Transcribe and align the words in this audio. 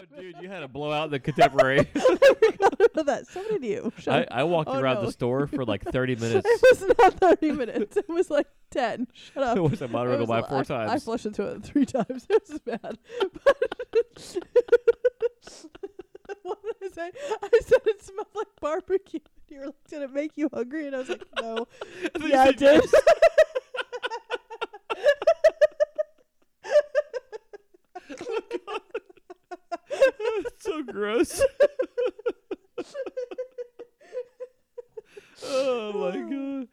Oh, 0.00 0.20
dude, 0.20 0.36
you 0.40 0.48
had 0.48 0.60
to 0.60 0.68
blow 0.68 0.92
out 0.92 1.10
the 1.10 1.18
contemporary. 1.20 1.78
that. 1.94 3.26
So 3.30 3.42
did 3.48 3.64
you. 3.64 3.92
I. 4.06 4.26
I 4.30 4.44
walked 4.44 4.70
Oh, 4.70 4.78
around 4.78 4.96
no. 4.96 5.06
the 5.06 5.12
store 5.12 5.46
for 5.46 5.64
like 5.64 5.82
30 5.92 6.16
minutes. 6.16 6.46
It 6.48 6.60
was 6.62 6.94
not 6.98 7.14
30 7.14 7.52
minutes. 7.52 7.96
It 7.96 8.08
was 8.08 8.30
like 8.30 8.46
10. 8.70 9.08
Shut 9.12 9.42
up. 9.42 9.56
I 9.56 9.60
was 9.60 9.82
It 9.82 9.90
Monterey 9.90 10.18
was 10.18 10.28
by 10.28 10.42
four 10.42 10.60
I, 10.60 10.62
times. 10.64 10.90
I 10.92 10.98
flushed 10.98 11.26
into 11.26 11.44
it 11.44 11.62
three 11.62 11.86
times. 11.86 12.26
It 12.30 12.42
was 12.48 12.58
bad. 12.60 12.98
But 16.26 16.38
what 16.42 16.58
did 16.80 16.92
I 16.92 16.94
say? 16.94 17.10
I 17.42 17.60
said 17.64 17.78
it 17.86 18.02
smelled 18.02 18.28
like 18.34 18.46
barbecue. 18.60 19.20
You 19.48 19.58
were 19.60 19.66
like, 19.66 19.74
did 19.88 20.02
it 20.02 20.12
make 20.12 20.32
you 20.36 20.48
hungry? 20.52 20.86
And 20.86 20.94
I 20.94 21.00
was 21.00 21.08
like, 21.08 21.24
no. 21.40 21.66
I 22.04 22.08
thought 22.18 22.22
you 22.22 22.28
yeah, 22.28 22.48
it 22.48 22.56
did. 22.56 22.82
yes. 22.84 23.02
It's 30.40 30.64
so 30.64 30.82
gross. 30.82 31.42
oh 35.44 35.92
my 35.92 36.16
oh. 36.16 36.28
god. 36.30 36.68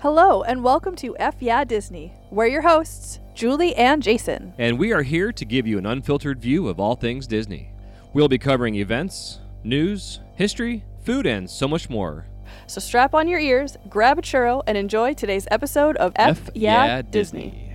Hello, 0.00 0.44
and 0.44 0.62
welcome 0.62 0.94
to 0.96 1.16
F 1.18 1.34
Yeah 1.40 1.64
Disney. 1.64 2.12
We're 2.30 2.46
your 2.46 2.62
hosts, 2.62 3.18
Julie 3.38 3.76
and 3.76 4.02
Jason. 4.02 4.52
And 4.58 4.80
we 4.80 4.92
are 4.92 5.02
here 5.02 5.30
to 5.30 5.44
give 5.44 5.64
you 5.64 5.78
an 5.78 5.86
unfiltered 5.86 6.40
view 6.40 6.66
of 6.66 6.80
all 6.80 6.96
things 6.96 7.24
Disney. 7.24 7.70
We'll 8.12 8.26
be 8.26 8.36
covering 8.36 8.74
events, 8.74 9.38
news, 9.62 10.18
history, 10.34 10.84
food, 11.04 11.24
and 11.24 11.48
so 11.48 11.68
much 11.68 11.88
more. 11.88 12.26
So 12.66 12.80
strap 12.80 13.14
on 13.14 13.28
your 13.28 13.38
ears, 13.38 13.76
grab 13.88 14.18
a 14.18 14.22
churro, 14.22 14.64
and 14.66 14.76
enjoy 14.76 15.14
today's 15.14 15.46
episode 15.52 15.96
of 15.98 16.14
F, 16.16 16.50
yeah, 16.52 17.00
Disney. 17.02 17.67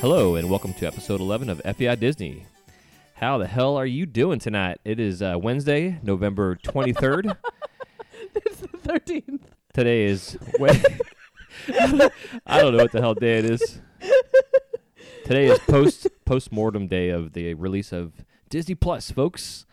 Hello, 0.00 0.34
and 0.34 0.48
welcome 0.48 0.72
to 0.74 0.86
episode 0.86 1.20
11 1.20 1.50
of 1.50 1.62
FBI 1.62 1.98
Disney. 1.98 2.46
How 3.14 3.36
the 3.38 3.46
hell 3.46 3.76
are 3.76 3.86
you 3.86 4.06
doing 4.06 4.38
tonight? 4.38 4.78
It 4.84 4.98
is 4.98 5.20
uh, 5.20 5.36
Wednesday, 5.40 5.98
November 6.02 6.56
23rd. 6.56 7.36
It's 8.32 8.60
the 8.60 8.68
13th. 8.68 9.40
Today 9.74 10.04
is 10.04 10.38
Wed- 10.60 11.00
I 12.46 12.60
don't 12.60 12.76
know 12.76 12.82
what 12.84 12.92
the 12.92 13.00
hell 13.00 13.14
day 13.14 13.38
it 13.40 13.44
is. 13.44 13.80
Today 15.24 15.46
is 15.46 15.58
post 15.60 16.06
post 16.24 16.52
mortem 16.52 16.86
day 16.86 17.08
of 17.08 17.32
the 17.32 17.54
release 17.54 17.92
of 17.92 18.12
Disney 18.48 18.76
Plus, 18.76 19.10
folks. 19.10 19.66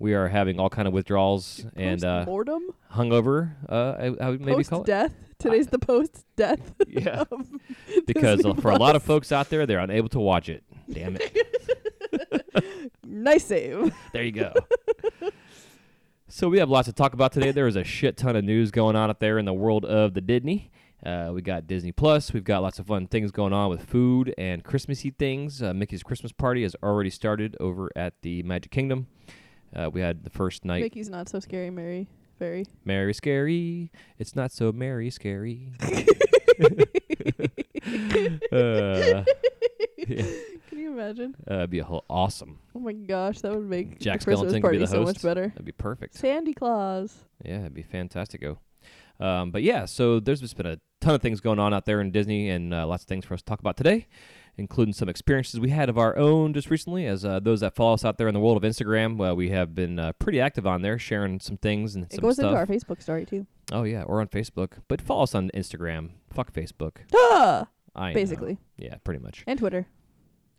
We 0.00 0.14
are 0.14 0.28
having 0.28 0.60
all 0.60 0.70
kind 0.70 0.86
of 0.86 0.94
withdrawals 0.94 1.66
and 1.74 2.04
uh, 2.04 2.24
Mortem? 2.24 2.62
hungover. 2.94 3.54
Uh, 3.68 4.14
I, 4.20 4.26
I 4.26 4.30
would 4.30 4.40
maybe 4.40 4.62
call 4.62 4.82
it. 4.82 4.86
death? 4.86 5.12
Today's 5.38 5.66
the 5.68 5.78
post 5.78 6.24
death. 6.36 6.60
Yeah, 6.88 7.24
because 8.06 8.44
uh, 8.44 8.54
for 8.54 8.70
a 8.70 8.76
lot 8.76 8.96
of 8.96 9.02
folks 9.02 9.30
out 9.32 9.50
there, 9.50 9.66
they're 9.66 9.78
unable 9.78 10.08
to 10.10 10.20
watch 10.20 10.48
it. 10.48 10.62
Damn 10.90 11.16
it. 11.20 11.44
Nice 13.04 13.46
save. 13.46 13.92
There 14.12 14.22
you 14.22 14.32
go. 14.32 14.52
so 16.28 16.48
we 16.48 16.58
have 16.58 16.68
lots 16.68 16.86
to 16.86 16.92
talk 16.92 17.14
about 17.14 17.32
today. 17.32 17.50
There 17.52 17.66
is 17.66 17.74
a 17.76 17.84
shit 17.84 18.16
ton 18.16 18.36
of 18.36 18.44
news 18.44 18.70
going 18.70 18.96
on 18.96 19.10
up 19.10 19.18
there 19.18 19.38
in 19.38 19.44
the 19.44 19.52
world 19.54 19.84
of 19.84 20.14
the 20.14 20.20
Disney. 20.20 20.70
Uh, 21.04 21.30
we 21.32 21.40
got 21.42 21.66
Disney 21.66 21.90
Plus. 21.92 22.32
We've 22.32 22.44
got 22.44 22.62
lots 22.62 22.78
of 22.78 22.86
fun 22.86 23.06
things 23.06 23.30
going 23.30 23.52
on 23.52 23.70
with 23.70 23.84
food 23.84 24.34
and 24.36 24.62
Christmassy 24.62 25.10
things. 25.10 25.62
Uh, 25.62 25.72
Mickey's 25.72 26.02
Christmas 26.02 26.32
party 26.32 26.62
has 26.62 26.76
already 26.82 27.10
started 27.10 27.56
over 27.60 27.90
at 27.96 28.14
the 28.22 28.42
Magic 28.42 28.70
Kingdom. 28.72 29.06
Uh, 29.74 29.90
we 29.90 30.00
had 30.00 30.24
the 30.24 30.30
first 30.30 30.64
night. 30.64 30.82
Mickey's 30.82 31.08
not 31.10 31.28
so 31.28 31.40
scary, 31.40 31.70
Mary. 31.70 32.08
Very. 32.38 32.66
Mary 32.84 33.12
scary. 33.14 33.90
It's 34.18 34.36
not 34.36 34.52
so 34.52 34.72
Mary 34.72 35.10
scary. 35.10 35.72
uh, 38.52 39.24
yeah, 39.96 40.24
Can 40.68 40.78
you 40.78 40.92
imagine? 40.92 41.34
uh, 41.50 41.54
it'd 41.54 41.70
be 41.70 41.78
a 41.78 41.84
whole 41.84 42.04
awesome. 42.08 42.58
Oh 42.74 42.80
my 42.80 42.92
gosh, 42.92 43.40
that 43.40 43.54
would 43.54 43.68
make 43.68 43.98
Jack 44.00 44.20
the 44.20 44.24
Christmas 44.24 44.52
Skellington 44.52 44.54
could 44.54 44.56
be 44.56 44.60
party 44.62 44.78
the 44.78 44.86
so 44.86 45.02
much 45.02 45.22
better. 45.22 45.48
That'd 45.48 45.64
be 45.64 45.72
perfect. 45.72 46.14
Sandy 46.14 46.54
Claws. 46.54 47.14
Yeah, 47.44 47.60
it'd 47.60 47.74
be 47.74 47.82
fantastico. 47.82 48.58
Um, 49.20 49.50
but 49.50 49.62
yeah, 49.62 49.84
so 49.84 50.20
there's 50.20 50.40
just 50.40 50.56
been 50.56 50.66
a 50.66 50.78
ton 51.00 51.14
of 51.14 51.22
things 51.22 51.40
going 51.40 51.58
on 51.58 51.74
out 51.74 51.86
there 51.86 52.00
in 52.00 52.10
Disney, 52.10 52.50
and 52.50 52.72
uh, 52.72 52.86
lots 52.86 53.02
of 53.02 53.08
things 53.08 53.24
for 53.24 53.34
us 53.34 53.40
to 53.40 53.46
talk 53.46 53.60
about 53.60 53.76
today, 53.76 54.06
including 54.58 54.92
some 54.92 55.08
experiences 55.08 55.58
we 55.60 55.70
had 55.70 55.88
of 55.88 55.96
our 55.96 56.16
own 56.18 56.52
just 56.52 56.68
recently. 56.68 57.06
As 57.06 57.24
uh, 57.24 57.40
those 57.40 57.60
that 57.60 57.74
follow 57.74 57.94
us 57.94 58.04
out 58.04 58.18
there 58.18 58.28
in 58.28 58.34
the 58.34 58.40
world 58.40 58.56
of 58.62 58.68
Instagram, 58.68 59.16
well, 59.16 59.34
we 59.36 59.50
have 59.50 59.74
been 59.74 59.98
uh, 59.98 60.12
pretty 60.18 60.40
active 60.40 60.66
on 60.66 60.82
there, 60.82 60.98
sharing 60.98 61.40
some 61.40 61.56
things 61.56 61.94
and 61.94 62.04
It 62.06 62.12
some 62.14 62.22
goes 62.22 62.34
stuff. 62.34 62.46
into 62.48 62.56
our 62.58 62.66
Facebook 62.66 63.00
story 63.00 63.24
too. 63.24 63.46
oh 63.72 63.84
yeah, 63.84 64.02
or 64.02 64.20
on 64.20 64.28
Facebook, 64.28 64.72
but 64.88 65.00
follow 65.00 65.22
us 65.22 65.34
on 65.34 65.50
Instagram. 65.54 66.10
Fuck 66.32 66.52
Facebook. 66.52 66.96
Ah, 67.14 67.68
I 67.96 68.10
know. 68.10 68.14
basically, 68.14 68.58
yeah, 68.76 68.96
pretty 69.04 69.20
much, 69.22 69.44
and 69.46 69.58
Twitter. 69.58 69.86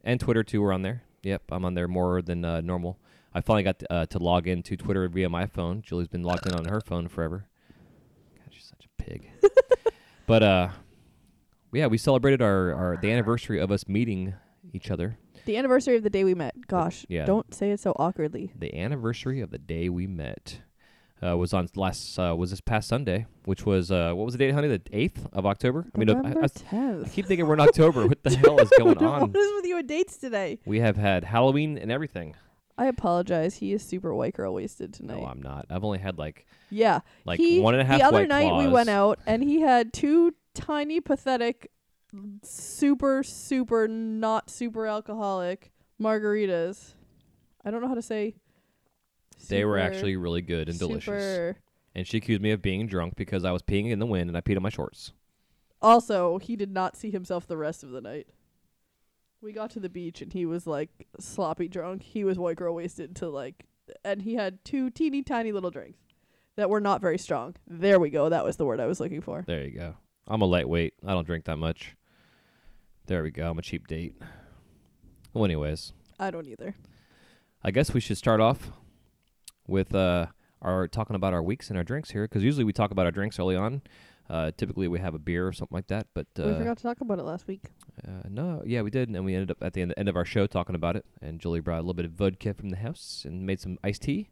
and 0.03 0.19
Twitter 0.19 0.43
too. 0.43 0.61
We're 0.61 0.73
on 0.73 0.81
there. 0.81 1.03
Yep, 1.23 1.43
I'm 1.51 1.65
on 1.65 1.73
there 1.73 1.87
more 1.89 2.21
than 2.21 2.45
uh, 2.45 2.61
normal. 2.61 2.97
I 3.33 3.41
finally 3.41 3.63
got 3.63 3.79
to, 3.79 3.93
uh, 3.93 4.05
to 4.07 4.17
log 4.19 4.47
into 4.47 4.75
Twitter 4.77 5.07
via 5.09 5.29
my 5.29 5.45
phone. 5.45 5.81
Julie's 5.83 6.07
been 6.07 6.23
logged 6.23 6.47
in 6.47 6.53
on 6.55 6.65
her 6.65 6.81
phone 6.81 7.07
forever. 7.09 7.45
God, 8.37 8.47
she's 8.53 8.65
such 8.65 8.85
a 8.85 9.03
pig. 9.03 9.29
but 10.25 10.41
uh, 10.41 10.69
yeah, 11.73 11.87
we 11.87 11.97
celebrated 11.97 12.41
our, 12.41 12.73
our 12.73 12.97
the 13.01 13.11
anniversary 13.11 13.59
of 13.59 13.71
us 13.71 13.87
meeting 13.87 14.33
each 14.73 14.89
other. 14.91 15.17
The 15.45 15.57
anniversary 15.57 15.95
of 15.97 16.03
the 16.03 16.09
day 16.09 16.23
we 16.23 16.35
met. 16.35 16.67
Gosh, 16.67 17.05
Yeah. 17.09 17.25
don't 17.25 17.53
say 17.53 17.71
it 17.71 17.79
so 17.79 17.93
awkwardly. 17.97 18.51
The 18.55 18.75
anniversary 18.75 19.41
of 19.41 19.51
the 19.51 19.57
day 19.57 19.89
we 19.89 20.05
met 20.05 20.61
uh, 21.25 21.37
was 21.37 21.53
on 21.53 21.67
last 21.75 22.17
uh, 22.19 22.35
was 22.37 22.51
this 22.51 22.61
past 22.61 22.87
Sunday, 22.87 23.25
which 23.45 23.65
was 23.65 23.91
uh, 23.91 24.13
what 24.13 24.25
was 24.25 24.33
the 24.33 24.37
date, 24.37 24.53
honey? 24.53 24.67
The 24.67 24.81
eighth 24.91 25.27
of 25.33 25.45
October. 25.45 25.85
I 25.93 25.97
mean, 25.97 26.09
I, 26.09 26.13
November 26.13 26.41
I, 26.71 27.01
I 27.03 27.09
keep 27.09 27.25
thinking 27.25 27.47
we're 27.47 27.55
in 27.55 27.59
October. 27.61 28.07
what 28.07 28.23
the 28.23 28.35
hell 28.37 28.59
is 28.59 28.69
going 28.77 28.97
on? 29.03 29.21
What 29.21 29.35
is 29.35 29.51
with 29.55 29.65
you 29.65 29.75
with 29.75 29.87
dates 29.87 30.17
today? 30.17 30.59
We 30.65 30.79
have 30.79 30.97
had 30.97 31.23
Halloween 31.23 31.77
and 31.77 31.91
everything. 31.91 32.35
I 32.77 32.85
apologize. 32.85 33.55
He 33.55 33.73
is 33.73 33.83
super 33.83 34.13
white 34.15 34.33
girl 34.35 34.53
wasted 34.53 34.93
tonight. 34.93 35.19
No, 35.19 35.25
I'm 35.25 35.41
not. 35.41 35.65
I've 35.69 35.83
only 35.83 35.99
had 35.99 36.17
like 36.17 36.45
yeah, 36.69 36.99
like 37.25 37.39
he, 37.39 37.59
one 37.59 37.73
and 37.73 37.81
a 37.81 37.85
half 37.85 37.99
The 37.99 38.05
other 38.05 38.25
night 38.27 38.55
we 38.57 38.67
went 38.67 38.87
out 38.89 39.19
and 39.25 39.43
he 39.43 39.59
had 39.61 39.91
two 39.91 40.33
tiny, 40.59 40.99
pathetic, 41.01 41.71
super, 42.43 43.23
super 43.23 43.87
not 43.87 44.49
super 44.49 44.85
alcoholic 44.87 45.71
margaritas. 46.01 46.93
I 47.63 47.71
don't 47.71 47.81
know 47.81 47.87
how 47.87 47.95
to 47.95 48.01
say. 48.01 48.35
They 49.47 49.65
were 49.65 49.77
super- 49.77 49.85
actually 49.93 50.15
really 50.15 50.41
good 50.41 50.69
and 50.69 50.77
delicious. 50.79 51.03
super- 51.05 51.57
And 51.95 52.05
she 52.07 52.17
accused 52.17 52.41
me 52.41 52.51
of 52.51 52.61
being 52.61 52.87
drunk 52.87 53.15
because 53.15 53.43
I 53.43 53.51
was 53.51 53.61
peeing 53.63 53.89
in 53.89 53.99
the 53.99 54.05
wind 54.05 54.29
and 54.29 54.37
I 54.37 54.41
peed 54.41 54.55
on 54.57 54.63
my 54.63 54.69
shorts. 54.69 55.11
Also, 55.81 56.37
he 56.37 56.55
did 56.55 56.71
not 56.71 56.95
see 56.95 57.09
himself 57.09 57.47
the 57.47 57.57
rest 57.57 57.83
of 57.83 57.91
the 57.91 58.01
night. 58.01 58.27
We 59.41 59.53
got 59.53 59.71
to 59.71 59.79
the 59.79 59.89
beach 59.89 60.21
and 60.21 60.31
he 60.33 60.45
was 60.45 60.67
like 60.67 61.07
sloppy 61.19 61.67
drunk. 61.67 62.03
He 62.03 62.23
was 62.23 62.37
white 62.37 62.57
girl 62.57 62.75
wasted 62.75 63.15
to 63.17 63.29
like, 63.29 63.65
and 64.03 64.21
he 64.21 64.35
had 64.35 64.63
two 64.65 64.89
teeny 64.89 65.23
tiny 65.23 65.51
little 65.51 65.71
drinks 65.71 65.99
that 66.57 66.69
were 66.69 66.81
not 66.81 66.99
very 67.01 67.17
strong. 67.17 67.55
There 67.65 67.99
we 67.99 68.09
go. 68.09 68.27
That 68.29 68.43
was 68.43 68.57
the 68.57 68.65
word 68.65 68.79
I 68.81 68.85
was 68.85 68.99
looking 68.99 69.21
for. 69.21 69.43
There 69.47 69.63
you 69.63 69.71
go. 69.71 69.95
I'm 70.29 70.41
a 70.41 70.45
lightweight. 70.45 70.93
I 71.05 71.13
don't 71.13 71.25
drink 71.25 71.45
that 71.45 71.57
much. 71.57 71.95
There 73.07 73.23
we 73.23 73.31
go. 73.31 73.49
I'm 73.49 73.57
a 73.57 73.63
cheap 73.63 73.87
date. 73.87 74.15
Well, 75.33 75.45
anyways, 75.45 75.93
I 76.19 76.29
don't 76.31 76.47
either. 76.47 76.75
I 77.63 77.71
guess 77.71 77.93
we 77.93 77.99
should 77.99 78.17
start 78.17 78.39
off 78.39 78.71
with 79.67 79.93
uh, 79.95 80.27
our 80.61 80.87
talking 80.87 81.15
about 81.15 81.33
our 81.33 81.41
weeks 81.41 81.69
and 81.69 81.77
our 81.77 81.83
drinks 81.83 82.11
here, 82.11 82.23
because 82.25 82.43
usually 82.43 82.63
we 82.63 82.73
talk 82.73 82.91
about 82.91 83.05
our 83.05 83.11
drinks 83.11 83.39
early 83.39 83.55
on. 83.55 83.81
Uh, 84.29 84.51
typically 84.55 84.87
we 84.87 84.99
have 84.99 85.15
a 85.15 85.19
beer 85.19 85.47
or 85.47 85.51
something 85.51 85.75
like 85.75 85.87
that, 85.87 86.05
but 86.13 86.27
uh, 86.37 86.43
we 86.43 86.53
forgot 86.53 86.77
to 86.77 86.83
talk 86.83 87.01
about 87.01 87.17
it 87.17 87.23
last 87.23 87.47
week. 87.47 87.63
uh, 88.07 88.27
no, 88.29 88.61
yeah, 88.63 88.83
we 88.83 88.91
did, 88.91 89.09
and 89.09 89.25
we 89.25 89.33
ended 89.33 89.49
up 89.49 89.57
at 89.61 89.73
the 89.73 89.81
end, 89.81 89.91
end 89.97 90.07
of 90.07 90.15
our 90.15 90.25
show 90.25 90.45
talking 90.45 90.75
about 90.75 90.95
it. 90.95 91.03
And 91.19 91.39
Julie 91.39 91.61
brought 91.61 91.77
a 91.77 91.81
little 91.81 91.95
bit 91.95 92.05
of 92.05 92.11
vodka 92.11 92.53
from 92.53 92.69
the 92.69 92.77
house 92.77 93.23
and 93.25 93.43
made 93.47 93.59
some 93.59 93.79
iced 93.83 94.03
tea. 94.03 94.29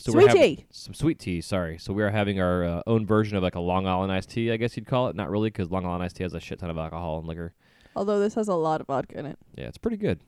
So 0.00 0.12
we're 0.12 0.22
Sweet 0.22 0.28
having 0.28 0.56
tea. 0.56 0.66
some 0.70 0.94
sweet 0.94 1.18
tea. 1.18 1.40
Sorry, 1.42 1.76
so 1.76 1.92
we 1.92 2.02
are 2.02 2.08
having 2.10 2.40
our 2.40 2.64
uh, 2.64 2.82
own 2.86 3.04
version 3.04 3.36
of 3.36 3.42
like 3.42 3.54
a 3.54 3.60
Long 3.60 3.86
Island 3.86 4.10
iced 4.10 4.30
tea, 4.30 4.50
I 4.50 4.56
guess 4.56 4.74
you'd 4.74 4.86
call 4.86 5.08
it. 5.08 5.14
Not 5.16 5.28
really, 5.30 5.50
because 5.50 5.70
Long 5.70 5.84
Island 5.84 6.02
iced 6.02 6.16
tea 6.16 6.22
has 6.22 6.32
a 6.32 6.40
shit 6.40 6.58
ton 6.58 6.70
of 6.70 6.78
alcohol 6.78 7.18
and 7.18 7.26
liquor. 7.28 7.52
Although 7.94 8.18
this 8.18 8.32
has 8.34 8.48
a 8.48 8.54
lot 8.54 8.80
of 8.80 8.86
vodka 8.86 9.18
in 9.18 9.26
it. 9.26 9.38
Yeah, 9.56 9.64
it's 9.66 9.76
pretty 9.76 9.98
good. 9.98 10.20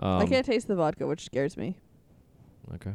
Um, 0.00 0.20
I 0.22 0.26
can't 0.26 0.46
taste 0.46 0.68
the 0.68 0.74
vodka, 0.76 1.06
which 1.06 1.24
scares 1.24 1.56
me. 1.56 1.76
Okay. 2.76 2.92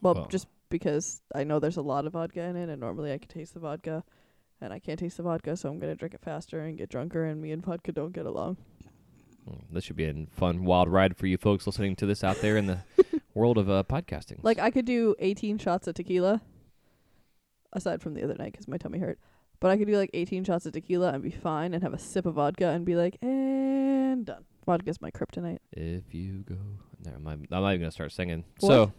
Well, 0.00 0.14
Well. 0.14 0.26
just 0.28 0.46
because 0.70 1.20
I 1.34 1.44
know 1.44 1.58
there's 1.58 1.76
a 1.76 1.82
lot 1.82 2.06
of 2.06 2.12
vodka 2.14 2.40
in 2.40 2.56
it, 2.56 2.68
and 2.70 2.80
normally 2.80 3.12
I 3.12 3.18
can 3.18 3.28
taste 3.28 3.52
the 3.54 3.60
vodka. 3.60 4.02
and 4.62 4.72
I 4.74 4.78
can't 4.78 4.98
taste 4.98 5.16
the 5.16 5.22
vodka, 5.22 5.56
so 5.56 5.70
I'm 5.70 5.78
gonna 5.78 5.94
drink 5.94 6.14
it 6.14 6.20
faster 6.20 6.60
and 6.60 6.76
get 6.78 6.90
drunker. 6.90 7.24
And 7.24 7.40
me 7.40 7.50
and 7.50 7.62
vodka 7.64 7.92
don't 7.92 8.12
get 8.12 8.24
along. 8.26 8.58
Mm, 9.48 9.62
This 9.72 9.84
should 9.84 9.96
be 9.96 10.04
a 10.04 10.26
fun, 10.30 10.64
wild 10.64 10.88
ride 10.90 11.16
for 11.16 11.26
you 11.26 11.38
folks 11.38 11.66
listening 11.66 11.96
to 11.96 12.06
this 12.06 12.22
out 12.22 12.36
there 12.42 12.56
in 12.58 12.66
the 12.66 12.80
world 13.34 13.58
of 13.58 13.70
uh, 13.70 13.82
podcasting. 13.88 14.38
Like 14.42 14.58
I 14.58 14.70
could 14.70 14.84
do 14.84 15.14
18 15.18 15.58
shots 15.58 15.86
of 15.86 15.94
tequila, 15.94 16.40
aside 17.72 18.02
from 18.02 18.14
the 18.14 18.22
other 18.22 18.34
night 18.34 18.52
because 18.52 18.68
my 18.68 18.76
tummy 18.76 18.98
hurt. 18.98 19.18
But 19.60 19.70
I 19.70 19.76
could 19.76 19.86
do 19.88 19.96
like 19.96 20.10
18 20.14 20.44
shots 20.44 20.64
of 20.66 20.72
tequila 20.72 21.12
and 21.12 21.22
be 21.22 21.30
fine, 21.30 21.74
and 21.74 21.82
have 21.82 21.92
a 21.92 21.98
sip 21.98 22.26
of 22.26 22.34
vodka 22.34 22.68
and 22.68 22.84
be 22.84 22.96
like, 22.96 23.18
and 23.22 24.26
done. 24.26 24.44
Vodka's 24.66 25.00
my 25.00 25.10
kryptonite. 25.10 25.58
If 25.72 26.14
you 26.14 26.44
go, 26.48 26.56
never 27.04 27.18
mind. 27.18 27.46
I'm 27.50 27.62
not 27.62 27.70
even 27.70 27.80
gonna 27.80 27.90
start 27.90 28.12
singing. 28.12 28.44
What? 28.60 28.68
So 28.68 28.92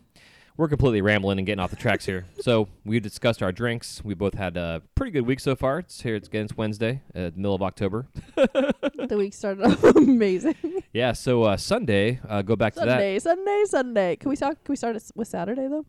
we're 0.57 0.67
completely 0.67 1.01
rambling 1.01 1.37
and 1.37 1.45
getting 1.45 1.59
off 1.59 1.69
the 1.69 1.75
tracks 1.75 2.05
here. 2.05 2.25
So 2.41 2.69
we've 2.83 3.03
discussed 3.03 3.43
our 3.43 3.51
drinks. 3.51 4.03
We 4.03 4.15
both 4.15 4.33
had 4.33 4.57
a 4.57 4.81
pretty 4.95 5.11
good 5.11 5.27
week 5.27 5.39
so 5.39 5.55
far. 5.55 5.77
It's 5.77 6.01
here. 6.01 6.15
It's 6.15 6.27
again. 6.27 6.45
It's 6.45 6.57
Wednesday, 6.57 7.03
uh, 7.15 7.29
middle 7.35 7.53
of 7.53 7.61
October. 7.61 8.07
the 8.35 9.15
week 9.15 9.35
started 9.35 9.63
off 9.65 9.83
amazing. 9.83 10.55
Yeah. 10.91 11.11
So 11.11 11.43
uh, 11.43 11.57
Sunday, 11.57 12.19
uh, 12.27 12.41
go 12.41 12.55
back 12.55 12.73
to 12.73 12.79
that. 12.79 12.87
Sunday, 12.87 13.19
Sunday, 13.19 13.63
Sunday. 13.67 14.15
Can 14.15 14.29
we 14.29 14.35
start? 14.35 14.63
Can 14.63 14.71
we 14.71 14.75
start 14.75 14.95
it 14.95 15.03
with 15.13 15.27
Saturday 15.27 15.67
though? 15.67 15.85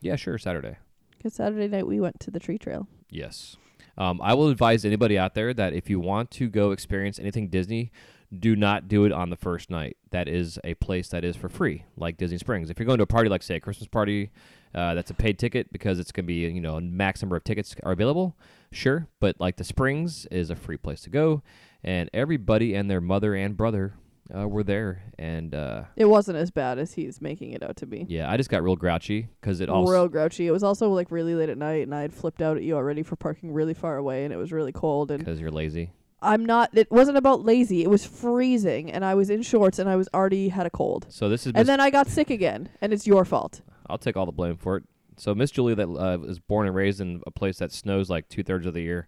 Yeah, 0.00 0.14
sure. 0.14 0.38
Saturday. 0.38 0.76
Because 1.16 1.34
Saturday 1.34 1.66
night 1.66 1.88
we 1.88 1.98
went 1.98 2.20
to 2.20 2.30
the 2.30 2.38
tree 2.38 2.58
stroll. 2.60 2.86
Yes. 3.10 3.56
Um, 3.98 4.20
I 4.22 4.34
will 4.34 4.48
advise 4.48 4.84
anybody 4.84 5.18
out 5.18 5.34
there 5.34 5.52
that 5.54 5.72
if 5.72 5.90
you 5.90 5.98
want 5.98 6.30
to 6.32 6.48
go 6.48 6.70
experience 6.70 7.18
anything 7.18 7.48
Disney, 7.48 7.90
do 8.36 8.56
not 8.56 8.88
do 8.88 9.04
it 9.04 9.12
on 9.12 9.30
the 9.30 9.36
first 9.36 9.70
night. 9.70 9.96
That 10.10 10.28
is 10.28 10.58
a 10.64 10.74
place 10.74 11.08
that 11.08 11.24
is 11.24 11.36
for 11.36 11.48
free, 11.48 11.84
like 11.96 12.16
Disney 12.16 12.38
Springs. 12.38 12.70
If 12.70 12.78
you're 12.78 12.86
going 12.86 12.98
to 12.98 13.04
a 13.04 13.06
party, 13.06 13.28
like 13.28 13.42
say 13.42 13.56
a 13.56 13.60
Christmas 13.60 13.88
party, 13.88 14.30
uh, 14.74 14.94
that's 14.94 15.10
a 15.10 15.14
paid 15.14 15.38
ticket 15.38 15.72
because 15.72 15.98
it's 15.98 16.12
going 16.12 16.24
to 16.24 16.28
be 16.28 16.34
you 16.48 16.60
know 16.60 16.76
a 16.76 16.80
max 16.80 17.22
number 17.22 17.36
of 17.36 17.44
tickets 17.44 17.74
are 17.82 17.92
available. 17.92 18.36
Sure, 18.72 19.06
but 19.20 19.36
like 19.38 19.56
the 19.56 19.64
Springs 19.64 20.26
is 20.26 20.50
a 20.50 20.56
free 20.56 20.76
place 20.76 21.00
to 21.02 21.10
go, 21.10 21.42
and 21.82 22.10
everybody 22.12 22.74
and 22.74 22.90
their 22.90 23.00
mother 23.00 23.34
and 23.34 23.56
brother 23.56 23.94
uh, 24.34 24.48
were 24.48 24.64
there, 24.64 25.02
and 25.18 25.54
uh, 25.54 25.84
It 25.96 26.06
wasn't 26.06 26.38
as 26.38 26.50
bad 26.50 26.78
as 26.78 26.94
he's 26.94 27.20
making 27.20 27.52
it 27.52 27.62
out 27.62 27.76
to 27.76 27.86
be. 27.86 28.06
yeah, 28.08 28.28
I 28.30 28.36
just 28.36 28.48
got 28.50 28.62
real 28.64 28.74
grouchy 28.74 29.28
because 29.40 29.60
it 29.60 29.68
all 29.68 29.86
Real 29.86 30.08
grouchy. 30.08 30.46
It 30.46 30.50
was 30.50 30.64
also 30.64 30.88
like 30.88 31.10
really 31.10 31.34
late 31.34 31.50
at 31.50 31.58
night, 31.58 31.82
and 31.82 31.94
I 31.94 32.00
had 32.02 32.12
flipped 32.14 32.40
out 32.42 32.56
at 32.56 32.62
you 32.62 32.74
already 32.74 33.02
for 33.02 33.16
parking 33.16 33.52
really 33.52 33.74
far 33.74 33.96
away, 33.96 34.24
and 34.24 34.32
it 34.32 34.36
was 34.36 34.50
really 34.50 34.72
cold. 34.72 35.10
And 35.10 35.18
because 35.20 35.40
you're 35.40 35.50
lazy. 35.52 35.92
I'm 36.24 36.44
not. 36.44 36.70
It 36.72 36.90
wasn't 36.90 37.18
about 37.18 37.44
lazy. 37.44 37.82
It 37.82 37.90
was 37.90 38.04
freezing, 38.04 38.90
and 38.90 39.04
I 39.04 39.14
was 39.14 39.30
in 39.30 39.42
shorts, 39.42 39.78
and 39.78 39.88
I 39.88 39.96
was 39.96 40.08
already 40.14 40.48
had 40.48 40.66
a 40.66 40.70
cold. 40.70 41.06
So 41.08 41.28
this 41.28 41.46
is 41.46 41.52
And 41.54 41.68
then 41.68 41.80
I 41.80 41.90
got 41.90 42.08
sick 42.08 42.30
again, 42.30 42.68
and 42.80 42.92
it's 42.92 43.06
your 43.06 43.24
fault. 43.24 43.60
I'll 43.88 43.98
take 43.98 44.16
all 44.16 44.26
the 44.26 44.32
blame 44.32 44.56
for 44.56 44.78
it. 44.78 44.84
So 45.16 45.34
Miss 45.34 45.50
Julie, 45.50 45.74
that 45.74 45.88
uh, 45.88 46.18
was 46.18 46.40
born 46.40 46.66
and 46.66 46.74
raised 46.74 47.00
in 47.00 47.22
a 47.26 47.30
place 47.30 47.58
that 47.58 47.70
snows 47.70 48.10
like 48.10 48.28
two 48.28 48.42
thirds 48.42 48.66
of 48.66 48.74
the 48.74 48.80
year, 48.80 49.06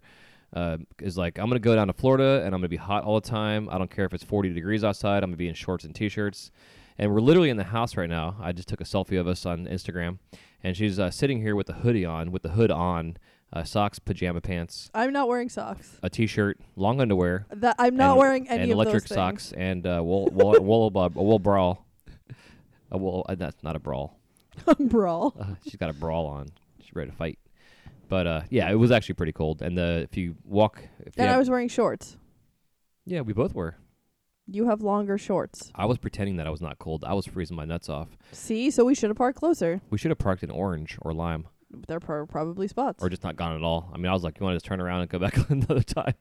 uh, 0.54 0.78
is 1.00 1.18
like, 1.18 1.38
I'm 1.38 1.48
gonna 1.48 1.58
go 1.58 1.74
down 1.74 1.88
to 1.88 1.92
Florida 1.92 2.42
and 2.44 2.54
I'm 2.54 2.60
gonna 2.60 2.68
be 2.68 2.76
hot 2.76 3.04
all 3.04 3.20
the 3.20 3.28
time. 3.28 3.68
I 3.70 3.78
don't 3.78 3.90
care 3.90 4.04
if 4.04 4.14
it's 4.14 4.22
40 4.22 4.52
degrees 4.52 4.84
outside. 4.84 5.24
I'm 5.24 5.30
gonna 5.30 5.36
be 5.36 5.48
in 5.48 5.54
shorts 5.54 5.84
and 5.84 5.94
t-shirts. 5.94 6.50
And 6.98 7.12
we're 7.12 7.20
literally 7.20 7.50
in 7.50 7.56
the 7.56 7.64
house 7.64 7.96
right 7.96 8.08
now. 8.08 8.36
I 8.40 8.52
just 8.52 8.68
took 8.68 8.80
a 8.80 8.84
selfie 8.84 9.20
of 9.20 9.26
us 9.26 9.44
on 9.44 9.66
Instagram, 9.66 10.18
and 10.62 10.76
she's 10.76 10.98
uh, 10.98 11.10
sitting 11.10 11.42
here 11.42 11.54
with 11.54 11.66
the 11.66 11.74
hoodie 11.74 12.06
on, 12.06 12.32
with 12.32 12.42
the 12.42 12.50
hood 12.50 12.70
on, 12.70 13.18
uh, 13.52 13.62
socks, 13.64 13.98
pajama 13.98 14.40
pants, 14.40 14.90
I'm 14.94 15.12
not 15.12 15.28
wearing 15.28 15.48
socks. 15.48 15.98
a 16.02 16.10
t-shirt, 16.10 16.58
long 16.74 17.00
underwear, 17.00 17.46
That 17.50 17.76
I'm 17.78 17.96
not 17.96 18.12
and- 18.12 18.18
wearing 18.18 18.48
any 18.48 18.62
and 18.64 18.72
of 18.72 18.76
electric 18.76 19.04
those 19.04 19.08
things. 19.08 19.14
socks, 19.16 19.52
and 19.56 19.86
uh, 19.86 20.00
wool, 20.04 20.26
wool, 20.32 20.56
wool, 20.60 20.92
uh, 20.96 21.04
a 21.14 21.22
wool 21.22 21.38
brawl. 21.38 21.86
A 22.90 22.98
wool, 22.98 23.24
uh, 23.28 23.34
that's 23.34 23.62
not 23.62 23.74
a 23.76 23.80
brawl. 23.80 24.18
a 24.66 24.74
Brawl. 24.76 25.34
Uh, 25.38 25.54
she's 25.64 25.76
got 25.76 25.90
a 25.90 25.92
brawl 25.92 26.26
on. 26.26 26.46
She's 26.80 26.94
ready 26.94 27.10
to 27.10 27.16
fight. 27.16 27.38
But 28.08 28.26
uh, 28.26 28.40
yeah, 28.48 28.70
it 28.70 28.76
was 28.76 28.90
actually 28.92 29.16
pretty 29.16 29.32
cold. 29.32 29.60
And 29.60 29.76
the 29.76 30.06
if 30.10 30.16
you 30.16 30.36
walk, 30.44 30.80
if 31.00 31.06
you 31.16 31.22
And 31.22 31.28
I 31.28 31.32
have- 31.32 31.40
was 31.40 31.50
wearing 31.50 31.68
shorts. 31.68 32.16
yeah, 33.04 33.20
we 33.22 33.32
both 33.32 33.54
were. 33.54 33.76
You 34.48 34.68
have 34.68 34.80
longer 34.80 35.18
shorts. 35.18 35.72
I 35.74 35.86
was 35.86 35.98
pretending 35.98 36.36
that 36.36 36.46
I 36.46 36.50
was 36.50 36.60
not 36.62 36.78
cold. 36.78 37.02
I 37.04 37.14
was 37.14 37.26
freezing 37.26 37.56
my 37.56 37.64
nuts 37.64 37.88
off. 37.88 38.16
See, 38.30 38.70
so 38.70 38.84
we 38.84 38.94
should 38.94 39.10
have 39.10 39.16
parked 39.16 39.40
closer. 39.40 39.80
We 39.90 39.98
should 39.98 40.12
have 40.12 40.18
parked 40.18 40.44
in 40.44 40.50
orange 40.52 40.96
or 41.02 41.12
lime, 41.12 41.48
There 41.88 41.98
are 42.08 42.26
probably 42.26 42.68
spots. 42.68 43.02
or 43.02 43.08
just 43.08 43.24
not 43.24 43.36
gone 43.36 43.56
at 43.56 43.62
all. 43.62 43.90
I 43.92 43.96
mean, 43.96 44.06
I 44.06 44.12
was 44.12 44.22
like, 44.22 44.38
you 44.38 44.44
want 44.44 44.54
to 44.54 44.56
just 44.56 44.66
turn 44.66 44.80
around 44.80 45.00
and 45.02 45.10
go 45.10 45.18
back 45.26 45.36
another 45.50 45.82
time? 45.82 46.14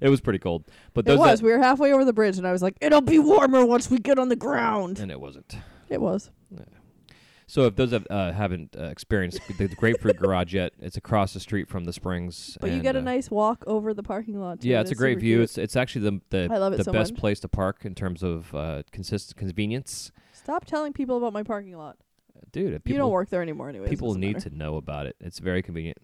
It 0.00 0.08
was 0.08 0.20
pretty 0.20 0.38
cold. 0.38 0.64
But 0.94 1.00
it 1.00 1.08
those 1.08 1.18
was. 1.18 1.40
that- 1.40 1.46
we 1.46 1.52
were 1.52 1.58
halfway 1.58 1.92
over 1.92 2.04
the 2.04 2.12
bridge, 2.14 2.38
and 2.38 2.46
I 2.46 2.52
was 2.52 2.62
like, 2.62 2.76
"It'll 2.80 3.02
be 3.02 3.18
warmer 3.18 3.64
once 3.66 3.90
we 3.90 3.98
get 3.98 4.18
on 4.18 4.28
the 4.30 4.36
ground." 4.36 4.98
and 4.98 5.10
it 5.10 5.20
wasn't. 5.20 5.56
It 5.90 6.00
was. 6.00 6.30
Yeah. 6.50 6.60
So 7.46 7.62
if 7.62 7.76
those 7.76 7.92
have, 7.92 8.06
uh, 8.10 8.32
haven't 8.32 8.76
uh, 8.78 8.84
experienced 8.84 9.40
the 9.56 9.68
Grapefruit 9.68 10.16
Garage 10.20 10.52
yet, 10.52 10.74
it's 10.80 10.98
across 10.98 11.32
the 11.32 11.40
street 11.40 11.66
from 11.68 11.84
the 11.84 11.94
Springs. 11.94 12.58
But 12.60 12.72
you 12.72 12.80
get 12.82 12.94
a 12.94 12.98
uh, 12.98 13.02
nice 13.02 13.30
walk 13.30 13.64
over 13.66 13.94
the 13.94 14.02
parking 14.02 14.38
lot. 14.38 14.60
Too, 14.60 14.68
Yeah, 14.68 14.82
it's 14.82 14.90
a 14.90 14.94
great 14.94 15.18
view. 15.18 15.36
cute. 15.38 15.44
It's 15.44 15.58
it's 15.58 15.76
actually 15.76 16.02
the 16.10 16.20
the, 16.30 16.44
it 16.72 16.76
the 16.78 16.84
so 16.84 16.92
best 16.92 17.12
much. 17.12 17.20
place 17.20 17.40
to 17.40 17.48
park 17.48 17.84
in 17.86 17.94
terms 17.94 18.22
of 18.22 18.54
uh, 18.54 18.82
consist 18.92 19.36
convenience. 19.36 20.12
Stop 20.32 20.66
telling 20.66 20.92
people 20.92 21.16
about 21.16 21.32
my 21.32 21.42
parking 21.42 21.76
lot. 21.76 21.96
Dude, 22.52 22.84
people, 22.84 22.92
you 22.92 22.98
don't 22.98 23.10
work 23.10 23.30
there 23.30 23.42
anymore, 23.42 23.68
anyways. 23.68 23.90
people 23.90 24.14
need 24.14 24.34
matter. 24.34 24.50
to 24.50 24.56
know 24.56 24.76
about 24.76 25.06
it. 25.06 25.16
It's 25.20 25.38
very 25.38 25.62
convenient, 25.62 25.98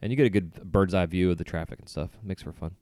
and 0.00 0.12
you 0.12 0.16
get 0.16 0.26
a 0.26 0.30
good 0.30 0.70
bird's 0.70 0.94
eye 0.94 1.06
view 1.06 1.30
of 1.30 1.38
the 1.38 1.44
traffic 1.44 1.78
and 1.78 1.88
stuff. 1.88 2.10
makes 2.22 2.42
for 2.42 2.52
fun. 2.52 2.76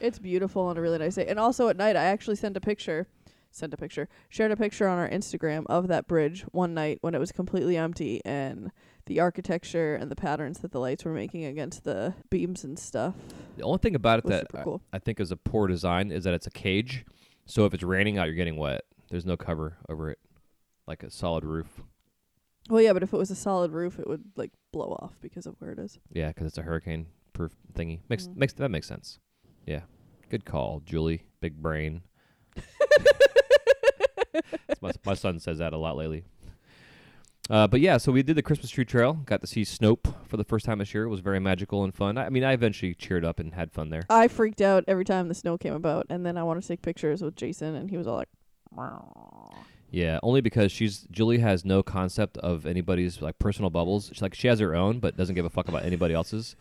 It's 0.00 0.18
beautiful 0.18 0.62
on 0.62 0.76
a 0.76 0.80
really 0.80 0.98
nice 0.98 1.14
day. 1.14 1.26
And 1.26 1.38
also 1.38 1.68
at 1.68 1.76
night, 1.76 1.96
I 1.96 2.04
actually 2.04 2.36
sent 2.36 2.56
a 2.56 2.60
picture, 2.60 3.08
sent 3.50 3.72
a 3.72 3.76
picture, 3.78 4.08
shared 4.28 4.52
a 4.52 4.56
picture 4.56 4.86
on 4.86 4.98
our 4.98 5.08
Instagram 5.08 5.64
of 5.68 5.88
that 5.88 6.06
bridge 6.06 6.42
one 6.52 6.74
night 6.74 6.98
when 7.00 7.14
it 7.14 7.18
was 7.18 7.32
completely 7.32 7.76
empty 7.78 8.20
and 8.24 8.70
the 9.06 9.20
architecture 9.20 9.94
and 9.94 10.10
the 10.10 10.16
patterns 10.16 10.58
that 10.58 10.72
the 10.72 10.80
lights 10.80 11.04
were 11.04 11.12
making 11.12 11.44
against 11.44 11.84
the 11.84 12.12
beams 12.28 12.64
and 12.64 12.76
stuff 12.78 13.14
The 13.56 13.62
only 13.62 13.78
thing 13.78 13.94
about 13.94 14.18
it 14.18 14.26
that 14.26 14.48
I, 14.52 14.62
cool. 14.62 14.82
I 14.92 14.98
think 14.98 15.20
is 15.20 15.30
a 15.30 15.36
poor 15.36 15.68
design 15.68 16.10
is 16.10 16.24
that 16.24 16.34
it's 16.34 16.46
a 16.46 16.50
cage. 16.50 17.06
So 17.46 17.64
if 17.64 17.72
it's 17.72 17.84
raining 17.84 18.18
out, 18.18 18.26
you're 18.26 18.34
getting 18.34 18.56
wet. 18.56 18.82
There's 19.08 19.24
no 19.24 19.36
cover 19.36 19.78
over 19.88 20.10
it, 20.10 20.18
like 20.86 21.04
a 21.04 21.10
solid 21.10 21.44
roof. 21.44 21.80
Well, 22.68 22.82
yeah, 22.82 22.92
but 22.92 23.02
if 23.02 23.12
it 23.12 23.16
was 23.16 23.30
a 23.30 23.36
solid 23.36 23.70
roof, 23.72 23.98
it 23.98 24.06
would 24.08 24.24
like 24.36 24.50
blow 24.72 24.96
off 25.00 25.16
because 25.20 25.46
of 25.46 25.54
where 25.60 25.70
it 25.70 25.78
is. 25.78 25.98
Yeah, 26.12 26.32
'cause 26.32 26.46
it's 26.46 26.58
a 26.58 26.62
hurricane 26.62 27.06
proof 27.32 27.56
thingy. 27.74 28.00
Makes 28.08 28.26
Mm. 28.28 28.36
makes 28.36 28.52
that 28.54 28.70
makes 28.70 28.86
sense. 28.88 29.18
Yeah, 29.66 29.82
good 30.30 30.44
call, 30.44 30.80
Julie. 30.84 31.22
Big 31.40 31.60
brain. 31.62 32.02
My, 34.82 34.90
my 35.06 35.14
son 35.14 35.38
says 35.40 35.58
that 35.58 35.72
a 35.72 35.78
lot 35.78 35.96
lately. 35.96 36.24
Uh, 37.48 37.66
but 37.66 37.80
yeah, 37.80 37.96
so 37.96 38.10
we 38.12 38.22
did 38.22 38.36
the 38.36 38.42
Christmas 38.42 38.70
tree 38.70 38.84
stroll. 38.86 39.14
Got 39.14 39.40
to 39.40 39.46
see 39.46 39.62
Snope 39.62 40.12
for 40.26 40.36
the 40.36 40.44
first 40.44 40.66
time 40.66 40.78
this 40.78 40.92
year. 40.92 41.04
It 41.04 41.08
was 41.08 41.20
very 41.20 41.38
magical 41.40 41.84
and 41.84 41.94
fun. 41.94 42.18
I, 42.18 42.26
I 42.26 42.28
mean, 42.28 42.44
I 42.44 42.52
eventually 42.52 42.92
cheered 42.94 43.24
up 43.24 43.38
and 43.40 43.54
had 43.54 43.72
fun 43.72 43.88
there. 43.90 44.02
I 44.10 44.28
freaked 44.28 44.60
out 44.60 44.84
every 44.88 45.04
time 45.04 45.28
the 45.28 45.34
snow 45.34 45.56
came 45.56 45.72
about, 45.72 46.06
and 46.10 46.26
then 46.26 46.36
I 46.36 46.42
wanted 46.42 46.62
to 46.62 46.68
take 46.68 46.82
pictures 46.82 47.22
with 47.22 47.36
Jason, 47.36 47.74
and 47.76 47.88
he 47.88 47.96
was 47.96 48.06
all 48.06 48.16
like, 48.16 48.28
Yeah, 49.90 50.18
only 50.22 50.40
because 50.40 50.72
she's 50.72 51.06
Julie 51.10 51.38
has 51.38 51.64
no 51.64 51.82
concept 51.82 52.36
of 52.38 52.66
anybody's 52.66 53.22
like 53.22 53.38
personal 53.38 53.70
bubbles. 53.70 54.10
She's 54.12 54.22
like 54.22 54.34
she 54.34 54.48
has 54.48 54.58
her 54.58 54.74
own, 54.74 54.98
but 54.98 55.16
doesn't 55.16 55.34
give 55.34 55.44
a 55.44 55.50
fuck 55.50 55.68
about 55.68 55.84
anybody 55.84 56.14
else's. 56.14 56.56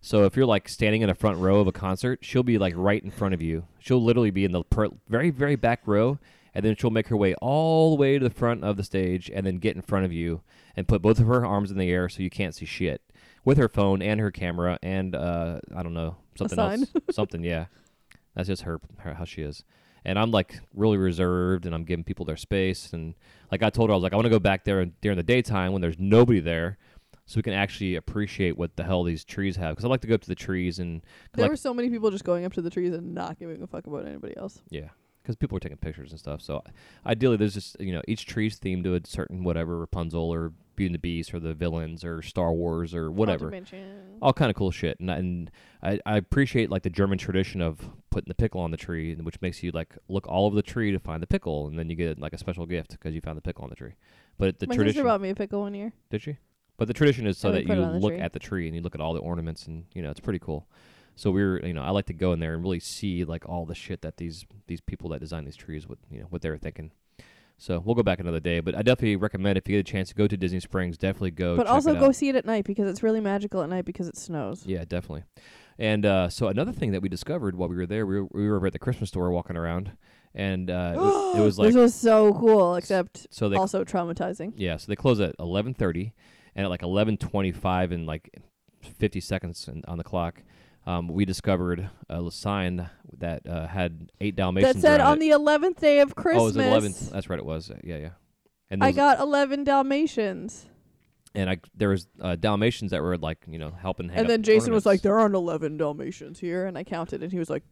So 0.00 0.24
if 0.24 0.36
you're 0.36 0.44
like 0.46 0.68
standing 0.68 1.02
in 1.02 1.08
a 1.08 1.14
front 1.14 1.38
row 1.38 1.60
of 1.60 1.66
a 1.66 1.72
concert, 1.72 2.18
she'll 2.22 2.42
be 2.42 2.58
like 2.58 2.74
right 2.76 3.02
in 3.02 3.10
front 3.10 3.32
of 3.32 3.40
you. 3.40 3.64
She'll 3.78 4.02
literally 4.02 4.30
be 4.30 4.44
in 4.44 4.52
the 4.52 4.64
per- 4.64 4.90
very 5.08 5.30
very 5.30 5.56
back 5.56 5.82
row, 5.86 6.18
and 6.52 6.64
then 6.64 6.76
she'll 6.76 6.90
make 6.90 7.08
her 7.08 7.16
way 7.16 7.34
all 7.36 7.90
the 7.90 7.96
way 7.96 8.18
to 8.18 8.28
the 8.28 8.34
front 8.34 8.64
of 8.64 8.76
the 8.76 8.84
stage, 8.84 9.30
and 9.32 9.46
then 9.46 9.56
get 9.56 9.76
in 9.76 9.82
front 9.82 10.04
of 10.04 10.12
you 10.12 10.42
and 10.76 10.88
put 10.88 11.00
both 11.00 11.20
of 11.20 11.26
her 11.26 11.46
arms 11.46 11.70
in 11.70 11.78
the 11.78 11.90
air 11.90 12.08
so 12.08 12.22
you 12.22 12.30
can't 12.30 12.54
see 12.54 12.66
shit 12.66 13.00
with 13.44 13.56
her 13.58 13.68
phone 13.68 14.02
and 14.02 14.20
her 14.20 14.30
camera 14.30 14.78
and 14.82 15.14
uh 15.14 15.60
I 15.74 15.82
don't 15.82 15.94
know 15.94 16.16
something 16.36 16.58
else 16.58 16.92
something 17.10 17.44
yeah. 17.44 17.66
That's 18.34 18.48
just 18.48 18.62
her, 18.62 18.80
her 18.98 19.14
how 19.14 19.24
she 19.24 19.42
is 19.42 19.64
and 20.04 20.18
I'm 20.18 20.30
like 20.30 20.60
really 20.74 20.96
reserved 20.96 21.66
and 21.66 21.74
I'm 21.74 21.84
giving 21.84 22.04
people 22.04 22.24
their 22.26 22.36
space. 22.36 22.92
And 22.92 23.14
like 23.50 23.62
I 23.62 23.70
told 23.70 23.90
her 23.90 23.92
I 23.94 23.96
was 23.96 24.02
like 24.02 24.12
I 24.12 24.16
want 24.16 24.26
to 24.26 24.30
go 24.30 24.38
back 24.38 24.64
there 24.64 24.84
during 25.00 25.16
the 25.16 25.22
daytime 25.22 25.72
when 25.72 25.82
there's 25.82 25.98
nobody 25.98 26.40
there 26.40 26.78
so 27.26 27.38
we 27.38 27.42
can 27.42 27.54
actually 27.54 27.96
appreciate 27.96 28.58
what 28.58 28.76
the 28.76 28.84
hell 28.84 29.02
these 29.02 29.24
trees 29.24 29.56
have. 29.56 29.72
Because 29.72 29.84
I 29.84 29.88
like 29.88 30.02
to 30.02 30.06
go 30.06 30.14
up 30.14 30.20
to 30.22 30.28
the 30.28 30.34
trees 30.34 30.78
and 30.78 31.02
There 31.32 31.44
like 31.44 31.50
were 31.50 31.56
so 31.56 31.72
many 31.72 31.88
people 31.88 32.10
just 32.10 32.24
going 32.24 32.44
up 32.44 32.52
to 32.54 32.62
the 32.62 32.70
trees 32.70 32.92
and 32.92 33.14
not 33.14 33.38
giving 33.38 33.62
a 33.62 33.66
fuck 33.66 33.86
about 33.86 34.06
anybody 34.06 34.36
else. 34.36 34.60
yeah 34.70 34.88
because 35.22 35.36
people 35.36 35.56
are 35.56 35.60
taking 35.60 35.78
pictures 35.78 36.10
and 36.10 36.20
stuff. 36.20 36.42
So 36.42 36.62
ideally 37.06 37.38
there's 37.38 37.54
just 37.54 37.80
you 37.80 37.92
know 37.92 38.02
each 38.06 38.26
tree's 38.26 38.60
themed 38.60 38.84
to 38.84 38.94
a 38.94 39.00
certain 39.04 39.42
whatever 39.42 39.78
Rapunzel 39.78 40.32
or 40.32 40.52
Beauty 40.76 40.86
and 40.88 40.94
the 40.94 40.98
Beast 40.98 41.32
or 41.34 41.40
the 41.40 41.54
villains 41.54 42.04
or 42.04 42.22
Star 42.22 42.52
Wars 42.52 42.94
or 42.94 43.10
whatever. 43.10 43.52
All 44.22 44.32
kind 44.32 44.50
of 44.50 44.56
cool 44.56 44.70
shit 44.70 44.98
and, 45.00 45.10
I- 45.10 45.16
and 45.16 45.50
I, 45.82 46.00
I 46.06 46.16
appreciate 46.16 46.70
like 46.70 46.82
the 46.82 46.90
german 46.90 47.18
tradition 47.18 47.60
of 47.60 47.78
putting 48.10 48.28
the 48.28 48.34
pickle 48.34 48.60
on 48.60 48.70
the 48.70 48.76
tree 48.76 49.14
which 49.16 49.40
makes 49.42 49.62
you 49.62 49.70
like 49.72 49.94
look 50.08 50.26
all 50.28 50.46
over 50.46 50.54
the 50.56 50.62
tree 50.62 50.92
to 50.92 50.98
find 50.98 51.22
the 51.22 51.26
pickle 51.26 51.66
and 51.66 51.78
then 51.78 51.90
you 51.90 51.96
get 51.96 52.18
like 52.18 52.32
a 52.32 52.38
special 52.38 52.64
gift 52.66 52.92
because 52.92 53.14
you 53.14 53.20
found 53.20 53.36
the 53.36 53.42
pickle 53.42 53.64
on 53.64 53.70
the 53.70 53.76
tree 53.76 53.94
but 54.38 54.58
the 54.60 54.66
My 54.66 54.74
tradition 54.76 54.94
sister 54.98 55.04
bought 55.08 55.20
me 55.20 55.30
a 55.30 55.34
pickle 55.34 55.60
one 55.62 55.74
year. 55.74 55.92
did 56.10 56.22
she 56.22 56.38
but 56.76 56.88
the 56.88 56.94
tradition 56.94 57.26
is 57.26 57.36
so 57.38 57.52
that 57.52 57.66
you 57.66 57.72
it 57.72 57.78
on 57.78 57.92
the 57.94 57.98
look 57.98 58.12
tree. 58.14 58.20
at 58.20 58.32
the 58.32 58.38
tree 58.38 58.66
and 58.66 58.74
you 58.74 58.82
look 58.82 58.94
at 58.94 59.00
all 59.00 59.12
the 59.14 59.20
ornaments 59.20 59.66
and 59.66 59.84
you 59.94 60.02
know 60.02 60.10
it's 60.10 60.20
pretty 60.20 60.38
cool 60.38 60.66
so 61.16 61.30
we 61.30 61.42
were 61.44 61.60
you 61.66 61.74
know 61.74 61.82
i 61.82 61.90
like 61.90 62.06
to 62.06 62.12
go 62.14 62.32
in 62.32 62.40
there 62.40 62.54
and 62.54 62.62
really 62.62 62.80
see 62.80 63.24
like 63.24 63.48
all 63.48 63.66
the 63.66 63.74
shit 63.74 64.00
that 64.02 64.16
these 64.16 64.46
these 64.68 64.80
people 64.80 65.10
that 65.10 65.20
design 65.20 65.44
these 65.44 65.56
trees 65.56 65.88
what 65.88 65.98
you 66.10 66.20
know 66.20 66.26
what 66.30 66.40
they 66.42 66.48
were 66.50 66.58
thinking 66.58 66.90
so 67.64 67.82
we'll 67.84 67.94
go 67.94 68.02
back 68.02 68.20
another 68.20 68.40
day 68.40 68.60
but 68.60 68.74
i 68.74 68.82
definitely 68.82 69.16
recommend 69.16 69.56
if 69.56 69.68
you 69.68 69.76
get 69.76 69.88
a 69.88 69.92
chance 69.92 70.08
to 70.08 70.14
go 70.14 70.26
to 70.26 70.36
disney 70.36 70.60
springs 70.60 70.98
definitely 70.98 71.30
go 71.30 71.56
but 71.56 71.66
also 71.66 71.94
go 71.94 72.12
see 72.12 72.28
it 72.28 72.36
at 72.36 72.44
night 72.44 72.64
because 72.64 72.88
it's 72.88 73.02
really 73.02 73.20
magical 73.20 73.62
at 73.62 73.68
night 73.68 73.84
because 73.84 74.08
it 74.08 74.16
snows. 74.16 74.64
Yeah, 74.66 74.84
definitely. 74.84 75.24
And 75.78 76.06
uh, 76.06 76.28
so 76.28 76.48
another 76.48 76.72
thing 76.72 76.92
that 76.92 77.02
we 77.02 77.08
discovered 77.08 77.56
while 77.56 77.68
we 77.68 77.76
were 77.76 77.86
there, 77.86 78.06
we 78.06 78.20
were, 78.20 78.28
we 78.32 78.48
were 78.48 78.56
over 78.56 78.68
at 78.68 78.72
the 78.72 78.78
Christmas 78.78 79.08
store 79.10 79.30
walking 79.30 79.56
around, 79.56 79.90
and 80.34 80.70
uh, 80.70 80.92
it, 80.94 80.98
was, 80.98 81.36
it 81.36 81.40
was 81.40 81.58
like 81.58 81.66
this 81.68 81.76
was 81.76 81.94
so 81.94 82.32
cool, 82.34 82.76
except 82.76 83.26
so 83.30 83.48
they 83.48 83.56
also 83.56 83.84
traumatizing. 83.84 84.52
yeah 84.56 84.76
so 84.76 84.86
they 84.86 84.96
close 84.96 85.20
at 85.20 85.34
eleven 85.38 85.74
thirty, 85.74 86.14
and 86.54 86.64
at 86.64 86.70
like 86.70 86.82
eleven 86.82 87.16
twenty 87.16 87.50
five 87.50 87.90
and 87.90 88.06
like 88.06 88.30
fifty 88.80 89.20
seconds 89.20 89.68
on 89.88 89.98
the 89.98 90.04
clock, 90.04 90.42
um, 90.86 91.08
we 91.08 91.24
discovered 91.24 91.88
a 92.08 92.30
sign 92.30 92.88
that 93.18 93.46
uh, 93.48 93.66
had 93.66 94.10
eight 94.20 94.36
Dalmatians. 94.36 94.74
That 94.74 94.80
said, 94.80 95.00
on 95.00 95.16
it. 95.16 95.20
the 95.20 95.30
eleventh 95.30 95.80
day 95.80 96.00
of 96.00 96.14
Christmas, 96.14 96.42
oh, 96.42 96.44
it 96.46 96.56
was 96.56 96.56
eleventh. 96.56 97.10
That's 97.10 97.28
right, 97.28 97.38
it 97.38 97.46
was. 97.46 97.70
Yeah, 97.82 97.96
yeah. 97.96 98.08
And 98.70 98.82
I 98.82 98.92
got 98.92 99.20
eleven 99.20 99.64
Dalmatians, 99.64 100.66
and 101.34 101.48
I 101.48 101.58
there 101.74 101.90
was 101.90 102.06
uh, 102.20 102.36
Dalmatians 102.36 102.90
that 102.90 103.02
were 103.02 103.16
like 103.16 103.38
you 103.46 103.58
know 103.58 103.70
helping. 103.70 104.08
hang 104.08 104.18
and 104.20 104.28
then 104.30 104.42
Jason 104.42 104.72
was 104.72 104.84
like, 104.86 105.02
"There 105.02 105.18
aren't 105.18 105.34
eleven 105.34 105.76
Dalmatians 105.76 106.40
here," 106.40 106.66
and 106.66 106.76
I 106.76 106.84
counted, 106.84 107.22
and 107.22 107.30
he 107.32 107.38
was 107.38 107.50
like, 107.50 107.62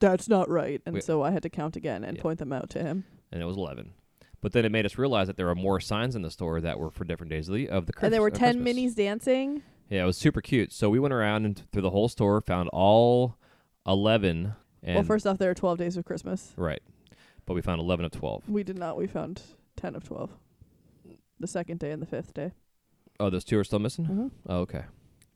"That's 0.00 0.28
not 0.28 0.48
right," 0.48 0.80
and 0.86 0.94
We- 0.94 1.00
so 1.00 1.22
I 1.22 1.30
had 1.32 1.42
to 1.42 1.50
count 1.50 1.76
again 1.76 2.04
and 2.04 2.16
Yeah. 2.16 2.22
point 2.22 2.38
them 2.38 2.52
out 2.52 2.70
to 2.70 2.82
him. 2.82 3.04
and 3.32 3.42
it 3.42 3.46
was 3.46 3.56
eleven. 3.56 3.92
But 4.40 4.52
then 4.52 4.64
it 4.66 4.70
made 4.70 4.84
us 4.86 4.98
realize 4.98 5.26
that 5.26 5.36
there 5.38 5.48
are 5.48 5.54
more 5.54 5.80
signs 5.80 6.14
in 6.14 6.20
the 6.22 6.30
store 6.30 6.60
that 6.60 6.78
were 6.78 6.90
for 6.90 7.04
different 7.04 7.30
days 7.30 7.48
of 7.48 7.54
the 7.54 7.68
of 7.68 7.86
the 7.86 7.92
Christmas. 7.94 8.06
and 8.06 8.14
there 8.14 8.20
were 8.22 8.28
uh, 8.28 8.30
ten 8.30 8.62
Christmas. 8.62 8.92
minis 8.92 8.94
dancing. 8.94 9.62
Yeah, 9.94 10.02
it 10.02 10.06
was 10.06 10.16
super 10.16 10.40
cute. 10.40 10.72
So 10.72 10.90
we 10.90 10.98
went 10.98 11.14
around 11.14 11.44
and 11.44 11.62
through 11.70 11.82
the 11.82 11.90
whole 11.90 12.08
store, 12.08 12.40
found 12.40 12.68
all 12.72 13.36
eleven. 13.86 14.54
And 14.82 14.96
well, 14.96 15.04
first 15.04 15.24
off, 15.24 15.38
there 15.38 15.50
are 15.50 15.54
twelve 15.54 15.78
days 15.78 15.96
of 15.96 16.04
Christmas. 16.04 16.52
right, 16.56 16.82
but 17.46 17.54
we 17.54 17.62
found 17.62 17.80
eleven 17.80 18.04
of 18.04 18.10
twelve. 18.10 18.42
We 18.48 18.64
did 18.64 18.76
not. 18.76 18.96
We 18.96 19.06
found 19.06 19.40
ten 19.76 19.94
of 19.94 20.02
twelve. 20.02 20.32
The 21.38 21.46
second 21.46 21.78
day 21.78 21.92
and 21.92 22.02
the 22.02 22.06
fifth 22.06 22.34
day. 22.34 22.54
Oh, 23.20 23.30
those 23.30 23.44
two 23.44 23.56
are 23.56 23.62
still 23.62 23.78
missing. 23.78 24.06
Mm-hmm. 24.06 24.26
Oh, 24.48 24.58
okay. 24.62 24.82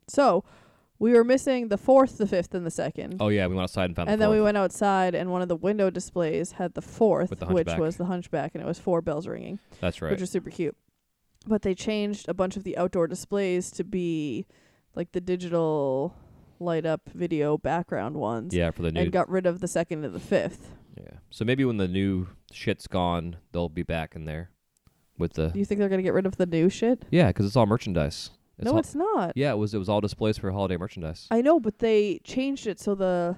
So 0.09 0.43
we 0.99 1.13
were 1.13 1.23
missing 1.23 1.69
the 1.69 1.79
fourth, 1.79 2.19
the 2.19 2.27
fifth, 2.27 2.53
and 2.53 2.67
the 2.67 2.73
second. 2.73 3.19
Oh 3.21 3.29
yeah, 3.29 3.47
we 3.47 3.55
went 3.55 3.63
outside 3.63 3.85
and 3.85 3.95
found. 3.95 4.09
and 4.09 4.21
the 4.21 4.27
then 4.27 4.35
we 4.35 4.43
went 4.43 4.57
outside, 4.57 5.15
and 5.15 5.31
one 5.31 5.41
of 5.41 5.47
the 5.47 5.55
window 5.55 5.89
displays 5.89 6.51
had 6.51 6.75
the 6.75 6.83
fourth, 6.83 7.31
the 7.31 7.47
which 7.47 7.69
was 7.77 7.97
the 7.97 8.07
hunchback, 8.07 8.57
and 8.57 8.65
it 8.65 8.67
was 8.67 8.81
four 8.81 9.03
bells 9.03 9.29
ringing, 9.29 9.61
That's 9.81 10.03
right. 10.03 10.11
which 10.11 10.21
was 10.21 10.31
super 10.33 10.51
cute. 10.51 10.77
But 11.49 11.63
they 11.63 11.75
changed 11.75 12.29
a 12.29 12.35
bunch 12.35 12.57
of 12.57 12.65
the 12.65 12.77
outdoor 12.77 13.07
displays 13.07 13.71
to 13.73 13.85
be 13.85 14.47
like 14.95 15.13
the 15.13 15.21
digital 15.21 16.15
light 16.61 16.85
up 16.85 17.03
video 17.15 17.57
background 17.57 18.17
ones, 18.17 18.55
yeah, 18.55 18.71
for 18.71 18.83
the 18.83 18.93
new. 18.93 19.01
and 19.01 19.13
got 19.13 19.29
rid 19.29 19.47
of 19.47 19.61
the 19.61 19.69
second 19.69 20.05
and 20.05 20.15
the 20.15 20.21
fifth. 20.21 20.71
yeah. 20.97 21.19
So 21.31 21.45
maybe 21.45 21.65
when 21.65 21.77
the 21.77 21.89
new 21.89 22.29
shit's 22.53 22.87
gone, 22.87 23.37
they'll 23.53 23.69
be 23.69 23.83
back 23.83 24.15
in 24.15 24.25
there 24.25 24.51
with 25.17 25.35
the. 25.35 25.49
Do 25.49 25.59
you 25.59 25.65
think 25.65 25.79
they're 25.79 25.89
gonna 25.89 26.03
get 26.03 26.15
rid 26.15 26.27
of 26.27 26.37
the 26.37 26.47
new 26.47 26.69
shit? 26.69 27.05
Yeah, 27.11 27.29
because 27.29 27.47
it's 27.47 27.57
all 27.57 27.67
merchandise. 27.67 28.31
It's 28.59 28.65
no, 28.65 28.73
all, 28.73 28.79
it's 28.79 28.95
not. 28.95 29.33
Yeah, 29.37 29.53
it 29.53 29.57
was. 29.57 29.73
It 29.73 29.79
was 29.79 29.89
all 29.89 30.01
displays 30.01 30.37
for 30.37 30.51
holiday 30.51 30.77
merchandise. 30.77 31.29
I 31.31 31.41
know, 31.41 31.61
but 31.61 31.79
they 31.79 32.21
changed 32.25 32.67
it 32.67 32.81
so 32.81 32.95
the 32.95 33.37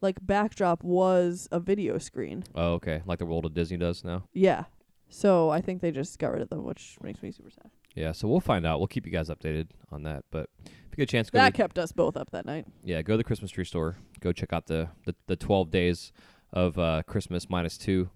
like 0.00 0.18
backdrop 0.22 0.82
was 0.82 1.48
a 1.50 1.60
video 1.60 1.98
screen. 1.98 2.44
oh, 2.54 2.74
okay. 2.74 3.02
Like 3.06 3.18
the 3.18 3.26
world 3.26 3.44
of 3.44 3.54
Disney 3.54 3.76
does 3.76 4.04
now. 4.04 4.24
Yeah. 4.32 4.64
So 5.10 5.50
I 5.50 5.60
think 5.60 5.82
they 5.82 5.90
just 5.90 6.18
got 6.18 6.32
rid 6.32 6.40
of 6.42 6.48
them, 6.48 6.64
which 6.64 6.96
makes 7.02 7.22
me 7.22 7.30
super 7.32 7.50
sad. 7.50 7.70
Yeah, 7.94 8.12
so 8.12 8.28
we'll 8.28 8.40
find 8.40 8.64
out. 8.64 8.78
We'll 8.78 8.86
keep 8.86 9.04
you 9.04 9.12
guys 9.12 9.28
updated 9.28 9.68
on 9.90 10.04
that. 10.04 10.24
But 10.30 10.48
if 10.64 10.70
you 10.92 10.96
get 10.96 11.02
a 11.02 11.06
chance, 11.06 11.28
go 11.30 11.38
That 11.38 11.50
to, 11.50 11.56
kept 11.56 11.78
us 11.78 11.90
both 11.92 12.16
up 12.16 12.30
that 12.30 12.46
night. 12.46 12.66
yeah, 12.84 13.02
go 13.02 13.14
to 13.14 13.16
the 13.18 13.24
Christmas 13.24 13.50
tree 13.50 13.64
store. 13.64 13.96
Go 14.20 14.32
check 14.32 14.52
out 14.52 14.66
the 14.66 14.88
the, 15.06 15.14
the 15.26 15.36
twelve 15.36 15.70
days 15.70 16.12
of 16.52 16.78
uh, 16.78 17.02
Christmas 17.06 17.50
minus 17.50 17.76
two 17.76 18.10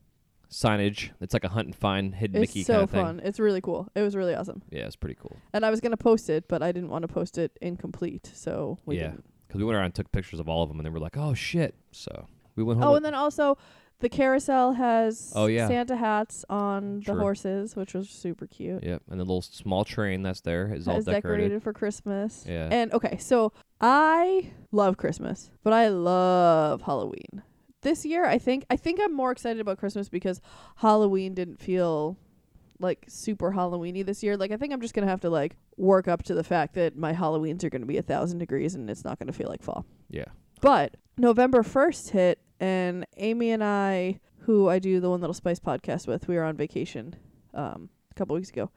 signage. 0.51 1.11
It's 1.21 1.35
like 1.35 1.45
a 1.45 1.49
hunt 1.49 1.67
and 1.67 1.75
find 1.77 2.15
hidden 2.15 2.41
It's 2.43 2.51
Mickey 2.53 2.63
so 2.63 2.73
kind 2.75 2.83
of 2.85 2.91
thing. 2.91 3.05
fun. 3.05 3.21
It's 3.25 3.41
really 3.41 3.61
cool. 3.61 3.89
It 3.97 4.03
was 4.03 4.15
really 4.15 4.35
awesome. 4.35 4.63
Yeah, 4.71 4.87
it's 4.87 4.97
pretty 4.97 5.17
cool. 5.21 5.37
And 5.53 5.67
I 5.67 5.71
was 5.71 5.81
gonna 5.81 5.97
post 5.97 6.31
it, 6.31 6.47
but 6.49 6.63
I 6.63 6.71
didn't 6.71 6.91
want 6.91 7.03
to 7.03 7.09
post 7.09 7.39
it 7.39 7.59
incomplete, 7.61 8.31
so 8.35 8.79
we 8.87 8.97
Yeah. 8.99 9.09
didn't. 9.11 9.25
Because 9.49 9.59
we 9.59 9.65
went 9.65 9.77
around 9.77 9.87
and 9.87 9.95
took 9.95 10.11
pictures 10.13 10.41
of 10.41 10.49
all 10.49 10.63
of 10.63 10.69
them, 10.69 10.79
and 10.79 10.87
then 10.87 10.93
we're 10.93 11.01
like, 11.01 11.17
oh 11.17 11.35
shit. 11.35 11.75
So 11.93 12.29
we 12.57 12.63
went 12.63 12.79
home. 12.79 12.89
Oh, 12.89 12.93
with- 12.93 12.99
and 12.99 13.05
then 13.07 13.15
also 13.15 13.59
the 14.01 14.09
carousel 14.09 14.73
has 14.73 15.33
Oh, 15.35 15.47
yeah. 15.47 15.67
Santa 15.69 15.97
hats 15.97 16.45
on 16.51 17.01
the 17.07 17.15
horses, 17.15 17.75
which 17.77 17.95
was 17.95 18.09
super 18.11 18.47
cute. 18.47 18.83
Yep, 18.83 19.03
and 19.11 19.21
the 19.21 19.25
little 19.25 19.43
small 19.43 19.85
train 19.85 20.23
that's 20.23 20.41
there 20.41 20.73
is 20.75 20.87
all 20.89 20.97
Has 20.97 21.05
decorated. 21.05 21.63
for 21.63 21.73
Christmas. 21.73 22.45
Yeah. 22.47 22.69
And 22.71 22.93
okay, 22.93 23.17
so 23.19 23.53
I 23.81 24.51
love 24.73 24.97
Christmas, 24.97 25.51
but 25.63 25.73
I 25.73 25.89
love 25.89 26.83
Halloween. 26.83 27.43
This 27.83 28.05
year, 28.07 28.25
I 28.25 28.39
think 28.39 28.65
I 28.71 28.77
think 28.77 28.99
I'm 29.03 29.15
more 29.15 29.31
excited 29.31 29.61
about 29.61 29.79
Christmas 29.79 30.09
because 30.09 30.41
Halloween 30.77 31.35
didn't 31.35 31.61
feel 31.61 32.17
like 32.81 33.05
super 33.09 33.53
Halloweeny 33.53 34.05
this 34.05 34.23
year. 34.23 34.37
Like 34.37 34.51
I 34.53 34.57
think 34.57 34.73
I'm 34.73 34.81
just 34.81 34.95
gonna 34.95 35.07
have 35.07 35.21
to 35.21 35.31
like 35.31 35.57
work 35.77 36.09
up 36.09 36.23
to 36.25 36.35
the 36.35 36.43
fact 36.45 36.75
that 36.75 36.97
my 36.97 37.13
Halloweens 37.13 37.63
are 37.63 37.71
gonna 37.71 37.87
be 37.87 37.99
a 37.99 38.03
thousand 38.03 38.39
degrees 38.39 38.75
and 38.75 38.89
it's 38.91 39.05
not 39.05 39.19
gonna 39.19 39.33
feel 39.33 39.49
like 39.49 39.63
fall. 39.63 39.85
Yeah. 40.11 40.25
But 40.61 40.97
November 41.19 41.63
first 41.63 42.11
hit, 42.11 42.39
and 42.61 43.06
Amy 43.16 43.50
and 43.50 43.62
I, 43.62 44.20
who 44.40 44.68
I 44.68 44.78
do 44.78 45.00
the 45.00 45.11
One 45.11 45.20
Little 45.20 45.34
Spice 45.34 45.61
podcast 45.61 46.06
with, 46.06 46.28
we 46.28 46.37
were 46.37 46.44
on 46.44 46.56
vacation 46.56 47.16
um, 47.52 47.88
a 48.11 48.14
couple 48.14 48.34
weeks 48.34 48.50
ago, 48.50 48.70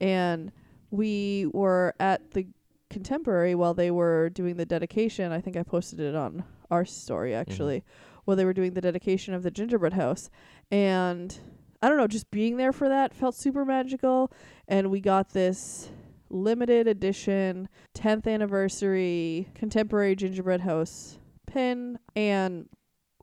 and 0.00 0.52
we 0.90 1.46
were 1.52 1.94
at 2.00 2.32
the 2.32 2.46
Contemporary 2.88 3.54
while 3.54 3.72
they 3.72 3.92
were 3.92 4.30
doing 4.30 4.56
the 4.56 4.66
dedication. 4.66 5.30
I 5.30 5.40
think 5.40 5.56
I 5.56 5.62
posted 5.62 6.00
it 6.00 6.16
on 6.16 6.42
our 6.72 6.84
story 6.84 7.32
actually, 7.34 7.84
while 8.24 8.36
they 8.36 8.44
were 8.44 8.52
doing 8.52 8.74
the 8.74 8.80
dedication 8.80 9.32
of 9.32 9.44
the 9.44 9.50
gingerbread 9.50 9.92
house, 9.92 10.28
and 10.72 11.38
I 11.80 11.88
don't 11.88 11.98
know, 11.98 12.08
just 12.08 12.30
being 12.30 12.56
there 12.56 12.72
for 12.72 12.88
that 12.88 13.14
felt 13.14 13.36
super 13.36 13.64
magical, 13.64 14.32
and 14.66 14.90
we 14.90 15.00
got 15.00 15.30
this 15.30 15.90
limited 16.30 16.86
edition 16.86 17.68
10th 17.94 18.26
anniversary 18.26 19.48
contemporary 19.54 20.14
gingerbread 20.14 20.60
house 20.60 21.18
pin. 21.46 21.98
And 22.16 22.68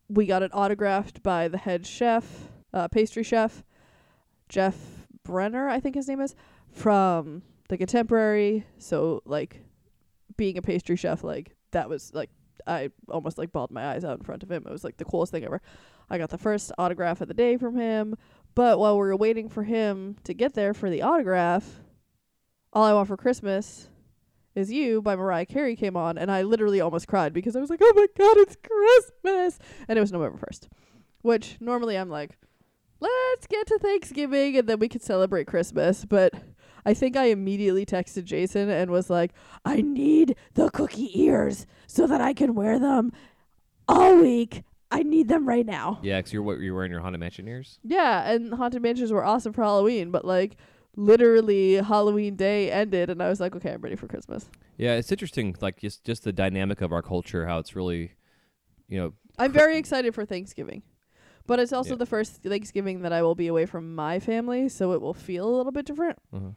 we 0.09 0.25
got 0.25 0.43
it 0.43 0.51
autographed 0.53 1.21
by 1.23 1.47
the 1.47 1.57
head 1.57 1.85
chef 1.85 2.49
uh, 2.73 2.87
pastry 2.87 3.23
chef 3.23 3.63
jeff 4.49 4.75
brenner 5.23 5.67
i 5.67 5.79
think 5.79 5.95
his 5.95 6.07
name 6.07 6.21
is 6.21 6.35
from 6.71 7.41
the 7.67 7.77
contemporary. 7.77 8.65
So 8.77 9.21
like 9.25 9.61
being 10.35 10.57
a 10.57 10.61
pastry 10.61 10.95
chef 10.95 11.23
like 11.23 11.55
that 11.71 11.89
was 11.89 12.13
like 12.13 12.29
i 12.67 12.89
almost 13.09 13.37
like 13.37 13.51
bawled 13.51 13.71
my 13.71 13.87
eyes 13.87 14.03
out 14.03 14.17
in 14.17 14.23
front 14.23 14.43
of 14.43 14.51
him. 14.51 14.63
It 14.65 14.71
was 14.71 14.83
like 14.83 14.97
the 14.97 15.05
coolest 15.05 15.31
thing 15.31 15.43
ever. 15.43 15.61
I 16.09 16.17
got 16.17 16.29
the 16.29 16.37
first 16.37 16.71
autograph 16.77 17.21
of 17.21 17.27
the 17.27 17.33
day 17.33 17.57
from 17.57 17.75
him. 17.75 18.15
But 18.55 18.79
while 18.79 18.95
we 18.95 19.07
were 19.07 19.15
waiting 19.15 19.49
for 19.49 19.63
him 19.63 20.15
to 20.23 20.33
get 20.33 20.53
there 20.53 20.73
for 20.73 20.89
the 20.89 21.01
autograph 21.01 21.81
all 22.73 22.83
i 22.83 22.93
want 22.93 23.07
for 23.07 23.15
christmas 23.15 23.87
is 24.57 24.71
You 24.71 25.01
by 25.01 25.15
Mariah 25.15 25.45
Carey 25.45 25.75
came 25.75 25.95
on, 25.95 26.17
and 26.17 26.31
I 26.31 26.41
literally 26.41 26.81
almost 26.81 27.07
cried 27.07 27.31
because 27.31 27.55
I 27.55 27.59
was 27.59 27.69
like, 27.69 27.79
oh 27.81 27.93
my 27.95 28.07
god, 28.17 28.37
it's 28.37 28.57
Christmas! 28.63 29.59
And 29.87 29.97
it 29.97 30.01
was 30.01 30.11
November 30.11 30.39
1st, 30.39 30.67
which 31.21 31.57
normally 31.59 31.97
I'm 31.97 32.09
like, 32.09 32.37
let's 32.99 33.45
get 33.47 33.67
to 33.67 33.77
Thanksgiving 33.77 34.57
and 34.57 34.67
then 34.67 34.79
we 34.79 34.89
could 34.89 35.03
celebrate 35.03 35.45
Christmas. 35.45 36.05
But 36.05 36.33
I 36.85 36.95
think 36.95 37.15
I 37.15 37.25
immediately 37.25 37.85
texted 37.85 38.23
Jason 38.23 38.69
and 38.69 38.89
was 38.89 39.09
like, 39.09 39.31
I 39.63 39.81
need 39.81 40.35
the 40.55 40.71
cookie 40.71 41.21
ears 41.21 41.67
so 41.85 42.07
that 42.07 42.21
I 42.21 42.33
can 42.33 42.55
wear 42.55 42.79
them 42.79 43.11
all 43.87 44.17
week. 44.17 44.63
I 44.89 45.03
need 45.03 45.27
them 45.27 45.47
right 45.47 45.65
now. 45.65 45.99
Yeah, 46.01 46.19
'cause 46.21 46.33
you're 46.33 46.41
what 46.41 46.59
you're 46.59 46.73
wearing 46.73 46.91
your 46.91 47.01
Haunted 47.01 47.19
Mansion 47.19 47.47
ears. 47.47 47.77
Yeah, 47.83 48.31
and 48.31 48.53
Haunted 48.53 48.81
Mansions 48.81 49.11
were 49.11 49.23
awesome 49.23 49.53
for 49.53 49.61
Halloween, 49.61 50.09
but 50.09 50.25
like, 50.25 50.55
literally 50.97 51.75
Halloween 51.75 52.35
day 52.35 52.69
ended, 52.71 53.09
and 53.09 53.23
I 53.23 53.29
was 53.29 53.39
like, 53.39 53.55
okay, 53.55 53.71
I'm 53.71 53.81
ready 53.81 53.95
for 53.95 54.07
Christmas. 54.07 54.49
Yeah, 54.77 54.95
it's 54.95 55.11
interesting, 55.11 55.55
like 55.61 55.79
just 55.79 56.03
just 56.03 56.23
the 56.25 56.33
dynamic 56.33 56.81
of 56.81 56.91
our 56.91 57.01
culture, 57.01 57.47
how 57.47 57.59
it's 57.59 57.75
really, 57.75 58.11
you 58.89 58.99
know, 58.99 59.13
I'm 59.37 59.53
very 59.53 59.77
excited 59.77 60.13
for 60.13 60.25
Thanksgiving. 60.25 60.81
But 61.45 61.59
it's 61.59 61.71
also 61.71 61.91
Yeah. 61.91 61.99
the 61.99 62.05
first 62.05 62.43
Thanksgiving 62.43 63.03
that 63.03 63.13
I 63.13 63.21
will 63.21 63.35
be 63.35 63.47
away 63.47 63.65
from 63.65 63.95
my 63.95 64.19
family, 64.19 64.67
so 64.67 64.91
it 64.91 64.99
will 65.01 65.13
feel 65.13 65.47
a 65.47 65.55
little 65.55 65.71
bit 65.71 65.85
different. 65.85 66.17
uh 66.33 66.51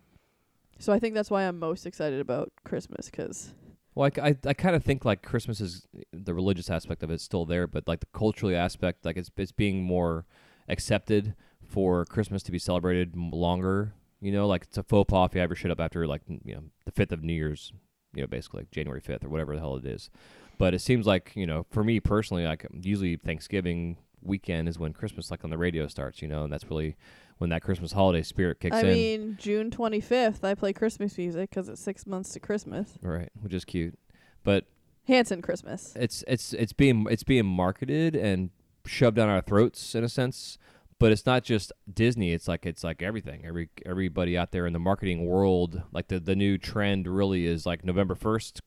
So 0.81 0.93
I 0.93 0.99
think 0.99 1.15
that's 1.15 1.31
why 1.31 1.45
I'm 1.45 1.59
most 1.61 1.87
excited 1.87 2.19
about 2.21 2.51
Christmas 2.65 3.09
cuz 3.11 3.53
Well, 3.95 4.07
I, 4.07 4.11
c- 4.17 4.23
I, 4.23 4.49
I 4.51 4.55
kind 4.55 4.75
of 4.75 4.83
think 4.83 5.05
like 5.05 5.23
Christmas 5.23 5.61
is 5.61 5.87
the 6.13 6.35
religious 6.35 6.71
aspect 6.71 7.03
of 7.03 7.11
it's 7.11 7.23
still 7.23 7.45
there, 7.47 7.67
but 7.69 7.87
like 7.87 8.01
the 8.01 8.07
culturally 8.13 8.57
aspect, 8.57 9.05
like 9.05 9.17
it's 9.17 9.31
it's 9.37 9.53
being 9.53 9.85
more 9.85 10.27
accepted 10.69 11.35
for 11.63 12.05
Christmas 12.05 12.43
to 12.45 12.51
be 12.53 12.59
celebrated 12.59 13.15
longer. 13.17 13.95
You 14.21 14.33
know, 14.33 14.47
like 14.47 14.65
it's 14.65 14.79
a 14.79 14.83
faux 14.83 15.11
pas 15.11 15.29
if 15.31 15.35
you 15.35 15.41
have 15.41 15.50
your 15.50 15.57
shit 15.57 15.71
up 15.71 15.81
after 15.81 16.07
like 16.07 16.23
you 16.29 16.55
know 16.55 16.62
the 16.85 16.93
fifth 16.93 17.12
of 17.12 17.23
New 17.23 17.33
Year's, 17.33 17.73
you 18.15 18.21
know, 18.21 18.27
basically 18.27 18.61
like 18.61 18.71
January 18.71 19.00
fifth 19.00 19.25
or 19.25 19.29
whatever 19.29 19.55
the 19.55 19.61
hell 19.61 19.77
it 19.77 19.87
is. 19.87 20.11
But 20.59 20.75
it 20.75 20.81
seems 20.81 21.07
like 21.07 21.33
you 21.35 21.47
know, 21.47 21.67
for 21.71 21.83
me 21.83 22.00
personally, 22.00 22.45
like 22.45 22.67
usually 22.73 23.17
Thanksgiving 23.17 23.97
weekend 24.23 24.69
is 24.69 24.79
when 24.79 24.93
Christmas 24.93 25.31
like 25.31 25.43
on 25.45 25.50
the 25.50 25.59
radio 25.59 25.87
starts. 25.87 26.21
You 26.21 26.29
know, 26.29 26.45
and 26.45 26.53
that's 26.53 26.69
really 26.69 26.97
when 27.39 27.49
that 27.50 27.62
Christmas 27.62 27.93
holiday 27.93 28.23
spirit 28.23 28.61
kicks 28.61 28.77
I 28.77 28.81
in. 28.81 28.87
I 28.87 28.93
mean, 28.93 29.37
June 29.41 29.71
25th 29.71 30.45
I 30.45 30.55
play 30.55 30.75
Christmas 30.75 31.17
music 31.17 31.50
cuz 31.50 31.69
it's 31.69 31.81
6 31.81 32.07
months 32.07 32.33
to 32.35 32.41
Christmas. 32.41 32.99
right, 33.00 33.31
which 33.41 33.55
is 33.55 33.65
cute. 33.65 33.99
But 34.45 34.67
Hanson 35.07 35.41
Christmas. 35.41 35.95
it's 35.97 36.23
it's 36.29 36.53
it's 36.53 36.75
being 36.75 37.07
it's 37.11 37.25
being 37.25 37.47
marketed 37.47 38.15
and 38.15 38.50
shoved 38.85 39.17
down 39.17 39.29
our 39.29 39.41
throats 39.41 39.95
in 39.95 40.05
a 40.05 40.09
sense 40.09 40.59
but 41.00 41.11
it's 41.11 41.26
not 41.26 41.42
just 41.42 41.73
disney 41.92 42.33
it's 42.33 42.47
like 42.47 42.64
it's 42.64 42.85
like 42.85 43.02
everything 43.02 43.45
every 43.45 43.69
everybody 43.85 44.38
out 44.38 44.52
there 44.52 44.66
in 44.66 44.73
the 44.73 44.78
marketing 44.78 45.26
world 45.26 45.83
like 45.92 46.07
the 46.07 46.21
the 46.21 46.37
new 46.37 46.57
trend 46.57 47.09
really 47.09 47.45
is 47.47 47.66
like 47.66 47.85
november 47.85 48.14
1st 48.14 48.61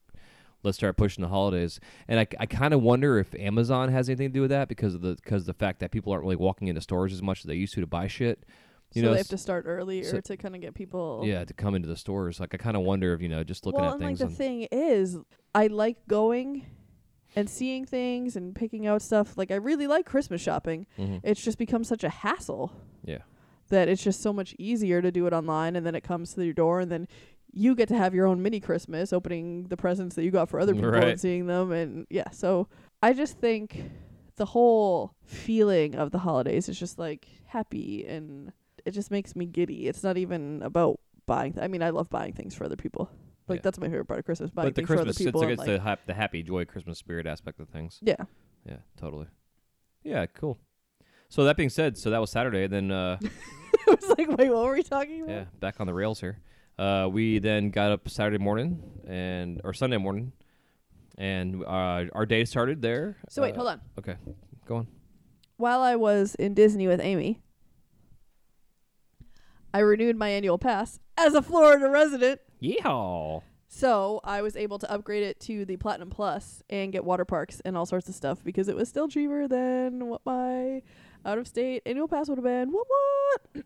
let's 0.63 0.77
start 0.77 0.97
pushing 0.97 1.21
the 1.21 1.27
holidays. 1.27 1.79
And 2.07 2.19
I, 2.19 2.27
I 2.39 2.45
kind 2.45 2.73
of 2.73 2.81
wonder 2.81 3.19
if 3.19 3.35
Amazon 3.35 3.89
has 3.89 4.09
anything 4.09 4.29
to 4.29 4.33
do 4.33 4.41
with 4.41 4.49
that 4.51 4.67
because 4.67 4.95
of 4.95 5.01
the 5.01 5.15
because 5.15 5.45
the 5.45 5.53
fact 5.53 5.79
that 5.81 5.91
people 5.91 6.11
aren't 6.11 6.23
really 6.23 6.35
walking 6.35 6.67
into 6.69 6.81
stores 6.81 7.13
as 7.13 7.21
much 7.21 7.39
as 7.39 7.45
they 7.45 7.55
used 7.55 7.73
to 7.75 7.81
to 7.81 7.87
buy 7.87 8.07
shit. 8.07 8.45
You 8.93 9.01
so 9.01 9.07
know, 9.07 9.11
they 9.13 9.19
have 9.19 9.27
to 9.29 9.37
start 9.37 9.65
earlier 9.67 10.03
so- 10.03 10.21
to 10.21 10.37
kind 10.37 10.55
of 10.55 10.61
get 10.61 10.73
people. 10.73 11.21
yeah, 11.25 11.43
to 11.43 11.53
come 11.53 11.75
into 11.75 11.87
the 11.87 11.97
stores. 11.97 12.39
Like 12.39 12.53
I 12.53 12.57
kind 12.57 12.77
of 12.77 12.83
wonder 12.83 13.13
if 13.13 13.21
you 13.21 13.29
know 13.29 13.43
just 13.43 13.65
looking 13.65 13.81
well, 13.81 13.89
at 13.89 13.95
and 13.95 14.03
like 14.03 14.09
things. 14.09 14.19
the 14.19 14.25
on- 14.25 14.33
thing 14.33 14.67
is, 14.71 15.17
I 15.53 15.67
like 15.67 16.07
going 16.07 16.65
and 17.35 17.49
seeing 17.49 17.85
things 17.85 18.35
and 18.35 18.53
picking 18.55 18.85
out 18.87 19.01
stuff. 19.01 19.37
Like 19.37 19.51
I 19.51 19.55
really 19.55 19.87
like 19.87 20.05
Christmas 20.05 20.41
shopping. 20.41 20.85
Mhm. 20.97 21.19
It's 21.23 21.43
just 21.43 21.57
become 21.57 21.83
such 21.83 22.03
a 22.03 22.09
hassle 22.09 22.71
Yeah, 23.03 23.19
that 23.69 23.89
it's 23.89 24.03
just 24.03 24.21
so 24.21 24.31
much 24.33 24.55
easier 24.57 25.01
to 25.01 25.11
do 25.11 25.25
it 25.27 25.33
online, 25.33 25.75
and 25.75 25.85
then 25.85 25.95
it 25.95 26.01
comes 26.03 26.33
to 26.33 26.43
your 26.45 26.53
door, 26.53 26.79
and 26.79 26.91
then 26.91 27.07
you 27.51 27.75
get 27.75 27.87
to 27.89 27.97
have 27.97 28.13
your 28.15 28.25
own 28.25 28.41
mini 28.41 28.59
Christmas, 28.59 29.13
opening 29.13 29.65
the 29.67 29.77
presents 29.77 30.15
that 30.15 30.23
you 30.23 30.31
got 30.31 30.49
for 30.49 30.59
other 30.59 30.73
people 30.73 30.89
Right. 30.91 31.09
and 31.09 31.19
seeing 31.19 31.45
them, 31.47 31.71
and 31.71 32.07
yeah. 32.09 32.29
So 32.31 32.67
I 33.01 33.13
just 33.13 33.37
think 33.37 33.83
the 34.37 34.45
whole 34.45 35.13
feeling 35.23 35.93
of 35.95 36.09
the 36.11 36.19
holidays 36.19 36.67
is 36.67 36.79
just 36.79 36.97
like 36.97 37.27
happy 37.45 38.03
and 38.07 38.51
it 38.85 38.91
just 38.91 39.11
makes 39.11 39.35
me 39.35 39.45
giddy. 39.45 39.87
It's 39.87 40.01
not 40.03 40.17
even 40.17 40.61
about 40.63 40.99
buying. 41.27 41.53
Th- 41.53 41.63
I 41.63 41.67
mean, 41.67 41.83
I 41.83 41.91
love 41.91 42.09
buying 42.09 42.33
things 42.33 42.55
for 42.55 42.63
other 42.65 42.75
people. 42.75 43.09
Like 43.47 43.57
Yeah. 43.59 43.61
that's 43.63 43.79
my 43.79 43.87
favorite 43.87 44.05
part 44.05 44.19
of 44.19 44.25
Christmas. 44.25 44.51
But 44.53 44.63
the 44.65 44.71
things 44.71 44.87
for 44.87 44.93
other 44.93 45.03
Christmas 45.03 45.17
it's 45.17 45.25
people. 45.25 45.41
like 45.41 45.49
and, 45.49 45.59
it's 45.59 45.67
like, 45.67 45.77
the 45.77 45.79
hap- 45.83 46.05
the 46.05 46.13
happy 46.13 46.43
joy 46.43 46.65
Christmas 46.65 46.97
spirit 46.97 47.25
aspect 47.27 47.59
of 47.59 47.69
things. 47.69 47.99
yeah. 48.01 48.15
Yeah, 48.65 48.77
totally. 48.97 49.27
Yeah, 50.03 50.25
cool. 50.27 50.57
So 51.27 51.43
that 51.43 51.57
being 51.57 51.69
said, 51.69 51.97
so 51.97 52.09
that 52.11 52.21
was 52.21 52.29
Saturday. 52.31 52.63
And 52.65 52.73
then 52.73 52.91
uh, 52.91 53.17
I 53.87 53.91
was 53.91 54.07
like, 54.17 54.29
wait, 54.37 54.49
what 54.49 54.63
were 54.65 54.73
we 54.73 54.83
talking 54.83 55.21
about? 55.23 55.31
yeah, 55.33 55.43
back 55.59 55.81
on 55.81 55.87
the 55.87 55.93
rails 55.93 56.21
here. 56.21 56.39
Uh, 56.79 57.09
we 57.11 57.39
then 57.39 57.69
got 57.71 57.91
up 57.91 58.07
Saturday 58.07 58.37
morning 58.37 58.81
and 59.07 59.59
or 59.65 59.73
Sunday 59.73 59.97
morning, 59.97 60.31
and 61.17 61.63
uh, 61.65 62.05
our 62.13 62.25
day 62.25 62.45
started 62.45 62.81
there. 62.81 63.17
So 63.29 63.41
wait, 63.41 63.53
Uh, 63.53 63.57
hold 63.57 63.67
on. 63.67 63.81
Okay, 63.99 64.15
go 64.65 64.77
on. 64.77 64.87
While 65.57 65.81
I 65.81 65.95
was 65.95 66.35
in 66.35 66.53
Disney 66.53 66.87
with 66.87 66.99
Amy, 67.01 67.41
I 69.73 69.79
renewed 69.79 70.15
my 70.17 70.29
annual 70.29 70.57
pass 70.57 70.99
as 71.17 71.33
a 71.33 71.41
Florida 71.41 71.89
resident. 71.89 72.39
Yeehaw! 72.63 73.41
So 73.67 74.21
I 74.23 74.41
was 74.41 74.55
able 74.55 74.77
to 74.79 74.91
upgrade 74.91 75.23
it 75.23 75.39
to 75.41 75.65
the 75.65 75.77
Platinum 75.77 76.09
Plus 76.09 76.61
and 76.69 76.91
get 76.91 77.03
water 77.03 77.25
parks 77.25 77.59
and 77.65 77.75
all 77.75 77.85
sorts 77.85 78.07
of 78.07 78.15
stuff 78.15 78.43
because 78.43 78.67
it 78.67 78.75
was 78.75 78.87
still 78.87 79.07
cheaper 79.07 79.47
than 79.47 80.07
what 80.07 80.21
my 80.25 80.81
out 81.25 81.37
of 81.39 81.47
state 81.47 81.81
annual 81.85 82.07
pass 82.07 82.29
would 82.29 82.37
have 82.37 82.45
been. 82.45 82.71
What 82.71 82.87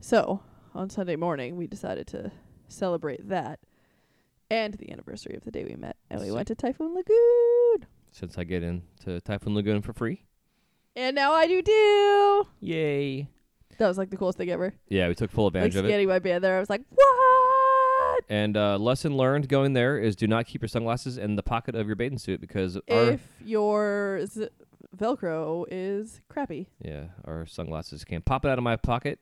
so 0.00 0.40
on 0.74 0.88
Sunday 0.88 1.16
morning 1.16 1.56
we 1.56 1.66
decided 1.66 2.06
to 2.08 2.30
celebrate 2.68 3.28
that 3.28 3.58
and 4.50 4.74
the 4.74 4.90
anniversary 4.92 5.34
of 5.36 5.44
the 5.44 5.50
day 5.52 5.64
we 5.64 5.76
met, 5.76 5.96
and 6.10 6.20
we 6.20 6.32
went 6.32 6.48
to 6.48 6.56
Typhoon 6.56 6.92
Lagoon. 6.94 7.86
Since 8.10 8.36
I 8.36 8.42
get 8.42 8.64
into 8.64 9.20
Typhoon 9.20 9.54
Lagoon 9.54 9.80
for 9.80 9.92
free, 9.92 10.24
And 10.96 11.14
now 11.14 11.32
I 11.32 11.46
do 11.46 11.62
too. 11.62 12.46
yay! 12.58 13.28
That 13.80 13.88
was 13.88 13.96
like 13.98 14.10
the 14.10 14.16
coolest 14.18 14.36
thing 14.38 14.50
ever. 14.50 14.74
Yeah, 14.88 15.08
we 15.08 15.14
took 15.14 15.30
full 15.30 15.46
Like 15.46 15.54
advantage 15.54 15.76
of 15.76 15.86
it. 15.86 16.06
my 16.06 16.18
band 16.18 16.44
there, 16.44 16.56
I 16.56 16.60
was 16.60 16.68
like, 16.70 16.82
what? 16.90 18.24
And 18.28 18.56
uh, 18.56 18.76
lesson 18.76 19.16
learned 19.16 19.48
going 19.48 19.72
there 19.72 19.98
is 19.98 20.14
do 20.16 20.26
not 20.26 20.46
keep 20.46 20.60
your 20.62 20.68
sunglasses 20.68 21.16
in 21.16 21.36
the 21.36 21.42
pocket 21.42 21.74
of 21.74 21.86
your 21.86 21.96
bathing 21.96 22.18
suit 22.18 22.40
because 22.42 22.78
If 22.86 23.20
your 23.42 24.20
z- 24.26 24.48
Velcro 24.96 25.64
is 25.70 26.20
crappy. 26.28 26.68
yeah 26.84 27.04
our 27.24 27.46
sunglasses 27.46 28.04
came 28.04 28.20
popping 28.22 28.50
out 28.50 28.58
of 28.58 28.64
my 28.64 28.76
pocket, 28.76 29.18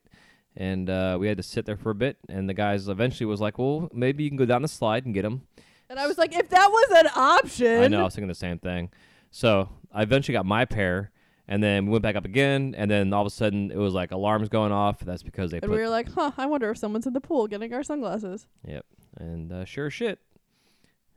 and 0.57 0.91
uh, 0.91 1.17
we 1.21 1.29
had 1.29 1.37
to 1.37 1.43
sit 1.43 1.65
there 1.65 1.77
for 1.77 1.91
a 1.91 1.95
bit. 1.95 2.17
And 2.29 2.49
the 2.49 2.55
guys 2.55 2.88
eventually 2.88 3.27
was 3.27 3.41
like, 3.41 3.59
"Well, 3.59 3.88
maybe 3.95 4.25
you 4.25 4.31
can 4.31 4.37
go 4.37 4.45
down 4.47 4.62
the 4.62 4.69
slide 4.69 5.05
and 5.05 5.15
get 5.15 5.23
them." 5.23 5.43
And 5.88 6.00
I 6.00 6.07
was 6.09 6.19
like, 6.19 6.35
if 6.35 6.49
that 6.50 6.69
was 6.69 7.05
an 7.05 7.11
option. 7.15 7.83
I 7.85 7.88
know 7.88 8.00
I 8.00 8.05
was 8.05 8.15
thinking 8.15 8.29
the 8.29 8.35
same 8.35 8.59
thing. 8.59 8.91
So 9.31 9.69
I 9.93 10.03
eventually 10.03 10.35
got 10.35 10.45
my 10.45 10.65
pair, 10.65 11.13
and 11.49 11.63
then 11.63 11.87
we 11.87 11.93
went 11.93 12.02
back 12.02 12.15
up 12.15 12.25
again, 12.25 12.75
and 12.76 12.91
then 12.91 13.13
all 13.13 13.23
of 13.23 13.26
a 13.26 13.30
sudden 13.30 13.71
it 13.71 13.76
was 13.76 13.95
like 13.95 14.13
alarms 14.13 14.49
going 14.49 14.71
off. 14.71 15.00
That's 15.00 15.23
because 15.23 15.50
they 15.50 15.56
And 15.56 15.63
put 15.63 15.71
we 15.71 15.78
were 15.78 15.89
like, 15.89 16.13
huh, 16.13 16.32
I 16.37 16.47
wonder 16.47 16.71
if 16.71 16.78
someone's 16.78 17.06
in 17.06 17.15
the 17.15 17.21
pool 17.21 17.47
getting 17.47 17.73
our 17.73 17.82
sunglasses. 17.82 18.47
Yep. 18.67 18.84
And 19.17 19.52
uh, 19.52 19.65
sure 19.65 19.87
as 19.87 19.95
shit. 19.95 20.21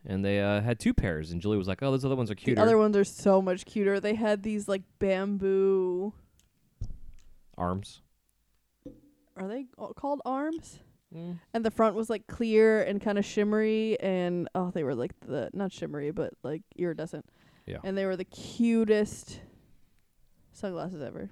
And 0.06 0.26
they 0.26 0.40
uh, 0.40 0.62
had 0.62 0.80
two 0.80 0.94
pairs, 0.96 1.32
and 1.32 1.42
Julie 1.42 1.58
was 1.58 1.68
like, 1.68 1.84
"Oh, 1.84 1.92
those 1.92 2.04
other 2.04 2.16
ones 2.16 2.32
are 2.32 2.36
cuter." 2.36 2.56
The 2.56 2.62
other 2.62 2.78
ones 2.78 2.98
are 2.98 3.04
so 3.04 3.40
much 3.40 3.66
cuter. 3.66 4.00
They 4.00 4.16
had 4.16 4.42
these 4.42 4.68
like 4.68 4.82
bamboo. 4.98 6.14
arms. 7.56 8.02
Are 9.38 9.48
they 9.48 9.66
called 9.96 10.22
arms? 10.26 10.80
And 11.54 11.66
the 11.66 11.72
front 11.72 11.96
was 11.96 12.10
like 12.10 12.26
clear 12.28 12.82
and 12.82 13.02
kind 13.02 13.18
of 13.20 13.26
shimmery, 13.26 14.00
and 14.00 14.48
oh, 14.56 14.72
they 14.72 14.84
were 14.84 14.96
like 14.96 15.12
the 15.20 15.50
not 15.54 15.72
shimmery, 15.72 16.12
but 16.12 16.34
like 16.42 16.62
iridescent. 16.78 17.26
Yeah. 17.66 17.78
And 17.84 17.98
they 17.98 18.06
were 18.06 18.16
the 18.16 18.24
cutest 18.26 19.42
sunglasses 20.52 21.02
ever. 21.02 21.30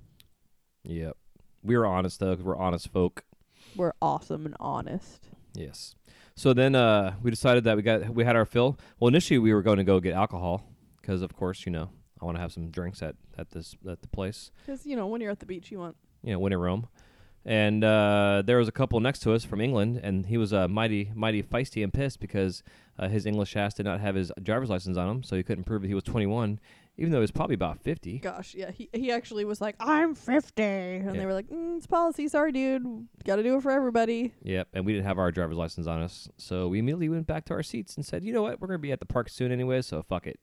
Yep. 0.84 1.17
We 1.63 1.77
were 1.77 1.86
honest 1.86 2.19
though, 2.19 2.36
'cause 2.36 2.43
we're 2.43 2.55
honest 2.55 2.88
folk. 2.89 3.23
We're 3.75 3.93
awesome 4.01 4.45
and 4.45 4.55
honest. 4.60 5.29
Yes. 5.53 5.95
So 6.36 6.53
then 6.53 6.73
uh, 6.75 7.15
we 7.21 7.29
decided 7.32 7.65
that 7.65 7.75
we 7.75 7.84
got 7.84 8.10
we 8.10 8.23
had 8.23 8.36
our 8.36 8.45
fill. 8.45 8.77
Well, 8.99 9.10
initially 9.10 9.39
we 9.39 9.53
were 9.53 9.62
going 9.62 9.77
to 9.77 9.84
go 9.84 9.99
get 9.99 10.13
alcohol 10.13 10.63
because, 11.01 11.21
of 11.21 11.36
course, 11.36 11.65
you 11.65 11.71
know, 11.71 11.89
I 12.21 12.25
want 12.25 12.38
to 12.38 12.41
have 12.41 12.53
some 12.53 12.69
drinks 12.71 13.01
at 13.03 13.15
at 13.38 13.49
this 13.51 13.75
at 13.89 14.01
the 14.01 14.08
place. 14.08 14.51
Because 14.65 14.86
you 14.86 14.95
know 14.95 15.08
when 15.08 15.19
you're 15.21 15.32
at 15.32 15.39
the 15.39 15.45
beach, 15.45 15.71
you 15.71 15.79
want 15.79 15.97
You 16.23 16.34
know, 16.34 16.39
when 16.39 16.53
in 16.53 16.60
Rome. 16.60 16.88
And 17.45 17.84
uh, 17.84 18.43
there 18.45 18.58
was 18.58 18.67
a 18.67 18.71
couple 18.71 18.99
next 18.99 19.19
to 19.21 19.34
us 19.34 19.43
from 19.45 19.62
England, 19.62 19.99
and 20.03 20.25
he 20.25 20.38
was 20.38 20.51
uh, 20.53 20.67
mighty, 20.67 21.10
mighty 21.15 21.41
feisty 21.41 21.84
and 21.84 21.91
pissed 21.91 22.19
because 22.19 22.63
uh, 22.99 23.08
his 23.08 23.25
English 23.25 23.55
ass 23.55 23.73
did 23.73 23.86
not 23.86 24.01
have 24.01 24.13
his 24.15 24.29
driver's 24.43 24.69
license 24.69 24.97
on 24.97 25.10
him, 25.10 25.23
so 25.23 25.38
he 25.38 25.41
couldn't 25.43 25.63
prove 25.63 25.82
that 25.82 25.88
he 25.88 25.93
was 25.93 26.03
21, 26.03 26.60
even 26.99 27.12
though 27.12 27.17
he 27.17 27.21
was 27.21 27.31
probably 27.31 27.55
about 27.55 27.79
50. 27.81 28.19
Gosh, 28.19 28.53
yeah. 28.53 28.69
He 28.71 28.89
he 28.93 29.12
actually 29.12 29.45
was 29.45 29.59
like, 29.62 29.75
I'm 29.79 30.13
50. 30.13 30.62
And 30.63 31.05
Yeah. 31.05 31.12
they 31.13 31.25
were 31.25 31.33
like, 31.33 31.47
mm, 31.47 31.77
it's 31.77 31.88
policy. 31.88 32.27
Sorry, 32.27 32.51
dude. 32.51 33.07
Got 33.25 33.38
to 33.38 33.43
do 33.43 33.55
it 33.57 33.63
for 33.63 33.71
everybody. 33.71 34.33
Yep, 34.43 34.67
and 34.73 34.85
we 34.85 34.93
didn't 34.93 35.05
have 35.05 35.17
our 35.17 35.31
driver's 35.31 35.57
license 35.57 35.88
on 35.88 36.01
us, 36.01 36.27
so 36.38 36.67
we 36.67 36.79
immediately 36.79 37.09
went 37.09 37.25
back 37.25 37.45
to 37.45 37.53
our 37.53 37.63
seats 37.63 37.95
and 37.95 38.05
said, 38.05 38.23
"You 38.23 38.33
know 38.33 38.41
what? 38.43 38.62
We're 38.62 38.67
gonna 38.67 38.79
be 38.79 38.91
at 38.91 38.99
the 38.99 39.05
park 39.07 39.29
soon 39.29 39.51
anyway, 39.51 39.81
so 39.81 40.03
fuck 40.03 40.27
it." 40.27 40.39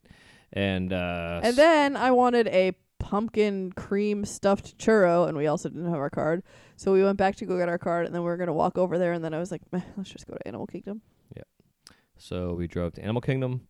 And 0.53 0.93
uh, 0.93 1.41
And 1.45 1.55
then 1.57 1.97
I 1.97 2.11
wanted 2.11 2.49
a 2.49 2.73
pumpkin 2.99 3.71
cream 3.73 4.25
stuffed 4.25 4.79
churro, 4.79 5.29
and 5.29 5.37
we 5.37 5.47
also 5.47 5.69
didn't 5.69 5.85
have 5.91 5.99
our 6.01 6.11
card. 6.11 6.43
So 6.77 6.93
we 6.93 7.03
went 7.05 7.19
back 7.19 7.37
to 7.37 7.47
go 7.47 7.59
get 7.59 7.69
our 7.69 7.79
card, 7.79 8.07
and 8.07 8.15
then 8.15 8.23
we 8.23 8.27
were 8.29 8.37
going 8.37 8.47
to 8.49 8.53
walk 8.53 8.79
over 8.79 8.97
there. 8.99 9.13
And 9.13 9.23
then 9.25 9.35
I 9.35 9.39
was 9.39 9.51
like, 9.53 9.61
"Meh, 9.73 9.81
let's 9.97 10.11
just 10.11 10.27
go 10.27 10.35
to 10.35 10.49
Animal 10.49 10.67
Kingdom. 10.67 11.03
Yep. 11.37 11.47
So 12.17 12.55
we 12.55 12.67
drove 12.67 12.95
to 12.95 13.03
Animal 13.03 13.21
Kingdom. 13.23 13.67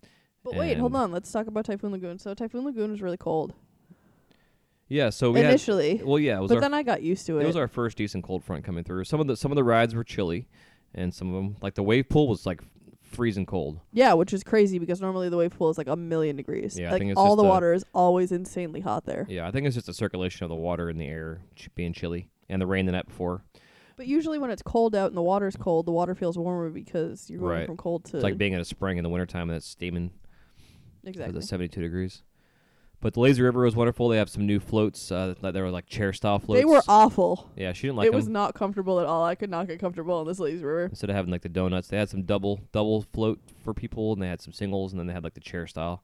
But 0.47 0.59
wait, 0.59 0.79
hold 0.79 0.95
on. 0.97 1.13
Let's 1.13 1.31
talk 1.31 1.47
about 1.47 1.65
Typhoon 1.67 1.93
Lagoon. 1.93 2.19
So 2.19 2.33
Typhoon 2.35 2.65
Lagoon 2.65 2.91
was 2.93 3.03
really 3.03 3.17
cold 3.17 3.53
Yeah, 4.89 5.11
so 5.11 5.33
we 5.33 5.41
initially. 5.41 5.97
had 5.99 6.07
well, 6.07 6.19
yeah, 6.19 6.39
it 6.39 6.43
was 6.43 6.49
but 6.49 6.57
our 6.57 6.61
then 6.61 6.75
I 6.75 6.83
got 6.83 7.03
used 7.03 7.27
to 7.27 7.39
it 7.39 7.43
it. 7.43 7.47
was 7.47 7.57
our 7.57 7.69
first 7.69 7.97
decent 7.99 8.23
cold 8.25 8.45
front 8.45 8.65
coming 8.65 8.85
through. 8.85 9.05
Some 9.05 9.21
of 9.21 9.27
the 9.27 9.37
some 9.37 9.51
of 9.51 9.57
the 9.57 9.65
rides 9.65 9.95
were 9.95 10.05
chilly, 10.05 10.47
and 10.95 11.13
some 11.13 11.29
of 11.29 11.35
them 11.35 11.57
like 11.61 11.75
the 11.75 11.83
wave 11.83 12.09
pool 12.09 12.29
was 12.29 12.47
like 12.47 12.61
freezing 13.03 13.47
cold. 13.47 13.81
yeah, 13.93 14.13
which 14.13 14.33
is 14.33 14.43
crazy 14.45 14.79
because 14.79 15.01
normally 15.01 15.29
the 15.29 15.37
wave 15.37 15.51
pool 15.57 15.71
is 15.71 15.79
like 15.79 15.87
a 15.89 15.97
million 15.97 16.37
degrees. 16.37 16.79
Yeah, 16.79 16.89
I 16.89 16.93
like 16.93 16.99
think 17.01 17.11
it's 17.13 17.19
all 17.19 17.31
just 17.35 17.39
the 17.39 17.45
a- 17.45 17.49
water 17.49 17.73
is 17.73 17.85
always 17.95 18.31
insanely 18.33 18.81
hot 18.81 19.05
there. 19.07 19.27
Yeah, 19.29 19.47
I 19.49 19.51
think 19.51 19.67
it's 19.67 19.75
just 19.75 19.87
the 19.87 19.95
circulation 19.95 20.45
of 20.45 20.51
the 20.51 20.57
water 20.57 20.89
in 20.91 20.99
the 20.99 21.07
air 21.07 21.41
ch- 21.57 21.69
being 21.75 21.93
chilly 21.93 22.29
and 22.49 22.61
the 22.63 22.67
rain 22.67 22.87
the 22.87 22.93
night 22.93 23.07
before. 23.07 23.43
But 23.97 24.07
usually 24.07 24.39
when 24.39 24.51
it's 24.51 24.61
cold 24.63 24.95
out 24.95 25.07
and 25.09 25.17
the 25.17 25.23
water's 25.23 25.57
cold, 25.57 25.87
the 25.87 25.93
water 25.93 26.15
feels 26.15 26.37
warmer 26.37 26.69
because 26.69 27.31
you're 27.31 27.41
going 27.41 27.51
Right. 27.53 27.67
from 27.67 27.77
cold 27.79 28.05
to 28.07 28.19
It's 28.19 28.25
like 28.25 28.37
being 28.37 28.53
in 28.53 28.61
a 28.61 28.65
spring 28.65 28.99
in 28.99 29.03
the 29.05 29.09
wintertime 29.09 29.49
and 29.49 29.57
it's 29.57 29.67
steaming 29.67 30.11
exactly. 31.07 31.39
it's 31.39 31.49
72 31.49 31.81
degrees. 31.81 32.23
But 33.01 33.15
the 33.15 33.21
lazy 33.21 33.43
river 33.43 33.63
was 33.63 33.77
wonderful. 33.77 34.09
They 34.09 34.17
have 34.17 34.31
some 34.31 34.47
new 34.47 34.59
floats. 34.59 35.13
Uh, 35.13 35.35
that 35.43 35.53
they 35.53 35.61
were 35.61 35.71
like 35.71 35.87
chair 35.87 36.13
style 36.13 36.39
floats. 36.39 36.61
They 36.61 36.65
were 36.65 36.83
awful. 36.89 37.51
Yeah, 37.55 37.73
she 37.73 37.87
didn't 37.87 37.97
like 37.97 38.07
it 38.07 38.11
them. 38.13 38.17
was 38.17 38.29
not 38.29 38.55
comfortable 38.55 39.01
at 39.01 39.07
all. 39.07 39.23
I 39.25 39.35
could 39.35 39.51
not 39.51 39.67
get 39.67 39.79
comfortable 39.79 40.21
in 40.23 40.27
this 40.27 40.39
lazy 40.39 40.65
river. 40.65 40.85
Instead 40.87 41.11
of 41.11 41.17
having 41.17 41.31
like 41.31 41.43
the 41.43 41.51
donuts, 41.51 41.89
they 41.89 41.99
had 41.99 42.09
some 42.09 42.23
double 42.23 42.61
double 42.73 43.03
float 43.03 43.39
for 43.63 43.75
people, 43.75 44.15
and 44.15 44.23
they 44.23 44.29
had 44.29 44.41
some 44.41 44.53
singles, 44.53 44.93
and 44.93 44.99
then 44.99 45.07
they 45.07 45.13
had 45.13 45.25
like 45.25 45.35
the 45.35 45.41
chair 45.41 45.67
style. 45.67 46.03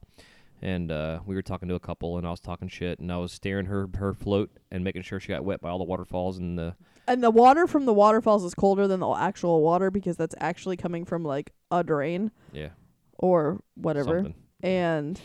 And 0.61 0.91
uh, 0.91 1.19
we 1.25 1.35
were 1.35 1.41
talking 1.41 1.67
to 1.67 1.75
a 1.75 1.79
couple, 1.79 2.17
and 2.17 2.27
I 2.27 2.29
was 2.29 2.39
talking 2.39 2.67
shit, 2.67 2.99
and 2.99 3.11
I 3.11 3.17
was 3.17 3.31
staring 3.31 3.65
her 3.65 3.89
her 3.95 4.13
float 4.13 4.51
and 4.71 4.83
making 4.83 5.01
sure 5.01 5.19
she 5.19 5.29
got 5.29 5.43
wet 5.43 5.61
by 5.61 5.69
all 5.69 5.79
the 5.79 5.83
waterfalls 5.83 6.37
and 6.37 6.57
the 6.57 6.75
And 7.07 7.23
the 7.23 7.31
water 7.31 7.65
from 7.65 7.85
the 7.85 7.93
waterfalls 7.93 8.43
is 8.43 8.53
colder 8.53 8.87
than 8.87 8.99
the 8.99 9.09
actual 9.09 9.61
water 9.61 9.89
because 9.89 10.15
that's 10.15 10.35
actually 10.39 10.77
coming 10.77 11.05
from 11.05 11.23
like 11.23 11.51
a 11.71 11.83
drain 11.83 12.31
yeah 12.53 12.69
or 13.17 13.61
whatever. 13.75 14.19
something. 14.19 14.35
And 14.63 15.19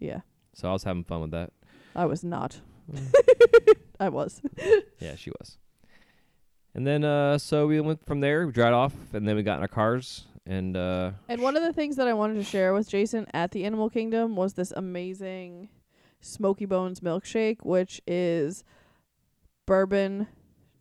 yeah, 0.00 0.20
So 0.52 0.68
I 0.68 0.72
was 0.72 0.82
having 0.82 1.04
fun 1.04 1.20
with 1.22 1.30
that. 1.30 1.52
I 1.94 2.06
was 2.06 2.24
not. 2.24 2.60
Mm. 2.92 3.12
I 4.00 4.08
was. 4.08 4.42
Yeah, 4.98 5.14
she 5.14 5.30
was. 5.30 5.58
And 6.74 6.86
then 6.86 7.04
uh, 7.04 7.38
so 7.38 7.66
we 7.68 7.80
went 7.80 8.04
from 8.04 8.20
there, 8.20 8.46
we 8.46 8.52
dried 8.52 8.72
off, 8.72 8.92
and 9.12 9.28
then 9.28 9.36
we 9.36 9.42
got 9.42 9.56
in 9.58 9.62
our 9.62 9.68
cars, 9.68 10.26
and 10.46 10.76
uh, 10.76 11.12
And 11.28 11.40
one 11.40 11.56
of 11.56 11.62
the 11.62 11.72
things 11.72 11.96
that 11.96 12.08
I 12.08 12.14
wanted 12.14 12.34
to 12.34 12.44
share 12.44 12.72
with 12.72 12.88
Jason 12.88 13.26
at 13.32 13.52
the 13.52 13.64
Animal 13.64 13.88
Kingdom 13.90 14.34
was 14.34 14.54
this 14.54 14.72
amazing 14.72 15.68
Smoky 16.20 16.64
Bones 16.64 17.00
milkshake, 17.00 17.58
which 17.62 18.00
is 18.06 18.64
bourbon, 19.66 20.26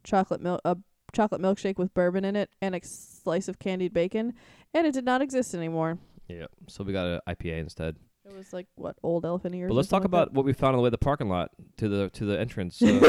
chocolate 0.03 0.41
milk, 0.41 0.61
a 0.65 0.77
chocolate 1.13 1.41
milkshake 1.41 1.77
with 1.77 1.93
bourbon 1.93 2.25
in 2.25 2.35
it 2.35 2.49
and 2.61 2.73
a 2.73 2.79
slice 2.83 3.47
of 3.47 3.59
candied 3.59 3.93
bacon, 3.93 4.33
and 4.73 4.87
it 4.87 4.93
did 4.93 5.05
not 5.05 5.21
exist 5.21 5.53
anymore. 5.53 5.99
Yeah. 6.31 6.45
So 6.67 6.83
we 6.83 6.93
got 6.93 7.05
an 7.05 7.19
IPA 7.27 7.59
instead. 7.59 7.95
It 8.25 8.35
was 8.35 8.53
like 8.53 8.67
what 8.75 8.95
old 9.03 9.25
elephant 9.25 9.55
ears. 9.55 9.69
But 9.69 9.73
let's 9.73 9.89
talk 9.89 10.01
like 10.01 10.05
about 10.05 10.33
what 10.33 10.45
we 10.45 10.53
found 10.53 10.75
on 10.75 10.77
the 10.77 10.83
way 10.83 10.87
to 10.87 10.91
the 10.91 10.97
parking 10.97 11.27
lot 11.27 11.49
to 11.77 11.89
the 11.89 12.09
to 12.11 12.25
the 12.25 12.39
entrance. 12.39 12.77
So, 12.77 12.87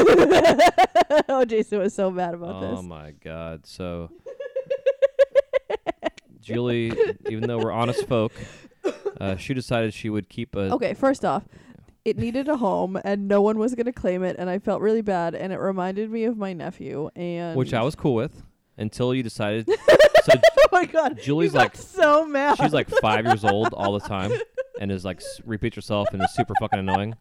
oh, 1.29 1.45
Jason 1.45 1.79
was 1.79 1.93
so 1.93 2.09
mad 2.09 2.33
about 2.33 2.55
oh 2.55 2.61
this. 2.61 2.79
Oh 2.79 2.81
my 2.81 3.11
god. 3.23 3.65
So 3.65 4.09
Julie, 6.41 6.91
even 7.29 7.47
though 7.47 7.59
we're 7.59 7.71
honest 7.71 8.07
folk, 8.07 8.33
uh, 9.21 9.37
she 9.37 9.53
decided 9.53 9.93
she 9.93 10.09
would 10.09 10.29
keep 10.29 10.55
a 10.55 10.73
Okay, 10.73 10.93
first 10.93 11.23
off, 11.23 11.43
it 12.03 12.17
needed 12.17 12.49
a 12.49 12.57
home 12.57 12.99
and 13.03 13.27
no 13.27 13.41
one 13.41 13.57
was 13.57 13.75
going 13.75 13.85
to 13.85 13.93
claim 13.93 14.23
it 14.23 14.35
and 14.37 14.49
I 14.49 14.59
felt 14.59 14.81
really 14.81 15.01
bad 15.01 15.35
and 15.35 15.53
it 15.53 15.59
reminded 15.59 16.11
me 16.11 16.25
of 16.25 16.37
my 16.37 16.53
nephew 16.53 17.09
and 17.15 17.55
which 17.55 17.73
I 17.73 17.81
was 17.81 17.95
cool 17.95 18.15
with 18.15 18.43
until 18.77 19.13
you 19.13 19.23
decided. 19.23 19.67
so 20.23 20.33
Oh 20.57 20.67
my 20.71 20.85
god. 20.85 21.19
Julie's 21.21 21.53
like 21.53 21.75
so 21.75 22.25
mad. 22.25 22.57
she's 22.57 22.73
like 22.73 22.89
five 22.89 23.25
years 23.25 23.43
old 23.43 23.73
all 23.73 23.93
the 23.93 23.99
time 24.07 24.31
and 24.81 24.91
is 24.91 25.05
like 25.05 25.17
s- 25.17 25.39
repeats 25.45 25.75
herself 25.75 26.07
and 26.13 26.21
is 26.23 26.33
super 26.33 26.53
fucking 26.59 26.79
annoying. 26.79 27.15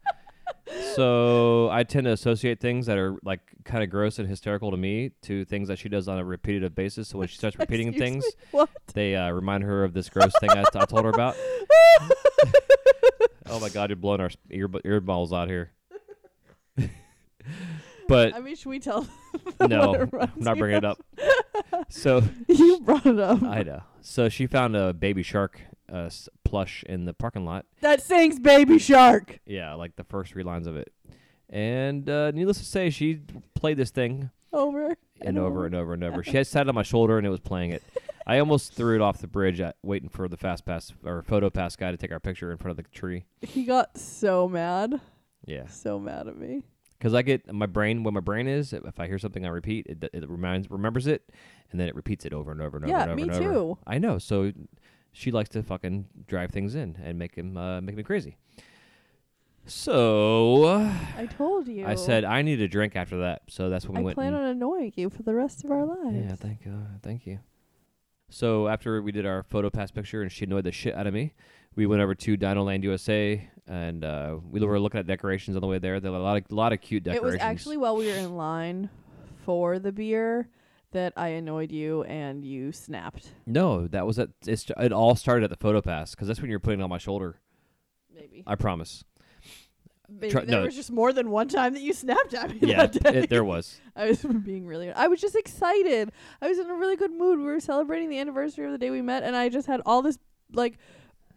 So 0.95 1.69
I 1.71 1.83
tend 1.85 2.05
to 2.05 2.13
associate 2.13 2.61
things 2.61 2.87
that 2.87 2.97
are 2.97 3.17
like 3.25 3.41
kind 3.65 3.83
of 3.85 3.91
gross 3.91 4.19
and 4.19 4.29
hysterical 4.29 4.71
to 4.71 4.77
me 4.77 5.11
to 5.23 5.45
things 5.45 5.69
that 5.69 5.79
she 5.79 5.89
does 5.91 6.09
on 6.09 6.19
a 6.19 6.25
repetitive 6.25 6.75
basis. 6.75 7.09
So 7.09 7.19
when 7.19 7.29
she 7.29 7.37
starts 7.37 7.59
repeating 7.59 7.89
Excuse 7.89 8.03
things, 8.09 8.25
me, 8.25 8.31
What? 8.53 8.71
they 8.95 9.15
uh, 9.17 9.31
remind 9.31 9.65
her 9.65 9.85
of 9.85 9.93
this 9.93 10.09
gross 10.09 10.33
thing 10.41 10.51
I, 10.51 10.63
I 10.75 10.85
told 10.87 11.05
her 11.05 11.11
about. 11.11 11.37
Oh 13.47 13.61
my 13.61 13.69
god, 13.69 13.91
you're 13.91 13.97
blowing 13.97 14.21
our 14.23 14.31
ear 14.51 14.69
ear 14.85 15.01
balls 15.01 15.33
out 15.33 15.49
here. 15.49 15.73
But 18.13 18.35
I 18.35 18.41
mean, 18.41 18.55
should 18.57 18.69
we 18.69 18.79
tell 18.79 19.07
no, 19.61 19.95
I'm 20.13 20.33
not 20.37 20.59
bringing 20.59 20.77
it 20.79 20.85
up. 20.85 21.03
So 21.89 22.23
you 22.49 22.81
brought 22.81 23.07
it 23.07 23.19
up. 23.19 23.43
I 23.43 23.63
know. 23.63 23.83
So 24.01 24.29
she 24.29 24.47
found 24.47 24.77
a 24.77 24.93
baby 24.93 25.23
shark 25.23 25.61
uh, 25.93 26.07
s- 26.07 26.29
plush 26.45 26.83
in 26.89 27.05
the 27.05 27.13
parking 27.15 27.45
lot. 27.45 27.67
that 27.81 28.03
sings 28.03 28.39
Baby 28.39 28.79
Shark. 28.79 29.39
Yeah, 29.47 29.75
like 29.75 29.97
the 29.97 30.05
first 30.05 30.33
three 30.33 30.43
lines 30.43 30.67
of 30.67 30.77
it. 30.77 30.93
And 31.51 32.09
uh, 32.09 32.31
needless 32.31 32.59
to 32.59 32.65
say, 32.65 32.91
she 32.91 33.21
played 33.55 33.77
this 33.77 33.91
thing 33.91 34.31
Over 34.53 34.97
and 35.21 35.39
over 35.39 35.67
and 35.67 35.75
over 35.75 35.93
and 35.93 36.03
over. 36.03 36.23
She 36.23 36.37
had 36.37 36.47
sat 36.47 36.69
on 36.69 36.75
my 36.75 36.83
shoulder 36.83 37.19
and 37.19 37.27
it 37.27 37.31
was 37.31 37.41
playing 37.41 37.71
it. 37.71 37.83
I 38.27 38.39
almost 38.39 38.73
threw 38.75 38.95
it 38.95 39.01
off 39.01 39.19
the 39.19 39.27
bridge 39.27 39.61
at, 39.61 39.77
waiting 39.83 40.09
for 40.09 40.29
the 40.29 40.37
fast 40.37 40.65
pass 40.65 40.93
or 41.05 41.23
photo 41.23 41.51
pass 41.51 41.75
guy 41.77 41.91
to 41.91 41.97
take 41.97 42.13
our 42.13 42.21
picture 42.21 42.51
in 42.53 42.57
front 42.57 42.79
of 42.79 42.85
the 42.85 42.91
tree. 42.91 43.25
He 43.41 43.65
got 43.65 43.99
so 43.99 44.49
mad. 44.49 45.01
Yeah, 45.45 45.67
So 45.67 45.99
mad 45.99 46.29
at 46.29 46.39
me. 46.39 46.63
Because 47.03 47.15
I 47.15 47.23
get 47.23 47.53
my 47.53 47.67
brain. 47.67 48.05
What 48.05 48.15
my 48.15 48.21
brain 48.21 48.47
is, 48.47 48.73
if 48.73 49.01
I 49.01 49.09
hear 49.09 49.19
something 49.19 49.45
I 49.45 49.49
repeat, 49.49 49.87
it, 49.89 50.09
it 50.13 50.31
reminds 50.31 50.71
remembers 50.71 51.09
it, 51.09 51.29
and 51.73 51.81
then 51.81 51.89
it 51.89 51.97
repeats 51.97 52.25
it 52.25 52.33
over 52.33 52.53
and 52.53 52.63
over 52.63 52.77
and 52.77 52.87
over 52.87 52.93
Yeah, 52.97 53.03
and 53.03 53.11
over 53.11 53.17
me 53.17 53.23
and 53.25 53.33
over. 53.33 53.43
too. 53.53 53.79
I 53.85 53.99
know. 53.99 54.19
So 54.19 54.53
she 55.11 55.33
likes 55.33 55.49
to 55.51 55.65
fucking 55.65 56.07
drive 56.29 56.53
things 56.53 56.77
in 56.77 56.97
and 57.03 57.19
make 57.19 57.35
him 57.35 57.57
uh, 57.57 57.81
make 57.81 57.97
me 57.97 58.05
crazy. 58.05 58.37
So 59.67 60.77
I 61.19 61.27
told 61.27 61.67
you. 61.67 61.87
I 61.87 61.97
said 61.97 62.25
I 62.25 62.43
need 62.43 62.61
a 62.61 62.69
drink 62.69 62.95
after 62.95 63.19
that. 63.19 63.43
So 63.49 63.69
that's 63.69 63.87
when 63.89 63.95
we 63.95 64.01
I 64.01 64.05
went. 64.05 64.19
I 64.19 64.23
plan 64.23 64.35
on 64.35 64.45
annoying 64.45 64.93
you 64.95 65.11
for 65.11 65.25
the 65.25 65.35
rest 65.35 65.65
of 65.65 65.73
our 65.73 65.85
lives. 65.85 66.15
yeah, 66.15 66.37
thank 66.37 66.65
you, 66.65 66.87
thank 67.03 67.27
you. 67.27 67.41
So 68.31 68.69
after 68.69 69.03
we 69.03 69.11
did 69.11 69.27
our 69.27 69.43
photo 69.43 69.71
pass 69.71 69.91
picture 69.91 70.23
and 70.23 70.31
she 70.31 70.45
annoyed 70.45 70.65
the 70.65 70.73
shit 70.73 70.95
out 70.95 71.09
of 71.09 71.15
me, 71.15 71.35
we 71.75 71.87
went 71.87 72.03
over 72.03 72.15
to 72.15 72.37
Dinoland 72.37 72.83
USA 72.85 73.49
and 73.67 74.05
uh, 74.05 74.37
we 74.51 74.61
were 74.61 74.79
looking 74.81 75.01
at 75.01 75.07
decorations 75.07 75.57
on 75.57 75.61
the 75.61 75.67
way 75.67 75.79
there. 75.79 76.01
There 76.01 76.11
were 76.11 76.19
a 76.19 76.23
lot 76.23 76.37
of 76.37 76.53
lot 76.53 76.73
of 76.73 76.81
cute 76.81 77.05
decorations. 77.05 77.35
It 77.35 77.39
decorations. 77.39 77.49
was 77.49 77.61
actually 77.61 77.77
while 77.79 77.97
we 77.97 78.07
were 78.07 78.19
in 78.19 78.37
line 78.37 78.91
for 79.45 79.79
the 79.79 79.93
beer 79.93 80.49
that 80.93 81.13
I 81.17 81.29
annoyed 81.29 81.73
you 81.73 82.03
and 82.05 82.45
you 82.45 82.73
snapped. 82.73 83.33
no, 83.47 83.87
that 83.89 84.07
was 84.07 84.19
at 84.19 84.31
it's, 84.47 84.71
it. 84.79 84.93
All 84.93 85.15
started 85.15 85.45
at 85.45 85.51
the 85.51 85.57
photo 85.57 85.81
pass 85.81 86.11
because 86.11 86.29
that's 86.29 86.41
when 86.41 86.51
you 86.51 86.57
were 86.57 86.61
putting 86.61 86.81
it 86.81 86.83
on 86.83 86.91
my 86.91 86.99
shoulder. 86.99 87.41
Maybe. 88.15 88.45
I 88.47 88.57
promise. 88.57 89.05
Maybe 90.09 90.31
try- 90.31 90.45
there 90.45 90.59
no. 90.59 90.65
was 90.67 90.77
just 90.77 90.91
more 90.91 91.15
than 91.15 91.31
one 91.31 91.49
time 91.49 91.73
that 91.73 91.81
you 91.81 91.95
snapped 91.95 92.35
at 92.35 92.51
me 92.51 92.69
yeah, 92.69 92.87
that 92.87 93.03
day. 93.03 93.19
it, 93.21 93.31
there 93.31 93.45
was. 93.45 93.81
I 93.97 94.09
was 94.09 94.23
being 94.23 94.67
really. 94.67 94.93
I 94.93 95.07
was 95.07 95.21
just 95.21 95.35
excited. 95.35 96.13
I 96.43 96.49
was 96.49 96.59
in 96.59 96.69
a 96.69 96.75
really 96.75 96.97
good 96.97 97.13
mood. 97.13 97.39
We 97.39 97.47
were 97.47 97.61
celebrating 97.61 98.11
the 98.11 98.19
anniversary 98.19 98.67
of 98.67 98.73
the 98.73 98.79
day 98.79 98.91
we 98.91 99.01
met, 99.01 99.23
and 99.23 99.35
I 99.35 99.49
just 99.49 99.67
had 99.67 99.81
all 99.87 100.03
this 100.03 100.19
like 100.53 100.77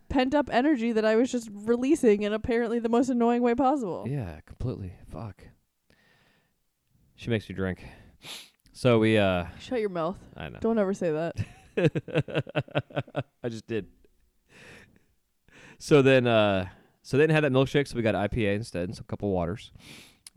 pent 0.10 0.34
up 0.36 0.50
energy 0.52 0.92
that 0.92 1.06
I 1.06 1.16
was 1.16 1.32
just 1.32 1.50
releasing 1.52 2.24
in 2.24 2.34
apparently 2.34 2.80
the 2.80 2.90
most 2.90 3.10
annoying 3.10 3.42
way 3.42 3.56
possible. 3.56 4.06
Yeah, 4.08 4.40
completely. 4.46 4.94
Fuck. 5.12 5.44
She 7.16 7.30
makes 7.30 7.48
me 7.50 7.56
drink. 7.56 7.86
So 8.74 9.00
we 9.00 9.18
uh 9.18 9.46
Shut 9.60 9.80
your 9.80 9.90
mouth. 9.90 10.18
I 10.36 10.50
know. 10.50 10.60
Don't 10.60 10.78
ever 10.78 10.94
say 10.94 11.12
that. 11.12 11.36
I 13.44 13.50
just 13.50 13.68
did. 13.68 13.88
So 15.78 16.02
then 16.02 16.28
uh 16.28 16.68
so 17.02 17.18
they 17.18 17.24
didn't 17.24 17.36
have 17.36 17.44
that 17.44 17.52
milkshake, 17.52 17.88
so 17.88 17.96
we 17.96 18.02
got 18.02 18.16
IPA 18.16 18.56
instead 18.56 18.86
and 18.86 18.96
some 18.96 19.06
couple 19.08 19.30
waters. 19.32 19.72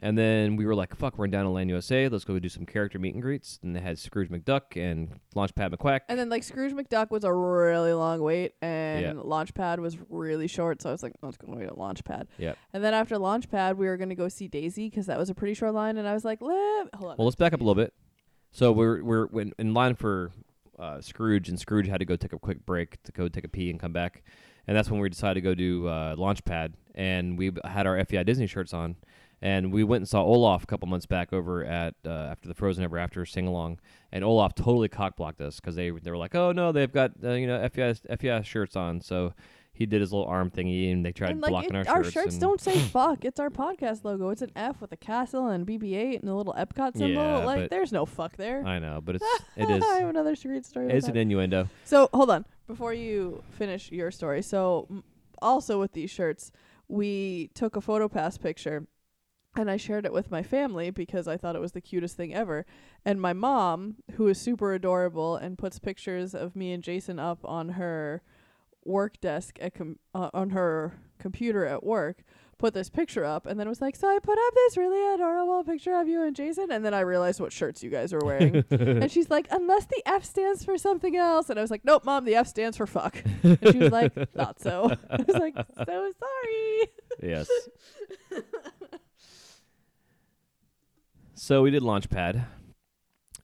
And 0.00 0.16
then 0.16 0.54
we 0.54 0.64
were 0.64 0.76
like, 0.76 0.94
fuck, 0.94 1.18
we're 1.18 1.24
in 1.24 1.32
Dinoland 1.32 1.68
USA. 1.70 2.08
Let's 2.08 2.24
go 2.24 2.38
do 2.38 2.48
some 2.48 2.64
character 2.64 3.00
meet 3.00 3.14
and 3.14 3.22
greets. 3.22 3.58
And 3.64 3.74
they 3.74 3.80
had 3.80 3.98
Scrooge 3.98 4.28
McDuck 4.30 4.76
and 4.76 5.18
Launchpad 5.34 5.74
McQuack. 5.74 6.00
And 6.08 6.16
then 6.16 6.28
like 6.28 6.44
Scrooge 6.44 6.72
McDuck 6.72 7.10
was 7.10 7.24
a 7.24 7.32
really 7.32 7.92
long 7.92 8.20
wait, 8.22 8.52
and 8.62 9.02
Yeah. 9.02 9.12
Launchpad 9.14 9.80
was 9.80 9.96
really 10.08 10.46
short. 10.46 10.82
So 10.82 10.88
I 10.90 10.92
was 10.92 11.02
like, 11.02 11.14
let's 11.20 11.36
go 11.36 11.48
wait 11.48 11.66
at 11.66 11.72
Launchpad. 11.74 12.26
Yep. 12.38 12.56
And 12.72 12.84
then 12.84 12.94
after 12.94 13.16
Launchpad, 13.16 13.76
we 13.76 13.86
were 13.88 13.96
gonna 13.96 14.14
go 14.14 14.28
see 14.28 14.46
Daisy 14.46 14.88
because 14.88 15.06
that 15.06 15.18
was 15.18 15.30
a 15.30 15.34
pretty 15.34 15.54
short 15.54 15.74
line, 15.74 15.96
and 15.96 16.06
I 16.06 16.14
was 16.14 16.24
like, 16.24 16.40
let 16.40 16.94
hold 16.94 17.10
on. 17.12 17.16
Well, 17.18 17.24
let's 17.26 17.34
back 17.34 17.52
up 17.52 17.60
a 17.60 17.64
little 17.64 17.74
bit. 17.74 17.92
So 18.52 18.70
we're 18.70 19.02
we're 19.02 19.26
when 19.26 19.52
in 19.58 19.74
line 19.74 19.96
for 19.96 20.30
uh, 20.78 21.00
Scrooge, 21.00 21.48
and 21.48 21.58
Scrooge 21.58 21.88
had 21.88 21.98
to 21.98 22.04
go 22.06 22.14
take 22.14 22.32
a 22.32 22.38
quick 22.38 22.64
break 22.64 23.02
to 23.02 23.10
go 23.10 23.26
take 23.28 23.42
a 23.44 23.48
pee 23.48 23.68
and 23.68 23.80
come 23.80 23.92
back, 23.92 24.22
and 24.68 24.76
that's 24.76 24.88
when 24.90 25.00
we 25.00 25.08
decided 25.08 25.34
to 25.34 25.40
go 25.40 25.54
do 25.56 25.88
uh, 25.88 26.14
Launchpad, 26.14 26.74
and 26.94 27.36
we 27.36 27.50
b- 27.50 27.60
had 27.64 27.84
our 27.86 28.02
FEI 28.04 28.22
Disney 28.22 28.46
shirts 28.46 28.72
on, 28.72 28.94
and 29.40 29.72
we 29.72 29.84
went 29.84 30.02
and 30.02 30.08
saw 30.08 30.22
Olaf 30.22 30.62
a 30.64 30.66
couple 30.66 30.88
months 30.88 31.06
back 31.06 31.32
over 31.32 31.64
at 31.64 31.94
uh, 32.06 32.10
after 32.10 32.48
the 32.48 32.54
Frozen 32.54 32.84
Ever 32.84 32.98
After 32.98 33.24
sing 33.26 33.46
along, 33.46 33.78
and 34.12 34.24
Olaf 34.24 34.54
totally 34.54 34.88
cockblocked 34.88 35.40
us 35.40 35.56
because 35.60 35.74
they 35.76 35.90
they 35.90 36.10
were 36.10 36.16
like, 36.16 36.34
oh 36.34 36.52
no, 36.52 36.72
they've 36.72 36.92
got 36.92 37.12
uh, 37.22 37.32
you 37.32 37.46
know 37.46 37.68
FEI 37.68 37.94
FEI 38.18 38.42
shirts 38.42 38.76
on, 38.76 39.00
so 39.00 39.32
he 39.72 39.86
did 39.86 40.00
his 40.00 40.12
little 40.12 40.26
arm 40.26 40.50
thingy, 40.50 40.92
and 40.92 41.06
they 41.06 41.12
tried 41.12 41.30
and 41.30 41.40
like 41.40 41.50
blocking 41.50 41.76
it- 41.76 41.86
our 41.86 41.96
our 41.98 42.02
shirts. 42.04 42.14
shirts 42.14 42.34
and- 42.34 42.40
don't 42.40 42.60
say 42.60 42.76
fuck. 42.90 43.24
It's 43.24 43.38
our 43.38 43.48
podcast 43.50 44.02
logo. 44.02 44.30
It's 44.30 44.42
an 44.42 44.50
F 44.56 44.80
with 44.80 44.90
a 44.90 44.96
castle 44.96 45.46
and 45.48 45.64
BB-8 45.64 46.20
and 46.20 46.28
a 46.28 46.34
little 46.34 46.54
Epcot 46.54 46.96
symbol. 46.96 47.22
Yeah, 47.22 47.44
like 47.44 47.70
there's 47.70 47.92
no 47.92 48.04
fuck 48.04 48.36
there. 48.36 48.64
I 48.66 48.80
know, 48.80 49.00
but 49.04 49.14
it's 49.16 49.24
it 49.56 49.70
is 49.70 49.84
I 49.84 50.00
have 50.00 50.08
another 50.08 50.34
street 50.34 50.66
story. 50.66 50.90
it's 50.90 51.06
an 51.06 51.16
innuendo. 51.16 51.68
So 51.84 52.08
hold 52.12 52.30
on 52.30 52.44
before 52.66 52.92
you 52.92 53.44
finish 53.50 53.92
your 53.92 54.10
story. 54.10 54.42
So 54.42 54.88
m- 54.90 55.04
also 55.40 55.78
with 55.78 55.92
these 55.92 56.10
shirts, 56.10 56.50
we 56.88 57.50
took 57.54 57.76
a 57.76 57.80
photo 57.80 58.08
pass 58.08 58.36
picture, 58.36 58.84
and 59.58 59.70
I 59.70 59.76
shared 59.76 60.06
it 60.06 60.12
with 60.12 60.30
my 60.30 60.42
family 60.42 60.90
because 60.90 61.26
I 61.26 61.36
thought 61.36 61.56
it 61.56 61.60
was 61.60 61.72
the 61.72 61.80
cutest 61.80 62.16
thing 62.16 62.32
ever. 62.34 62.64
And 63.04 63.20
my 63.20 63.32
mom, 63.32 63.96
who 64.12 64.28
is 64.28 64.40
super 64.40 64.72
adorable 64.72 65.36
and 65.36 65.58
puts 65.58 65.78
pictures 65.78 66.34
of 66.34 66.54
me 66.54 66.72
and 66.72 66.82
Jason 66.82 67.18
up 67.18 67.40
on 67.44 67.70
her 67.70 68.22
work 68.84 69.20
desk 69.20 69.58
at 69.60 69.74
com- 69.74 69.98
uh, 70.14 70.30
on 70.32 70.50
her 70.50 70.94
computer 71.18 71.66
at 71.66 71.84
work. 71.84 72.22
Put 72.56 72.74
this 72.74 72.90
picture 72.90 73.24
up 73.24 73.46
and 73.46 73.58
then 73.58 73.68
was 73.68 73.80
like, 73.80 73.94
so 73.94 74.08
I 74.08 74.18
put 74.20 74.36
up 74.36 74.54
this 74.54 74.76
really 74.76 75.14
adorable 75.14 75.62
picture 75.62 75.94
of 75.94 76.08
you 76.08 76.24
and 76.24 76.34
Jason, 76.34 76.72
and 76.72 76.84
then 76.84 76.92
I 76.92 77.00
realized 77.00 77.38
what 77.38 77.52
shirts 77.52 77.84
you 77.84 77.90
guys 77.90 78.12
were 78.12 78.24
wearing 78.24 78.64
and 78.70 79.12
she's 79.12 79.30
like, 79.30 79.46
unless 79.52 79.86
the 79.86 80.02
F 80.04 80.24
stands 80.24 80.64
for 80.64 80.76
something 80.76 81.14
else. 81.14 81.50
And 81.50 81.58
I 81.58 81.62
was 81.62 81.70
like, 81.70 81.84
nope, 81.84 82.04
mom, 82.04 82.24
the 82.24 82.34
F 82.34 82.48
stands 82.48 82.76
for 82.76 82.86
fuck. 82.86 83.22
And 83.44 83.58
she 83.70 83.78
was 83.78 83.92
like, 83.92 84.12
not 84.34 84.60
so. 84.60 84.90
I 85.10 85.16
was 85.22 85.36
like, 85.36 85.54
so 85.56 86.12
sorry. 86.18 86.88
Yes. 87.22 87.48
so 91.38 91.62
we 91.62 91.70
did 91.70 91.82
Launchpad, 91.82 92.44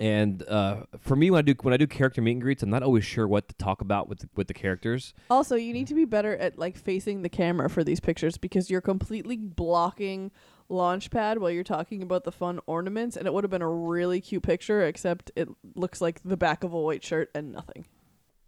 and 0.01 0.43
uh, 0.49 0.83
for 0.99 1.15
me, 1.15 1.31
when 1.31 1.39
I 1.39 1.43
do 1.43 1.55
when 1.63 1.73
I 1.73 1.77
do 1.77 1.87
character 1.87 2.21
meet 2.21 2.33
and 2.33 2.43
greets, 2.43 2.63
I'm 2.63 2.71
not 2.71 2.83
always 2.83 3.05
sure 3.05 3.29
what 3.29 3.49
to 3.49 3.55
talk 3.55 3.81
about 3.81 4.09
with 4.09 4.21
the, 4.21 4.29
with 4.35 4.49
the 4.49 4.55
characters. 4.55 5.15
Also, 5.31 5.55
you 5.55 5.73
need 5.73 5.87
to 5.87 5.95
be 5.95 6.05
better 6.05 6.37
at 6.37 6.59
like 6.59 6.77
facing 6.77 7.23
the 7.23 7.29
camera 7.29 7.71
for 7.71 7.85
these 7.85 8.01
pictures 8.01 8.37
because 8.37 8.71
you're 8.71 8.81
completely 8.81 9.37
blocking 9.37 10.33
Launchpad 10.69 11.39
while 11.39 11.51
you're 11.51 11.63
talking 11.63 12.03
about 12.03 12.25
the 12.25 12.33
fun 12.33 12.59
ornaments, 12.67 13.17
and 13.17 13.27
it 13.27 13.33
would 13.33 13.45
have 13.45 13.51
been 13.53 13.63
a 13.63 13.71
really 13.71 14.21
cute 14.21 14.43
picture, 14.43 14.85
except 14.85 15.31
it 15.37 15.49
looks 15.77 16.01
like 16.01 16.21
the 16.25 16.37
back 16.37 16.65
of 16.65 16.73
a 16.73 16.81
white 16.81 17.05
shirt 17.05 17.31
and 17.35 17.53
nothing. 17.53 17.87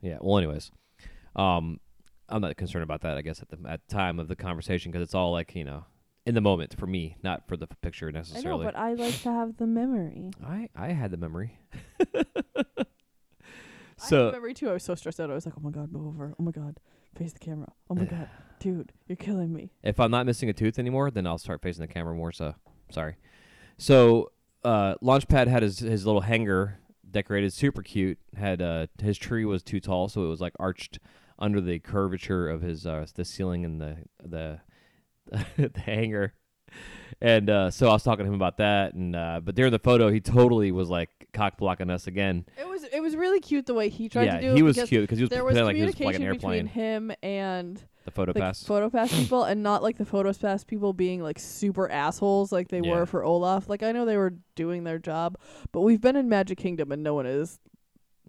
Yeah. 0.00 0.18
Well, 0.20 0.38
anyways, 0.38 0.72
um, 1.36 1.78
I'm 2.28 2.42
not 2.42 2.56
concerned 2.56 2.82
about 2.82 3.02
that. 3.02 3.16
I 3.16 3.22
guess 3.22 3.40
at 3.40 3.50
the 3.50 3.58
at 3.68 3.86
time 3.88 4.18
of 4.18 4.26
the 4.26 4.36
conversation 4.36 4.90
because 4.90 5.04
it's 5.04 5.14
all 5.14 5.30
like 5.30 5.54
you 5.54 5.64
know 5.64 5.84
in 6.26 6.34
the 6.34 6.40
moment 6.40 6.74
for 6.78 6.86
me, 6.86 7.16
not 7.22 7.46
for 7.48 7.56
the 7.56 7.66
f- 7.70 7.80
picture 7.80 8.08
I 8.08 8.10
know, 8.10 8.18
necessarily. 8.18 8.64
but 8.66 8.76
I 8.76 8.92
like 8.94 9.14
to 9.22 9.30
have 9.32 9.56
the 9.56 9.66
memory. 9.66 10.30
I 10.44 10.68
I 10.74 10.88
had 10.92 11.10
the 11.12 11.16
memory. 11.16 11.58
I 12.14 14.02
had 14.02 14.08
so 14.08 14.30
memory 14.32 14.54
too. 14.54 14.68
I 14.68 14.74
was 14.74 14.82
so 14.82 14.94
stressed 14.94 15.20
out. 15.20 15.30
I 15.30 15.34
was 15.34 15.46
like, 15.46 15.54
oh 15.56 15.62
my 15.62 15.70
god, 15.70 15.90
move 15.92 16.06
over. 16.06 16.34
Oh 16.38 16.42
my 16.42 16.50
god, 16.50 16.78
face 17.16 17.32
the 17.32 17.38
camera. 17.38 17.72
Oh 17.88 17.94
my 17.94 18.04
god, 18.16 18.28
dude, 18.60 18.92
you're 19.08 19.16
killing 19.16 19.52
me. 19.52 19.70
if 19.82 19.98
I'm 20.00 20.10
not 20.10 20.26
missing 20.26 20.48
a 20.50 20.52
tooth 20.52 20.78
anymore, 20.78 21.10
then 21.10 21.26
I'll 21.26 21.38
start 21.38 21.62
facing 21.62 21.82
the 21.86 21.92
camera 21.92 22.14
more. 22.14 22.32
So 22.32 22.54
sorry. 22.90 23.16
So 23.78 24.32
uh, 24.64 24.96
Launchpad 25.02 25.46
had 25.48 25.62
his 25.62 25.78
his 25.78 26.04
little 26.06 26.22
hangar 26.22 26.78
decorated, 27.10 27.52
super 27.52 27.82
cute. 27.82 28.18
Had 28.36 28.60
uh, 28.60 28.86
his 29.00 29.16
tree 29.16 29.44
was 29.44 29.62
too 29.62 29.80
tall, 29.80 30.08
so 30.08 30.24
it 30.24 30.28
was 30.28 30.40
like 30.40 30.54
arched 30.58 30.98
under 31.38 31.60
the 31.60 31.78
curvature 31.78 32.48
of 32.48 32.62
his 32.62 32.86
uh, 32.86 33.06
the 33.14 33.24
ceiling 33.24 33.64
and 33.64 33.80
the 33.80 33.96
the 34.22 34.60
the 35.56 35.70
hangar. 35.80 36.32
And 37.20 37.48
uh, 37.48 37.70
so 37.70 37.88
I 37.88 37.92
was 37.92 38.02
talking 38.02 38.24
to 38.24 38.28
him 38.28 38.34
about 38.34 38.58
that, 38.58 38.92
and 38.92 39.16
uh, 39.16 39.40
but 39.42 39.54
during 39.54 39.72
the 39.72 39.78
photo, 39.78 40.10
he 40.10 40.20
totally 40.20 40.70
was 40.72 40.90
like 40.90 41.08
cock 41.32 41.56
blocking 41.56 41.88
us 41.88 42.06
again. 42.06 42.44
It 42.60 42.68
was 42.68 42.84
it 42.84 43.00
was 43.00 43.16
really 43.16 43.40
cute 43.40 43.64
the 43.64 43.72
way 43.74 43.88
he 43.88 44.08
tried 44.10 44.24
yeah, 44.24 44.34
to 44.36 44.40
do 44.42 44.50
it. 44.52 44.56
he 44.56 44.62
was 44.62 44.76
because 44.76 44.88
cute 44.90 45.02
because 45.04 45.18
he 45.18 45.22
was 45.24 45.30
There 45.30 45.42
was 45.44 45.54
pretending 45.54 45.66
like 45.66 45.76
he 45.76 45.82
was 45.82 45.94
like 46.00 46.16
communication 46.16 46.22
an 46.22 46.26
airplane. 46.28 46.66
between 46.66 46.84
him 46.84 47.12
and 47.22 47.82
The 48.04 48.10
photo 48.10 48.32
the 48.34 48.40
pass. 48.40 48.62
PhotoPass 48.64 49.16
people, 49.22 49.44
and 49.44 49.62
not 49.62 49.82
like 49.82 49.96
the 49.96 50.04
PhotoPass 50.04 50.66
people 50.66 50.92
being 50.92 51.22
like 51.22 51.38
super 51.38 51.88
assholes 51.90 52.52
like 52.52 52.68
they 52.68 52.80
Yeah. 52.80 52.90
were 52.90 53.06
for 53.06 53.24
Olaf. 53.24 53.68
Like 53.70 53.82
I 53.82 53.92
know 53.92 54.04
they 54.04 54.18
were 54.18 54.34
doing 54.54 54.84
their 54.84 54.98
job, 54.98 55.38
but 55.72 55.80
we've 55.80 56.00
been 56.02 56.16
in 56.16 56.28
Magic 56.28 56.58
Kingdom 56.58 56.92
and 56.92 57.02
no 57.02 57.14
one 57.14 57.24
has 57.24 57.58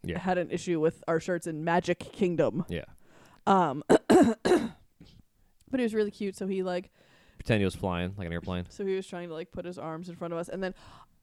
Yeah. 0.03 0.19
had 0.19 0.37
an 0.37 0.49
issue 0.49 0.79
with 0.79 1.03
our 1.09 1.19
shirts 1.19 1.45
in 1.45 1.65
Magic 1.65 1.99
Kingdom. 1.99 2.63
yeah, 2.69 2.85
Um, 3.45 3.83
but 5.69 5.79
he 5.79 5.83
was 5.83 5.93
really 5.93 6.11
cute. 6.11 6.35
So 6.35 6.47
he 6.47 6.63
like 6.63 6.91
pretend 7.37 7.61
he 7.61 7.65
was 7.65 7.75
flying 7.75 8.13
like 8.17 8.27
an 8.27 8.33
airplane. 8.33 8.65
So 8.69 8.85
he 8.85 8.95
was 8.95 9.07
trying 9.07 9.29
to 9.29 9.33
like 9.33 9.51
put 9.51 9.65
his 9.65 9.77
arms 9.77 10.09
in 10.09 10.15
front 10.15 10.33
of 10.33 10.39
us, 10.39 10.49
and 10.49 10.63
then 10.63 10.73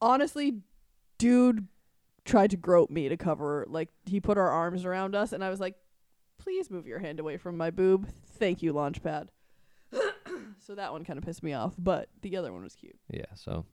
honestly, 0.01 0.59
dude 1.17 1.67
tried 2.25 2.49
to 2.49 2.57
grope 2.57 2.89
me 2.89 3.07
to 3.07 3.17
cover. 3.17 3.65
Like 3.69 3.89
he 4.05 4.19
put 4.19 4.37
our 4.37 4.49
arms 4.49 4.85
around 4.85 5.15
us, 5.15 5.31
and 5.31 5.43
I 5.43 5.49
was 5.49 5.59
like, 5.59 5.75
"Please 6.37 6.69
move 6.69 6.87
your 6.87 6.99
hand 6.99 7.19
away 7.19 7.37
from 7.37 7.57
my 7.57 7.71
boob. 7.71 8.09
Thank 8.37 8.61
you, 8.61 8.73
Launchpad." 8.73 9.27
so 10.59 10.75
that 10.75 10.91
one 10.91 11.05
kind 11.05 11.17
of 11.17 11.25
pissed 11.25 11.43
me 11.43 11.53
off, 11.53 11.73
but 11.77 12.09
the 12.21 12.35
other 12.35 12.51
one 12.51 12.63
was 12.63 12.75
cute. 12.75 12.97
Yeah, 13.09 13.25
so. 13.35 13.65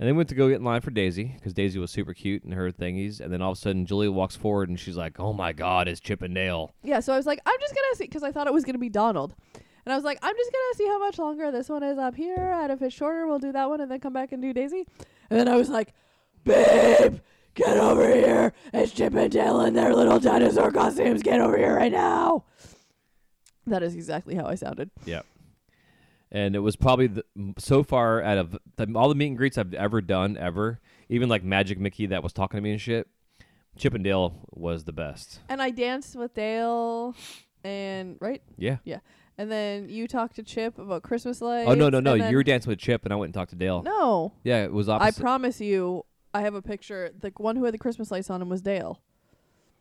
And 0.00 0.06
then 0.06 0.14
we 0.14 0.18
went 0.18 0.28
to 0.28 0.36
go 0.36 0.48
get 0.48 0.58
in 0.58 0.64
line 0.64 0.80
for 0.80 0.92
Daisy 0.92 1.32
because 1.34 1.52
Daisy 1.52 1.80
was 1.80 1.90
super 1.90 2.14
cute 2.14 2.44
and 2.44 2.54
her 2.54 2.70
thingies. 2.70 3.18
And 3.18 3.32
then 3.32 3.42
all 3.42 3.50
of 3.50 3.58
a 3.58 3.60
sudden, 3.60 3.84
Julia 3.84 4.12
walks 4.12 4.36
forward 4.36 4.68
and 4.68 4.78
she's 4.78 4.96
like, 4.96 5.18
"Oh 5.18 5.32
my 5.32 5.52
God, 5.52 5.88
it's 5.88 6.00
Chip 6.00 6.22
and 6.22 6.34
Dale." 6.34 6.72
Yeah, 6.84 7.00
so 7.00 7.12
I 7.12 7.16
was 7.16 7.26
like, 7.26 7.40
I'm 7.44 7.60
just 7.60 7.74
gonna 7.74 7.96
see 7.96 8.04
because 8.04 8.22
I 8.22 8.30
thought 8.30 8.46
it 8.46 8.52
was 8.52 8.64
gonna 8.64 8.78
be 8.78 8.88
Donald, 8.88 9.34
and 9.88 9.94
I 9.94 9.96
was 9.96 10.04
like, 10.04 10.18
I'm 10.20 10.36
just 10.36 10.52
gonna 10.52 10.74
see 10.76 10.86
how 10.86 10.98
much 10.98 11.18
longer 11.18 11.50
this 11.50 11.70
one 11.70 11.82
is 11.82 11.96
up 11.96 12.14
here, 12.14 12.52
and 12.52 12.70
if 12.70 12.82
it's 12.82 12.94
shorter, 12.94 13.26
we'll 13.26 13.38
do 13.38 13.52
that 13.52 13.70
one, 13.70 13.80
and 13.80 13.90
then 13.90 14.00
come 14.00 14.12
back 14.12 14.32
and 14.32 14.42
do 14.42 14.52
Daisy. 14.52 14.84
And 15.30 15.40
then 15.40 15.48
I 15.48 15.56
was 15.56 15.70
like, 15.70 15.94
Babe, 16.44 17.20
get 17.54 17.78
over 17.78 18.06
here! 18.06 18.52
It's 18.74 18.92
Chip 18.92 19.14
and 19.14 19.32
Dale 19.32 19.62
in 19.62 19.72
their 19.72 19.94
little 19.94 20.20
dinosaur 20.20 20.70
costumes. 20.72 21.22
Get 21.22 21.40
over 21.40 21.56
here 21.56 21.74
right 21.74 21.90
now! 21.90 22.44
That 23.66 23.82
is 23.82 23.94
exactly 23.94 24.34
how 24.34 24.44
I 24.44 24.56
sounded. 24.56 24.90
Yep. 25.06 25.24
And 26.30 26.54
it 26.54 26.58
was 26.58 26.76
probably 26.76 27.06
the, 27.06 27.24
so 27.56 27.82
far 27.82 28.22
out 28.22 28.36
of 28.36 28.58
the, 28.76 28.92
all 28.94 29.08
the 29.08 29.14
meet 29.14 29.28
and 29.28 29.38
greets 29.38 29.56
I've 29.56 29.72
ever 29.72 30.02
done 30.02 30.36
ever, 30.36 30.80
even 31.08 31.30
like 31.30 31.42
Magic 31.42 31.78
Mickey 31.78 32.04
that 32.04 32.22
was 32.22 32.34
talking 32.34 32.58
to 32.58 32.62
me 32.62 32.72
and 32.72 32.80
shit. 32.80 33.08
Chip 33.78 33.94
and 33.94 34.04
Dale 34.04 34.34
was 34.50 34.84
the 34.84 34.92
best. 34.92 35.40
And 35.48 35.62
I 35.62 35.70
danced 35.70 36.14
with 36.14 36.34
Dale, 36.34 37.14
and 37.64 38.18
right, 38.20 38.42
Yeah. 38.58 38.76
Yeah. 38.84 38.98
And 39.38 39.50
then 39.50 39.88
you 39.88 40.08
talked 40.08 40.36
to 40.36 40.42
Chip 40.42 40.78
about 40.78 41.02
Christmas 41.02 41.40
lights. 41.40 41.68
Oh 41.70 41.74
no 41.74 41.88
no 41.88 42.00
no! 42.00 42.14
You 42.14 42.36
were 42.36 42.42
dancing 42.42 42.68
with 42.70 42.78
Chip 42.80 43.04
and 43.04 43.12
I 43.12 43.16
went 43.16 43.28
and 43.28 43.34
talked 43.34 43.50
to 43.50 43.56
Dale. 43.56 43.82
no. 43.82 44.32
Yeah, 44.44 44.64
it 44.64 44.72
was 44.72 44.88
I 44.88 45.12
promise 45.12 45.60
you, 45.60 46.04
I 46.34 46.42
have 46.42 46.54
a 46.54 46.62
picture. 46.62 47.10
The 47.18 47.32
one 47.36 47.56
who 47.56 47.64
had 47.64 47.72
the 47.72 47.78
Christmas 47.78 48.10
lights 48.10 48.28
on 48.28 48.42
him 48.42 48.48
was 48.48 48.60
Dale. 48.60 49.00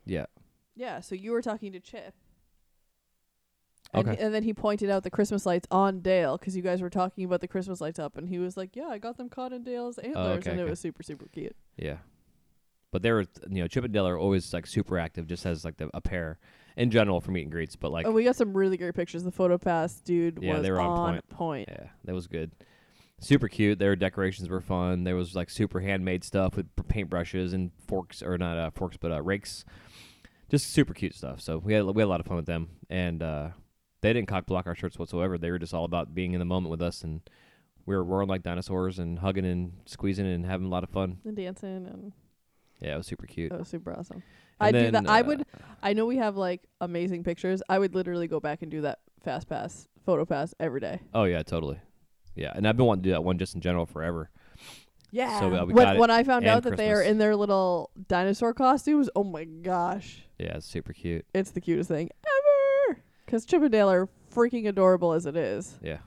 yeah. 0.06 0.28
Yeah, 0.76 1.00
so 1.00 1.16
you 1.16 1.32
were 1.32 1.42
talking 1.42 1.72
to 1.72 1.80
Chip. 1.80 2.14
And, 3.94 4.08
Okay. 4.08 4.24
and 4.24 4.32
then 4.32 4.44
he 4.44 4.54
pointed 4.54 4.92
out 4.92 5.02
the 5.02 5.10
Christmas 5.10 5.44
lights 5.44 5.68
on 5.72 6.02
Dale 6.02 6.38
because 6.38 6.56
you 6.56 6.62
guys 6.62 6.84
were 6.84 6.90
talking 6.90 7.24
about 7.24 7.42
the 7.42 7.48
Christmas 7.48 7.82
lights 7.82 7.98
up, 7.98 8.16
and 8.16 8.30
he 8.30 8.38
was 8.38 8.58
like, 8.58 8.76
"Yeah, 8.76 8.88
I 8.88 9.00
got 9.00 9.18
them 9.18 9.28
caught 9.28 9.54
in 9.54 9.64
Dale's 9.64 9.98
oh, 9.98 10.06
antlers, 10.08 10.28
Oh, 10.28 10.32
okay, 10.34 10.52
and 10.52 10.60
it 10.60 10.70
was 10.70 10.80
super, 10.80 11.02
super 11.02 11.26
cute." 11.30 11.56
Yeah. 11.78 11.98
But 12.92 13.02
they 13.02 13.12
were, 13.12 13.26
you 13.50 13.62
know, 13.62 13.68
Chip 13.68 13.86
and 13.86 13.94
Dale 13.94 14.08
are 14.08 14.18
always 14.20 14.54
like 14.54 14.68
super 14.68 15.00
active, 15.00 15.26
just 15.26 15.46
as 15.46 15.66
like 15.66 15.78
the, 15.78 15.90
a 15.94 16.02
pair 16.02 16.38
in 16.78 16.90
general 16.92 17.20
for 17.20 17.32
meet 17.32 17.42
and 17.44 17.52
greets. 17.52 17.76
But 17.76 17.92
like, 17.92 18.06
oh, 18.08 18.12
we 18.12 18.24
got 18.24 18.36
some 18.38 18.54
really 18.56 18.78
great 18.78 18.94
pictures. 18.96 19.24
The 19.24 19.32
photo 19.32 19.58
pass 19.58 20.00
dude 20.00 20.40
Yeah, 20.42 20.54
was 20.54 20.62
they 20.64 20.72
were 20.72 20.80
on 20.80 20.90
on 20.90 21.14
point. 21.14 21.30
point. 21.30 21.70
yeah, 21.70 21.88
that 22.06 22.14
was 22.16 22.28
good. 22.28 22.52
Super 23.20 23.48
cute. 23.48 23.80
Their 23.80 23.96
decorations 23.96 24.48
were 24.48 24.62
fun. 24.62 25.04
There 25.04 25.16
was 25.16 25.36
like 25.36 25.50
super 25.50 25.80
handmade 25.80 26.24
stuff 26.24 26.56
with 26.56 26.74
paintbrushes 26.76 27.54
and 27.54 27.72
forks, 27.88 28.22
or 28.22 28.38
not 28.38 28.58
uh, 28.58 28.70
forks, 28.72 28.96
but 28.98 29.12
uh, 29.12 29.22
rakes. 29.22 29.66
Just 30.50 30.70
super 30.72 30.94
cute 30.94 31.14
stuff. 31.16 31.42
So 31.42 31.58
we 31.58 31.74
had 31.74 31.84
we 31.84 32.02
had 32.02 32.06
a 32.06 32.10
lot 32.10 32.20
of 32.20 32.26
fun 32.28 32.38
with 32.38 32.46
them, 32.46 32.70
and 32.90 33.22
uh, 33.24 33.50
they 34.02 34.14
didn't 34.14 34.28
cock 34.30 34.46
block 34.46 34.68
our 34.68 34.76
shirts 34.76 34.98
whatsoever. 35.00 35.38
They 35.38 35.50
were 35.52 35.60
just 35.60 35.74
all 35.74 35.84
about 35.84 36.14
being 36.14 36.34
in 36.34 36.40
the 36.40 36.46
moment 36.46 36.70
with 36.70 36.82
us, 36.82 37.04
and 37.04 37.22
we 37.88 37.96
were 37.96 38.04
roaring 38.04 38.30
like 38.30 38.44
dinosaurs 38.44 39.00
and 39.00 39.18
hugging 39.20 39.46
and 39.46 39.74
squeezing 39.86 40.28
and 40.28 40.46
having 40.46 40.68
a 40.68 40.70
lot 40.70 40.84
of 40.84 40.90
fun. 40.90 41.18
And 41.26 41.36
dancing, 41.36 41.88
and 41.88 42.12
Yeah, 42.80 42.94
it 42.94 42.98
was 42.98 43.08
super 43.08 43.26
cute. 43.26 43.50
that 43.52 43.60
was 43.60 43.68
super 43.68 43.98
awesome. 43.98 44.22
I 44.60 44.72
do 44.72 44.92
that. 44.92 45.10
I 45.10 45.22
uh, 45.22 45.24
would. 45.26 45.46
I 45.84 45.94
know 45.94 46.06
we 46.06 46.18
have 46.18 46.36
like 46.36 46.64
amazing 46.82 47.24
pictures. 47.24 47.62
I 47.70 47.80
would 47.80 47.96
literally 47.96 48.28
go 48.28 48.40
back 48.40 48.62
and 48.62 48.72
do 48.72 48.82
that 48.82 49.00
fast 49.24 49.48
pass, 49.48 49.88
photo 50.06 50.26
pass 50.26 50.54
every 50.60 50.80
day. 50.80 51.00
Oh 51.14 51.26
yeah, 51.26 51.44
totally. 51.44 51.80
Yeah, 52.36 52.52
and 52.56 52.68
I've 52.68 52.78
been 52.78 52.86
wanting 52.86 53.04
to 53.04 53.10
do 53.10 53.14
that 53.14 53.24
one 53.24 53.38
just 53.38 53.56
in 53.56 53.62
general 53.62 53.86
forever. 53.86 54.30
Yeah. 55.12 55.40
So, 55.40 55.48
uh, 55.48 55.66
we 55.66 55.74
when 55.74 55.86
got 55.86 55.96
it, 55.96 56.00
when 56.00 56.12
I 56.12 56.24
found 56.24 56.46
and 56.46 56.56
out 56.56 56.64
that 56.64 56.78
they 56.78 56.92
are 56.92 56.98
Christmas. 56.98 57.12
in 57.12 57.18
their 57.18 57.36
little 57.36 57.92
dinosaur 58.08 58.54
costumes, 58.54 59.10
oh 59.16 59.24
my 59.24 59.46
gosh. 59.46 60.24
Yeah, 60.38 60.58
it's 60.58 60.66
super 60.66 60.94
cute. 60.94 61.26
It's 61.34 61.52
the 61.52 61.62
cutest 61.62 61.90
thing 61.90 62.10
ever. 62.24 63.02
Because 63.26 63.46
Chip 63.46 63.62
and 63.62 63.72
Dale 63.72 63.90
are 63.90 64.10
freaking 64.34 64.68
adorable 64.68 65.14
as 65.14 65.26
it 65.26 65.36
is. 65.36 65.80
Yeah, 65.82 66.00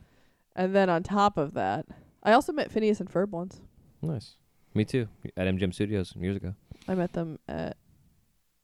And 0.54 0.74
then 0.74 0.88
on 0.88 1.02
top 1.02 1.36
of 1.36 1.54
that, 1.54 1.86
I 2.22 2.32
also 2.32 2.52
met 2.52 2.70
Phineas 2.70 3.00
and 3.00 3.10
Ferb 3.10 3.30
once. 3.30 3.60
nice. 4.02 4.36
Me 4.72 4.84
too. 4.84 5.08
At 5.36 5.48
MGM 5.48 5.74
Studios 5.74 6.14
years 6.16 6.36
ago. 6.36 6.54
I 6.86 6.94
met 6.94 7.12
them 7.12 7.40
at 7.48 7.76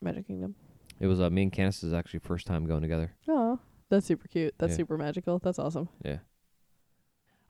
Magic 0.07 0.27
Kingdom. 0.27 0.55
It 1.01 1.07
was 1.07 1.21
uh, 1.21 1.29
me 1.29 1.43
and 1.43 1.53
Candace's 1.53 1.93
actually 1.93 2.21
first 2.21 2.47
time 2.47 2.65
going 2.67 2.81
together. 2.83 3.13
Oh, 3.29 3.59
that's 3.91 4.07
super 4.07 4.29
cute. 4.29 4.55
That's 4.59 4.71
Yeah. 4.73 4.77
super 4.79 4.97
magical. 4.97 5.39
That's 5.39 5.59
awesome. 5.59 5.89
Yeah. 6.05 6.19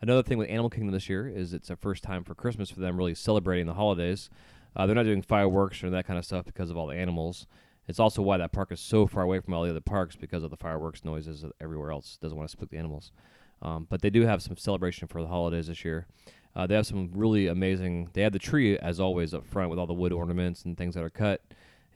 Another 0.00 0.22
thing 0.22 0.36
with 0.38 0.48
Animal 0.50 0.68
Kingdom 0.70 0.92
this 0.92 1.08
year 1.08 1.26
is 1.28 1.54
it's 1.54 1.70
a 1.70 1.76
first 1.76 2.02
time 2.02 2.22
for 2.24 2.34
Christmas 2.34 2.70
for 2.70 2.80
them 2.80 2.96
really 2.96 3.14
celebrating 3.14 3.66
the 3.66 3.74
holidays. 3.74 4.28
Uh, 4.74 4.84
they're 4.86 4.94
not 4.94 5.04
doing 5.04 5.22
fireworks 5.22 5.82
or 5.82 5.90
that 5.90 6.06
kind 6.06 6.18
of 6.18 6.24
stuff 6.24 6.44
because 6.44 6.70
of 6.70 6.76
all 6.76 6.86
the 6.86 6.94
animals. 6.96 7.46
It's 7.88 8.00
also 8.00 8.20
why 8.20 8.36
that 8.36 8.52
park 8.52 8.72
is 8.72 8.80
so 8.80 9.06
far 9.06 9.22
away 9.22 9.40
from 9.40 9.54
all 9.54 9.62
the 9.62 9.70
other 9.70 9.80
parks 9.80 10.16
because 10.16 10.42
of 10.42 10.50
the 10.50 10.56
fireworks 10.56 11.04
noises 11.04 11.44
everywhere 11.60 11.92
else 11.92 12.18
doesn't 12.20 12.36
want 12.36 12.48
to 12.48 12.52
spook 12.52 12.70
the 12.70 12.76
animals. 12.78 13.12
Um, 13.62 13.86
but 13.88 14.02
they 14.02 14.10
do 14.10 14.22
have 14.26 14.42
some 14.42 14.56
celebration 14.56 15.08
for 15.08 15.22
the 15.22 15.28
holidays 15.28 15.68
this 15.68 15.84
year. 15.84 16.06
Uh, 16.54 16.66
they 16.66 16.74
have 16.74 16.86
some 16.86 17.10
really 17.14 17.46
amazing. 17.46 18.10
They 18.12 18.22
have 18.22 18.32
the 18.32 18.38
tree 18.38 18.76
as 18.78 18.98
always 19.00 19.32
up 19.32 19.46
front 19.46 19.70
with 19.70 19.78
all 19.78 19.86
the 19.86 19.94
wood 19.94 20.12
ornaments 20.12 20.64
and 20.64 20.76
things 20.76 20.94
that 20.94 21.04
are 21.04 21.10
cut 21.10 21.42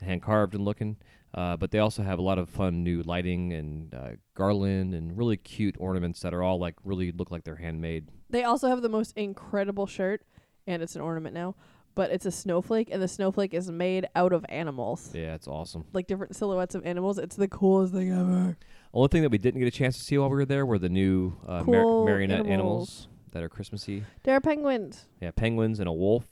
hand 0.03 0.23
carved 0.23 0.55
and 0.55 0.65
looking. 0.65 0.97
Uh, 1.33 1.57
but 1.57 1.71
they 1.71 1.79
also 1.79 2.03
have 2.03 2.19
a 2.19 2.23
lot 2.23 2.39
of 2.39 2.49
fun 2.49 2.83
new 2.83 3.03
lighting 3.03 3.53
and 3.53 3.95
uh, 3.95 4.09
garland 4.35 4.95
and 4.95 5.17
really 5.17 5.37
cute 5.37 5.77
ornaments 5.79 6.21
that 6.21 6.35
are 6.35 6.43
all 6.43 6.59
like 6.59 6.75
really 6.85 7.13
look 7.13 7.31
like 7.31 7.45
they're 7.45 7.57
handmade. 7.57 8.09
They 8.31 8.43
also 8.43 8.69
have 8.69 8.83
the 8.83 8.89
most 8.89 9.17
incredible 9.17 9.87
shirt, 9.87 10.23
and 10.67 10.83
it's 10.83 10.97
an 10.97 11.03
ornament 11.03 11.33
now, 11.35 11.55
but 11.95 12.11
it's 12.11 12.27
a 12.27 12.33
snowflake, 12.33 12.89
and 12.91 13.01
the 13.01 13.07
snowflake 13.07 13.55
is 13.55 13.71
made 13.71 14.09
out 14.17 14.33
of 14.33 14.45
animals. 14.49 15.13
Yeah, 15.15 15.35
it's 15.35 15.47
awesome. 15.47 15.85
Like 15.93 16.09
different 16.09 16.35
silhouettes 16.35 16.75
of 16.75 16.85
animals. 16.85 17.17
It's 17.19 17.37
the 17.37 17.47
coolest 17.49 17.93
thing 17.95 18.11
ever. 18.13 18.57
Only 18.93 19.09
thing 19.09 19.23
that 19.23 19.31
we 19.31 19.39
didn't 19.39 19.61
get 19.61 19.69
a 19.69 19.71
chance 19.77 19.97
to 19.99 20.03
see 20.03 20.19
while 20.19 20.31
we 20.31 20.35
were 20.35 20.45
there 20.45 20.67
were 20.67 20.81
the 20.81 20.89
new 20.89 21.37
uh, 21.47 21.63
mar- 21.63 21.83
Cool 21.85 22.05
marionette 22.07 22.41
animals. 22.47 22.51
animals. 22.51 23.09
that 23.31 23.43
are 23.45 23.49
Christmassy. 23.49 24.03
There 24.25 24.35
are 24.35 24.41
penguins. 24.41 25.07
Yeah, 25.21 25.31
penguins 25.31 25.79
and 25.79 25.89
a 25.89 25.93
wolf, 25.93 26.25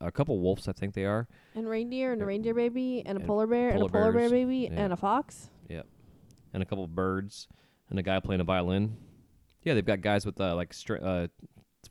a 0.00 0.10
couple 0.12 0.38
wolves 0.40 0.66
I 0.68 0.72
think 0.72 0.94
they 0.94 1.04
are. 1.04 1.26
And 1.54 1.68
reindeer 1.68 2.12
and 2.12 2.20
a 2.22 2.26
reindeer 2.26 2.54
baby 2.54 3.02
and 3.06 3.16
a 3.18 3.20
polar 3.20 3.46
bear 3.46 3.70
and 3.70 3.82
a 3.82 3.88
polar 3.88 3.90
polar 3.90 4.12
bear 4.12 4.30
baby 4.30 4.68
Yeah. 4.70 4.80
and 4.80 4.92
a 4.92 4.96
fox. 4.96 5.50
Yep. 5.68 5.86
And 6.52 6.62
a 6.62 6.66
couple 6.66 6.86
birds 6.86 7.48
and 7.90 7.98
a 7.98 8.02
guy 8.02 8.20
playing 8.20 8.40
a 8.40 8.44
violin. 8.44 8.96
Yeah, 9.62 9.74
they've 9.74 9.84
got 9.86 10.00
guys 10.00 10.26
with 10.26 10.40
uh, 10.40 10.54
like 10.54 10.70
stri- 10.72 11.02
uh, 11.02 11.28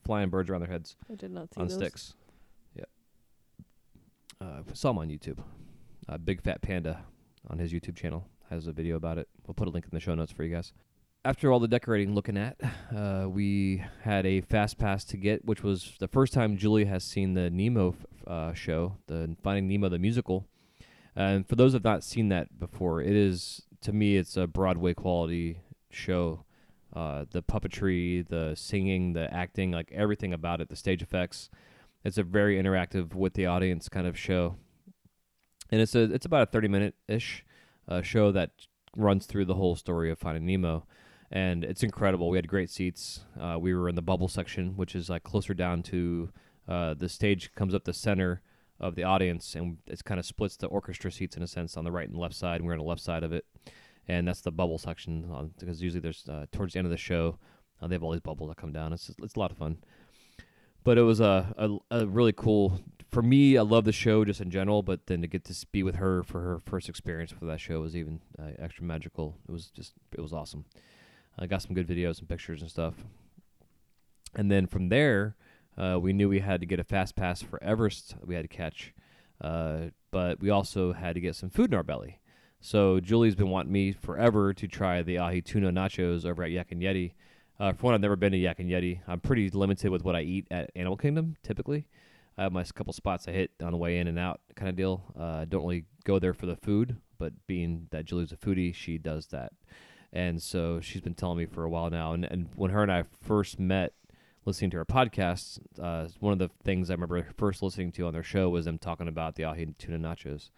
flying 0.05 0.29
birds 0.29 0.49
around 0.49 0.61
their 0.61 0.69
heads 0.69 0.95
I 1.11 1.15
did 1.15 1.31
not 1.31 1.53
see 1.53 1.61
on 1.61 1.67
those. 1.67 1.75
sticks. 1.77 2.15
Yeah, 2.75 2.85
uh, 4.41 4.61
saw 4.73 4.91
him 4.91 4.97
on 4.99 5.09
YouTube. 5.09 5.39
Uh, 6.07 6.17
Big 6.17 6.41
Fat 6.41 6.61
Panda 6.61 7.03
on 7.49 7.57
his 7.59 7.71
YouTube 7.73 7.95
channel 7.95 8.27
has 8.49 8.67
a 8.67 8.71
video 8.73 8.95
about 8.95 9.17
it. 9.17 9.27
We'll 9.47 9.55
put 9.55 9.67
a 9.67 9.71
link 9.71 9.85
in 9.85 9.91
the 9.91 9.99
show 9.99 10.13
notes 10.15 10.31
for 10.31 10.43
you 10.43 10.53
guys. 10.53 10.73
After 11.25 11.53
all 11.53 11.61
the 11.61 11.69
decorating 11.69 12.13
looking 12.13 12.35
at, 12.35 12.57
uh, 12.93 13.27
we 13.29 13.81
had 14.01 14.25
a 14.25 14.41
fast 14.41 14.77
pass 14.77 15.05
to 15.05 15.15
get, 15.15 15.45
which 15.45 15.63
was 15.63 15.93
the 15.99 16.09
first 16.09 16.33
time 16.33 16.57
Julie 16.57 16.83
has 16.83 17.01
seen 17.05 17.33
the 17.33 17.49
Nemo 17.49 17.95
f- 17.97 18.27
uh, 18.27 18.53
show, 18.53 18.97
the 19.07 19.33
Finding 19.41 19.69
Nemo 19.69 19.87
the 19.87 19.99
musical. 19.99 20.45
And 21.15 21.47
for 21.47 21.55
those 21.55 21.71
who 21.71 21.75
have 21.77 21.85
not 21.85 22.03
seen 22.03 22.27
that 22.29 22.59
before, 22.59 23.01
it 23.01 23.15
is 23.15 23.61
to 23.81 23.93
me 23.93 24.17
it's 24.17 24.35
a 24.35 24.47
Broadway 24.47 24.93
quality 24.93 25.59
show. 25.89 26.43
Uh, 26.93 27.25
the 27.31 27.41
puppetry, 27.41 28.27
the 28.27 28.53
singing, 28.55 29.13
the 29.13 29.33
acting, 29.33 29.71
like 29.71 29.91
everything 29.93 30.33
about 30.33 30.59
it, 30.61 30.69
the 30.69 30.75
stage 30.75 31.01
effects. 31.01 31.49
It's 32.03 32.17
a 32.17 32.23
very 32.23 32.61
interactive 32.61 33.15
with 33.15 33.33
the 33.33 33.45
audience 33.45 33.89
kind 33.89 34.05
of 34.05 34.19
show, 34.19 34.57
and 35.71 35.81
it's 35.81 35.95
a 35.95 36.01
it's 36.13 36.25
about 36.25 36.43
a 36.43 36.51
thirty 36.51 36.67
minute 36.67 36.93
ish 37.07 37.45
uh, 37.87 38.03
show 38.03 38.31
that 38.33 38.51
runs 38.95 39.25
through 39.25 39.45
the 39.45 39.55
whole 39.55 39.75
story 39.75 40.11
of 40.11 40.19
Finding 40.19 40.45
Nemo, 40.45 40.85
and 41.33 41.63
it's 41.63 41.81
incredible. 41.81 42.29
We 42.29 42.37
had 42.37 42.47
great 42.47 42.69
seats. 42.69 43.25
Uh, 43.39 43.57
we 43.59 43.73
were 43.73 43.89
in 43.89 43.95
the 43.95 44.01
bubble 44.03 44.27
section, 44.27 44.77
which 44.77 44.95
is 44.95 45.09
like 45.09 45.23
closer 45.23 45.55
down 45.55 45.81
to 45.83 46.29
uh, 46.67 46.93
the 46.93 47.09
stage 47.09 47.51
comes 47.55 47.73
up 47.73 47.83
the 47.83 47.93
center 47.93 48.41
of 48.79 48.93
the 48.95 49.03
audience, 49.03 49.55
and 49.55 49.77
it's 49.87 50.03
kind 50.03 50.19
of 50.19 50.25
splits 50.25 50.55
the 50.55 50.67
orchestra 50.67 51.11
seats 51.11 51.35
in 51.35 51.43
a 51.43 51.47
sense 51.47 51.75
on 51.75 51.83
the 51.83 51.91
right 51.91 52.07
and 52.07 52.17
left 52.17 52.35
side. 52.35 52.57
And 52.57 52.65
we're 52.65 52.73
on 52.73 52.79
the 52.79 52.85
left 52.85 53.01
side 53.01 53.23
of 53.23 53.33
it, 53.33 53.45
and 54.07 54.27
that's 54.27 54.41
the 54.41 54.51
bubble 54.51 54.77
section 54.77 55.27
on, 55.31 55.51
because 55.59 55.81
usually 55.81 56.01
there's 56.01 56.29
uh, 56.29 56.45
towards 56.51 56.73
the 56.73 56.79
end 56.79 56.85
of 56.85 56.91
the 56.91 56.97
show 56.97 57.39
uh, 57.81 57.87
they 57.87 57.95
have 57.95 58.03
all 58.03 58.11
these 58.11 58.21
bubbles 58.21 58.49
that 58.49 58.57
come 58.57 58.71
down. 58.71 58.93
It's 58.93 59.09
it's 59.21 59.35
a 59.35 59.39
lot 59.39 59.51
of 59.51 59.57
fun. 59.57 59.77
But 60.83 60.99
it 60.99 61.01
was 61.01 61.19
a, 61.19 61.53
a 61.57 62.01
a 62.01 62.05
really 62.05 62.33
cool 62.33 62.79
for 63.09 63.23
me. 63.23 63.57
I 63.57 63.61
love 63.61 63.85
the 63.85 63.91
show 63.91 64.23
just 64.23 64.39
in 64.39 64.51
general, 64.51 64.83
but 64.83 65.07
then 65.07 65.21
to 65.21 65.27
get 65.27 65.45
to 65.45 65.65
be 65.71 65.81
with 65.81 65.95
her 65.95 66.21
for 66.21 66.41
her 66.41 66.61
first 66.65 66.89
experience 66.89 67.31
for 67.31 67.45
that 67.45 67.59
show 67.59 67.79
was 67.81 67.95
even 67.95 68.21
uh, 68.37 68.51
extra 68.59 68.83
magical. 68.83 69.35
It 69.47 69.51
was 69.51 69.67
just 69.67 69.93
it 70.11 70.21
was 70.21 70.31
awesome. 70.33 70.65
I 71.37 71.47
got 71.47 71.61
some 71.61 71.73
good 71.73 71.87
videos 71.87 72.19
and 72.19 72.29
pictures 72.29 72.61
and 72.61 72.69
stuff. 72.69 72.95
And 74.35 74.51
then 74.51 74.67
from 74.67 74.89
there, 74.89 75.35
uh, 75.77 75.97
we 75.99 76.13
knew 76.13 76.29
we 76.29 76.39
had 76.39 76.59
to 76.61 76.67
get 76.67 76.79
a 76.79 76.83
fast 76.83 77.15
pass 77.15 77.41
for 77.41 77.61
Everest. 77.63 78.15
We 78.23 78.35
had 78.35 78.43
to 78.43 78.47
catch, 78.47 78.93
uh, 79.41 79.89
but 80.11 80.39
we 80.39 80.49
also 80.49 80.93
had 80.93 81.15
to 81.15 81.21
get 81.21 81.35
some 81.35 81.49
food 81.49 81.71
in 81.71 81.75
our 81.75 81.83
belly. 81.83 82.19
So 82.59 82.99
Julie's 82.99 83.35
been 83.35 83.49
wanting 83.49 83.73
me 83.73 83.91
forever 83.91 84.53
to 84.53 84.67
try 84.67 85.01
the 85.01 85.17
ahi 85.17 85.41
tuna 85.41 85.71
nachos 85.71 86.25
over 86.25 86.43
at 86.43 86.51
Yak 86.51 86.71
and 86.71 86.81
Yeti. 86.81 87.13
Uh, 87.59 87.73
for 87.73 87.87
one, 87.87 87.93
I've 87.93 88.01
never 88.01 88.15
been 88.15 88.31
to 88.31 88.37
Yak 88.37 88.59
and 88.59 88.69
Yeti. 88.69 89.01
I'm 89.07 89.19
pretty 89.19 89.49
limited 89.49 89.89
with 89.91 90.03
what 90.03 90.15
I 90.15 90.21
eat 90.21 90.47
at 90.49 90.71
Animal 90.75 90.97
Kingdom. 90.97 91.35
Typically, 91.43 91.87
I 92.37 92.43
have 92.43 92.51
my 92.51 92.63
couple 92.63 92.93
spots 92.93 93.27
I 93.27 93.31
hit 93.31 93.51
on 93.61 93.71
the 93.71 93.77
way 93.77 93.97
in 93.99 94.07
and 94.07 94.17
out, 94.17 94.41
kind 94.55 94.69
of 94.69 94.75
deal. 94.75 95.03
Uh, 95.19 95.39
I 95.41 95.45
don't 95.45 95.63
really 95.63 95.85
go 96.03 96.19
there 96.19 96.33
for 96.33 96.45
the 96.45 96.55
food, 96.55 96.97
but 97.19 97.33
being 97.47 97.87
that 97.91 98.05
Julie's 98.05 98.31
a 98.31 98.37
foodie, 98.37 98.73
she 98.73 98.97
does 98.97 99.27
that. 99.27 99.51
And 100.13 100.41
so 100.41 100.79
she's 100.79 101.01
been 101.01 101.15
telling 101.15 101.39
me 101.39 101.45
for 101.47 101.63
a 101.63 101.69
while 101.69 101.89
now. 101.89 102.13
And, 102.13 102.23
and 102.23 102.49
when 102.55 102.69
her 102.71 102.83
and 102.83 102.91
I 102.91 103.03
first 103.21 103.59
met, 103.59 103.93
listening 104.45 104.69
to 104.71 104.77
her 104.77 104.85
podcasts, 104.85 105.59
uh, 105.81 106.07
one 106.19 106.33
of 106.33 106.39
the 106.39 106.49
things 106.63 106.89
I 106.89 106.93
remember 106.93 107.25
first 107.35 107.63
listening 107.63 107.91
to 107.93 108.05
on 108.07 108.13
their 108.13 108.23
show 108.23 108.49
was 108.49 108.65
them 108.65 108.77
talking 108.77 109.07
about 109.07 109.35
the 109.35 109.45
ahi 109.45 109.73
tuna 109.77 109.97
nachos. 109.97 110.49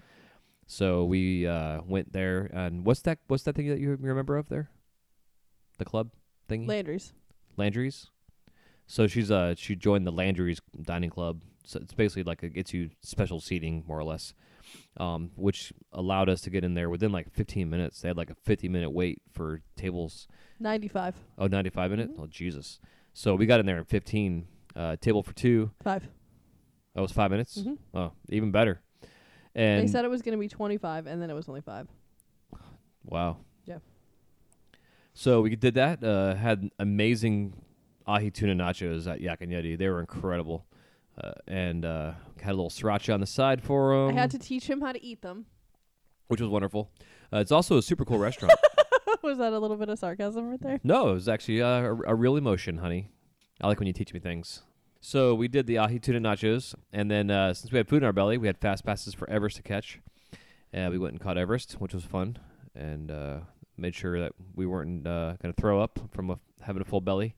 So 0.67 1.05
we 1.05 1.47
uh, 1.47 1.81
went 1.85 2.11
there, 2.11 2.49
and 2.51 2.85
what's 2.85 3.01
that? 3.01 3.19
What's 3.27 3.43
that 3.43 3.55
thing 3.55 3.69
that 3.69 3.79
you 3.79 3.95
remember 3.99 4.35
of 4.35 4.49
there? 4.49 4.69
The 5.77 5.85
club 5.85 6.09
thingy, 6.49 6.67
Landry's. 6.67 7.13
Landry's. 7.55 8.09
So 8.87 9.07
she's 9.07 9.31
uh 9.31 9.55
she 9.57 9.75
joined 9.75 10.07
the 10.07 10.11
Landry's 10.11 10.59
dining 10.81 11.09
club. 11.09 11.41
So 11.65 11.79
it's 11.81 11.93
basically 11.93 12.23
like 12.23 12.43
a 12.43 12.49
gets 12.49 12.73
you 12.73 12.89
special 13.01 13.39
seating 13.39 13.83
more 13.87 13.99
or 13.99 14.03
less, 14.03 14.33
um, 14.97 15.31
which 15.35 15.73
allowed 15.91 16.29
us 16.29 16.41
to 16.41 16.49
get 16.49 16.63
in 16.63 16.73
there 16.73 16.89
within 16.89 17.11
like 17.11 17.31
15 17.33 17.69
minutes. 17.69 18.01
They 18.01 18.07
had 18.09 18.17
like 18.17 18.29
a 18.29 18.35
50 18.35 18.69
minute 18.69 18.89
wait 18.91 19.21
for 19.33 19.61
tables 19.75 20.27
95. 20.59 21.15
Oh, 21.37 21.47
95 21.47 21.91
minute? 21.91 22.09
Mhm. 22.17 22.23
Oh, 22.23 22.27
Jesus. 22.27 22.79
So 23.13 23.35
we 23.35 23.45
got 23.45 23.59
in 23.59 23.65
there 23.65 23.77
in 23.77 23.85
15. 23.85 24.47
Uh, 24.75 24.95
table 24.97 25.23
for 25.23 25.33
two. 25.33 25.71
5. 25.83 26.07
That 26.95 27.01
was 27.01 27.11
five 27.13 27.31
minutes. 27.31 27.61
hmm 27.61 27.73
Oh, 27.93 28.11
even 28.29 28.51
better. 28.51 28.81
And 29.53 29.81
They 29.87 29.91
said 29.91 30.03
it 30.03 30.09
was 30.09 30.21
going 30.21 30.33
to 30.37 30.39
be 30.39 30.49
25, 30.49 31.07
and 31.07 31.21
then 31.21 31.29
it 31.29 31.33
was 31.33 31.47
only 31.47 31.61
5. 31.61 31.87
wow. 33.05 33.37
Yeah. 33.65 33.77
So 35.13 35.41
we 35.41 35.55
did 35.55 35.75
that. 35.75 36.03
Uh, 36.03 36.35
had 36.35 36.69
amazing 36.77 37.53
ahi 38.05 38.29
tuna 38.31 38.53
nachos 38.55 39.09
at 39.09 39.21
Yak 39.21 39.41
and 39.41 39.51
Yeti. 39.51 39.77
They 39.77 39.87
were 39.89 39.99
incredible. 40.01 40.65
Uh, 41.21 41.31
and 41.47 41.85
uh, 41.85 42.11
had 42.41 42.51
a 42.51 42.55
little 42.55 42.69
sriracha 42.69 43.13
on 43.13 43.21
the 43.21 43.25
side 43.25 43.63
for 43.63 43.93
him. 43.93 44.09
I 44.17 44.19
had 44.19 44.31
to 44.31 44.39
teach 44.39 44.69
him 44.69 44.81
how 44.81 44.91
to 44.91 45.03
eat 45.03 45.21
them. 45.21 45.45
which 46.27 46.41
was 46.41 46.49
wonderful. 46.49 46.91
Uh, 47.31 47.37
it's 47.37 47.51
also 47.51 47.77
a 47.77 47.81
super 47.81 48.03
cool 48.03 48.17
restaurant. 48.17 48.53
was 49.23 49.37
that 49.37 49.53
a 49.53 49.59
little 49.59 49.77
bit 49.77 49.89
of 49.89 49.97
sarcasm 49.97 50.49
right 50.49 50.61
there? 50.61 50.79
No, 50.83 51.09
it 51.11 51.13
was 51.13 51.29
actually 51.29 51.61
uh, 51.61 51.67
a, 51.67 51.95
a 52.07 52.15
real 52.15 52.35
emotion, 52.35 52.77
honey. 52.77 53.09
I 53.61 53.67
like 53.67 53.79
when 53.79 53.87
you 53.87 53.93
teach 53.93 54.13
me 54.13 54.19
things. 54.19 54.63
So 54.99 55.33
we 55.35 55.47
did 55.47 55.67
the 55.67 55.77
ahi 55.77 55.99
tuna 55.99 56.19
nachos, 56.19 56.75
and 56.91 57.09
then 57.09 57.29
uh, 57.31 57.53
since 57.53 57.71
we 57.71 57.77
had 57.77 57.87
food 57.87 57.97
in 57.97 58.03
our 58.03 58.13
belly, 58.13 58.37
we 58.37 58.47
had 58.47 58.57
fast 58.57 58.85
passes 58.85 59.13
for 59.13 59.29
Everest 59.29 59.55
to 59.57 59.63
catch. 59.63 59.99
Uh, 60.73 60.89
we 60.91 60.97
went 60.97 61.13
and 61.13 61.21
caught 61.21 61.37
Everest, 61.37 61.73
which 61.73 61.93
was 61.93 62.03
fun, 62.03 62.37
and 62.75 63.09
uh, 63.11 63.37
made 63.77 63.95
sure 63.95 64.19
that 64.19 64.33
we 64.55 64.65
weren't 64.65 65.07
uh, 65.07 65.35
going 65.41 65.53
to 65.53 65.61
throw 65.61 65.79
up 65.79 65.99
from 66.11 66.31
a, 66.31 66.39
having 66.61 66.81
a 66.81 66.85
full 66.85 67.01
belly. 67.01 67.35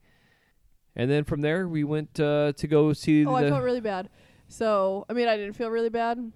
And 0.98 1.10
then 1.10 1.24
from 1.24 1.42
there, 1.42 1.68
we 1.68 1.84
went 1.86 2.20
uh, 2.20 2.52
to 2.58 2.68
go 2.68 2.92
see 2.92 3.24
Oh. 3.26 3.36
I 3.36 3.48
felt 3.48 3.64
really 3.64 3.80
bad. 3.82 4.10
So, 4.48 5.06
I 5.10 5.14
mean, 5.14 5.28
I 5.28 5.38
didn't 5.38 5.54
feel 5.54 5.70
really 5.70 5.90
bad. 5.90 6.32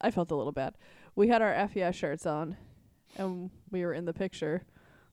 I 0.00 0.10
felt 0.10 0.30
a 0.32 0.34
little 0.34 0.52
bad. 0.52 0.74
We 1.14 1.28
had 1.28 1.40
our 1.40 1.68
FES 1.68 1.94
shirts 1.94 2.26
on, 2.26 2.56
and 3.16 3.50
we 3.70 3.84
were 3.84 3.94
in 3.94 4.04
the 4.04 4.12
picture 4.12 4.64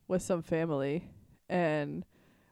with 0.08 0.24
some 0.24 0.42
family, 0.42 1.12
and 1.48 2.04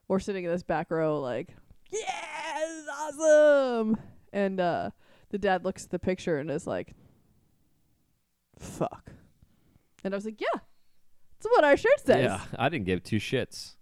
we're 0.08 0.19
sitting 0.19 0.45
in 0.45 0.52
this 0.52 0.62
back 0.63 0.91
row, 0.91 1.19
like, 1.19 1.56
yeah, 1.91 2.60
this 2.60 2.69
is 2.84 2.88
awesome. 2.88 3.97
And 4.32 4.60
uh, 4.60 4.91
the 5.30 5.38
dad 5.39 5.63
looks 5.65 5.86
at 5.86 5.89
the 5.89 6.00
picture 6.00 6.38
and 6.38 6.52
is 6.52 6.67
like, 6.67 6.93
fuck. 8.60 9.10
And 10.04 10.13
I 10.13 10.17
was 10.17 10.26
like, 10.26 10.39
yeah, 10.39 10.47
that's 10.54 11.45
what 11.50 11.63
our 11.63 11.78
shirt 11.78 12.00
says. 12.06 12.23
yeah, 12.26 12.41
I 12.60 12.69
didn't 12.69 12.86
give 12.86 13.02
two 13.04 13.17
shits. 13.17 13.76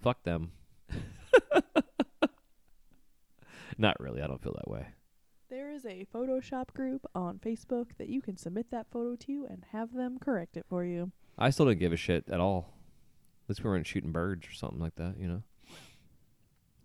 Fuck 0.00 0.22
them. 0.22 0.52
Not 3.78 3.98
really. 4.00 4.22
I 4.22 4.26
don't 4.26 4.42
feel 4.42 4.54
that 4.54 4.70
way. 4.70 4.86
There 5.48 5.70
is 5.70 5.84
a 5.86 6.06
Photoshop 6.12 6.72
group 6.74 7.06
on 7.14 7.38
Facebook 7.38 7.90
that 7.98 8.08
you 8.08 8.20
can 8.20 8.36
submit 8.36 8.70
that 8.70 8.86
photo 8.90 9.14
to 9.26 9.46
and 9.48 9.64
have 9.72 9.92
them 9.92 10.18
correct 10.18 10.56
it 10.56 10.66
for 10.68 10.84
you. 10.84 11.12
I 11.38 11.50
still 11.50 11.66
don't 11.66 11.78
give 11.78 11.92
a 11.92 11.96
shit 11.96 12.24
at 12.30 12.40
all. 12.40 12.72
At 13.44 13.50
least 13.50 13.62
we 13.62 13.70
weren't 13.70 13.86
shooting 13.86 14.10
birds 14.10 14.48
or 14.48 14.52
something 14.52 14.80
like 14.80 14.96
that, 14.96 15.16
you 15.18 15.28
know. 15.28 15.42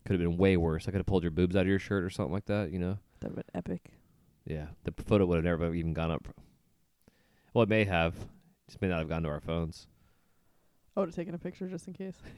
Could 0.05 0.19
have 0.19 0.21
been 0.21 0.37
way 0.37 0.57
worse. 0.57 0.87
I 0.87 0.91
could 0.91 0.99
have 0.99 1.05
pulled 1.05 1.23
your 1.23 1.31
boobs 1.31 1.55
out 1.55 1.61
of 1.61 1.67
your 1.67 1.79
shirt 1.79 2.03
or 2.03 2.09
something 2.09 2.33
like 2.33 2.45
that, 2.45 2.71
you 2.71 2.79
know. 2.79 2.97
That 3.21 3.35
would 3.35 3.45
epic. 3.55 3.91
Yeah, 4.45 4.67
the 4.83 4.93
photo 5.03 5.25
would 5.25 5.35
have 5.37 5.45
never 5.45 5.73
even 5.73 5.93
gone 5.93 6.11
up. 6.11 6.27
Well, 7.53 7.63
it 7.63 7.69
may 7.69 7.85
have. 7.85 8.15
Just 8.67 8.81
may 8.81 8.89
not 8.89 8.99
have 8.99 9.09
gone 9.09 9.23
to 9.23 9.29
our 9.29 9.41
phones. 9.41 9.87
I 10.95 10.99
would 10.99 11.09
have 11.09 11.15
taken 11.15 11.33
a 11.33 11.37
picture 11.37 11.67
just 11.67 11.87
in 11.87 11.93
case. 11.93 12.15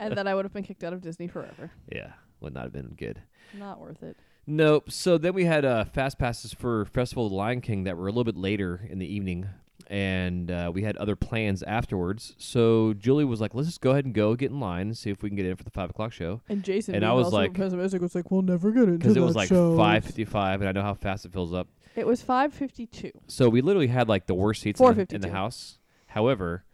and 0.00 0.16
then 0.16 0.26
I 0.28 0.34
would 0.34 0.44
have 0.44 0.52
been 0.52 0.64
kicked 0.64 0.84
out 0.84 0.92
of 0.92 1.00
Disney 1.00 1.28
forever. 1.28 1.70
Yeah, 1.90 2.12
would 2.40 2.52
not 2.52 2.64
have 2.64 2.72
been 2.72 2.94
good. 2.96 3.22
Not 3.54 3.80
worth 3.80 4.02
it. 4.02 4.16
Nope. 4.46 4.90
So 4.90 5.16
then 5.18 5.32
we 5.34 5.46
had 5.46 5.64
uh, 5.64 5.84
fast 5.86 6.18
passes 6.18 6.52
for 6.52 6.84
Festival 6.84 7.26
of 7.26 7.30
the 7.30 7.36
Lion 7.36 7.60
King 7.60 7.84
that 7.84 7.96
were 7.96 8.06
a 8.06 8.10
little 8.10 8.24
bit 8.24 8.36
later 8.36 8.86
in 8.88 8.98
the 8.98 9.06
evening, 9.12 9.48
and 9.88 10.50
uh, 10.50 10.70
we 10.72 10.82
had 10.82 10.96
other 10.98 11.16
plans 11.16 11.62
afterwards. 11.62 12.34
So 12.36 12.92
Julie 12.92 13.24
was 13.24 13.40
like, 13.40 13.54
"Let's 13.54 13.68
just 13.68 13.80
go 13.80 13.92
ahead 13.92 14.04
and 14.04 14.14
go 14.14 14.34
get 14.34 14.50
in 14.50 14.60
line 14.60 14.88
and 14.88 14.96
see 14.96 15.10
if 15.10 15.22
we 15.22 15.30
can 15.30 15.36
get 15.36 15.46
in 15.46 15.56
for 15.56 15.64
the 15.64 15.70
five 15.70 15.88
o'clock 15.88 16.12
show." 16.12 16.42
And 16.50 16.62
Jason, 16.62 16.94
And 16.94 17.04
I 17.04 17.12
was 17.12 17.32
like- 17.32 17.54
pessimistic, 17.54 18.02
was 18.02 18.14
like, 18.14 18.30
"We'll 18.30 18.42
never 18.42 18.70
get 18.70 18.84
into 18.84 18.98
Because 18.98 19.16
it 19.16 19.20
was 19.20 19.34
like 19.34 19.48
five 19.48 20.04
fifty-five, 20.04 20.60
and 20.60 20.68
I 20.68 20.72
know 20.72 20.82
how 20.82 20.94
fast 20.94 21.24
it 21.24 21.32
fills 21.32 21.54
up. 21.54 21.66
It 21.96 22.06
was 22.06 22.20
five 22.20 22.52
fifty-two. 22.52 23.12
So 23.26 23.48
we 23.48 23.62
literally 23.62 23.88
had 23.88 24.06
like 24.06 24.26
the 24.26 24.34
worst 24.34 24.60
seats 24.60 24.80
in 24.80 24.94
the, 24.94 25.06
in 25.14 25.20
the 25.22 25.30
house. 25.30 25.78
However, 26.08 26.64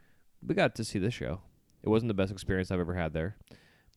we 0.46 0.54
got 0.54 0.74
to 0.76 0.84
see 0.84 0.98
this 0.98 1.14
show. 1.14 1.40
It 1.82 1.88
wasn't 1.88 2.08
the 2.08 2.14
best 2.14 2.32
experience 2.32 2.70
I've 2.70 2.80
ever 2.80 2.94
had 2.94 3.12
there. 3.12 3.36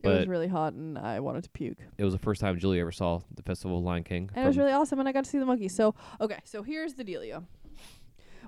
It 0.03 0.09
was 0.09 0.27
really 0.27 0.47
hot, 0.47 0.73
and 0.73 0.99
I 0.99 1.19
wanted 1.19 1.45
to 1.45 1.49
puke. 1.49 1.79
It 1.97 2.03
was 2.03 2.13
the 2.13 2.19
first 2.19 2.39
time 2.39 2.59
Julie 2.59 2.79
ever 2.79 2.91
saw 2.91 3.21
the 3.33 3.41
Festival 3.41 3.79
of 3.79 3.83
Lion 3.83 4.03
King. 4.03 4.29
And 4.35 4.45
it 4.45 4.47
was 4.47 4.57
really 4.57 4.71
awesome, 4.71 4.99
and 4.99 5.09
I 5.09 5.11
got 5.11 5.23
to 5.23 5.29
see 5.29 5.39
the 5.39 5.45
monkeys. 5.45 5.73
So, 5.73 5.95
okay, 6.21 6.39
so 6.43 6.61
here's 6.61 6.93
the 6.93 7.03
dealio. 7.03 7.45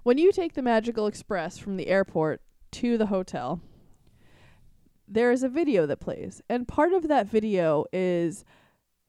When 0.04 0.20
you 0.20 0.32
take 0.32 0.54
the 0.54 0.62
Magical 0.62 1.08
Express 1.08 1.58
from 1.58 1.78
the 1.78 1.88
airport 1.88 2.42
to 2.74 2.98
the 2.98 3.08
hotel, 3.08 3.60
there 5.08 5.32
is 5.32 5.42
a 5.42 5.50
video 5.50 5.88
that 5.88 6.00
plays. 6.00 6.42
And 6.48 6.68
part 6.68 6.94
of 6.94 7.08
that 7.08 7.28
video 7.28 7.86
is 7.92 8.46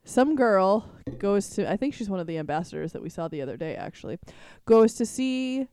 some 0.05 0.35
girl 0.35 0.90
goes 1.18 1.51
to, 1.51 1.70
I 1.70 1.77
think 1.77 1.92
she's 1.92 2.09
one 2.09 2.20
of 2.20 2.27
the 2.27 2.38
ambassadors 2.38 2.92
that 2.92 3.03
we 3.03 3.11
saw 3.11 3.29
the 3.29 3.42
other 3.42 3.59
day, 3.59 3.74
actually, 3.74 4.18
goes 4.64 4.94
to 4.94 5.05
see 5.05 5.66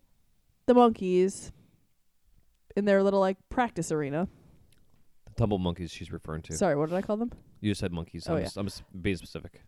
the 0.66 0.74
monkeys 0.74 1.54
in 2.76 2.86
their 2.86 3.02
little, 3.04 3.20
like, 3.20 3.38
practice 3.50 3.92
arena. 3.92 4.28
the 5.26 5.34
tumble 5.36 5.58
monkeys 5.58 5.92
she's 5.92 6.12
referring 6.12 6.42
to. 6.44 6.54
Sorry, 6.54 6.76
what 6.76 6.90
did 6.90 6.96
I 6.96 7.02
call 7.02 7.18
them? 7.18 7.32
You 7.62 7.74
said 7.74 7.92
monkeys. 7.92 8.28
Oh, 8.28 8.34
I'm, 8.34 8.40
yeah. 8.40 8.46
s- 8.46 8.58
I'm 8.58 8.68
s- 8.68 8.84
being 9.02 9.16
specific. 9.18 9.64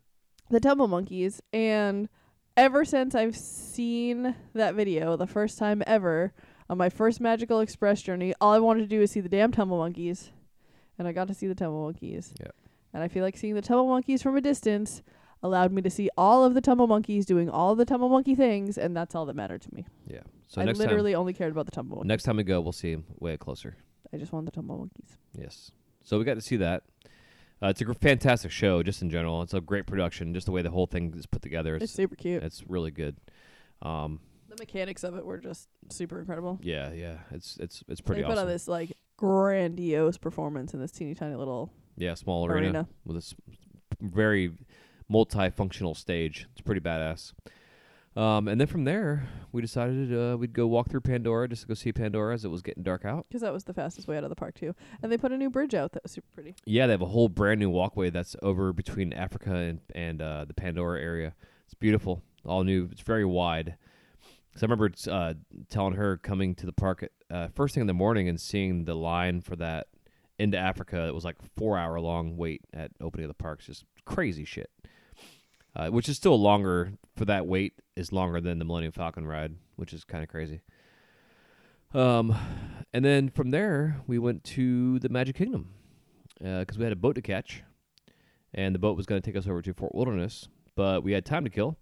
the 0.50 0.60
Tumble 0.60 0.88
Monkeys, 0.88 1.42
and 1.52 2.08
ever 2.56 2.84
since 2.84 3.14
I've 3.14 3.36
seen 3.36 4.34
that 4.54 4.74
video, 4.74 5.16
the 5.16 5.26
first 5.26 5.58
time 5.58 5.82
ever 5.86 6.32
on 6.70 6.78
my 6.78 6.88
first 6.88 7.20
Magical 7.20 7.60
Express 7.60 8.00
journey, 8.02 8.34
all 8.40 8.52
I 8.52 8.58
wanted 8.58 8.80
to 8.82 8.86
do 8.86 9.00
was 9.00 9.10
see 9.10 9.20
the 9.20 9.28
damn 9.28 9.52
Tumble 9.52 9.78
Monkeys, 9.78 10.30
and 10.98 11.06
I 11.08 11.12
got 11.12 11.28
to 11.28 11.34
see 11.34 11.46
the 11.46 11.54
Tumble 11.54 11.82
Monkeys. 11.84 12.32
Yeah. 12.40 12.48
And 12.94 13.02
I 13.02 13.08
feel 13.08 13.22
like 13.22 13.36
seeing 13.36 13.54
the 13.54 13.62
Tumble 13.62 13.88
Monkeys 13.88 14.22
from 14.22 14.36
a 14.36 14.40
distance 14.40 15.02
allowed 15.42 15.70
me 15.72 15.82
to 15.82 15.90
see 15.90 16.08
all 16.16 16.44
of 16.44 16.54
the 16.54 16.60
Tumble 16.60 16.86
Monkeys 16.86 17.26
doing 17.26 17.50
all 17.50 17.74
the 17.74 17.84
Tumble 17.84 18.08
Monkey 18.08 18.34
things, 18.34 18.78
and 18.78 18.96
that's 18.96 19.14
all 19.14 19.26
that 19.26 19.36
mattered 19.36 19.62
to 19.62 19.74
me. 19.74 19.86
Yeah. 20.06 20.20
So 20.48 20.60
I 20.60 20.64
next 20.64 20.78
literally 20.78 21.14
only 21.14 21.32
cared 21.34 21.52
about 21.52 21.66
the 21.66 21.72
Tumble 21.72 21.96
Monkeys. 21.98 22.08
next 22.08 22.22
time 22.24 22.36
we 22.38 22.42
go, 22.42 22.60
we'll 22.60 22.72
see 22.72 22.90
him 22.92 23.04
way 23.18 23.36
closer. 23.36 23.76
I 24.12 24.16
just 24.16 24.32
wanted 24.32 24.46
the 24.48 24.52
Tumble 24.52 24.78
Monkeys. 24.78 25.16
Yes. 25.38 25.70
So 26.02 26.18
we 26.18 26.24
got 26.24 26.34
to 26.34 26.40
see 26.40 26.56
that. 26.56 26.82
Uh, 27.62 27.66
it's 27.68 27.80
a 27.80 27.84
gr- 27.84 27.92
fantastic 27.92 28.50
show, 28.50 28.82
just 28.82 29.02
in 29.02 29.10
general. 29.10 29.42
It's 29.42 29.52
a 29.52 29.60
great 29.60 29.86
production, 29.86 30.32
just 30.32 30.46
the 30.46 30.52
way 30.52 30.62
the 30.62 30.70
whole 30.70 30.86
thing 30.86 31.12
is 31.16 31.26
put 31.26 31.42
together. 31.42 31.74
It's 31.74 31.84
It's 31.84 31.92
super 31.92 32.16
cute. 32.16 32.42
it's 32.42 32.64
really 32.68 32.90
good. 32.90 33.16
Um, 33.82 34.20
the 34.48 34.56
mechanics 34.58 35.04
of 35.04 35.16
it 35.16 35.24
were 35.26 35.38
just 35.38 35.68
super 35.90 36.18
incredible. 36.20 36.58
yeah, 36.62 36.92
yeah. 36.92 37.18
It's 37.30 37.56
it's 37.58 37.84
it's 37.88 38.00
pretty 38.00 38.22
they 38.22 38.26
put 38.26 38.32
awesome. 38.32 38.46
on 38.46 38.48
this 38.52 38.68
like 38.68 38.96
grandiose 39.16 40.16
performance 40.16 40.72
in 40.72 40.80
this 40.80 40.90
teeny 40.92 41.14
tiny 41.14 41.34
little 41.34 41.70
yeah, 41.96 42.14
small 42.14 42.46
arena, 42.46 42.66
arena. 42.66 42.88
with 43.04 43.16
this 43.16 43.34
very 44.00 44.52
multifunctional 45.12 45.96
stage. 45.96 46.46
It's 46.52 46.60
pretty 46.62 46.80
badass. 46.80 47.32
Um, 48.16 48.48
and 48.48 48.60
then 48.60 48.66
from 48.66 48.84
there, 48.84 49.28
we 49.52 49.62
decided 49.62 50.12
uh, 50.12 50.36
we'd 50.36 50.52
go 50.52 50.66
walk 50.66 50.88
through 50.90 51.02
Pandora 51.02 51.48
just 51.48 51.62
to 51.62 51.68
go 51.68 51.74
see 51.74 51.92
Pandora 51.92 52.34
as 52.34 52.44
it 52.44 52.48
was 52.48 52.62
getting 52.62 52.82
dark 52.82 53.04
out. 53.04 53.26
Because 53.28 53.42
that 53.42 53.52
was 53.52 53.64
the 53.64 53.74
fastest 53.74 54.08
way 54.08 54.16
out 54.16 54.24
of 54.24 54.30
the 54.30 54.36
park 54.36 54.54
too. 54.54 54.74
And 55.02 55.12
they 55.12 55.16
put 55.16 55.30
a 55.30 55.36
new 55.36 55.50
bridge 55.50 55.74
out 55.74 55.92
that 55.92 56.02
was 56.02 56.12
super 56.12 56.26
pretty. 56.34 56.56
Yeah, 56.64 56.86
they 56.86 56.92
have 56.92 57.02
a 57.02 57.06
whole 57.06 57.28
brand 57.28 57.60
new 57.60 57.70
walkway 57.70 58.10
that's 58.10 58.34
over 58.42 58.72
between 58.72 59.12
Africa 59.12 59.54
and 59.54 59.80
and 59.94 60.20
uh, 60.20 60.44
the 60.46 60.54
Pandora 60.54 61.00
area. 61.00 61.34
It's 61.64 61.74
beautiful, 61.74 62.22
all 62.44 62.64
new. 62.64 62.88
It's 62.90 63.02
very 63.02 63.24
wide. 63.24 63.76
So 64.56 64.66
I 64.66 64.70
remember 64.70 64.90
uh, 65.08 65.34
telling 65.70 65.94
her 65.94 66.16
coming 66.16 66.56
to 66.56 66.66
the 66.66 66.72
park 66.72 67.04
at, 67.04 67.12
uh, 67.30 67.48
first 67.54 67.74
thing 67.74 67.82
in 67.82 67.86
the 67.86 67.94
morning 67.94 68.28
and 68.28 68.40
seeing 68.40 68.84
the 68.84 68.94
line 68.94 69.40
for 69.40 69.54
that 69.56 69.86
into 70.38 70.58
Africa. 70.58 71.06
It 71.06 71.14
was 71.14 71.24
like 71.24 71.36
four 71.56 71.78
hour 71.78 72.00
long 72.00 72.36
wait 72.36 72.62
at 72.72 72.90
opening 73.00 73.24
of 73.24 73.28
the 73.28 73.34
parks. 73.34 73.66
Just 73.66 73.84
crazy 74.04 74.44
shit. 74.44 74.70
Uh, 75.78 75.88
which 75.90 76.08
is 76.08 76.16
still 76.16 76.40
longer 76.40 76.92
for 77.16 77.24
that 77.24 77.46
wait 77.46 77.74
is 77.94 78.10
longer 78.10 78.40
than 78.40 78.58
the 78.58 78.64
Millennium 78.64 78.90
Falcon 78.92 79.24
ride, 79.24 79.54
which 79.76 79.92
is 79.92 80.02
kind 80.02 80.24
of 80.24 80.28
crazy. 80.28 80.60
Um, 81.94 82.34
and 82.92 83.04
then 83.04 83.28
from 83.28 83.50
there 83.50 84.00
we 84.08 84.18
went 84.18 84.42
to 84.44 84.98
the 84.98 85.08
Magic 85.08 85.36
Kingdom 85.36 85.68
because 86.40 86.76
we 86.76 86.82
had 86.82 86.92
a 86.92 86.96
boat 86.96 87.14
to 87.14 87.22
catch, 87.22 87.62
and 88.52 88.74
the 88.74 88.78
boat 88.80 88.96
was 88.96 89.06
going 89.06 89.22
to 89.22 89.24
take 89.24 89.38
us 89.38 89.46
over 89.46 89.62
to 89.62 89.72
Fort 89.72 89.94
Wilderness, 89.94 90.48
but 90.74 91.04
we 91.04 91.12
had 91.12 91.24
time 91.24 91.44
to 91.44 91.50
kill, 91.50 91.78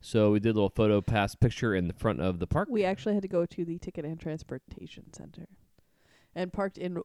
so 0.00 0.30
we 0.30 0.38
did 0.38 0.50
a 0.50 0.54
little 0.54 0.70
photo 0.70 1.00
pass 1.00 1.34
picture 1.34 1.74
in 1.74 1.88
the 1.88 1.94
front 1.94 2.20
of 2.20 2.38
the 2.38 2.46
park. 2.46 2.68
We 2.70 2.84
actually 2.84 3.14
had 3.14 3.22
to 3.22 3.28
go 3.28 3.44
to 3.44 3.64
the 3.64 3.78
Ticket 3.78 4.04
and 4.04 4.20
Transportation 4.20 5.12
Center, 5.12 5.48
and 6.34 6.52
parked 6.52 6.78
in 6.78 7.02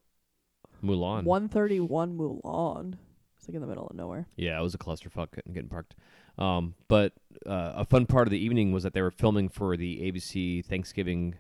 Mulan. 0.83 1.23
131 1.23 2.15
Mulan. 2.15 2.95
It's 3.37 3.47
like 3.47 3.55
in 3.55 3.61
the 3.61 3.67
middle 3.67 3.87
of 3.87 3.95
nowhere. 3.95 4.27
Yeah, 4.35 4.59
it 4.59 4.63
was 4.63 4.73
a 4.73 4.79
clusterfuck 4.79 5.27
getting 5.53 5.69
parked. 5.69 5.95
Um, 6.37 6.75
but 6.87 7.13
uh, 7.45 7.73
a 7.75 7.85
fun 7.85 8.05
part 8.05 8.27
of 8.27 8.31
the 8.31 8.43
evening 8.43 8.71
was 8.71 8.83
that 8.83 8.93
they 8.93 9.01
were 9.01 9.11
filming 9.11 9.49
for 9.49 9.77
the 9.77 10.11
ABC 10.11 10.65
Thanksgiving 10.65 11.35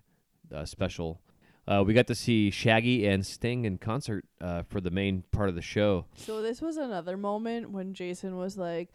uh, 0.53 0.65
special. 0.65 1.21
Uh, 1.67 1.83
we 1.85 1.93
got 1.93 2.07
to 2.07 2.15
see 2.15 2.49
Shaggy 2.49 3.05
and 3.05 3.25
Sting 3.25 3.65
in 3.65 3.77
concert 3.77 4.25
uh, 4.39 4.63
for 4.63 4.79
the 4.79 4.89
main 4.89 5.23
part 5.31 5.49
of 5.49 5.55
the 5.55 5.61
show. 5.61 6.05
So 6.15 6.41
this 6.41 6.61
was 6.61 6.77
another 6.77 7.17
moment 7.17 7.71
when 7.71 7.93
Jason 7.93 8.37
was 8.37 8.57
like, 8.57 8.89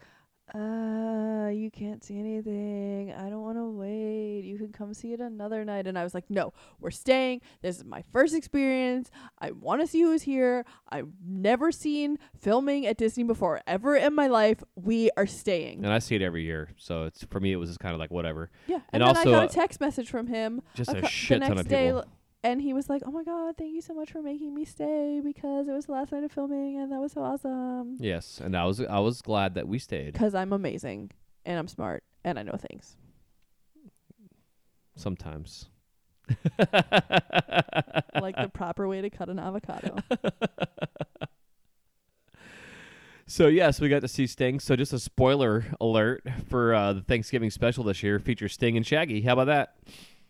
uh, 0.53 1.49
you 1.49 1.69
can't 1.71 2.03
see 2.03 2.19
anything. 2.19 3.13
I 3.13 3.29
don't 3.29 3.41
want 3.41 3.57
to 3.57 3.69
wait. 3.69 4.41
You 4.43 4.57
can 4.57 4.71
come 4.71 4.93
see 4.93 5.13
it 5.13 5.19
another 5.19 5.63
night. 5.65 5.87
And 5.87 5.97
I 5.97 6.03
was 6.03 6.13
like, 6.13 6.29
no, 6.29 6.53
we're 6.79 6.91
staying. 6.91 7.41
This 7.61 7.77
is 7.77 7.85
my 7.85 8.03
first 8.11 8.35
experience. 8.35 9.09
I 9.39 9.51
want 9.51 9.81
to 9.81 9.87
see 9.87 10.01
who's 10.01 10.23
here. 10.23 10.65
I've 10.89 11.07
never 11.25 11.71
seen 11.71 12.17
filming 12.39 12.85
at 12.85 12.97
Disney 12.97 13.23
before, 13.23 13.61
ever 13.65 13.95
in 13.95 14.13
my 14.13 14.27
life. 14.27 14.63
We 14.75 15.09
are 15.17 15.25
staying. 15.27 15.83
And 15.83 15.93
I 15.93 15.99
see 15.99 16.15
it 16.15 16.21
every 16.21 16.43
year, 16.43 16.69
so 16.77 17.05
it's 17.05 17.23
for 17.25 17.39
me 17.39 17.51
it 17.51 17.57
was 17.57 17.69
just 17.69 17.79
kind 17.79 17.93
of 17.93 17.99
like 17.99 18.11
whatever. 18.11 18.49
Yeah. 18.67 18.79
And 18.91 19.01
And, 19.01 19.03
also, 19.03 19.21
I 19.21 19.33
got 19.33 19.43
uh, 19.43 19.45
a 19.45 19.49
text 19.49 19.79
message 19.81 20.09
from 20.09 20.27
him 20.27 20.61
Just 20.75 20.91
a 20.91 21.03
a, 21.05 21.07
shit 21.07 21.41
ton 21.41 21.57
of 21.57 21.65
people. 21.67 21.77
l- 21.99 22.05
and 22.43 22.61
he 22.61 22.73
was 22.73 22.89
like, 22.89 23.01
"Oh 23.05 23.11
my 23.11 23.23
god, 23.23 23.55
thank 23.57 23.73
you 23.73 23.81
so 23.81 23.93
much 23.93 24.11
for 24.11 24.21
making 24.21 24.53
me 24.53 24.65
stay 24.65 25.21
because 25.23 25.67
it 25.67 25.71
was 25.71 25.85
the 25.85 25.93
last 25.93 26.11
night 26.11 26.23
of 26.23 26.31
filming 26.31 26.77
and 26.77 26.91
that 26.91 26.99
was 26.99 27.13
so 27.13 27.21
awesome." 27.21 27.97
Yes, 27.99 28.41
and 28.43 28.55
I 28.55 28.65
was 28.65 28.79
I 28.81 28.99
was 28.99 29.21
glad 29.21 29.55
that 29.55 29.67
we 29.67 29.79
stayed. 29.79 30.13
Because 30.13 30.35
I'm 30.35 30.53
amazing 30.53 31.11
and 31.45 31.57
I'm 31.57 31.67
smart 31.67 32.03
and 32.23 32.37
I 32.37 32.43
know 32.43 32.57
things. 32.57 32.97
Sometimes. 34.95 35.69
like 36.59 38.35
the 38.37 38.49
proper 38.53 38.87
way 38.87 39.01
to 39.01 39.09
cut 39.09 39.29
an 39.29 39.39
avocado. 39.39 39.97
So 43.25 43.47
yes, 43.47 43.79
we 43.79 43.89
got 43.89 44.01
to 44.01 44.07
see 44.07 44.27
Sting. 44.27 44.59
So 44.59 44.75
just 44.75 44.93
a 44.93 44.99
spoiler 44.99 45.65
alert 45.79 46.27
for 46.49 46.73
uh, 46.73 46.93
the 46.93 47.01
Thanksgiving 47.01 47.49
special 47.49 47.83
this 47.83 48.03
year 48.03 48.19
features 48.19 48.53
Sting 48.53 48.75
and 48.75 48.85
Shaggy. 48.85 49.21
How 49.21 49.33
about 49.33 49.45
that? 49.45 49.75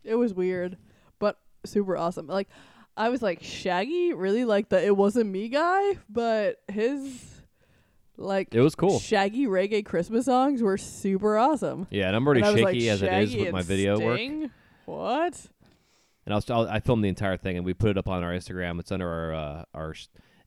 It 0.03 0.15
was 0.15 0.33
weird, 0.33 0.77
but 1.19 1.39
super 1.65 1.97
awesome. 1.97 2.27
Like 2.27 2.49
I 2.95 3.09
was 3.09 3.21
like 3.21 3.41
Shaggy 3.43 4.13
really 4.13 4.45
like 4.45 4.69
the 4.69 4.83
it 4.83 4.95
wasn't 4.95 5.29
me 5.29 5.49
guy, 5.49 5.97
but 6.09 6.61
his 6.71 7.41
like 8.17 8.53
It 8.53 8.61
was 8.61 8.75
cool. 8.75 8.99
Shaggy 8.99 9.47
reggae 9.47 9.85
Christmas 9.85 10.25
songs 10.25 10.61
were 10.61 10.77
super 10.77 11.37
awesome. 11.37 11.87
Yeah, 11.89 12.07
and 12.07 12.15
I'm 12.15 12.25
already 12.25 12.41
And 12.41 12.57
shaky 12.57 12.63
like, 12.63 12.75
as 12.77 13.01
it 13.01 13.13
is 13.13 13.35
with 13.35 13.51
my 13.51 13.61
video 13.61 13.99
work. 13.99 14.19
What? 14.85 15.47
And 16.25 16.33
I 16.33 16.35
was 16.35 16.49
I 16.49 16.79
filmed 16.79 17.03
the 17.03 17.09
entire 17.09 17.37
thing 17.37 17.57
and 17.57 17.65
we 17.65 17.73
put 17.73 17.89
it 17.89 17.97
up 17.97 18.07
on 18.07 18.23
our 18.23 18.31
Instagram. 18.31 18.79
It's 18.79 18.91
under 18.91 19.09
our 19.09 19.33
uh, 19.33 19.63
our 19.73 19.95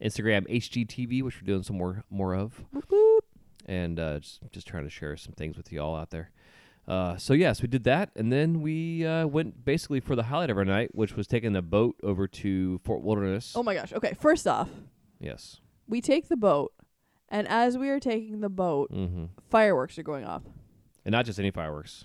Instagram 0.02 0.46
HGTV, 0.48 1.22
which 1.22 1.40
we're 1.40 1.46
doing 1.46 1.62
some 1.62 1.76
more 1.76 2.04
more 2.10 2.34
of, 2.34 2.62
Boop, 2.74 2.86
boop. 2.86 3.18
and 3.66 3.98
uh, 3.98 4.18
just 4.20 4.40
just 4.52 4.66
trying 4.66 4.84
to 4.84 4.90
share 4.90 5.16
some 5.16 5.32
things 5.32 5.56
with 5.56 5.72
you 5.72 5.80
all 5.80 5.96
out 5.96 6.10
there. 6.10 6.30
Uh, 6.88 7.16
so 7.16 7.32
yes, 7.34 7.62
we 7.62 7.68
did 7.68 7.82
that, 7.84 8.10
and 8.14 8.32
then 8.32 8.60
we 8.60 9.04
uh, 9.04 9.26
went 9.26 9.64
basically 9.64 9.98
for 9.98 10.14
the 10.14 10.22
highlight 10.24 10.50
of 10.50 10.56
our 10.56 10.64
night, 10.64 10.94
which 10.94 11.16
was 11.16 11.26
taking 11.26 11.52
the 11.52 11.62
boat 11.62 11.96
over 12.04 12.28
to 12.28 12.78
Fort 12.84 13.02
Wilderness. 13.02 13.54
Oh 13.56 13.62
my 13.64 13.74
gosh. 13.74 13.92
Okay, 13.92 14.14
first 14.20 14.46
off, 14.46 14.68
Yes. 15.18 15.60
we 15.88 16.00
take 16.00 16.28
the 16.28 16.36
boat, 16.36 16.72
and 17.28 17.48
as 17.48 17.76
we 17.76 17.88
are 17.88 17.98
taking 17.98 18.40
the 18.40 18.48
boat, 18.48 18.92
Mm-hmm. 18.92 19.24
fireworks 19.50 19.98
are 19.98 20.04
going 20.04 20.24
off. 20.24 20.42
And 21.04 21.12
not 21.12 21.24
just 21.26 21.38
any 21.40 21.50
fireworks. 21.50 22.04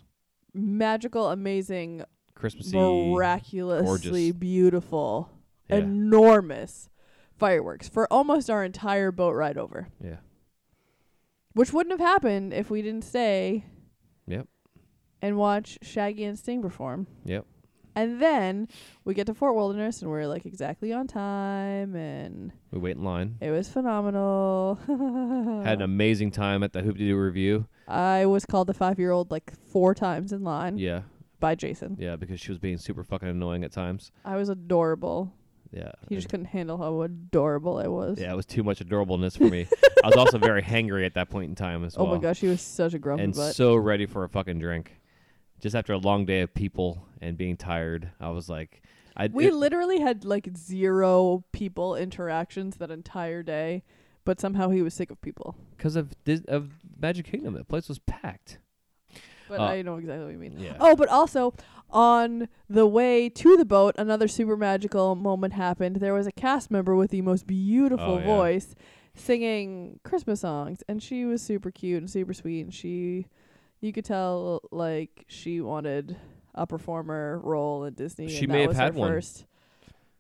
Magical, 0.54 1.30
amazing, 1.30 2.04
Christmassy. 2.34 2.76
miraculously 2.76 3.86
gorgeous. 4.32 4.38
beautiful, 4.40 5.30
Yeah. 5.70 5.78
enormous 5.78 6.90
fireworks 7.38 7.88
for 7.88 8.12
almost 8.12 8.50
our 8.50 8.64
entire 8.64 9.12
boat 9.12 9.34
ride 9.36 9.58
over. 9.58 9.90
yeah. 10.04 10.18
Which 11.54 11.72
wouldn't 11.74 12.00
have 12.00 12.08
happened 12.08 12.54
if 12.54 12.70
we 12.72 12.82
didn't 12.82 13.04
stay. 13.04 13.66
And 15.22 15.38
watch 15.38 15.78
Shaggy 15.82 16.24
and 16.24 16.38
Sting 16.38 16.62
perform. 16.62 17.08
Yep. 17.26 17.46
And 17.94 18.22
then 18.22 18.70
we 19.04 19.14
get 19.14 19.28
to 19.28 19.34
Fort 19.34 19.54
Wilderness 19.54 20.02
and 20.02 20.10
we're 20.10 20.26
like 20.26 20.46
exactly 20.46 20.94
on 20.94 21.08
time 21.08 21.94
and 21.94 22.54
We 22.72 22.80
wait 22.80 22.96
in 22.96 23.04
line. 23.04 23.36
it 23.42 23.52
was 23.52 23.68
phenomenal. 23.68 24.80
Had 25.66 25.76
an 25.80 25.82
amazing 25.82 26.32
time 26.32 26.64
at 26.64 26.72
the 26.72 26.82
Hoop 26.82 26.98
Doo 26.98 27.18
review. 27.18 27.68
I 27.90 28.26
was 28.28 28.46
called 28.46 28.68
the 28.68 28.74
five 28.74 28.98
year 28.98 29.12
old 29.12 29.30
like 29.30 29.52
four 29.68 29.94
times 29.94 30.32
in 30.32 30.44
line 30.44 30.78
Yeah. 30.78 31.02
by 31.42 31.56
Jason. 31.56 31.98
Yeah, 32.00 32.16
because 32.16 32.40
she 32.40 32.52
was 32.52 32.60
being 32.60 32.78
super 32.78 33.04
fucking 33.04 33.28
annoying 33.28 33.66
at 33.66 33.74
times. 33.74 34.14
I 34.24 34.38
was 34.38 34.48
adorable. 34.48 35.34
Yeah. 35.74 35.92
He 36.08 36.16
just 36.16 36.30
couldn't 36.30 36.46
handle 36.48 36.78
how 36.78 37.02
adorable 37.02 37.78
I 37.78 37.88
was. 37.88 38.20
yeah, 38.20 38.32
it 38.32 38.36
was 38.36 38.46
too 38.46 38.64
much 38.64 38.80
adorableness 38.80 39.38
for 39.38 39.46
me. 39.46 39.68
I 40.04 40.08
was 40.08 40.16
also 40.16 40.38
very 40.38 40.62
hangry 40.64 41.06
at 41.06 41.14
that 41.16 41.30
point 41.30 41.50
in 41.50 41.56
time 41.56 41.84
as 41.84 41.96
Oh 41.98 42.04
well. 42.06 42.14
Oh 42.14 42.16
my 42.16 42.22
gosh, 42.22 42.40
he 42.40 42.48
was 42.48 42.62
such 42.62 42.94
a 42.94 43.00
grumpy 43.00 43.24
And 43.26 43.34
butt. 43.36 43.54
so 43.56 43.76
ready 43.76 44.06
for 44.06 44.24
a 44.24 44.30
fucking 44.30 44.60
drink. 44.60 44.94
Just 45.62 45.76
after 45.76 45.94
a 45.94 45.98
long 45.98 46.26
day 46.26 46.42
of 46.42 46.54
people 46.54 47.08
and 47.22 47.38
being 47.38 47.56
tired, 47.56 48.10
I 48.20 48.30
was 48.32 48.50
like, 48.50 48.82
I 49.16 49.28
we 49.32 49.48
it- 49.48 49.54
literally 49.54 50.00
had 50.00 50.26
like 50.26 50.50
zero 50.58 51.44
people 51.52 51.96
interactions 51.96 52.78
that 52.78 52.90
entire 52.92 53.44
day, 53.44 53.84
but 54.26 54.40
somehow 54.40 54.70
he 54.70 54.82
was 54.82 54.94
sick 54.94 55.12
of 55.12 55.22
people. 55.22 55.56
because 55.78 55.96
of 55.96 56.14
Dis- 56.26 56.46
of 56.48 56.72
Magic 57.00 57.26
Kingdom, 57.26 57.54
the 57.54 57.64
place 57.64 57.88
was 57.88 58.00
packed. 58.00 58.58
But 59.50 59.60
Uh, 59.60 59.64
I 59.66 59.82
know 59.82 59.98
exactly 59.98 60.26
what 60.26 60.32
you 60.34 60.40
mean. 60.40 60.58
Yeah. 60.60 60.78
Oh, 60.80 60.96
but 60.96 61.10
also 61.10 61.54
on 61.90 62.48
the 62.70 62.88
way 62.88 63.28
to 63.30 63.58
the 63.58 63.66
boat, 63.66 63.94
another 63.98 64.28
super 64.30 64.56
magical 64.56 65.14
moment 65.16 65.54
happened. 65.54 65.98
There 65.98 66.14
was 66.14 66.26
a 66.26 66.32
cast 66.32 66.72
member 66.72 66.96
with 66.96 67.12
the 67.12 67.22
most 67.22 67.46
beautiful 67.48 68.14
Oh, 68.16 68.20
yeah. 68.20 68.26
voice 68.26 68.76
singing 69.14 70.00
Christmas 70.04 70.40
songs, 70.42 70.84
and 70.88 71.04
she 71.04 71.26
was 71.26 71.42
super 71.42 71.70
cute 71.70 71.98
and 72.02 72.10
super 72.10 72.34
sweet. 72.34 72.62
And 72.62 72.74
she, 72.74 73.28
you 73.82 73.92
could 73.92 74.06
tell, 74.06 74.62
like 74.72 75.26
she 75.28 75.60
wanted 75.62 76.16
a 76.56 76.66
performer 76.68 77.40
role 77.44 77.86
at 77.86 77.96
Disney. 77.96 78.30
She 78.30 78.46
and 78.46 78.48
may 78.50 78.54
that 78.54 78.62
have 78.62 78.68
was 78.70 78.78
had 78.78 78.96
one. 78.96 79.10
First. 79.10 79.46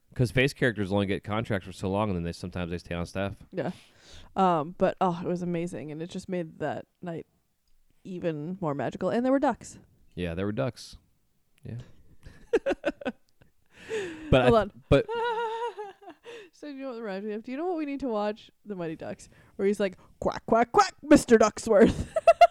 Because 0.09 0.31
face 0.31 0.53
characters 0.53 0.91
only 0.91 1.05
get 1.05 1.23
contracts 1.23 1.65
for 1.65 1.71
so 1.71 1.89
long, 1.89 2.09
and 2.09 2.17
then 2.17 2.23
they 2.23 2.33
sometimes 2.33 2.71
they 2.71 2.77
stay 2.77 2.95
on 2.95 3.05
staff. 3.05 3.33
Yeah. 3.53 3.71
Um, 4.35 4.75
but 4.77 4.97
oh, 4.99 5.21
it 5.23 5.27
was 5.27 5.41
amazing, 5.41 5.91
and 5.91 6.01
it 6.01 6.09
just 6.09 6.27
made 6.27 6.59
that 6.59 6.85
night 7.01 7.25
even 8.03 8.57
more 8.59 8.73
magical. 8.73 9.09
And 9.09 9.23
there 9.25 9.31
were 9.31 9.39
ducks. 9.39 9.77
Yeah, 10.15 10.33
there 10.33 10.45
were 10.45 10.51
ducks. 10.51 10.97
Yeah. 11.63 11.75
but 14.29 14.41
I, 14.41 14.49
on. 14.49 14.71
but- 14.89 15.05
so 16.53 16.67
you 16.67 16.81
know 16.81 16.89
what 16.89 17.01
reminds 17.01 17.25
me 17.25 17.33
of? 17.33 17.43
Do 17.43 17.51
you 17.51 17.57
know 17.57 17.67
what 17.67 17.77
we 17.77 17.85
need 17.85 18.01
to 18.01 18.07
watch? 18.09 18.51
The 18.65 18.75
Mighty 18.75 18.95
Ducks, 18.95 19.29
where 19.55 19.67
he's 19.67 19.79
like 19.79 19.97
quack 20.19 20.43
quack 20.45 20.71
quack, 20.71 20.93
Mister 21.01 21.37
Ducksworth. 21.37 22.07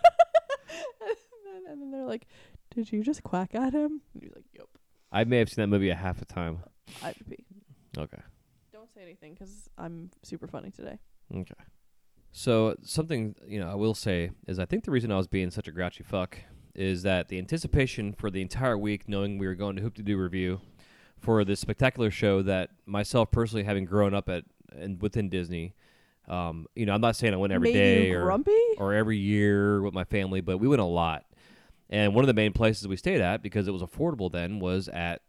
and, 0.71 1.65
then, 1.65 1.73
and 1.73 1.83
then 1.83 1.91
they're 1.91 2.07
like, 2.07 2.27
"Did 2.75 2.93
you 2.93 3.03
just 3.03 3.23
quack 3.23 3.55
at 3.55 3.73
him?" 3.73 4.01
And 4.15 4.23
he's 4.23 4.33
like, 4.35 4.45
"Yep." 4.55 4.67
I 5.13 5.25
may 5.25 5.39
have 5.39 5.49
seen 5.49 5.63
that 5.63 5.69
movie 5.69 5.91
a 5.91 5.95
half 5.95 6.23
a 6.23 6.25
time. 6.25 6.61
Uh, 6.65 6.93
I 7.03 7.07
have 7.09 7.19
to 7.19 7.25
pee. 7.25 7.45
Okay. 7.99 8.23
Don't 8.73 8.91
say 8.93 9.03
anything 9.03 9.35
because 9.35 9.69
I'm 9.77 10.11
super 10.23 10.47
funny 10.47 10.71
today. 10.71 10.99
Okay. 11.35 11.55
So 12.33 12.77
something 12.83 13.35
you 13.47 13.61
know 13.61 13.69
I 13.69 13.75
will 13.75 13.95
say 13.95 14.31
is 14.47 14.59
I 14.59 14.65
think 14.65 14.85
the 14.85 14.91
reason 14.91 15.11
I 15.11 15.17
was 15.17 15.27
being 15.27 15.51
such 15.51 15.69
a 15.69 15.73
grouchy 15.73 16.05
fuck 16.05 16.39
is 16.75 17.03
that 17.03 17.29
the 17.29 17.39
anticipation 17.39 18.13
for 18.13 18.31
the 18.31 18.41
entire 18.41 18.79
week, 18.79 19.09
knowing 19.09 19.39
we 19.39 19.47
were 19.47 19.57
going 19.57 19.75
to 19.75 19.83
Hoop-Dee-Doo 19.83 20.17
Revue 20.17 20.61
for 21.19 21.45
this 21.45 21.61
spectacular 21.61 22.11
show 22.11 22.43
that 22.43 22.71
myself 22.87 23.31
personally 23.33 23.65
having 23.65 23.85
grown 23.85 24.15
up 24.15 24.29
at 24.29 24.45
and 24.73 25.03
within 25.03 25.29
Disney, 25.29 25.75
Um, 26.31 26.67
you 26.77 26.87
know, 26.87 26.95
I'm 26.95 27.01
not 27.01 27.17
saying 27.17 27.35
I 27.35 27.37
went 27.37 27.53
every 27.53 27.73
Made 27.73 27.79
day 27.79 28.11
or 28.13 28.23
grumpy? 28.23 28.57
or 28.79 28.95
every 28.95 29.19
year 29.19 29.83
with 29.83 29.93
my 29.93 30.05
family, 30.05 30.41
but 30.41 30.59
we 30.59 30.69
went 30.69 30.81
a 30.81 30.85
lot. 30.85 31.25
And 31.91 32.15
one 32.15 32.23
of 32.23 32.29
the 32.29 32.35
main 32.35 32.53
places 32.53 32.87
we 32.87 32.97
stayed 32.97 33.21
at, 33.21 33.43
because 33.43 33.67
it 33.67 33.73
was 33.73 33.83
affordable 33.83 34.31
then, 34.31 34.61
was 34.61 34.89
at 34.89 35.23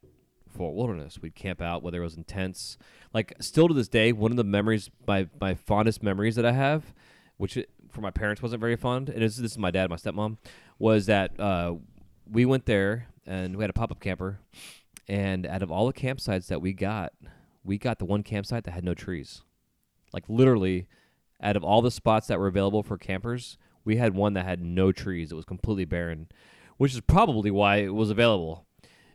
Fort 0.48 0.76
Wilderness. 0.76 1.20
We'd 1.20 1.34
camp 1.34 1.60
out, 1.60 1.82
whether 1.82 2.00
it 2.02 2.04
was 2.04 2.18
intense. 2.18 2.78
Like, 3.16 3.34
still 3.40 3.68
to 3.68 3.74
this 3.74 3.88
day, 3.88 4.12
one 4.12 4.30
of 4.30 4.38
the 4.38 4.44
memories, 4.44 4.92
my, 5.08 5.28
my 5.40 5.56
fondest 5.56 6.04
memories 6.04 6.36
that 6.36 6.46
I 6.46 6.52
have, 6.52 6.94
which 7.38 7.58
for 7.90 8.02
my 8.02 8.12
parents 8.12 8.44
wasn't 8.44 8.62
very 8.62 8.76
fond, 8.76 9.10
and 9.10 9.24
this, 9.24 9.38
this 9.38 9.54
is 9.54 9.58
my 9.58 9.72
dad, 9.72 9.90
my 9.90 9.96
stepmom, 9.96 10.38
was 10.78 11.08
that 11.08 11.38
uh, 11.40 11.74
we 12.30 12.46
went 12.46 12.68
there 12.68 13.08
and 13.26 13.56
we 13.56 13.64
had 13.64 13.72
a 13.72 13.74
pop 13.74 13.92
up 13.92 14.00
camper. 14.00 14.40
And 15.08 15.48
out 15.48 15.64
of 15.64 15.72
all 15.72 15.88
the 15.88 15.94
campsites 15.94 16.48
that 16.48 16.62
we 16.62 16.74
got, 16.74 17.14
we 17.64 17.80
got 17.80 17.98
the 17.98 18.06
one 18.06 18.22
campsite 18.22 18.66
that 18.66 18.72
had 18.72 18.84
no 18.84 18.94
trees. 18.94 19.42
Like, 20.14 20.24
literally, 20.28 20.88
out 21.42 21.56
of 21.56 21.64
all 21.64 21.82
the 21.82 21.92
spots 21.92 22.28
that 22.28 22.40
were 22.40 22.48
available 22.48 22.84
for 22.84 22.98
campers, 22.98 23.58
we 23.84 23.98
had 23.98 24.14
one 24.14 24.34
that 24.34 24.46
had 24.46 24.62
no 24.62 24.92
trees. 24.92 25.32
It 25.32 25.36
was 25.36 25.46
completely 25.46 25.86
barren, 25.86 26.28
which 26.78 26.94
is 26.94 27.02
probably 27.02 27.52
why 27.52 27.78
it 27.78 27.94
was 27.94 28.10
available. 28.10 28.66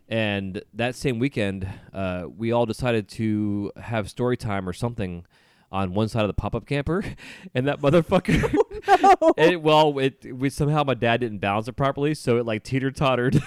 And 0.09 0.61
that 0.73 0.95
same 0.95 1.19
weekend, 1.19 1.67
uh, 1.93 2.25
we 2.35 2.51
all 2.51 2.65
decided 2.65 3.09
to 3.09 3.71
have 3.77 4.09
story 4.09 4.37
time 4.37 4.67
or 4.67 4.73
something 4.73 5.25
on 5.71 5.93
one 5.93 6.07
side 6.07 6.21
of 6.21 6.27
the 6.27 6.33
pop 6.33 6.55
up 6.55 6.65
camper, 6.65 7.03
and 7.53 7.67
that 7.67 7.81
motherfucker. 7.81 8.55
No. 9.01 9.33
it, 9.37 9.61
well, 9.61 9.99
it 9.99 10.33
we 10.33 10.49
somehow 10.49 10.83
my 10.83 10.93
dad 10.93 11.19
didn't 11.19 11.39
balance 11.39 11.67
it 11.67 11.73
properly, 11.73 12.13
so 12.13 12.37
it 12.37 12.45
like 12.45 12.63
teeter 12.63 12.89
tottered. 12.89 13.41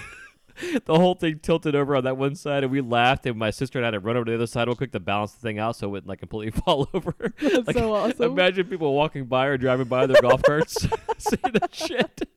the 0.85 0.95
whole 0.97 1.15
thing 1.15 1.39
tilted 1.39 1.75
over 1.75 1.95
on 1.95 2.03
that 2.03 2.17
one 2.17 2.35
side, 2.35 2.63
and 2.63 2.71
we 2.71 2.81
laughed. 2.81 3.25
And 3.25 3.37
my 3.37 3.51
sister 3.51 3.79
and 3.79 3.85
I 3.85 3.87
had 3.87 3.91
to 3.91 3.99
run 3.99 4.15
over 4.15 4.25
to 4.25 4.31
the 4.31 4.35
other 4.35 4.47
side 4.47 4.67
real 4.67 4.75
quick 4.75 4.91
to 4.93 4.99
balance 4.99 5.33
the 5.33 5.39
thing 5.39 5.59
out, 5.59 5.75
so 5.75 5.87
it 5.87 5.91
wouldn't 5.91 6.09
like 6.09 6.19
completely 6.19 6.59
fall 6.65 6.89
over. 6.93 7.13
That's 7.41 7.67
Like, 7.67 7.77
so 7.77 7.93
awesome. 7.93 8.31
Imagine 8.31 8.67
people 8.67 8.93
walking 8.93 9.25
by 9.25 9.47
or 9.47 9.57
driving 9.57 9.87
by 9.87 10.05
their 10.07 10.21
golf 10.21 10.41
carts, 10.43 10.87
seeing 11.17 11.53
that 11.53 11.73
shit. 11.73 12.29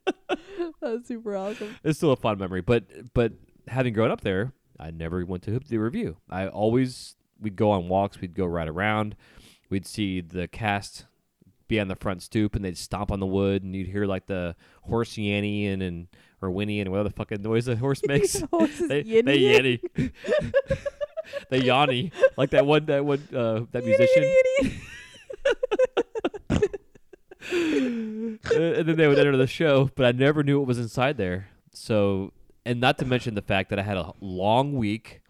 That's 0.80 1.08
super 1.08 1.36
awesome. 1.36 1.76
It's 1.82 1.98
still 1.98 2.12
a 2.12 2.16
fun 2.16 2.38
memory, 2.38 2.60
but 2.60 2.84
but 3.14 3.32
having 3.68 3.94
grown 3.94 4.10
up 4.10 4.20
there, 4.20 4.52
I 4.78 4.90
never 4.90 5.24
went 5.24 5.42
to 5.44 5.50
Hoop 5.50 5.64
the 5.64 5.78
Review. 5.78 6.16
I 6.28 6.48
always 6.48 7.16
we'd 7.40 7.56
go 7.56 7.70
on 7.70 7.88
walks, 7.88 8.20
we'd 8.20 8.34
go 8.34 8.46
right 8.46 8.68
around, 8.68 9.16
we'd 9.70 9.86
see 9.86 10.20
the 10.20 10.48
cast 10.48 11.06
be 11.66 11.80
on 11.80 11.88
the 11.88 11.96
front 11.96 12.22
stoop, 12.22 12.54
and 12.54 12.64
they'd 12.64 12.76
stomp 12.76 13.10
on 13.10 13.20
the 13.20 13.26
wood, 13.26 13.62
and 13.62 13.74
you'd 13.74 13.88
hear 13.88 14.06
like 14.06 14.26
the 14.26 14.54
horse 14.82 15.12
yannying 15.14 15.82
and 15.82 16.08
or 16.44 16.50
whinnying 16.50 16.82
and 16.82 16.90
whatever 16.90 17.08
the 17.08 17.14
fucking 17.14 17.42
noise 17.42 17.68
a 17.68 17.76
horse 17.76 18.00
makes. 18.06 18.40
Horses 18.52 18.88
they 18.88 19.02
they 19.02 19.38
yinny. 19.38 19.80
yanny. 19.96 20.12
they 21.50 21.60
yanny 21.60 22.12
like 22.36 22.50
that 22.50 22.66
one 22.66 22.86
that 22.86 23.04
one 23.04 23.26
uh, 23.34 23.60
that 23.72 23.84
musician. 23.84 24.70
And 27.52 28.38
then 28.88 28.96
they 28.96 29.06
would 29.06 29.18
enter 29.18 29.36
the 29.36 29.46
show, 29.46 29.90
but 29.94 30.06
I 30.06 30.12
never 30.12 30.42
knew 30.42 30.58
what 30.58 30.66
was 30.66 30.78
inside 30.78 31.16
there. 31.18 31.48
So, 31.72 32.32
and 32.64 32.80
not 32.80 32.98
to 32.98 33.04
mention 33.04 33.34
the 33.34 33.42
fact 33.42 33.70
that 33.70 33.78
I 33.78 33.82
had 33.82 33.96
a 33.96 34.12
long 34.20 34.74
week. 34.74 35.20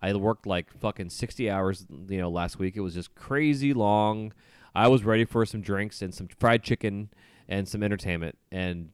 I 0.00 0.12
worked 0.14 0.46
like 0.46 0.72
fucking 0.80 1.10
60 1.10 1.50
hours, 1.50 1.86
you 2.08 2.18
know, 2.18 2.30
last 2.30 2.58
week. 2.58 2.76
It 2.76 2.80
was 2.80 2.94
just 2.94 3.14
crazy 3.14 3.72
long. 3.72 4.32
I 4.74 4.88
was 4.88 5.04
ready 5.04 5.24
for 5.24 5.46
some 5.46 5.62
drinks 5.62 6.02
and 6.02 6.14
some 6.14 6.28
fried 6.38 6.62
chicken 6.62 7.10
and 7.48 7.66
some 7.66 7.82
entertainment. 7.82 8.36
And 8.52 8.90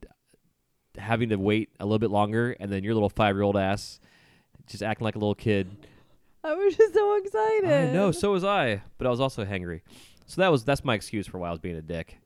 having 1.01 1.30
to 1.30 1.36
wait 1.36 1.70
a 1.80 1.84
little 1.84 1.98
bit 1.98 2.11
longer, 2.11 2.57
and 2.61 2.70
then 2.70 2.84
your 2.84 2.94
little 2.94 3.09
five 3.09 3.34
year 3.34 3.42
old 3.42 3.57
ass 3.57 4.01
just 4.66 4.82
acting 4.82 5.05
like 5.05 5.16
a 5.16 5.18
little 5.18 5.34
kid. 5.34 5.68
I 6.44 6.55
was 6.55 6.74
just 6.76 6.94
so 6.94 7.16
excited. 7.16 7.70
I 7.70 7.92
know, 7.92 8.12
so 8.12 8.32
was 8.32 8.44
I, 8.44 8.82
but 8.96 9.07
I 9.07 9.11
was 9.11 9.20
also 9.20 9.44
hangry. 9.44 9.82
So 10.26 10.40
that 10.40 10.51
was 10.51 10.64
that's 10.64 10.84
my 10.84 10.94
excuse 10.94 11.26
for 11.26 11.38
why 11.38 11.48
I 11.48 11.51
was 11.51 11.61
being 11.61 11.76
a 11.76 11.82
dick. 11.82 12.18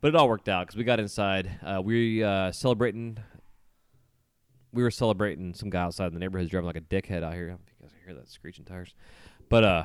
But 0.00 0.08
it 0.08 0.14
all 0.14 0.28
worked 0.28 0.48
out 0.48 0.66
because 0.66 0.76
we 0.76 0.84
got 0.84 1.00
inside. 1.00 1.50
Uh, 1.62 1.80
we 1.82 2.22
uh, 2.22 2.52
celebrating. 2.52 3.18
We 4.72 4.82
were 4.82 4.90
celebrating 4.90 5.54
some 5.54 5.68
guy 5.68 5.82
outside 5.82 6.08
in 6.08 6.14
the 6.14 6.20
neighborhood 6.20 6.48
driving 6.48 6.66
like 6.66 6.76
a 6.76 6.80
dickhead 6.80 7.24
out 7.24 7.34
here. 7.34 7.46
I 7.46 7.48
don't 7.48 7.58
know 7.58 7.64
if 7.66 7.80
you 7.80 7.86
guys 7.86 7.96
hear 8.06 8.14
that 8.14 8.30
screeching 8.30 8.64
tires. 8.64 8.94
But 9.48 9.64
uh, 9.64 9.84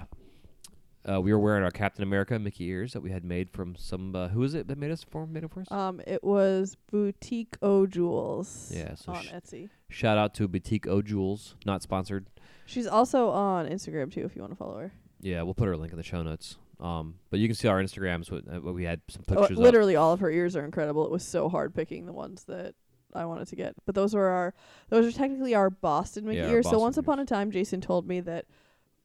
uh, 1.09 1.21
we 1.21 1.31
were 1.33 1.39
wearing 1.39 1.63
our 1.63 1.71
Captain 1.71 2.03
America 2.03 2.37
Mickey 2.39 2.65
ears 2.65 2.93
that 2.93 3.01
we 3.01 3.11
had 3.11 3.23
made 3.23 3.49
from 3.51 3.75
some. 3.75 4.15
Uh, 4.15 4.27
who 4.29 4.43
is 4.43 4.53
it 4.53 4.67
that 4.67 4.77
made 4.77 4.91
us 4.91 5.03
for? 5.09 5.25
Made 5.27 5.43
it 5.43 5.51
for 5.51 5.61
us? 5.61 5.71
Um, 5.71 6.01
it 6.07 6.23
was 6.23 6.75
Boutique 6.91 7.57
O 7.61 7.85
Jewels. 7.85 8.71
Yeah, 8.73 8.95
so 8.95 9.13
on 9.13 9.23
sh- 9.23 9.31
Etsy. 9.31 9.69
Shout 9.89 10.17
out 10.17 10.33
to 10.35 10.47
Boutique 10.47 10.87
O 10.87 11.01
Jewels, 11.01 11.55
not 11.65 11.81
sponsored. 11.83 12.27
She's 12.65 12.87
also 12.87 13.29
on 13.29 13.67
Instagram 13.67 14.11
too, 14.11 14.25
if 14.25 14.35
you 14.35 14.41
want 14.41 14.51
to 14.53 14.57
follow 14.57 14.79
her. 14.79 14.91
Yeah, 15.21 15.41
we'll 15.43 15.53
put 15.53 15.67
her 15.67 15.77
link 15.77 15.91
in 15.91 15.97
the 15.97 16.03
show 16.03 16.21
notes. 16.23 16.57
Um, 16.79 17.15
but 17.29 17.39
you 17.39 17.47
can 17.47 17.55
see 17.55 17.67
our 17.67 17.81
Instagrams. 17.81 18.29
What, 18.31 18.43
uh, 18.51 18.59
what 18.59 18.73
we 18.73 18.83
had 18.83 19.01
some 19.09 19.21
Oh, 19.29 19.35
pictures. 19.41 19.57
up. 19.57 19.63
literally, 19.63 19.95
all 19.95 20.11
of 20.13 20.19
her 20.19 20.29
ears 20.29 20.55
are 20.55 20.65
incredible. 20.65 21.05
It 21.05 21.11
was 21.11 21.23
so 21.23 21.47
hard 21.47 21.73
picking 21.73 22.05
the 22.05 22.11
ones 22.13 22.43
that 22.45 22.75
I 23.13 23.23
wanted 23.25 23.47
to 23.47 23.55
get, 23.55 23.75
but 23.85 23.95
those 23.95 24.13
were 24.13 24.27
our 24.27 24.53
those 24.89 25.05
are 25.05 25.17
technically 25.17 25.55
our 25.55 25.69
Boston 25.69 26.25
Mickey 26.25 26.39
Yeah, 26.39 26.49
ears. 26.49 26.65
so 26.65 26.71
Boston 26.71 26.81
once 26.81 26.97
upon 26.97 27.19
a 27.19 27.25
time, 27.25 27.49
Jason 27.51 27.79
told 27.79 28.05
me 28.07 28.19
that 28.21 28.45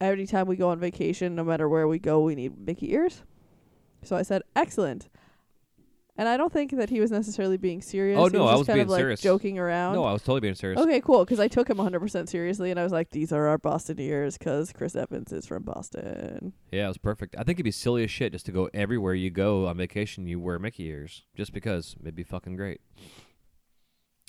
every 0.01 0.27
time 0.27 0.47
we 0.47 0.57
go 0.57 0.69
on 0.71 0.79
vacation, 0.81 1.35
no 1.35 1.45
matter 1.45 1.69
where 1.69 1.87
we 1.89 1.99
go, 1.99 2.21
we 2.21 2.35
need 2.35 2.59
Mickey 2.59 2.93
ears. 2.93 3.23
So 4.03 4.17
I 4.17 4.23
said, 4.23 4.43
excellent. 4.57 5.09
And 6.17 6.29
I 6.29 6.37
don't 6.37 6.53
think 6.53 6.73
that 6.73 6.91
he 6.91 7.01
was 7.01 7.11
necessarily 7.11 7.57
being 7.57 7.81
serious. 7.81 8.19
Oh, 8.19 8.27
He 8.27 8.37
no, 8.37 8.45
was 8.45 8.53
I 8.53 8.57
was 8.57 8.67
kind 8.67 8.77
being 8.77 8.87
of 8.87 8.91
like 8.91 8.99
serious. 9.01 9.21
joking 9.23 9.59
around. 9.59 9.95
No, 9.95 10.05
I 10.05 10.13
was 10.13 10.21
totally 10.21 10.41
being 10.41 10.55
serious. 10.55 10.79
Okay, 10.79 11.01
cool. 11.01 11.25
Because 11.25 11.41
I 11.41 11.49
took 11.49 11.69
him 11.71 11.79
100% 11.79 12.29
seriously, 12.29 12.71
and 12.71 12.79
I 12.79 12.83
was 12.83 12.93
like, 12.93 13.11
"These 13.11 13.33
are 13.33 13.47
our 13.47 13.57
Boston 13.57 13.99
ears," 14.01 14.37
because 14.37 14.71
Chris 14.73 14.95
Evans 14.95 15.33
is 15.33 15.47
from 15.47 15.63
Boston. 15.63 16.53
Yeah, 16.71 16.85
it 16.85 16.89
was 16.89 16.99
perfect. 16.99 17.37
I 17.37 17.45
think 17.45 17.57
it'd 17.57 17.65
be 17.65 17.71
silly 17.71 18.05
as 18.05 18.11
shit 18.11 18.33
just 18.33 18.45
to 18.47 18.53
go 18.53 18.69
everywhere 18.75 19.15
you 19.15 19.31
go 19.31 19.67
on 19.67 19.79
vacation. 19.79 20.27
You 20.27 20.41
wear 20.41 20.59
Mickey 20.59 20.87
ears 20.89 21.25
just 21.35 21.55
because 21.55 21.97
it'd 22.03 22.17
be 22.17 22.25
fucking 22.25 22.57
great. 22.57 22.83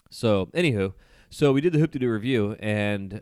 So, 0.09 0.47
anywho, 0.53 0.93
so 1.29 1.51
we 1.51 1.59
did 1.61 1.73
the 1.73 1.79
Hoop-Dee-Doo 1.79 2.09
Revue, 2.09 2.55
and 2.59 3.21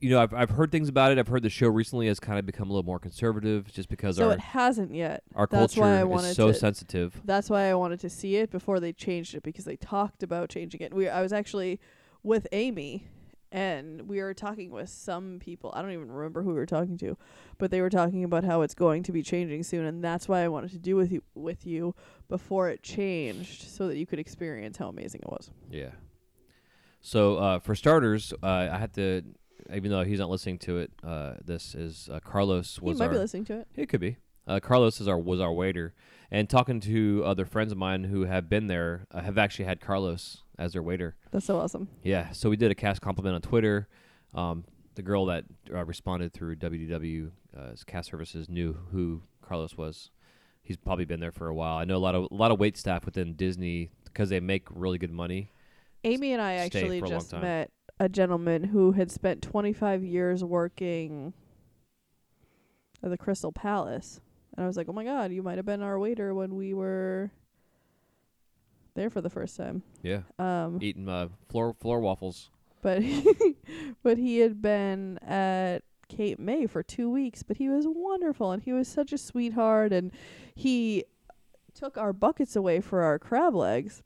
you 0.00 0.10
know, 0.10 0.20
I've 0.20 0.32
I've 0.34 0.50
heard 0.50 0.72
things 0.72 0.88
about 0.88 1.12
it. 1.12 1.18
I've 1.18 1.28
heard 1.28 1.42
the 1.42 1.50
show 1.50 1.68
recently 1.68 2.06
has 2.08 2.18
kind 2.20 2.38
of 2.38 2.46
become 2.46 2.68
a 2.68 2.72
little 2.72 2.86
more 2.86 2.98
conservative, 2.98 3.70
just 3.72 3.88
because 3.88 4.16
So 4.16 4.26
our 4.28 4.32
it 4.32 4.40
hasn't 4.40 4.94
yet. 4.94 5.22
our 5.34 5.46
that's 5.46 5.74
culture 5.74 5.80
why 5.82 5.96
I 5.98 6.00
is 6.02 6.06
wanted 6.06 6.34
so 6.34 6.48
to- 6.48 6.54
sensitive. 6.54 7.20
That's 7.24 7.50
why 7.50 7.70
I 7.70 7.74
wanted 7.74 8.00
to 8.00 8.10
see 8.10 8.36
it 8.36 8.50
before 8.50 8.80
they 8.80 8.92
changed 8.92 9.34
it 9.34 9.42
because 9.42 9.64
they 9.64 9.76
talked 9.76 10.22
about 10.22 10.48
changing 10.48 10.80
it. 10.80 10.94
We 10.94 11.08
I 11.08 11.20
was 11.22 11.32
actually 11.32 11.80
with 12.22 12.46
Amy 12.52 13.06
and 13.52 14.08
we 14.08 14.20
were 14.22 14.32
talking 14.32 14.70
with 14.70 14.88
some 14.88 15.38
people. 15.40 15.72
I 15.74 15.82
don't 15.82 15.90
even 15.90 16.10
remember 16.12 16.42
who 16.42 16.50
we 16.50 16.54
were 16.54 16.66
talking 16.66 16.96
to, 16.98 17.16
but 17.58 17.72
they 17.72 17.80
were 17.80 17.90
talking 17.90 18.22
about 18.22 18.44
how 18.44 18.62
it's 18.62 18.74
going 18.74 19.02
to 19.02 19.12
be 19.12 19.22
changing 19.22 19.64
soon 19.64 19.84
and 19.86 20.04
that's 20.04 20.28
why 20.28 20.42
I 20.44 20.48
wanted 20.48 20.70
to 20.70 20.78
do 20.78 20.94
with 20.96 21.10
you 21.12 21.22
with 21.34 21.66
you 21.66 21.94
before 22.28 22.68
it 22.68 22.82
changed 22.82 23.62
so 23.68 23.88
that 23.88 23.96
you 23.96 24.06
could 24.06 24.18
experience 24.20 24.76
how 24.76 24.88
amazing 24.88 25.20
it 25.22 25.30
was. 25.30 25.50
Yeah. 25.70 25.90
So 27.00 27.36
uh, 27.36 27.58
for 27.60 27.74
starters, 27.74 28.32
uh, 28.42 28.68
I 28.70 28.78
had 28.78 28.92
to, 28.94 29.22
even 29.74 29.90
though 29.90 30.04
he's 30.04 30.18
not 30.18 30.30
listening 30.30 30.58
to 30.58 30.78
it, 30.78 30.90
uh, 31.04 31.34
this 31.44 31.74
is 31.74 32.08
uh, 32.12 32.20
Carlos 32.20 32.80
was 32.80 32.98
might 32.98 33.06
our. 33.06 33.12
be 33.12 33.18
listening 33.18 33.44
to 33.46 33.60
it. 33.60 33.68
It 33.74 33.88
could 33.88 34.00
be. 34.00 34.16
Uh, 34.46 34.58
Carlos 34.58 35.00
is 35.00 35.08
our 35.08 35.18
was 35.18 35.40
our 35.40 35.52
waiter, 35.52 35.94
and 36.30 36.48
talking 36.48 36.80
to 36.80 37.22
other 37.24 37.44
friends 37.44 37.72
of 37.72 37.78
mine 37.78 38.04
who 38.04 38.24
have 38.24 38.48
been 38.48 38.66
there 38.66 39.06
uh, 39.12 39.20
have 39.20 39.38
actually 39.38 39.66
had 39.66 39.80
Carlos 39.80 40.42
as 40.58 40.72
their 40.72 40.82
waiter. 40.82 41.16
That's 41.30 41.46
so 41.46 41.58
awesome. 41.58 41.88
Yeah, 42.02 42.32
so 42.32 42.50
we 42.50 42.56
did 42.56 42.70
a 42.70 42.74
cast 42.74 43.00
compliment 43.00 43.34
on 43.34 43.42
Twitter. 43.42 43.88
Um, 44.34 44.64
the 44.94 45.02
girl 45.02 45.26
that 45.26 45.44
uh, 45.72 45.84
responded 45.84 46.32
through 46.32 46.56
WDW 46.56 47.30
uh, 47.56 47.72
cast 47.86 48.10
services 48.10 48.48
knew 48.48 48.76
who 48.92 49.22
Carlos 49.40 49.76
was. 49.76 50.10
He's 50.62 50.76
probably 50.76 51.04
been 51.04 51.20
there 51.20 51.32
for 51.32 51.48
a 51.48 51.54
while. 51.54 51.76
I 51.76 51.84
know 51.84 51.96
a 51.96 51.98
lot 51.98 52.14
of 52.14 52.28
a 52.30 52.34
lot 52.34 52.50
of 52.50 52.58
wait 52.58 52.76
staff 52.76 53.04
within 53.04 53.34
Disney 53.34 53.90
because 54.04 54.28
they 54.28 54.40
make 54.40 54.66
really 54.70 54.98
good 54.98 55.12
money. 55.12 55.50
Amy 56.04 56.32
and 56.32 56.40
I 56.40 56.54
actually 56.54 57.00
for 57.00 57.06
a 57.06 57.08
long 57.08 57.18
just 57.20 57.32
met 57.32 57.70
a 58.00 58.08
gentleman 58.08 58.64
who 58.64 58.92
had 58.92 59.10
spent 59.10 59.42
25 59.42 60.02
years 60.02 60.42
working 60.42 61.34
at 63.02 63.10
the 63.10 63.18
Crystal 63.18 63.52
Palace. 63.52 64.20
And 64.56 64.64
I 64.64 64.66
was 64.66 64.76
like, 64.78 64.88
oh 64.88 64.92
my 64.94 65.04
God, 65.04 65.30
you 65.32 65.42
might 65.42 65.58
have 65.58 65.66
been 65.66 65.82
our 65.82 65.98
waiter 65.98 66.34
when 66.34 66.56
we 66.56 66.72
were 66.72 67.30
there 68.94 69.10
for 69.10 69.20
the 69.20 69.28
first 69.30 69.54
time. 69.56 69.82
Yeah, 70.02 70.22
Um, 70.38 70.78
eating 70.80 71.08
uh, 71.08 71.28
floor 71.50 71.74
floor 71.78 72.00
waffles. 72.00 72.50
but 72.82 73.02
but 74.02 74.16
he 74.18 74.38
had 74.38 74.60
been 74.62 75.18
at 75.18 75.82
Cape 76.08 76.38
May 76.38 76.66
for 76.66 76.82
two 76.82 77.10
weeks, 77.10 77.42
but 77.42 77.58
he 77.58 77.68
was 77.68 77.84
wonderful 77.86 78.50
and 78.50 78.62
he 78.62 78.72
was 78.72 78.88
such 78.88 79.12
a 79.12 79.18
sweetheart 79.18 79.92
and 79.92 80.10
he 80.54 81.04
took 81.74 81.96
our 81.98 82.12
buckets 82.14 82.56
away 82.56 82.80
for 82.80 83.02
our 83.02 83.18
crab 83.18 83.54
legs 83.54 84.02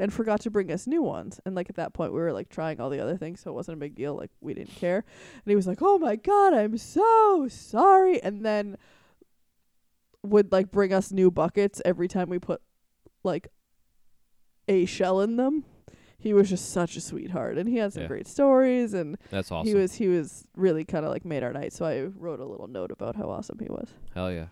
and 0.00 0.12
forgot 0.12 0.40
to 0.42 0.50
bring 0.50 0.70
us 0.70 0.86
new 0.86 1.02
ones. 1.02 1.40
And 1.44 1.54
like 1.54 1.68
at 1.70 1.76
that 1.76 1.92
point 1.94 2.12
we 2.12 2.20
were 2.20 2.32
like 2.32 2.48
trying 2.48 2.80
all 2.80 2.90
the 2.90 3.00
other 3.00 3.16
things, 3.16 3.40
so 3.40 3.50
it 3.50 3.54
wasn't 3.54 3.76
a 3.76 3.80
big 3.80 3.94
deal, 3.94 4.14
like 4.14 4.30
we 4.40 4.54
didn't 4.54 4.74
care. 4.74 4.98
And 5.34 5.44
he 5.50 5.56
was 5.56 5.66
like, 5.66 5.78
Oh 5.82 5.98
my 5.98 6.16
god, 6.16 6.54
I'm 6.54 6.76
so 6.78 7.46
sorry 7.48 8.22
and 8.22 8.44
then 8.44 8.76
would 10.22 10.50
like 10.52 10.70
bring 10.70 10.92
us 10.92 11.12
new 11.12 11.30
buckets 11.30 11.80
every 11.84 12.08
time 12.08 12.28
we 12.28 12.38
put 12.38 12.60
like 13.22 13.48
a 14.68 14.84
shell 14.84 15.20
in 15.20 15.36
them. 15.36 15.64
He 16.20 16.34
was 16.34 16.50
just 16.50 16.72
such 16.72 16.96
a 16.96 17.00
sweetheart 17.00 17.58
and 17.58 17.68
he 17.68 17.76
had 17.76 17.92
some 17.92 18.02
Yeah. 18.02 18.08
great 18.08 18.26
stories 18.26 18.92
and 18.92 19.16
That's 19.30 19.52
awesome. 19.52 19.68
he 19.68 19.74
was 19.74 19.94
he 19.94 20.08
was 20.08 20.44
really 20.56 20.84
kind 20.84 21.04
of 21.04 21.12
like 21.12 21.24
made 21.24 21.44
our 21.44 21.52
night. 21.52 21.72
So 21.72 21.84
I 21.84 22.02
wrote 22.16 22.40
a 22.40 22.44
little 22.44 22.66
note 22.66 22.90
about 22.90 23.14
how 23.14 23.30
awesome 23.30 23.58
he 23.60 23.68
was. 23.68 23.88
Hell 24.14 24.32
yeah. 24.32 24.46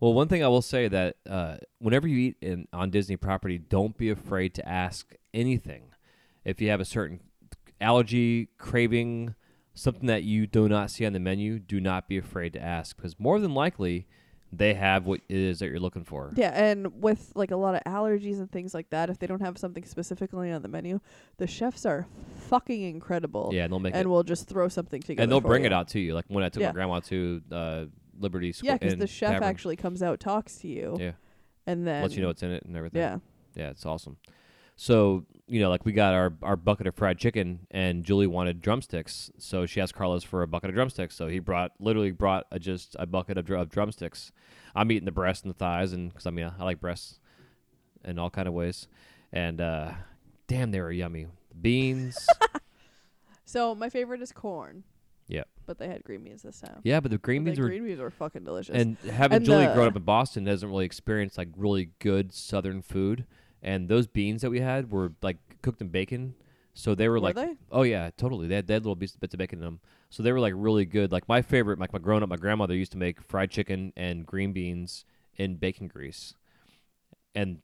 Well, 0.00 0.12
one 0.12 0.28
thing 0.28 0.44
I 0.44 0.48
will 0.48 0.62
say 0.62 0.88
that 0.88 1.16
uh, 1.28 1.56
whenever 1.78 2.06
you 2.06 2.18
eat 2.18 2.36
in 2.42 2.68
on 2.72 2.90
Disney 2.90 3.16
property, 3.16 3.58
don't 3.58 3.96
be 3.96 4.10
afraid 4.10 4.54
to 4.54 4.68
ask 4.68 5.14
anything. 5.32 5.84
If 6.44 6.60
you 6.60 6.68
have 6.70 6.80
a 6.80 6.84
certain 6.84 7.20
allergy, 7.80 8.48
craving, 8.58 9.34
something 9.74 10.06
that 10.06 10.22
you 10.22 10.46
do 10.46 10.68
not 10.68 10.90
see 10.90 11.06
on 11.06 11.12
the 11.12 11.20
menu, 11.20 11.58
do 11.58 11.80
not 11.80 12.08
be 12.08 12.18
afraid 12.18 12.52
to 12.54 12.62
ask 12.62 12.96
because 12.96 13.18
more 13.18 13.38
than 13.40 13.54
likely 13.54 14.06
they 14.52 14.74
have 14.74 15.06
what 15.06 15.20
it 15.28 15.36
is 15.36 15.58
that 15.58 15.66
you're 15.68 15.80
looking 15.80 16.04
for. 16.04 16.32
Yeah, 16.36 16.50
and 16.50 17.02
with 17.02 17.32
like 17.34 17.50
a 17.50 17.56
lot 17.56 17.74
of 17.74 17.82
allergies 17.84 18.38
and 18.38 18.50
things 18.50 18.74
like 18.74 18.90
that, 18.90 19.10
if 19.10 19.18
they 19.18 19.26
don't 19.26 19.40
have 19.42 19.58
something 19.58 19.84
specifically 19.84 20.52
on 20.52 20.62
the 20.62 20.68
menu, 20.68 21.00
the 21.38 21.46
chefs 21.46 21.84
are 21.84 22.06
fucking 22.48 22.82
incredible. 22.82 23.50
Yeah, 23.52 23.64
and 23.64 23.72
they'll 23.72 23.80
make 23.80 23.94
and 23.94 24.04
it, 24.06 24.08
will 24.08 24.22
just 24.22 24.48
throw 24.48 24.68
something 24.68 25.02
together. 25.02 25.22
and 25.22 25.32
they'll 25.32 25.40
bring 25.40 25.62
you. 25.62 25.66
it 25.66 25.72
out 25.72 25.88
to 25.88 26.00
you. 26.00 26.14
Like 26.14 26.26
when 26.28 26.44
I 26.44 26.48
took 26.48 26.60
Yeah. 26.60 26.68
my 26.68 26.72
grandma 26.74 27.00
to 27.00 27.42
uh, 27.50 27.84
Liberty 28.18 28.52
Square. 28.52 28.72
Yeah, 28.72 28.78
because 28.78 28.96
the 28.96 29.06
chef 29.06 29.32
Tavern, 29.32 29.48
actually 29.48 29.76
comes 29.76 30.02
out, 30.02 30.20
talks 30.20 30.56
to 30.58 30.68
you, 30.68 30.96
yeah 30.98 31.12
and 31.66 31.86
then 31.86 32.02
lets 32.02 32.14
you 32.14 32.22
know 32.22 32.28
what's 32.28 32.42
in 32.42 32.50
it 32.50 32.64
and 32.64 32.76
everything. 32.76 33.00
Yeah, 33.00 33.18
Yeah, 33.54 33.70
it's 33.70 33.84
awesome. 33.84 34.16
So, 34.76 35.24
you 35.46 35.58
know, 35.60 35.70
like 35.70 35.84
we 35.84 35.92
got 35.92 36.12
our, 36.12 36.34
our 36.42 36.56
bucket 36.56 36.86
of 36.86 36.94
fried 36.94 37.18
chicken 37.18 37.66
and 37.70 38.04
Julie 38.04 38.26
wanted 38.26 38.60
drumsticks. 38.60 39.30
So 39.38 39.64
she 39.64 39.80
asked 39.80 39.94
Carlos 39.94 40.22
for 40.22 40.42
a 40.42 40.46
bucket 40.46 40.68
of 40.68 40.74
drumsticks. 40.74 41.16
So 41.16 41.28
he 41.28 41.38
brought, 41.38 41.72
literally 41.80 42.10
brought 42.10 42.46
a, 42.52 42.58
just 42.58 42.94
a 42.98 43.06
bucket 43.06 43.38
of, 43.38 43.50
of 43.50 43.70
drumsticks. 43.70 44.32
I'm 44.74 44.92
eating 44.92 45.06
the 45.06 45.12
breasts 45.12 45.44
and 45.44 45.52
the 45.52 45.58
thighs 45.58 45.92
and 45.92 46.12
cause 46.14 46.26
I 46.26 46.30
mean, 46.30 46.52
I 46.58 46.62
like 46.62 46.80
breasts 46.80 47.18
in 48.04 48.18
all 48.18 48.30
kind 48.30 48.46
of 48.46 48.54
ways. 48.54 48.86
And, 49.32 49.60
uh, 49.60 49.92
damn, 50.46 50.70
they 50.70 50.80
were 50.80 50.92
yummy. 50.92 51.26
Beans. 51.60 52.26
So 53.48 53.76
my 53.76 53.88
favorite 53.88 54.20
is 54.22 54.32
corn. 54.32 54.82
Yep. 55.28 55.48
But 55.66 55.78
they 55.78 55.88
had 55.88 56.04
green 56.04 56.22
beans 56.22 56.42
this 56.42 56.60
time. 56.60 56.80
yeah, 56.84 57.00
but 57.00 57.10
the 57.10 57.18
green 57.18 57.42
But 57.42 57.46
beans 57.46 57.56
the 57.58 57.62
were, 57.64 57.68
green 57.68 57.84
beans 57.84 57.98
were 58.00 58.10
fucking 58.10 58.44
delicious. 58.44 58.74
and 58.76 58.96
having 59.10 59.36
And 59.36 59.44
Julie 59.44 59.66
the- 59.66 59.74
grown 59.74 59.88
up 59.88 59.96
in 59.96 60.02
Boston 60.02 60.44
doesn't 60.44 60.68
really 60.68 60.84
experience 60.84 61.36
like 61.36 61.48
really 61.56 61.90
good 61.98 62.32
Southern 62.32 62.82
food. 62.82 63.26
And 63.62 63.88
those 63.88 64.06
beans 64.06 64.42
that 64.42 64.50
we 64.50 64.60
had 64.60 64.90
were 64.92 65.12
like 65.22 65.38
cooked 65.62 65.80
in 65.80 65.88
bacon. 65.88 66.34
So 66.74 66.94
they 66.94 67.08
were, 67.08 67.14
were 67.14 67.20
like 67.20 67.34
they? 67.36 67.56
Oh 67.72 67.82
yeah, 67.82 68.10
totally. 68.16 68.46
They 68.46 68.56
had, 68.56 68.66
they 68.68 68.74
had 68.74 68.82
little 68.84 68.94
bits, 68.94 69.16
bits 69.16 69.32
of 69.34 69.38
bacon 69.38 69.58
in 69.60 69.64
them, 69.64 69.80
so 70.10 70.22
they 70.22 70.30
were 70.30 70.38
like 70.40 70.52
really 70.54 70.84
good. 70.84 71.10
Like 71.10 71.26
my 71.26 71.40
favorite, 71.40 71.78
like 71.78 71.90
my 71.92 71.98
grown 71.98 72.22
up, 72.22 72.28
my 72.28 72.36
grandmother 72.36 72.74
used 72.74 72.92
to 72.92 72.98
make 72.98 73.22
fried 73.22 73.50
chicken 73.50 73.94
and 73.96 74.26
green 74.26 74.52
beans 74.52 75.06
in 75.36 75.56
bacon 75.56 75.88
grease, 75.88 76.34
and 77.34 77.60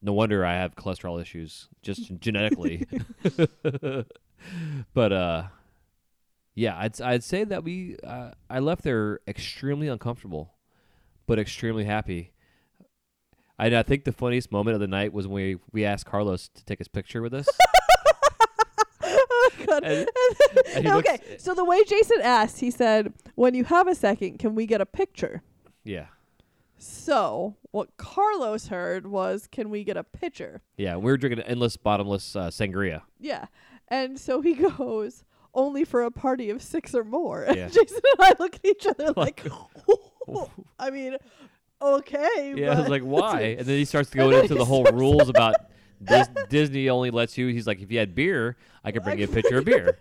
no 0.00 0.14
wonder 0.14 0.46
I 0.46 0.54
have 0.54 0.74
cholesterol 0.76 1.20
issues 1.20 1.68
just 1.82 2.10
genetically. 2.20 2.86
but 4.94 5.12
uh, 5.12 5.42
yeah, 6.58 6.76
I'd 6.76 7.00
I'd 7.00 7.22
say 7.22 7.44
that 7.44 7.62
we 7.62 7.96
uh, 8.02 8.32
I 8.50 8.58
left 8.58 8.82
there 8.82 9.20
extremely 9.28 9.86
uncomfortable, 9.86 10.54
but 11.26 11.38
extremely 11.38 11.84
happy. 11.84 12.32
And 13.60 13.76
I 13.76 13.84
think 13.84 14.04
the 14.04 14.12
funniest 14.12 14.50
moment 14.50 14.74
of 14.74 14.80
the 14.80 14.88
night 14.88 15.12
was 15.12 15.28
when 15.28 15.34
we, 15.44 15.56
we 15.72 15.84
asked 15.84 16.06
Carlos 16.06 16.48
to 16.48 16.64
take 16.64 16.78
his 16.78 16.88
picture 16.88 17.22
with 17.22 17.34
us. 17.34 17.48
oh. 19.02 19.50
And- 19.82 19.84
and 20.74 20.86
okay, 20.86 21.18
looks- 21.30 21.44
so 21.44 21.54
the 21.54 21.64
way 21.64 21.82
Jason 21.84 22.20
asked, 22.22 22.58
he 22.58 22.72
said, 22.72 23.12
"When 23.36 23.54
you 23.54 23.62
have 23.64 23.86
a 23.86 23.94
second, 23.94 24.38
can 24.38 24.56
we 24.56 24.66
get 24.66 24.80
a 24.80 24.86
picture?" 24.86 25.42
yeah. 25.84 26.06
So 26.80 27.56
what 27.72 27.96
Carlos 27.96 28.66
heard 28.68 29.06
was, 29.06 29.46
"Can 29.46 29.70
we 29.70 29.84
get 29.84 29.96
a 29.96 30.02
picture?" 30.04 30.62
Yeah, 30.76 30.96
we 30.96 31.04
were 31.04 31.16
drinking 31.16 31.44
endless, 31.44 31.76
bottomless 31.76 32.34
uh, 32.34 32.48
sangria. 32.48 33.02
Yeah, 33.20 33.46
and 33.88 34.18
so 34.18 34.40
he 34.40 34.54
goes, 34.78 35.24
"Only 35.58 35.84
for 35.84 36.02
a 36.02 36.10
party 36.10 36.50
of 36.50 36.62
six 36.62 36.94
or 36.94 37.04
more." 37.04 37.42
And 37.48 37.72
Jason 37.72 38.00
and 38.18 38.20
I 38.20 38.34
look 38.38 38.54
at 38.54 38.64
each 38.64 38.86
other 38.86 39.12
like, 39.16 39.44
I 40.78 40.90
mean, 40.90 41.16
okay. 41.82 42.54
Yeah, 42.56 42.72
I 42.76 42.80
was 42.80 42.88
like, 42.88 43.02
why? 43.02 43.56
And 43.58 43.66
then 43.66 43.76
he 43.76 43.84
starts 43.84 44.10
to 44.10 44.18
go 44.18 44.30
into 44.30 44.54
the 44.54 44.64
whole 44.64 44.84
rules 44.84 45.28
about 45.28 45.56
Dis- 46.02 46.28
Disney 46.48 46.88
only 46.88 47.10
lets 47.10 47.36
you. 47.36 47.48
He's 47.48 47.66
like, 47.66 47.80
if 47.80 47.90
you 47.90 47.98
had 47.98 48.14
beer, 48.14 48.56
I 48.84 48.92
could 48.92 49.02
bring 49.02 49.18
you 49.18 49.24
a 49.24 49.28
pitcher 49.28 49.58
of 49.58 49.64
beer. 49.64 49.98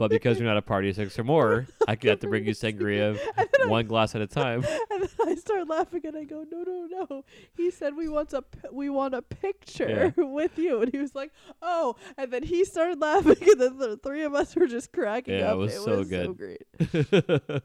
But 0.00 0.08
because 0.10 0.38
you're 0.38 0.48
not 0.48 0.56
a 0.56 0.62
party 0.62 0.88
of 0.88 0.96
six 0.96 1.18
or 1.18 1.24
more, 1.24 1.66
I 1.86 1.94
could 1.94 2.08
have 2.08 2.20
to 2.20 2.26
bring 2.26 2.46
you 2.46 2.52
sangria 2.54 3.18
one 3.68 3.86
glass 3.86 4.14
at 4.14 4.22
a 4.22 4.26
time. 4.26 4.64
And 4.90 5.02
then 5.02 5.28
I 5.28 5.34
start 5.34 5.68
laughing 5.68 6.00
and 6.04 6.16
I 6.16 6.24
go, 6.24 6.42
no, 6.50 6.62
no, 6.62 6.88
no. 7.10 7.24
He 7.54 7.70
said 7.70 7.94
we 7.94 8.08
want 8.08 8.32
a 8.32 8.40
p- 8.40 8.68
we 8.72 8.88
want 8.88 9.12
a 9.14 9.20
picture 9.20 10.12
with 10.16 10.56
you, 10.58 10.80
and 10.80 10.90
he 10.90 10.96
was 10.98 11.14
like, 11.14 11.32
oh. 11.60 11.96
And 12.16 12.32
then 12.32 12.42
he 12.42 12.64
started 12.64 12.98
laughing, 12.98 13.36
and 13.42 13.60
then 13.60 13.76
the 13.76 13.98
three 14.02 14.22
of 14.22 14.34
us 14.34 14.56
were 14.56 14.66
just 14.66 14.90
cracking 14.90 15.34
Yeah, 15.34 15.40
it 15.50 15.52
up. 15.52 15.58
was 15.58 15.74
so 15.74 16.02
good. 16.04 16.26
so 16.26 16.32
great. 16.32 17.62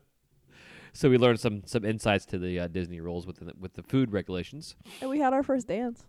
so 0.94 1.10
we 1.10 1.18
learned 1.18 1.40
some 1.40 1.64
some 1.66 1.86
insights 1.86 2.26
to 2.28 2.38
the 2.38 2.60
uh, 2.60 2.68
Disney 2.68 3.00
rules 3.00 3.26
with 3.26 3.38
the, 3.38 3.54
with 3.58 3.76
the 3.76 3.84
food 3.84 4.12
regulations. 4.12 4.76
And 5.00 5.10
we 5.10 5.20
had 5.20 5.32
our 5.34 5.42
first 5.44 5.68
dance. 5.70 6.04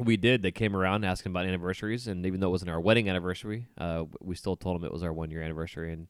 We 0.00 0.16
did. 0.16 0.42
They 0.42 0.50
came 0.50 0.74
around 0.74 1.04
asking 1.04 1.30
about 1.30 1.44
anniversaries, 1.44 2.06
and 2.06 2.24
even 2.24 2.40
though 2.40 2.48
it 2.48 2.52
wasn't 2.52 2.70
our 2.70 2.80
wedding 2.80 3.08
anniversary, 3.08 3.66
uh, 3.76 4.04
we 4.20 4.34
still 4.34 4.56
told 4.56 4.76
them 4.76 4.84
it 4.84 4.92
was 4.92 5.02
our 5.02 5.12
one 5.12 5.30
year 5.30 5.42
anniversary, 5.42 5.92
and 5.92 6.08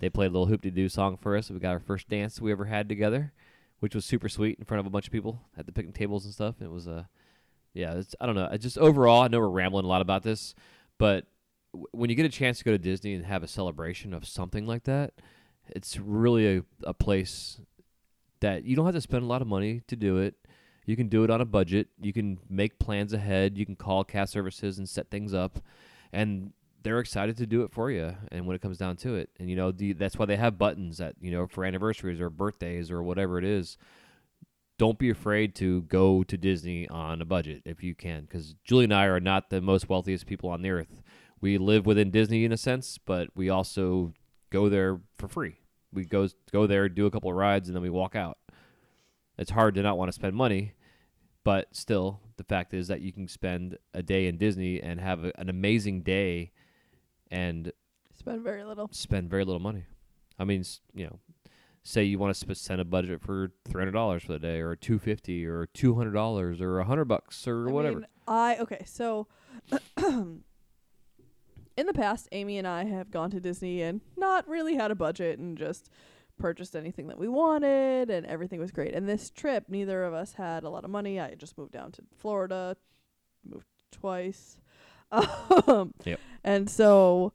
they 0.00 0.10
played 0.10 0.26
a 0.26 0.32
little 0.32 0.46
hoop 0.46 0.62
de 0.62 0.70
doo 0.70 0.88
song 0.88 1.16
for 1.16 1.36
us. 1.36 1.50
We 1.50 1.60
got 1.60 1.72
our 1.72 1.80
first 1.80 2.08
dance 2.08 2.40
we 2.40 2.50
ever 2.50 2.64
had 2.64 2.88
together, 2.88 3.32
which 3.78 3.94
was 3.94 4.04
super 4.04 4.28
sweet 4.28 4.58
in 4.58 4.64
front 4.64 4.80
of 4.80 4.86
a 4.86 4.90
bunch 4.90 5.06
of 5.06 5.12
people 5.12 5.42
at 5.56 5.66
the 5.66 5.72
picnic 5.72 5.94
tables 5.94 6.24
and 6.24 6.34
stuff. 6.34 6.56
It 6.60 6.70
was 6.70 6.88
uh, 6.88 7.04
yeah, 7.72 8.02
I 8.20 8.26
don't 8.26 8.34
know. 8.34 8.54
Just 8.56 8.78
overall, 8.78 9.22
I 9.22 9.28
know 9.28 9.38
we're 9.38 9.48
rambling 9.48 9.84
a 9.84 9.88
lot 9.88 10.02
about 10.02 10.22
this, 10.22 10.54
but 10.98 11.26
w- 11.72 11.86
when 11.92 12.10
you 12.10 12.16
get 12.16 12.26
a 12.26 12.30
chance 12.30 12.58
to 12.58 12.64
go 12.64 12.72
to 12.72 12.78
Disney 12.78 13.14
and 13.14 13.26
have 13.26 13.42
a 13.42 13.48
celebration 13.48 14.12
of 14.12 14.26
something 14.26 14.66
like 14.66 14.84
that, 14.84 15.12
it's 15.68 15.98
really 15.98 16.58
a, 16.58 16.62
a 16.82 16.94
place 16.94 17.60
that 18.40 18.64
you 18.64 18.74
don't 18.74 18.86
have 18.86 18.94
to 18.94 19.00
spend 19.00 19.22
a 19.22 19.26
lot 19.26 19.42
of 19.42 19.46
money 19.46 19.82
to 19.86 19.94
do 19.94 20.16
it. 20.16 20.34
You 20.86 20.96
can 20.96 21.08
do 21.08 21.24
it 21.24 21.30
on 21.30 21.40
a 21.40 21.44
budget. 21.44 21.88
You 22.00 22.12
can 22.12 22.38
make 22.48 22.78
plans 22.78 23.12
ahead. 23.12 23.56
You 23.56 23.66
can 23.66 23.76
call 23.76 24.04
cast 24.04 24.32
services 24.32 24.78
and 24.78 24.88
set 24.88 25.10
things 25.10 25.34
up, 25.34 25.60
and 26.12 26.52
they're 26.82 26.98
excited 26.98 27.36
to 27.36 27.46
do 27.46 27.62
it 27.62 27.72
for 27.72 27.90
you. 27.90 28.14
And 28.32 28.46
when 28.46 28.56
it 28.56 28.62
comes 28.62 28.78
down 28.78 28.96
to 28.98 29.14
it, 29.14 29.30
and 29.38 29.50
you 29.50 29.56
know, 29.56 29.70
the, 29.70 29.92
that's 29.92 30.16
why 30.16 30.26
they 30.26 30.36
have 30.36 30.58
buttons 30.58 30.98
that 30.98 31.14
you 31.20 31.30
know 31.30 31.46
for 31.46 31.64
anniversaries 31.64 32.20
or 32.20 32.30
birthdays 32.30 32.90
or 32.90 33.02
whatever 33.02 33.38
it 33.38 33.44
is. 33.44 33.76
Don't 34.78 34.98
be 34.98 35.10
afraid 35.10 35.54
to 35.56 35.82
go 35.82 36.22
to 36.22 36.38
Disney 36.38 36.88
on 36.88 37.20
a 37.20 37.26
budget 37.26 37.60
if 37.66 37.82
you 37.82 37.94
can, 37.94 38.22
because 38.22 38.54
Julie 38.64 38.84
and 38.84 38.94
I 38.94 39.04
are 39.04 39.20
not 39.20 39.50
the 39.50 39.60
most 39.60 39.90
wealthiest 39.90 40.26
people 40.26 40.48
on 40.48 40.62
the 40.62 40.70
earth. 40.70 41.02
We 41.42 41.58
live 41.58 41.84
within 41.84 42.10
Disney 42.10 42.46
in 42.46 42.52
a 42.52 42.56
sense, 42.56 42.96
but 42.96 43.28
we 43.34 43.50
also 43.50 44.14
go 44.48 44.70
there 44.70 45.00
for 45.18 45.28
free. 45.28 45.56
We 45.92 46.06
go 46.06 46.28
go 46.50 46.66
there, 46.66 46.88
do 46.88 47.04
a 47.04 47.10
couple 47.10 47.30
of 47.30 47.36
rides, 47.36 47.68
and 47.68 47.76
then 47.76 47.82
we 47.82 47.90
walk 47.90 48.16
out. 48.16 48.38
It's 49.40 49.50
hard 49.50 49.74
to 49.74 49.82
not 49.82 49.98
want 49.98 50.08
to 50.10 50.12
spend 50.12 50.36
money, 50.36 50.74
but 51.44 51.74
still, 51.74 52.20
the 52.36 52.44
fact 52.44 52.72
is 52.74 52.86
that 52.88 53.00
you 53.00 53.12
can 53.12 53.26
spend 53.26 53.76
a 53.94 54.02
day 54.02 54.26
in 54.28 54.36
Disney 54.36 54.80
and 54.80 55.00
have 55.00 55.24
a, 55.24 55.32
an 55.40 55.48
amazing 55.48 56.02
day, 56.02 56.52
and 57.30 57.72
Spent 58.16 58.42
very 58.42 58.62
little. 58.64 58.88
spend 58.92 59.30
very 59.30 59.44
little 59.44 59.58
money. 59.60 59.84
I 60.38 60.44
mean, 60.44 60.62
you 60.94 61.06
know, 61.06 61.18
say 61.82 62.04
you 62.04 62.18
want 62.18 62.34
to 62.34 62.38
sp- 62.38 62.52
send 62.54 62.80
a 62.80 62.84
budget 62.84 63.22
for 63.22 63.50
three 63.66 63.80
hundred 63.80 63.92
dollars 63.92 64.22
for 64.24 64.32
the 64.32 64.38
day, 64.38 64.60
or 64.60 64.76
two 64.76 64.98
fifty, 64.98 65.46
or 65.46 65.66
two 65.66 65.94
hundred 65.94 66.12
dollars, 66.12 66.60
or 66.60 66.78
a 66.78 66.84
hundred 66.84 67.06
bucks, 67.06 67.48
or 67.48 67.68
I 67.68 67.72
whatever. 67.72 67.96
mean, 68.00 68.06
I 68.28 68.56
okay, 68.60 68.82
so 68.86 69.26
in 69.96 70.42
the 71.86 71.94
past, 71.94 72.28
Amy 72.32 72.58
and 72.58 72.66
I 72.68 72.84
have 72.84 73.10
gone 73.10 73.30
to 73.30 73.40
Disney 73.40 73.80
and 73.82 74.02
not 74.16 74.46
really 74.48 74.74
had 74.74 74.90
a 74.90 74.94
budget 74.94 75.38
and 75.38 75.56
just 75.56 75.88
purchased 76.40 76.74
anything 76.74 77.06
that 77.08 77.18
we 77.18 77.28
wanted 77.28 78.10
and 78.10 78.26
everything 78.26 78.58
was 78.58 78.72
great. 78.72 78.94
And 78.94 79.08
this 79.08 79.30
trip, 79.30 79.66
neither 79.68 80.02
of 80.04 80.12
us 80.14 80.32
had 80.34 80.64
a 80.64 80.68
lot 80.70 80.84
of 80.84 80.90
money. 80.90 81.20
I 81.20 81.28
had 81.30 81.38
just 81.38 81.56
moved 81.56 81.72
down 81.72 81.92
to 81.92 82.02
Florida, 82.16 82.76
moved 83.48 83.66
twice. 83.92 84.58
Um, 85.12 85.92
Yep. 86.04 86.20
And 86.44 86.70
so, 86.70 87.32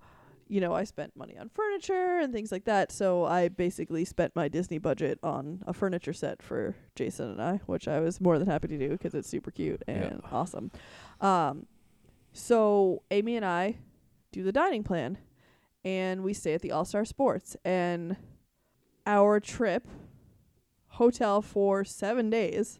you 0.48 0.62
know, 0.62 0.74
I 0.74 0.86
spent 0.86 1.14
money 1.16 1.38
on 1.38 1.50
furniture 1.50 2.20
and 2.20 2.32
things 2.34 2.50
like 2.52 2.64
that. 2.66 2.90
So 2.92 3.26
I 3.26 3.50
basically 3.50 4.06
spent 4.06 4.34
my 4.34 4.48
Disney 4.48 4.78
budget 4.78 5.20
on 5.22 5.62
a 5.68 5.74
furniture 5.74 6.14
set 6.14 6.42
for 6.42 6.74
Jason 6.96 7.30
and 7.32 7.42
I, 7.42 7.58
which 7.66 7.88
I 7.90 8.00
was 8.00 8.22
more 8.22 8.40
than 8.40 8.48
happy 8.48 8.70
to 8.70 8.78
do 8.78 8.90
because 8.92 9.14
it's 9.14 9.28
super 9.30 9.52
cute 9.52 9.84
and 9.88 10.22
Yeah. 10.24 10.30
awesome. 10.32 10.72
Um, 11.20 11.66
so 12.32 13.04
Amy 13.12 13.36
and 13.36 13.46
I 13.46 13.78
do 14.32 14.42
the 14.44 14.52
dining 14.54 14.84
plan, 14.84 15.18
and 15.84 16.24
we 16.24 16.34
stay 16.34 16.54
at 16.54 16.62
the 16.62 16.72
All 16.72 16.86
Star 16.86 17.04
Sports. 17.06 17.58
And 17.66 18.16
our 19.06 19.40
trip, 19.40 19.88
hotel 20.88 21.42
for 21.42 21.84
seven 21.84 22.30
days, 22.30 22.80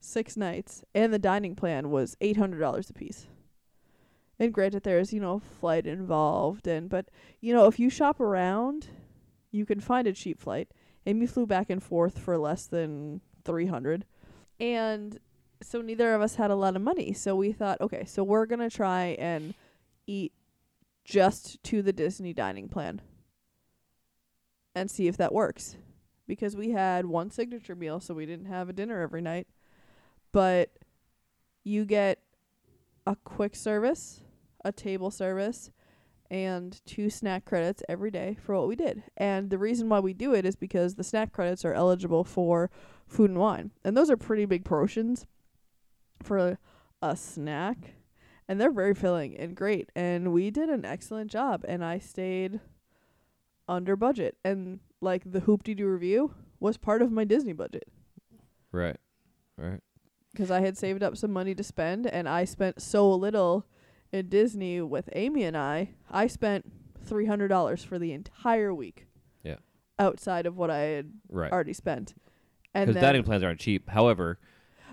six 0.00 0.36
nights, 0.36 0.84
and 0.94 1.12
the 1.12 1.18
dining 1.18 1.54
plan 1.54 1.90
was 1.90 2.16
eight 2.20 2.36
hundred 2.36 2.60
dollars 2.60 2.90
a 2.90 2.92
piece. 2.92 3.26
And 4.38 4.52
granted, 4.52 4.82
there's 4.82 5.12
you 5.12 5.20
know 5.20 5.38
flight 5.38 5.86
involved, 5.86 6.66
and 6.66 6.88
but 6.88 7.08
you 7.40 7.54
know 7.54 7.66
if 7.66 7.78
you 7.78 7.90
shop 7.90 8.20
around, 8.20 8.88
you 9.50 9.64
can 9.64 9.80
find 9.80 10.06
a 10.06 10.12
cheap 10.12 10.40
flight. 10.40 10.68
Amy 11.06 11.26
flew 11.26 11.46
back 11.46 11.70
and 11.70 11.82
forth 11.82 12.18
for 12.18 12.38
less 12.38 12.66
than 12.66 13.20
three 13.44 13.66
hundred, 13.66 14.04
and 14.60 15.18
so 15.62 15.80
neither 15.80 16.14
of 16.14 16.20
us 16.22 16.34
had 16.34 16.50
a 16.50 16.56
lot 16.56 16.76
of 16.76 16.82
money. 16.82 17.12
So 17.12 17.36
we 17.36 17.52
thought, 17.52 17.80
okay, 17.80 18.04
so 18.04 18.24
we're 18.24 18.46
gonna 18.46 18.70
try 18.70 19.16
and 19.18 19.54
eat 20.06 20.32
just 21.04 21.62
to 21.64 21.82
the 21.82 21.92
Disney 21.92 22.32
dining 22.32 22.68
plan 22.68 23.00
and 24.74 24.90
see 24.90 25.08
if 25.08 25.16
that 25.16 25.32
works. 25.34 25.76
because 26.26 26.56
we 26.56 26.70
had 26.70 27.04
one 27.04 27.30
signature 27.30 27.74
meal, 27.74 28.00
so 28.00 28.14
we 28.14 28.26
didn't 28.26 28.46
have 28.46 28.68
a 28.68 28.72
dinner 28.72 29.00
every 29.00 29.20
night. 29.20 29.46
But 30.32 30.70
you 31.64 31.84
get 31.84 32.20
a 33.06 33.16
quick 33.16 33.54
service, 33.54 34.22
a 34.64 34.72
table 34.72 35.10
service, 35.10 35.70
and 36.30 36.80
two 36.86 37.10
snack 37.10 37.44
credits 37.44 37.82
every 37.88 38.10
day 38.10 38.38
for 38.40 38.56
what 38.56 38.68
we 38.68 38.76
did. 38.76 39.02
And 39.16 39.50
the 39.50 39.58
reason 39.58 39.88
why 39.88 40.00
we 40.00 40.14
do 40.14 40.32
it 40.32 40.46
is 40.46 40.56
because 40.56 40.94
the 40.94 41.04
snack 41.04 41.32
credits 41.32 41.64
are 41.64 41.74
eligible 41.74 42.24
for 42.24 42.70
food 43.06 43.28
and 43.30 43.38
wine. 43.38 43.72
And 43.84 43.94
those 43.96 44.10
are 44.10 44.16
pretty 44.16 44.46
big 44.46 44.64
portions 44.64 45.26
for 46.22 46.58
a 47.02 47.16
snack. 47.16 47.96
And 48.48 48.58
they're 48.60 48.72
very 48.72 48.94
filling 48.94 49.36
and 49.36 49.54
great. 49.54 49.90
And 49.94 50.32
we 50.32 50.50
did 50.50 50.70
an 50.70 50.86
excellent 50.86 51.30
job. 51.30 51.64
And 51.68 51.84
I 51.84 51.98
stayed 51.98 52.60
under 53.72 53.96
budget. 53.96 54.36
And 54.44 54.80
like 55.00 55.22
the 55.30 55.40
Hoop-Dee-Doo 55.40 55.86
Revue 55.86 56.30
was 56.60 56.76
part 56.76 57.02
of 57.02 57.10
my 57.10 57.24
Disney 57.24 57.52
budget 57.52 57.88
Right. 58.70 58.96
Right. 59.58 59.80
because 60.32 60.50
I 60.50 60.60
had 60.60 60.78
saved 60.78 61.02
up 61.02 61.16
some 61.16 61.32
money 61.32 61.54
to 61.54 61.62
spend, 61.62 62.06
and 62.06 62.28
I 62.28 62.44
spent 62.44 62.80
so 62.80 63.10
little 63.14 63.66
in 64.12 64.28
Disney 64.28 64.80
with 64.80 65.08
Amy 65.14 65.42
and 65.44 65.56
I. 65.56 65.90
I 66.10 66.26
spent 66.26 66.70
three 67.04 67.26
hundred 67.26 67.48
dollars 67.48 67.82
for 67.84 67.98
the 67.98 68.12
entire 68.12 68.72
week. 68.72 69.06
Yeah. 69.42 69.56
Outside 69.98 70.46
of 70.46 70.56
what 70.56 70.70
I 70.70 70.78
had 70.78 71.12
Right. 71.28 71.50
already 71.52 71.72
spent, 71.72 72.14
and 72.74 72.88
Because 72.88 73.00
dining 73.02 73.24
plans 73.24 73.42
aren't 73.42 73.60
cheap. 73.60 73.88
However, 73.90 74.38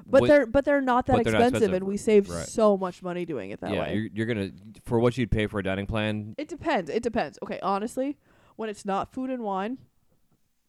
but 0.06 0.26
they're 0.28 0.46
but 0.48 0.66
they're 0.66 0.82
not 0.82 1.06
that 1.06 1.14
they're 1.24 1.34
not 1.34 1.42
expensive, 1.42 1.56
expensive. 1.56 1.74
and 1.74 1.86
we 1.86 1.96
saved 1.98 2.30
Right. 2.30 2.46
so 2.46 2.76
much 2.78 3.02
money 3.04 3.26
doing 3.26 3.52
it 3.52 3.60
that 3.62 3.72
yeah, 3.72 3.82
way. 3.82 3.94
you're 3.96 4.10
you're 4.14 4.26
gonna 4.26 4.50
for 4.84 5.00
what 5.00 5.18
you'd 5.18 5.32
pay 5.32 5.46
for 5.48 5.60
a 5.60 5.64
dining 5.64 5.86
plan. 5.86 6.34
It 6.38 6.48
depends. 6.48 6.90
It 6.90 7.04
depends. 7.04 7.38
Okay, 7.44 7.60
honestly, 7.62 8.18
when 8.60 8.68
it's 8.68 8.84
not 8.84 9.14
food 9.14 9.30
and 9.30 9.41
wine, 9.41 9.78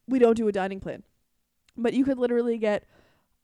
we 0.06 0.20
don't 0.20 0.36
do 0.36 0.46
a 0.46 0.52
dining 0.52 0.78
plan. 0.78 1.02
But 1.76 1.92
you 1.92 2.04
could 2.04 2.18
literally 2.18 2.56
get 2.56 2.84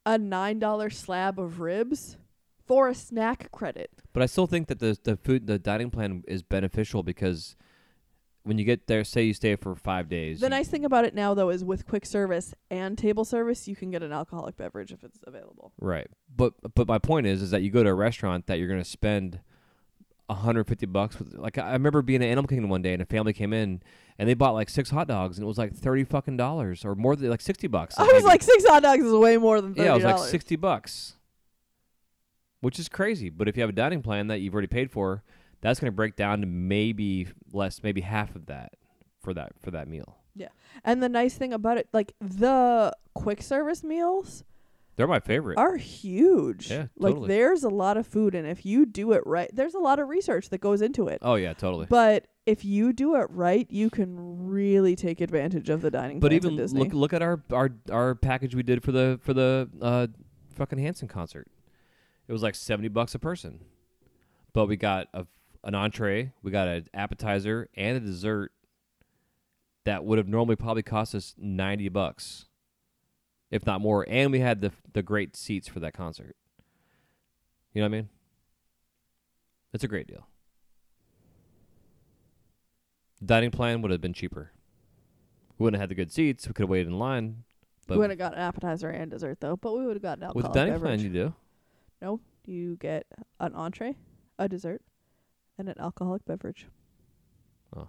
a 0.07 0.18
nine 0.18 0.61
dollar 0.61 0.88
slab 0.88 1.40
of 1.40 1.59
ribs 1.59 2.16
for 2.64 2.88
a 2.88 2.94
snack 2.94 3.51
credit. 3.51 3.90
But 4.12 4.22
I 4.22 4.26
still 4.26 4.47
think 4.47 4.68
that 4.68 4.78
the 4.78 4.97
the 5.03 5.16
food 5.16 5.49
the 5.49 5.59
dining 5.59 5.90
plan 5.90 6.22
is 6.28 6.44
beneficial 6.44 7.03
because 7.03 7.57
when 8.44 8.57
you 8.57 8.64
get 8.64 8.86
there, 8.86 9.03
say 9.03 9.24
you 9.24 9.34
stay 9.34 9.57
for 9.57 9.74
five 9.74 10.09
days. 10.09 10.38
The 10.38 10.49
nice 10.49 10.68
thing 10.68 10.84
about 10.84 11.05
it 11.05 11.12
now 11.12 11.34
though 11.34 11.51
is 11.51 11.64
with 11.64 11.84
quick 11.84 12.07
service 12.07 12.55
and 12.70 12.97
table 12.97 13.24
service, 13.24 13.66
you 13.66 13.74
can 13.74 13.90
get 13.90 14.05
an 14.05 14.12
alcoholic 14.12 14.57
beverage 14.57 14.92
if 14.92 15.03
it's 15.03 15.18
available. 15.26 15.72
Right. 15.80 16.07
But 16.32 16.53
but 16.76 16.86
my 16.86 16.99
point 16.99 17.26
is 17.26 17.42
is 17.42 17.51
that 17.51 17.62
you 17.62 17.72
go 17.72 17.82
to 17.82 17.90
a 17.90 17.94
restaurant 17.94 18.47
that 18.47 18.61
you're 18.61 18.68
gonna 18.68 18.84
spend 18.84 19.40
150 20.29 20.87
bucks 20.87 21.16
like 21.35 21.57
I 21.57 21.72
remember 21.72 22.03
being 22.03 22.22
at 22.22 22.29
Animal 22.29 22.49
Kingdom 22.49 22.68
one 22.68 22.83
day 22.83 22.93
and 22.93 23.01
a 23.01 23.07
family 23.07 23.33
came 23.33 23.53
in 23.53 23.81
and 24.18 24.29
they 24.29 24.35
bought 24.35 24.55
like 24.55 24.68
six 24.68 24.91
hot 24.91 25.07
dogs 25.07 25.39
and 25.39 25.45
it 25.45 25.47
was 25.47 25.59
like 25.59 25.72
30 25.74 26.05
fucking 26.05 26.37
dollars 26.37 26.85
or 26.85 26.95
more 26.95 27.14
than 27.14 27.31
like 27.31 27.41
60 27.41 27.68
bucks. 27.68 27.97
I 27.99 28.03
was 28.03 28.12
maybe. 28.12 28.24
like 28.24 28.43
six 28.43 28.66
hot 28.66 28.83
dogs 28.83 29.05
is 29.05 29.12
way 29.12 29.37
more 29.37 29.61
than 29.61 29.74
thirty 29.74 29.87
yeah, 29.87 29.93
it 29.93 30.05
was 30.05 30.05
like 30.05 30.31
60 30.31 30.57
bucks. 30.57 31.14
Which 32.61 32.79
is 32.79 32.89
crazy, 32.89 33.31
but 33.31 33.49
if 33.49 33.57
you 33.57 33.61
have 33.61 33.70
a 33.70 33.74
dining 33.74 34.03
plan 34.03 34.27
that 34.29 34.41
you've 34.41 34.55
already 34.55 34.66
paid 34.66 34.91
for, 34.91 35.22
that's 35.61 35.79
going 35.79 35.93
to 35.93 35.95
break 35.95 36.16
down 36.16 36.41
to 36.41 36.47
maybe 36.47 37.29
less, 37.53 37.83
maybe 37.83 38.01
half 38.01 38.35
of 38.35 38.47
that 38.47 38.72
for 39.20 39.35
that 39.35 39.53
for 39.61 39.70
that 39.70 39.87
meal. 39.89 40.16
Yeah. 40.35 40.49
And 40.85 41.03
the 41.03 41.09
nice 41.09 41.35
thing 41.35 41.53
about 41.53 41.79
it, 41.79 41.89
like 41.93 42.14
the 42.20 42.97
quick 43.14 43.43
service 43.43 43.85
meals 43.85 44.43
They're 44.97 45.07
my 45.07 45.20
favorite. 45.20 45.59
are 45.59 45.76
huge. 45.76 46.70
Yeah, 46.70 46.86
like 46.97 47.26
there's 47.26 47.64
a 47.64 47.68
lot 47.68 47.97
of 47.99 48.07
food, 48.07 48.34
and 48.34 48.47
if 48.47 48.64
you 48.64 48.86
do 48.86 49.12
it 49.12 49.22
right, 49.26 49.51
there's 49.53 49.74
a 49.74 49.78
lot 49.78 49.99
of 49.99 50.09
research 50.09 50.49
that 50.51 50.59
goes 50.59 50.80
into 50.80 51.09
it. 51.09 51.18
oh 51.22 51.34
yeah, 51.34 51.53
totally. 51.53 51.86
But 51.88 52.28
if 52.47 52.64
you 52.64 52.92
do 52.92 53.16
it 53.16 53.26
right, 53.30 53.66
you 53.70 53.90
can 53.90 54.49
really 54.49 54.97
take 54.97 55.20
advantage 55.20 55.68
of 55.68 55.82
the 55.82 55.90
dining. 55.90 56.20
But 56.20 56.32
even 56.32 56.57
Disney. 56.57 56.80
look 56.80 56.92
look 56.94 57.12
at 57.12 57.20
our 57.20 57.42
our 57.53 57.70
our 57.90 58.14
package 58.14 58.55
we 58.55 58.62
did 58.62 58.82
for 58.82 58.92
the 58.92 59.18
for 59.22 59.34
the 59.34 59.68
uh 59.82 60.07
fucking 60.55 60.78
Hanson 60.78 61.09
concert. 61.09 61.49
It 62.26 62.32
was 62.32 62.42
like 62.42 62.55
seventy 62.55 62.88
bucks 62.88 63.14
a 63.14 63.18
person, 63.18 63.61
but 64.53 64.66
we 64.66 64.76
got 64.76 65.09
a 65.12 65.26
an 65.62 65.74
entree, 65.74 66.32
we 66.42 66.51
got 66.51 66.68
an 66.68 66.86
appetizer 66.94 67.68
and 67.74 67.97
a 67.97 68.01
dessert 68.01 68.53
that 69.84 70.05
would 70.05 70.16
have 70.16 70.28
normally 70.28 70.57
probably 70.57 70.82
cost 70.82 71.14
us 71.14 71.34
ninety 71.36 71.88
bucks, 71.88 72.47
if 73.51 73.66
not 73.66 73.80
more. 73.80 74.07
And 74.09 74.32
we 74.32 74.40
had 74.40 74.61
the 74.61 74.72
the 74.92 75.03
great 75.03 75.36
seats 75.36 75.68
for 75.68 75.80
that 75.80 75.94
concert. 75.94 76.36
You 77.72 77.82
know 77.82 77.88
what 77.88 77.97
I 77.97 78.01
mean? 78.01 78.09
It's 79.72 79.84
a 79.84 79.88
great 79.88 80.07
deal. 80.07 80.26
The 83.20 83.26
dining 83.26 83.51
plan 83.51 83.82
would 83.82 83.90
have 83.90 84.01
been 84.01 84.12
cheaper. 84.12 84.53
We 85.59 85.64
wouldn't 85.64 85.80
have 85.80 85.88
had 85.88 85.90
the 85.90 85.94
good 85.94 86.12
seats. 86.12 86.47
We 86.47 86.53
could 86.53 86.64
have 86.64 86.70
waited 86.70 86.88
in 86.88 86.99
line. 86.99 87.44
But 87.86 87.94
we 87.94 88.01
would 88.01 88.11
have 88.11 88.18
got 88.18 88.32
an 88.32 88.40
appetizer 88.40 88.90
and 88.90 89.11
dessert 89.11 89.38
though, 89.40 89.57
but 89.57 89.76
we 89.76 89.86
would 89.86 89.97
have 89.97 90.03
gotten 90.03 90.26
with 90.34 90.47
alcoholic 90.47 90.53
the 90.53 90.59
dining 90.59 90.74
beverage. 90.74 91.01
plan, 91.01 91.12
you 91.12 91.12
do. 91.12 91.34
No, 92.03 92.20
you 92.44 92.76
get 92.76 93.07
an 93.40 93.55
entree, 93.55 93.97
a 94.38 94.49
dessert, 94.49 94.82
and 95.59 95.68
an 95.68 95.76
alcoholic 95.78 96.24
beverage. 96.24 96.66
Oh, 97.74 97.88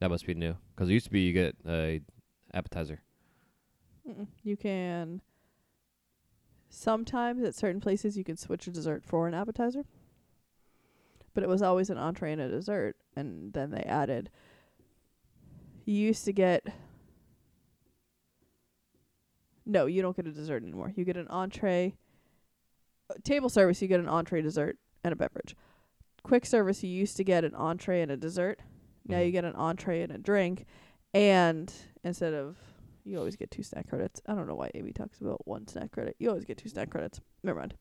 that 0.00 0.10
must 0.10 0.26
be 0.26 0.34
new. 0.34 0.56
Because 0.74 0.88
it 0.88 0.94
used 0.94 1.06
to 1.06 1.12
be 1.12 1.20
you 1.20 1.32
get 1.32 1.56
a 1.68 2.00
appetizer. 2.54 3.02
Mm-mm. 4.08 4.26
You 4.42 4.56
can. 4.56 5.20
Sometimes 6.68 7.42
at 7.42 7.54
certain 7.54 7.80
places 7.80 8.16
you 8.18 8.24
can 8.24 8.36
switch 8.36 8.66
a 8.66 8.70
dessert 8.70 9.02
for 9.04 9.26
an 9.28 9.34
appetizer, 9.34 9.84
but 11.32 11.42
it 11.42 11.48
was 11.48 11.62
always 11.62 11.90
an 11.90 11.96
entree 11.98 12.32
and 12.32 12.40
a 12.40 12.48
dessert, 12.48 12.96
and 13.14 13.52
then 13.52 13.70
they 13.70 13.82
added. 13.82 14.30
You 15.84 15.94
used 15.94 16.24
to 16.26 16.32
get. 16.32 16.66
No, 19.64 19.86
you 19.86 20.02
don't 20.02 20.14
get 20.16 20.26
a 20.26 20.32
dessert 20.32 20.62
anymore. 20.62 20.92
You 20.94 21.04
get 21.04 21.16
an 21.16 21.28
entree. 21.28 21.94
uh, 23.10 23.14
Table 23.24 23.48
service, 23.48 23.80
you 23.82 23.88
get 23.88 24.00
an 24.00 24.08
entree, 24.08 24.42
dessert, 24.42 24.78
and 25.04 25.12
a 25.12 25.16
beverage. 25.16 25.56
Quick 26.22 26.44
service, 26.46 26.82
you 26.82 26.90
used 26.90 27.16
to 27.16 27.24
get 27.24 27.44
an 27.44 27.54
entree 27.54 28.00
and 28.02 28.10
a 28.10 28.16
dessert. 28.16 28.60
Now 29.06 29.18
Mhm. 29.18 29.26
you 29.26 29.32
get 29.32 29.44
an 29.44 29.54
entree 29.54 30.02
and 30.02 30.10
a 30.12 30.18
drink, 30.18 30.66
and 31.14 31.72
instead 32.02 32.34
of 32.34 32.58
you 33.06 33.18
always 33.18 33.36
get 33.36 33.50
two 33.50 33.62
snack 33.62 33.88
credits. 33.88 34.20
I 34.26 34.34
don't 34.34 34.46
know 34.46 34.54
why 34.54 34.70
Amy 34.74 34.92
talks 34.92 35.20
about 35.20 35.46
one 35.46 35.66
snack 35.68 35.92
credit. 35.92 36.16
You 36.18 36.28
always 36.28 36.44
get 36.44 36.58
two 36.58 36.68
snack 36.68 36.90
credits. 36.90 37.20
Never 37.42 37.60
mind. 37.60 37.74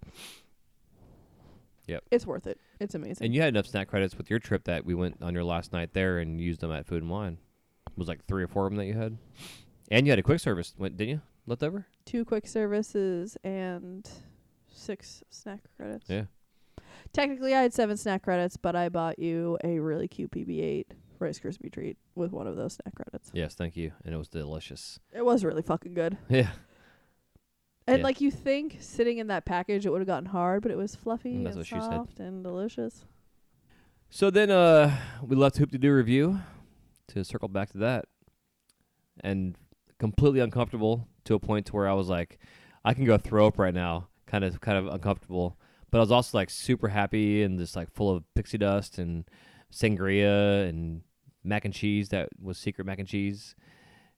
Yep. 1.87 2.03
It's 2.11 2.25
worth 2.25 2.47
it. 2.47 2.59
It's 2.79 2.95
amazing. 2.95 3.25
And 3.25 3.33
you 3.33 3.41
had 3.41 3.49
enough 3.49 3.67
snack 3.67 3.87
credits 3.89 4.17
with 4.17 4.29
your 4.29 4.39
trip 4.39 4.63
that 4.65 4.85
we 4.85 4.93
went 4.93 5.21
on 5.21 5.33
your 5.33 5.43
last 5.43 5.73
night 5.73 5.93
there 5.93 6.19
and 6.19 6.39
used 6.39 6.61
them 6.61 6.71
at 6.71 6.87
Food 6.87 7.01
and 7.01 7.11
Wine. 7.11 7.37
It 7.87 7.97
was 7.97 8.07
like 8.07 8.25
three 8.25 8.43
or 8.43 8.47
four 8.47 8.65
of 8.65 8.71
them 8.71 8.77
that 8.77 8.85
you 8.85 8.93
had. 8.93 9.17
And 9.91 10.05
you 10.05 10.11
had 10.11 10.19
a 10.19 10.23
quick 10.23 10.39
service, 10.39 10.73
went, 10.77 10.97
didn't 10.97 11.09
you? 11.09 11.21
Left 11.47 11.61
over? 11.63 11.85
two 12.05 12.23
quick 12.25 12.47
services 12.47 13.37
and 13.43 14.09
six 14.71 15.23
snack 15.29 15.61
credits. 15.75 16.05
Yeah. 16.09 16.25
Technically, 17.13 17.53
I 17.53 17.61
had 17.61 17.73
seven 17.73 17.97
snack 17.97 18.23
credits, 18.23 18.57
but 18.57 18.75
I 18.75 18.89
bought 18.89 19.19
you 19.19 19.57
a 19.63 19.79
really 19.79 20.07
cute 20.07 20.31
BB-8 20.31 20.85
Rice 21.19 21.39
Krispie 21.39 21.71
treat 21.71 21.97
with 22.15 22.31
one 22.31 22.47
of 22.47 22.55
those 22.55 22.73
snack 22.73 22.95
credits. 22.95 23.31
Yes, 23.33 23.55
thank 23.55 23.75
you. 23.75 23.91
And 24.03 24.13
it 24.13 24.17
was 24.17 24.27
delicious. 24.27 24.99
It 25.13 25.25
was 25.25 25.43
really 25.43 25.61
fucking 25.61 25.93
good. 25.93 26.17
Yeah. 26.29 26.49
And 27.87 27.99
Yeah. 27.99 28.03
like 28.03 28.19
you 28.19 28.31
think 28.31 28.77
sitting 28.79 29.19
in 29.19 29.27
that 29.27 29.45
package 29.45 29.85
it 29.85 29.91
would 29.91 29.99
have 30.01 30.07
gotten 30.07 30.25
hard, 30.27 30.63
but 30.63 30.71
it 30.71 30.77
was 30.77 30.95
fluffy 30.95 31.35
Mm, 31.35 31.43
that's 31.43 31.55
and 31.55 31.59
what 31.59 31.67
she 31.67 31.79
said. 31.79 31.91
soft 31.91 32.19
and 32.19 32.43
delicious. 32.43 33.05
So 34.09 34.29
then 34.31 34.49
uh 34.49 34.95
we 35.21 35.35
left 35.35 35.57
Hoop-Dee-Doo 35.57 35.91
Revue 35.91 36.39
to 37.09 37.23
circle 37.23 37.47
back 37.47 37.69
to 37.71 37.77
that. 37.79 38.05
And 39.21 39.55
completely 39.99 40.39
uncomfortable 40.39 41.07
to 41.25 41.35
a 41.35 41.39
point 41.39 41.67
to 41.67 41.73
where 41.75 41.87
I 41.87 41.93
was 41.93 42.09
like, 42.09 42.37
I 42.83 42.93
can 42.93 43.05
go 43.05 43.17
throw 43.17 43.47
up 43.47 43.57
right 43.57 43.73
now. 43.73 44.07
Kind 44.25 44.43
of 44.43 44.59
kind 44.61 44.77
of 44.77 44.87
uncomfortable. 44.93 45.57
But 45.91 45.99
I 45.99 46.01
was 46.01 46.11
also 46.11 46.37
like 46.37 46.49
super 46.49 46.89
happy 46.89 47.43
and 47.43 47.57
just 47.59 47.75
like 47.75 47.91
full 47.91 48.09
of 48.13 48.23
pixie 48.33 48.57
dust 48.57 48.97
and 48.97 49.25
sangria 49.73 50.67
and 50.69 51.01
mac 51.43 51.65
and 51.65 51.73
cheese 51.73 52.09
that 52.09 52.29
was 52.41 52.57
secret 52.57 52.85
mac 52.85 52.99
and 52.99 53.07
cheese 53.07 53.55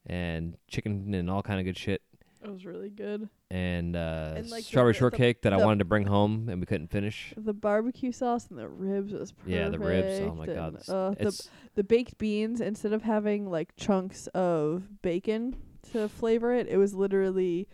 and 0.05 0.55
chicken 0.67 1.13
and 1.13 1.29
all 1.29 1.41
kind 1.41 1.59
of 1.59 1.65
good 1.65 1.77
shit. 1.77 2.01
It 2.43 2.49
was 2.51 2.65
really 2.65 2.89
good. 2.91 3.27
And 3.49 3.95
uh 3.95 4.33
And, 4.37 4.49
like, 4.49 4.61
the 4.63 4.67
strawberry 4.67 4.93
the- 4.93 4.99
shortcake 4.99 5.41
that 5.41 5.53
I 5.53 5.57
the- 5.59 5.65
wanted 5.65 5.79
to 5.79 5.85
bring 5.85 6.05
home 6.05 6.47
and 6.49 6.59
we 6.61 6.65
couldn't 6.65 6.87
finish. 6.87 7.33
The 7.35 7.53
barbecue 7.53 8.11
sauce 8.11 8.47
and 8.49 8.57
the 8.59 8.67
ribs 8.69 9.11
was 9.11 9.31
perfect. 9.31 9.49
Yeah, 9.53 9.69
the 9.69 9.79
ribs. 9.79 10.19
Oh 10.21 10.35
my 10.35 10.45
god. 10.45 10.67
and, 10.73 10.75
It's, 10.77 10.89
uh, 10.89 11.13
the 11.17 11.27
it's 11.27 11.49
the 11.75 11.83
baked 11.83 12.17
beans 12.17 12.61
instead 12.61 12.93
of 12.93 13.01
having 13.03 13.49
like 13.49 13.75
chunks 13.75 14.27
of 14.27 15.01
bacon 15.01 15.55
to 15.91 16.07
flavor 16.07 16.53
it, 16.53 16.67
it 16.67 16.77
was 16.77 16.93
literally 16.93 17.67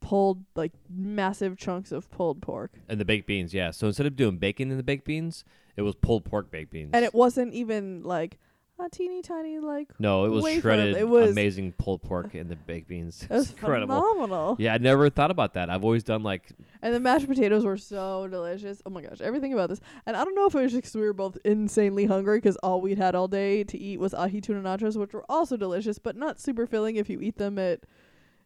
pulled 0.00 0.44
like 0.54 0.72
massive 0.88 1.56
chunks 1.56 1.90
of 1.90 2.10
pulled 2.10 2.40
pork. 2.42 2.72
And 2.88 3.00
the 3.00 3.04
baked 3.04 3.26
beans, 3.26 3.52
yeah. 3.52 3.70
So 3.72 3.86
instead 3.88 4.06
of 4.06 4.14
doing 4.16 4.36
bacon 4.38 4.70
in 4.70 4.76
the 4.76 4.82
baked 4.84 5.04
beans, 5.06 5.44
it 5.78 5.82
was 5.82 5.94
pulled 5.94 6.24
pork 6.24 6.50
baked 6.50 6.70
beans. 6.72 6.90
And 6.92 7.04
it 7.04 7.14
wasn't 7.14 7.54
even 7.54 8.02
like 8.02 8.38
a 8.80 8.88
teeny 8.88 9.22
tiny 9.22 9.58
like 9.58 9.88
No, 9.98 10.24
it 10.24 10.28
was 10.28 10.44
wafer. 10.44 10.60
shredded, 10.60 10.96
It 10.96 11.08
was- 11.08 11.30
amazing 11.32 11.72
pulled 11.72 12.00
pork 12.02 12.34
and 12.34 12.48
the 12.48 12.54
baked 12.54 12.86
beans. 12.88 13.22
it 13.28 13.30
was 13.30 13.50
incredible. 13.50 13.96
phenomenal. 14.00 14.56
Yeah, 14.60 14.74
I 14.74 14.78
never 14.78 15.10
thought 15.10 15.30
about 15.32 15.54
that. 15.54 15.68
I've 15.68 15.82
always 15.84 16.04
done 16.04 16.22
like 16.22 16.50
And 16.80 16.94
the 16.94 17.00
mashed 17.00 17.26
potatoes 17.26 17.64
were 17.64 17.76
so 17.76 18.28
delicious. 18.28 18.80
Oh 18.86 18.90
my 18.90 19.02
gosh, 19.02 19.20
everything 19.20 19.52
about 19.52 19.68
this. 19.68 19.80
And 20.06 20.16
I 20.16 20.24
don't 20.24 20.34
know 20.36 20.46
if 20.46 20.54
it 20.54 20.62
was 20.62 20.72
just 20.72 20.94
we 20.94 21.00
were 21.02 21.12
both 21.12 21.38
insanely 21.44 22.06
hungry 22.06 22.38
because 22.38 22.56
all 22.58 22.80
we'd 22.80 22.98
had 22.98 23.14
all 23.16 23.26
day 23.28 23.64
to 23.64 23.76
eat 23.78 23.98
was 23.98 24.14
ahi 24.14 24.40
tuna 24.40 24.62
nachos, 24.62 24.96
which 24.96 25.12
were 25.12 25.24
also 25.28 25.56
delicious, 25.56 25.98
but 25.98 26.16
not 26.16 26.38
super 26.40 26.66
filling 26.66 26.94
if 26.96 27.10
you 27.10 27.20
eat 27.20 27.36
them 27.36 27.58
at. 27.58 27.80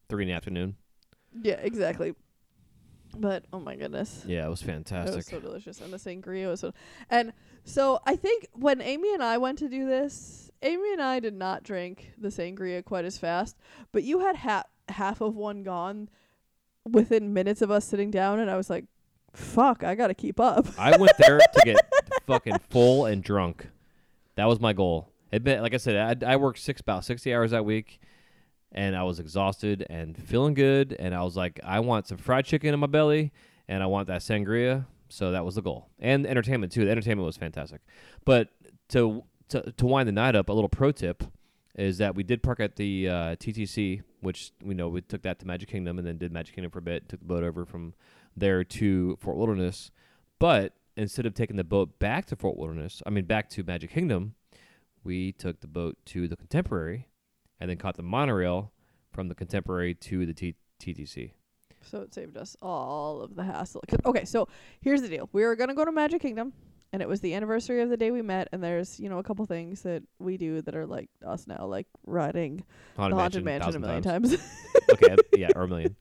three 0.08 0.22
in 0.24 0.28
the 0.28 0.34
afternoon. 0.34 0.76
Yeah, 1.42 1.54
exactly. 1.60 2.14
But 3.16 3.44
oh 3.52 3.60
my 3.60 3.76
goodness. 3.76 4.24
Yeah, 4.26 4.46
it 4.46 4.50
was 4.50 4.62
It 4.62 4.66
fantastic. 4.66 5.16
was 5.16 5.26
so 5.26 5.40
delicious, 5.40 5.80
and 5.80 5.92
the 5.92 5.98
sangria 5.98 6.48
was 6.48 6.60
so. 6.60 6.72
And 7.10 7.32
so 7.64 8.00
I 8.06 8.16
think 8.16 8.46
when 8.52 8.80
Amy 8.80 9.12
and 9.14 9.22
I 9.22 9.38
went 9.38 9.58
to 9.58 9.68
do 9.68 9.86
this, 9.86 10.50
Amy 10.62 10.92
and 10.92 11.02
I 11.02 11.20
did 11.20 11.34
not 11.34 11.62
drink 11.62 12.12
the 12.18 12.28
sangria 12.28 12.84
quite 12.84 13.04
as 13.04 13.18
fast, 13.18 13.56
but 13.92 14.02
you 14.04 14.20
had 14.20 14.36
ha- 14.36 14.64
half 14.88 15.20
of 15.20 15.36
one 15.36 15.62
gone 15.62 16.08
within 16.90 17.32
minutes 17.32 17.62
of 17.62 17.70
us 17.70 17.84
sitting 17.84 18.10
down, 18.10 18.38
and 18.40 18.50
I 18.50 18.56
was 18.56 18.70
like, 18.70 18.84
"Fuck, 19.32 19.84
I 19.84 19.94
gotta 19.94 20.14
keep 20.14 20.40
up." 20.40 20.66
I 20.78 20.96
went 20.96 21.12
there 21.18 21.38
to 21.38 21.60
get 21.64 21.76
fucking 22.26 22.58
full 22.70 23.06
and 23.06 23.22
drunk. 23.22 23.68
That 24.36 24.46
was 24.46 24.58
my 24.60 24.72
goal. 24.72 25.10
It 25.30 25.44
been, 25.44 25.62
like 25.62 25.74
I 25.74 25.78
said, 25.78 26.22
I, 26.24 26.32
I 26.32 26.36
worked 26.36 26.58
six 26.58 26.80
about 26.80 27.04
sixty 27.04 27.32
hours 27.34 27.50
that 27.52 27.64
week, 27.64 28.00
and 28.72 28.96
I 28.96 29.02
was 29.04 29.20
exhausted 29.20 29.86
and 29.88 30.16
feeling 30.16 30.54
good. 30.54 30.96
And 30.98 31.14
I 31.14 31.22
was 31.22 31.36
like, 31.36 31.60
I 31.64 31.80
want 31.80 32.08
some 32.08 32.18
fried 32.18 32.44
chicken 32.44 32.74
in 32.74 32.80
my 32.80 32.86
belly, 32.86 33.32
and 33.68 33.82
I 33.82 33.86
want 33.86 34.08
that 34.08 34.20
sangria. 34.22 34.86
So 35.08 35.32
that 35.32 35.44
was 35.44 35.56
the 35.56 35.62
goal, 35.62 35.90
and 35.98 36.26
entertainment 36.26 36.72
too. 36.72 36.86
The 36.86 36.90
entertainment 36.90 37.26
was 37.26 37.36
fantastic. 37.36 37.82
But 38.24 38.48
to 38.88 39.24
to 39.50 39.72
to 39.72 39.86
wind 39.86 40.08
the 40.08 40.12
night 40.12 40.34
up, 40.34 40.48
a 40.48 40.52
little 40.52 40.70
pro 40.70 40.90
tip 40.90 41.22
is 41.76 41.98
that 41.98 42.14
we 42.14 42.22
did 42.22 42.42
park 42.42 42.60
at 42.60 42.76
the 42.76 43.08
uh, 43.08 43.14
TTC, 43.36 44.02
which 44.20 44.52
we 44.62 44.74
know 44.74 44.88
we 44.88 45.00
took 45.02 45.22
that 45.22 45.38
to 45.40 45.46
Magic 45.46 45.68
Kingdom, 45.68 45.98
and 45.98 46.06
then 46.06 46.16
did 46.18 46.32
Magic 46.32 46.54
Kingdom 46.54 46.70
for 46.70 46.78
a 46.78 46.82
bit. 46.82 47.08
Took 47.08 47.20
the 47.20 47.26
boat 47.26 47.44
over 47.44 47.64
from 47.66 47.94
there 48.36 48.64
to 48.64 49.16
Fort 49.20 49.36
Wilderness. 49.36 49.90
But 50.38 50.74
instead 50.96 51.26
of 51.26 51.34
taking 51.34 51.56
the 51.56 51.64
boat 51.64 51.98
back 51.98 52.26
to 52.26 52.36
Fort 52.36 52.56
Wilderness, 52.56 53.02
I 53.06 53.10
mean 53.10 53.24
back 53.24 53.48
to 53.50 53.62
Magic 53.62 53.90
Kingdom, 53.90 54.34
we 55.04 55.32
took 55.32 55.60
the 55.60 55.66
boat 55.66 55.96
to 56.06 56.28
the 56.28 56.36
Contemporary, 56.36 57.08
and 57.62 57.70
then 57.70 57.76
caught 57.76 57.96
the 57.96 58.02
monorail 58.02 58.72
from 59.12 59.28
the 59.28 59.36
Contemporary 59.36 59.94
to 59.94 60.26
the 60.26 60.34
T- 60.34 60.56
TTC. 60.80 61.30
So 61.80 62.00
it 62.00 62.12
saved 62.12 62.36
us 62.36 62.56
all 62.60 63.22
of 63.22 63.36
the 63.36 63.44
hassle. 63.44 63.84
Okay, 64.04 64.24
so 64.24 64.48
here's 64.80 65.00
the 65.00 65.08
deal: 65.08 65.28
we 65.32 65.44
were 65.44 65.54
gonna 65.54 65.74
go 65.74 65.84
to 65.84 65.92
Magic 65.92 66.20
Kingdom, 66.20 66.52
and 66.92 67.00
it 67.00 67.08
was 67.08 67.20
the 67.20 67.34
anniversary 67.34 67.80
of 67.80 67.88
the 67.88 67.96
day 67.96 68.10
we 68.10 68.20
met. 68.20 68.48
And 68.50 68.62
there's 68.64 68.98
you 68.98 69.08
know 69.08 69.18
a 69.18 69.22
couple 69.22 69.46
things 69.46 69.82
that 69.82 70.02
we 70.18 70.36
do 70.36 70.60
that 70.62 70.74
are 70.74 70.86
like 70.86 71.08
us 71.24 71.46
now, 71.46 71.64
like 71.66 71.86
riding 72.04 72.64
Haunted 72.96 73.16
the 73.16 73.20
Haunted 73.20 73.44
Mansion, 73.44 73.76
a 73.76 73.78
million 73.78 74.02
million 74.02 74.22
times. 74.22 74.30
times. 74.36 74.42
okay, 74.92 75.16
yeah, 75.36 75.50
or 75.54 75.62
a 75.62 75.68
million. 75.68 75.94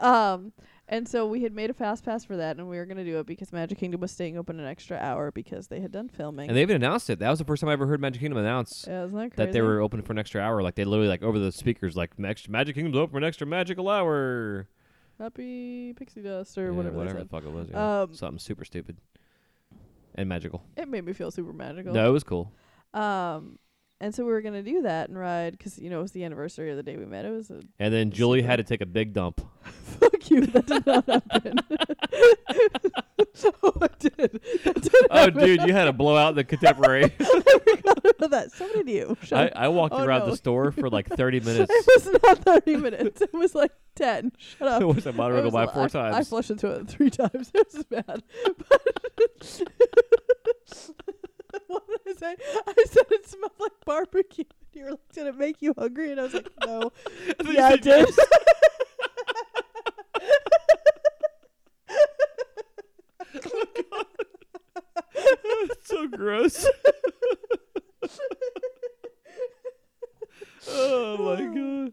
um, 0.00 0.52
and 0.90 1.08
so 1.08 1.24
we 1.26 1.42
had 1.42 1.54
made 1.54 1.70
a 1.70 1.72
fast 1.72 2.04
pass 2.04 2.24
for 2.24 2.36
that, 2.36 2.58
and 2.58 2.68
we 2.68 2.76
were 2.76 2.84
gonna 2.84 3.04
do 3.04 3.18
it 3.20 3.26
because 3.26 3.52
Magic 3.52 3.78
Kingdom 3.78 4.00
was 4.00 4.10
staying 4.10 4.36
open 4.36 4.60
an 4.60 4.66
extra 4.66 4.98
hour 4.98 5.30
because 5.30 5.68
they 5.68 5.80
had 5.80 5.92
done 5.92 6.08
filming. 6.08 6.48
And 6.48 6.56
they 6.56 6.62
even 6.62 6.76
announced 6.76 7.08
it. 7.08 7.20
That 7.20 7.30
was 7.30 7.38
the 7.38 7.44
first 7.46 7.60
time 7.60 7.70
I 7.70 7.72
ever 7.72 7.86
heard 7.86 8.00
Magic 8.00 8.20
Kingdom 8.20 8.38
announce 8.38 8.84
yeah, 8.86 9.06
that 9.06 9.10
crazy? 9.12 9.32
that 9.36 9.52
they 9.52 9.62
were 9.62 9.80
open 9.80 10.02
for 10.02 10.12
an 10.12 10.18
extra 10.18 10.42
hour. 10.42 10.62
Like 10.62 10.74
they 10.74 10.84
literally 10.84 11.08
like 11.08 11.22
over 11.22 11.38
the 11.38 11.52
speakers, 11.52 11.96
like 11.96 12.18
Magic 12.18 12.74
Kingdom's 12.74 12.96
open 12.96 13.12
for 13.12 13.18
an 13.18 13.24
extra 13.24 13.46
magical 13.46 13.88
hour. 13.88 14.68
happy 15.18 15.94
pixie 15.94 16.22
dust 16.22 16.58
or 16.58 16.66
Yeah, 16.66 16.70
whatever. 16.72 16.96
whatever 16.96 17.18
the 17.20 17.28
fuck 17.28 17.44
it 17.44 17.52
was. 17.52 17.68
Yeah. 17.70 18.02
Um, 18.02 18.12
Something 18.14 18.38
super 18.38 18.64
stupid 18.64 18.96
and 20.16 20.28
magical. 20.28 20.64
It 20.76 20.88
made 20.88 21.04
me 21.04 21.12
feel 21.12 21.30
super 21.30 21.52
magical. 21.52 21.94
No, 21.94 22.08
it 22.08 22.12
was 22.12 22.24
cool. 22.24 22.52
Um, 22.92 23.58
and 24.00 24.14
so 24.14 24.24
we 24.24 24.32
were 24.32 24.40
gonna 24.40 24.62
do 24.62 24.82
that 24.82 25.08
and 25.08 25.18
ride 25.18 25.56
because 25.58 25.78
you 25.78 25.90
know 25.90 25.98
it 25.98 26.02
was 26.02 26.12
the 26.12 26.24
anniversary 26.24 26.70
of 26.70 26.76
the 26.76 26.82
day 26.82 26.96
we 26.96 27.04
met. 27.06 27.24
It 27.24 27.30
was 27.30 27.50
a 27.50 27.60
And 27.78 27.92
then 27.92 28.10
Julie 28.10 28.42
had 28.42 28.56
to 28.56 28.64
take 28.64 28.80
a 28.80 28.86
big 28.86 29.12
dump. 29.12 29.40
fuck 29.64 30.30
you. 30.30 30.46
That 30.46 30.66
did 30.66 30.86
not 30.86 31.06
happen. 31.06 31.58
oh, 33.62 33.72
it 33.82 33.98
did. 33.98 34.40
That 34.64 34.82
did 34.82 34.94
oh, 35.10 35.16
happen. 35.18 35.38
dude, 35.44 35.62
you 35.62 35.72
had 35.72 35.88
a 35.88 35.92
blowout 35.92 36.30
in 36.30 36.36
the 36.36 36.44
contemporary. 36.44 37.04
I 37.20 37.24
forgot 37.24 37.98
about 38.06 38.30
that. 38.30 38.52
So 38.52 38.68
did 38.72 38.88
you. 38.88 39.16
Shut 39.22 39.38
I, 39.38 39.46
up. 39.46 39.52
I 39.56 39.68
walked 39.68 39.94
Oh, 39.94 40.02
around 40.04 40.20
no. 40.20 40.30
the 40.30 40.36
store 40.36 40.72
for 40.72 40.88
like 40.88 41.08
30 41.08 41.40
minutes. 41.40 41.72
It 41.74 41.86
was 42.04 42.18
not 42.22 42.38
30 42.44 42.76
minutes. 42.76 43.20
It 43.20 43.32
was 43.34 43.54
like 43.54 43.72
10. 43.96 44.32
Shut 44.38 44.68
up. 44.68 44.82
it 44.82 44.86
was 44.86 45.06
a 45.06 45.10
It 45.10 45.16
monorail 45.16 45.44
was 45.44 45.52
by 45.52 45.64
a- 45.64 45.68
four 45.68 45.82
I, 45.82 45.86
I 45.86 45.88
times. 46.12 46.28
flushed 46.28 46.50
into 46.50 46.68
it 46.70 46.88
three 46.88 47.10
times. 47.10 47.50
It 47.54 47.66
was 47.74 47.84
bad. 47.84 48.22
But 48.66 48.66
what 49.08 49.36
did 49.40 49.68
I 50.99 50.99
say? 52.20 52.36
I 52.66 52.84
said 52.86 53.04
it 53.10 53.26
smelled 53.26 53.52
like 53.58 53.72
barbecue. 53.84 54.44
You 54.72 54.84
were 54.84 54.90
like, 54.92 55.00
did 55.12 55.26
it 55.26 55.36
make 55.36 55.60
you 55.62 55.74
hungry? 55.76 56.12
And 56.12 56.20
I 56.20 56.22
was 56.22 56.34
like, 56.34 56.48
no. 56.64 56.92
I 57.44 57.50
yeah, 57.50 57.72
it 57.72 57.82
did. 57.82 58.08
Oh, 63.52 64.04
That's 65.68 65.88
so 65.88 66.06
gross. 66.06 66.66
oh 70.68 71.16
my 71.18 71.42
god. 71.46 71.92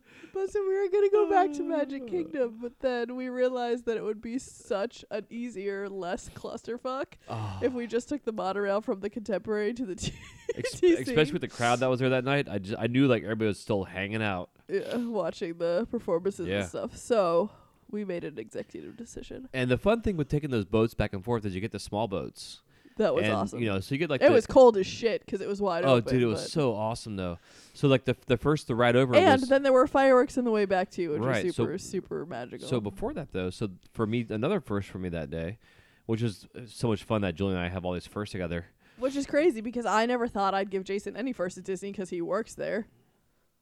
So 0.49 0.61
we 0.67 0.75
were 0.77 0.87
gonna 0.89 1.09
go 1.09 1.29
back 1.29 1.51
to 1.53 1.61
Uh. 1.63 1.77
Magic 1.77 2.07
Kingdom, 2.07 2.59
but 2.61 2.79
then 2.79 3.15
we 3.15 3.29
realized 3.29 3.85
that 3.85 3.97
it 3.97 4.03
would 4.03 4.21
be 4.21 4.37
such 4.39 5.03
an 5.11 5.25
easier, 5.29 5.89
less 5.89 6.29
clusterfuck 6.29 7.05
Oh. 7.29 7.59
if 7.61 7.73
we 7.73 7.87
just 7.87 8.07
took 8.09 8.23
the 8.23 8.31
monorail 8.31 8.81
from 8.81 8.99
the 9.01 9.09
Contemporary 9.09 9.73
to 9.73 9.85
the 9.85 9.95
T- 9.95 10.13
Ex- 10.55 10.81
especially 10.81 11.33
with 11.33 11.41
the 11.41 11.47
crowd 11.47 11.79
that 11.79 11.89
was 11.89 11.99
there 11.99 12.09
that 12.09 12.23
night. 12.23 12.47
I 12.49 12.59
just 12.59 12.79
I 12.79 12.87
knew 12.87 13.07
like 13.07 13.23
everybody 13.23 13.47
was 13.47 13.59
still 13.59 13.83
hanging 13.83 14.21
out. 14.23 14.49
yeah, 14.69 14.95
watching 14.97 15.57
the 15.57 15.87
performances 15.91 16.47
Yeah. 16.47 16.59
and 16.59 16.67
stuff. 16.69 16.97
So 16.97 17.49
we 17.89 18.03
made 18.05 18.23
an 18.23 18.37
executive 18.37 18.95
decision. 18.97 19.47
And 19.53 19.69
the 19.71 19.77
fun 19.77 20.01
thing 20.01 20.17
with 20.17 20.27
taking 20.29 20.49
those 20.49 20.65
boats 20.65 20.93
back 20.93 21.13
and 21.13 21.23
forth 21.23 21.45
is 21.45 21.55
you 21.55 21.61
get 21.61 21.71
the 21.71 21.79
small 21.79 22.07
boats. 22.07 22.61
That 22.97 23.13
was 23.15 23.23
and, 23.25 23.33
awesome. 23.33 23.59
You 23.59 23.67
know, 23.67 23.79
so 23.79 23.95
you 23.95 23.99
get 23.99 24.09
like 24.09 24.21
it 24.21 24.27
the, 24.27 24.33
was 24.33 24.47
cold 24.47 24.77
as 24.77 24.87
shit 24.87 25.25
because 25.25 25.41
it 25.41 25.47
was 25.47 25.61
wide 25.61 25.85
Oh, 25.85 25.95
open. 25.95 26.09
Oh, 26.09 26.11
dude, 26.11 26.23
it 26.23 26.25
was 26.27 26.51
so 26.51 26.73
awesome 26.75 27.15
though. 27.15 27.37
So 27.73 27.87
like 27.87 28.05
the 28.05 28.15
the 28.25 28.37
first 28.37 28.67
the 28.67 28.75
ride 28.75 28.95
over 28.95 29.15
and 29.15 29.39
was 29.41 29.49
then 29.49 29.63
there 29.63 29.73
were 29.73 29.87
fireworks 29.87 30.37
on 30.37 30.43
the 30.43 30.51
way 30.51 30.65
back 30.65 30.89
too, 30.89 31.11
which 31.11 31.21
Right, 31.21 31.45
was 31.45 31.55
so- 31.55 31.63
super, 31.65 31.77
super 31.77 32.25
magical. 32.25 32.67
So 32.67 32.79
before 32.81 33.13
that, 33.13 33.31
though, 33.31 33.49
so 33.49 33.69
for 33.93 34.05
me, 34.07 34.25
another 34.29 34.59
first 34.59 34.89
for 34.89 34.97
me 34.99 35.09
that 35.09 35.29
day, 35.29 35.59
which 36.07 36.21
is 36.23 36.47
uh, 36.55 36.61
so 36.67 36.87
much 36.87 37.03
fun 37.03 37.21
that 37.21 37.35
Julie 37.35 37.53
and 37.53 37.61
I 37.61 37.69
have 37.69 37.85
all 37.85 37.93
these 37.93 38.07
firsts 38.07 38.31
together. 38.31 38.65
which 38.97 39.15
is 39.15 39.25
crazy 39.27 39.61
because 39.61 39.85
I 39.85 40.05
never 40.07 40.27
thought 40.27 40.53
I'd 40.55 40.71
give 40.71 40.83
Jason 40.83 41.15
any 41.15 41.33
first 41.33 41.57
at 41.57 41.63
Disney 41.63 41.91
because 41.91 42.09
he 42.09 42.21
works 42.21 42.55
there. 42.55 42.87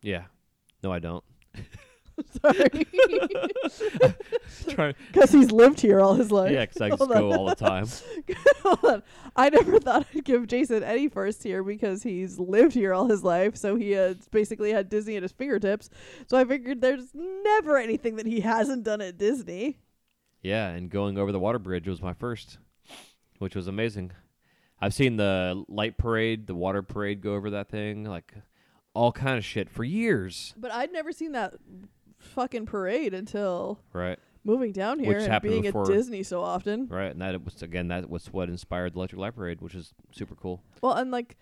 Yeah, 0.02 0.26
no, 0.82 0.92
I 0.94 1.00
don't. 1.00 1.24
Sorry, 2.42 2.86
because 5.12 5.32
he's 5.32 5.52
lived 5.52 5.80
here 5.80 6.00
all 6.00 6.14
his 6.14 6.32
life. 6.32 6.52
Yeah, 6.52 6.66
because 6.66 6.82
I 6.82 6.90
just 6.90 7.00
Hold 7.00 7.12
go 7.12 7.32
on. 7.32 7.38
all 7.38 7.46
the 7.48 7.56
time. 7.56 7.88
Hold 8.64 8.86
on. 8.86 9.04
I 9.36 9.50
never 9.50 9.80
thought 9.80 10.06
I'd 10.14 10.24
give 10.24 10.48
Jason 10.48 10.84
any 10.84 11.08
first 11.10 11.44
here 11.44 11.64
because 11.64 12.04
he's 12.04 12.40
lived 12.40 12.74
here 12.74 12.94
all 12.94 13.08
his 13.08 13.24
life, 13.24 13.58
so 13.58 13.76
he 13.76 13.92
has 13.92 14.28
basically 14.30 14.72
had 14.72 14.90
Disney 14.90 15.18
at 15.18 15.24
his 15.24 15.34
fingertips. 15.34 15.90
So 16.28 16.38
I 16.38 16.46
figured 16.46 16.82
there's 16.82 17.10
never 17.14 17.78
anything 17.78 18.16
that 18.16 18.26
he 18.26 18.40
hasn't 18.42 18.84
done 18.84 19.02
at 19.02 19.18
Disney. 19.18 19.80
Yeah, 20.42 20.70
and 20.70 20.90
going 20.90 21.18
over 21.18 21.32
the 21.32 21.40
water 21.40 21.60
bridge 21.60 21.88
was 21.88 22.02
my 22.02 22.14
first, 22.14 22.60
which 23.40 23.56
was 23.56 23.68
amazing. 23.68 24.12
I've 24.80 24.94
seen 24.94 25.18
the 25.18 25.64
light 25.68 25.98
parade, 25.98 26.48
the 26.48 26.56
water 26.56 26.82
parade 26.82 27.22
go 27.22 27.34
over 27.34 27.50
that 27.52 27.70
thing, 27.70 28.04
like 28.04 28.34
all 28.94 29.12
kind 29.12 29.38
of 29.38 29.44
shit 29.44 29.70
for 29.70 29.84
years. 29.84 30.54
But 30.58 30.72
I'd 30.72 30.92
never 30.92 31.12
seen 31.12 31.32
that 31.34 31.56
fucking 32.26 32.66
parade 32.66 33.14
until 33.14 33.80
Right, 33.94 34.20
moving 34.44 34.72
down 34.72 35.00
here 35.00 35.18
Which 35.20 35.28
and 35.30 35.42
being 35.42 35.62
before- 35.64 35.84
at 35.84 35.88
Disney 35.88 36.24
so 36.24 36.42
often. 36.42 36.88
right, 36.88 37.12
and 37.12 37.22
that 37.22 37.44
was 37.44 37.62
again 37.62 37.88
that 37.90 38.10
was 38.10 38.32
what 38.34 38.50
inspired 38.50 38.94
the 38.94 38.98
electric 39.00 39.20
light 39.20 39.36
parade, 39.36 39.62
which 39.62 39.76
is 39.76 39.94
super 40.12 40.36
cool. 40.36 40.62
Well, 40.82 40.94
and 40.94 41.12
like 41.12 41.38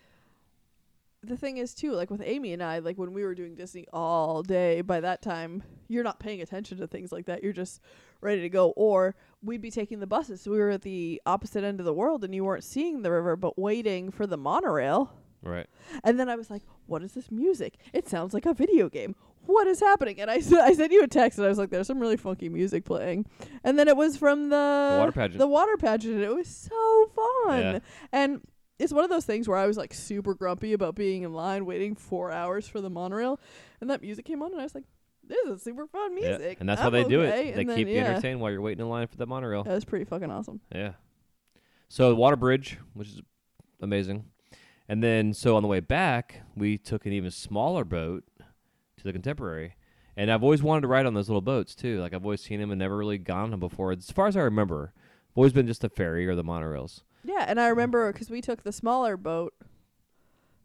the 1.26 1.38
thing 1.38 1.56
is 1.58 1.74
too, 1.74 1.94
like 1.94 2.10
with 2.12 2.22
Amy 2.26 2.52
and 2.52 2.62
I, 2.62 2.80
like 2.80 2.98
when 2.98 3.14
we 3.14 3.24
were 3.24 3.34
doing 3.34 3.56
Disney 3.56 3.86
all 3.94 4.44
day, 4.44 4.82
by 4.82 5.00
that 5.00 5.22
time 5.22 5.64
you're 5.88 6.04
not 6.04 6.20
paying 6.20 6.42
attention 6.42 6.78
to 6.80 6.88
things 6.88 7.12
like 7.14 7.26
that. 7.28 7.42
You're 7.44 7.54
just 7.54 7.80
ready 8.20 8.42
to 8.42 8.50
go. 8.50 8.72
Or 8.72 9.16
we'd 9.42 9.62
be 9.62 9.72
taking 9.72 10.00
the 10.00 10.08
buses. 10.08 10.42
So 10.42 10.52
we 10.52 10.58
were 10.58 10.72
at 10.72 10.82
the 10.82 11.22
opposite 11.26 11.64
end 11.64 11.80
of 11.80 11.86
the 11.86 11.94
world 11.94 12.24
and 12.26 12.34
you 12.36 12.44
weren't 12.44 12.64
seeing 12.64 13.04
the 13.04 13.12
river 13.12 13.36
but 13.38 13.58
waiting 13.58 14.12
for 14.12 14.28
the 14.28 14.38
monorail. 14.38 15.14
Right, 15.42 15.68
And 16.06 16.18
then 16.18 16.30
I 16.30 16.36
was 16.38 16.50
like, 16.50 16.62
What 16.88 17.04
is 17.04 17.14
this 17.14 17.30
music? 17.30 17.76
It 17.94 18.08
sounds 18.08 18.34
like 18.34 18.46
a 18.46 18.54
video 18.54 18.88
game. 18.90 19.16
What 19.46 19.68
is 19.68 19.80
happening? 19.80 20.20
And 20.22 20.32
I 20.32 20.38
s- 20.38 20.54
I 20.54 20.74
sent 20.74 20.92
you 20.92 21.04
a 21.04 21.08
text 21.08 21.38
and 21.38 21.46
I 21.46 21.50
was 21.50 21.58
like, 21.58 21.70
There's 21.70 21.88
some 21.88 22.00
really 22.00 22.18
funky 22.18 22.50
music 22.50 22.86
playing. 22.86 23.26
And 23.64 23.78
then 23.78 23.88
it 23.88 23.98
was 23.98 24.16
from 24.18 24.50
the, 24.50 24.90
the 24.94 24.98
water 25.00 25.12
pageant. 25.12 25.40
the 25.40 25.48
water 25.48 25.78
pageant 25.78 26.16
and 26.16 26.24
it 26.24 26.34
was 26.34 26.48
so 26.48 27.12
fun. 27.16 27.60
Yeah. 27.62 27.80
And 28.12 28.42
it's 28.80 28.92
one 28.94 29.04
of 29.04 29.10
those 29.10 29.26
things 29.26 29.48
where 29.48 29.58
I 29.58 29.68
was 29.68 29.78
like 29.78 29.94
super 29.94 30.34
grumpy 30.34 30.74
about 30.74 30.96
being 30.96 31.24
in 31.24 31.34
line 31.34 31.66
waiting 31.66 31.96
four 31.96 32.32
hours 32.32 32.68
for 32.68 32.82
the 32.82 32.90
monorail, 32.90 33.40
and 33.82 33.90
that 33.90 34.02
music 34.02 34.26
came 34.26 34.42
on, 34.42 34.52
and 34.52 34.60
I 34.60 34.64
was 34.64 34.74
like, 34.74 34.84
"This 35.26 35.46
is 35.48 35.62
super 35.62 35.86
fun 35.86 36.18
Yeah, 36.18 36.30
music." 36.38 36.58
and 36.60 36.68
that's 36.68 36.82
how 36.82 36.88
I'm 36.88 36.94
they 36.94 37.04
do 37.04 37.22
okay. 37.22 37.50
it. 37.50 37.56
They 37.56 37.62
And 37.62 37.70
then, 37.70 37.78
keep 37.78 37.88
you 37.88 37.94
yeah, 37.96 38.06
entertained 38.10 38.42
while 38.42 38.52
you're 38.52 38.62
waiting 38.62 38.82
in 38.82 38.90
line 38.90 39.06
for 39.08 39.16
the 39.16 39.28
monorail. 39.28 39.64
That 39.64 39.76
was 39.76 39.86
pretty 39.86 40.06
fucking 40.06 40.32
awesome. 40.32 40.60
Yeah. 40.74 40.94
So 41.88 42.10
the 42.10 42.16
water 42.16 42.36
bridge, 42.36 42.78
which 42.94 43.10
is 43.10 43.22
amazing, 43.80 44.26
And 44.90 45.04
then, 45.04 45.34
so 45.34 45.56
on 45.56 45.62
the 45.62 45.68
way 45.70 45.80
back, 45.80 46.42
we 46.56 46.78
took 46.80 47.06
an 47.06 47.14
even 47.14 47.30
smaller 47.32 47.86
boat 47.86 48.24
to 49.04 49.10
the 49.10 49.14
Contemporary. 49.14 49.76
And 50.16 50.32
I've 50.32 50.44
always 50.44 50.62
wanted 50.64 50.82
to 50.82 50.88
ride 50.88 51.06
on 51.06 51.14
those 51.14 51.30
little 51.30 51.42
boats 51.42 51.76
too. 51.76 52.00
Like 52.00 52.14
I've 52.14 52.24
always 52.24 52.42
seen 52.42 52.60
them 52.60 52.72
and 52.72 52.80
never 52.80 52.98
really 52.98 53.18
gone 53.18 53.46
on 53.46 53.52
them 53.52 53.60
before. 53.60 53.92
As 53.92 54.12
far 54.12 54.28
as 54.28 54.38
I 54.38 54.42
remember, 54.42 54.94
I've 54.96 55.38
always 55.38 55.54
been 55.54 55.68
just 55.68 55.82
the 55.82 55.90
ferry 55.90 56.28
or 56.28 56.36
the 56.36 56.44
monorails. 56.44 57.02
Yeah, 57.24 57.46
and 57.48 57.60
I 57.60 57.68
remember 57.70 58.12
because 58.12 58.30
we 58.30 58.42
took 58.42 58.64
the 58.64 58.72
smaller 58.72 59.18
boat, 59.18 59.54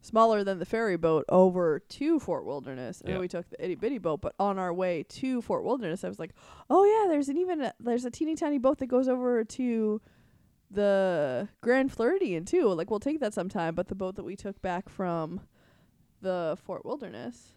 smaller 0.01 0.43
than 0.43 0.59
the 0.59 0.65
ferry 0.65 0.97
boat, 0.97 1.25
over 1.29 1.79
to 1.79 2.19
Fort 2.19 2.45
Wilderness, 2.45 2.99
and 3.01 3.09
Yeah. 3.09 3.15
then 3.15 3.21
we 3.21 3.27
took 3.27 3.49
the 3.49 3.63
itty 3.63 3.75
bitty 3.75 3.97
boat. 3.97 4.21
But 4.21 4.35
on 4.39 4.59
our 4.59 4.73
way 4.73 5.03
to 5.03 5.41
Fort 5.41 5.63
Wilderness, 5.63 6.03
I 6.03 6.09
was 6.09 6.19
like, 6.19 6.33
"Oh 6.69 6.83
yeah, 6.83 7.09
there's 7.09 7.29
an 7.29 7.37
even 7.37 7.61
a, 7.61 7.73
there's 7.79 8.05
a 8.05 8.11
teeny 8.11 8.35
tiny 8.35 8.57
boat 8.59 8.77
that 8.79 8.87
goes 8.87 9.07
over 9.07 9.43
to 9.43 10.01
the 10.69 11.47
Grand 11.61 11.91
Floridian 11.91 12.45
too. 12.45 12.67
Like 12.67 12.89
we'll 12.91 12.99
take 12.99 13.19
that 13.21 13.33
sometime." 13.33 13.73
But 13.73 13.87
the 13.87 13.95
boat 13.95 14.15
that 14.15 14.23
we 14.23 14.35
took 14.35 14.61
back 14.61 14.89
from 14.89 15.41
the 16.21 16.57
Fort 16.63 16.85
Wilderness 16.85 17.53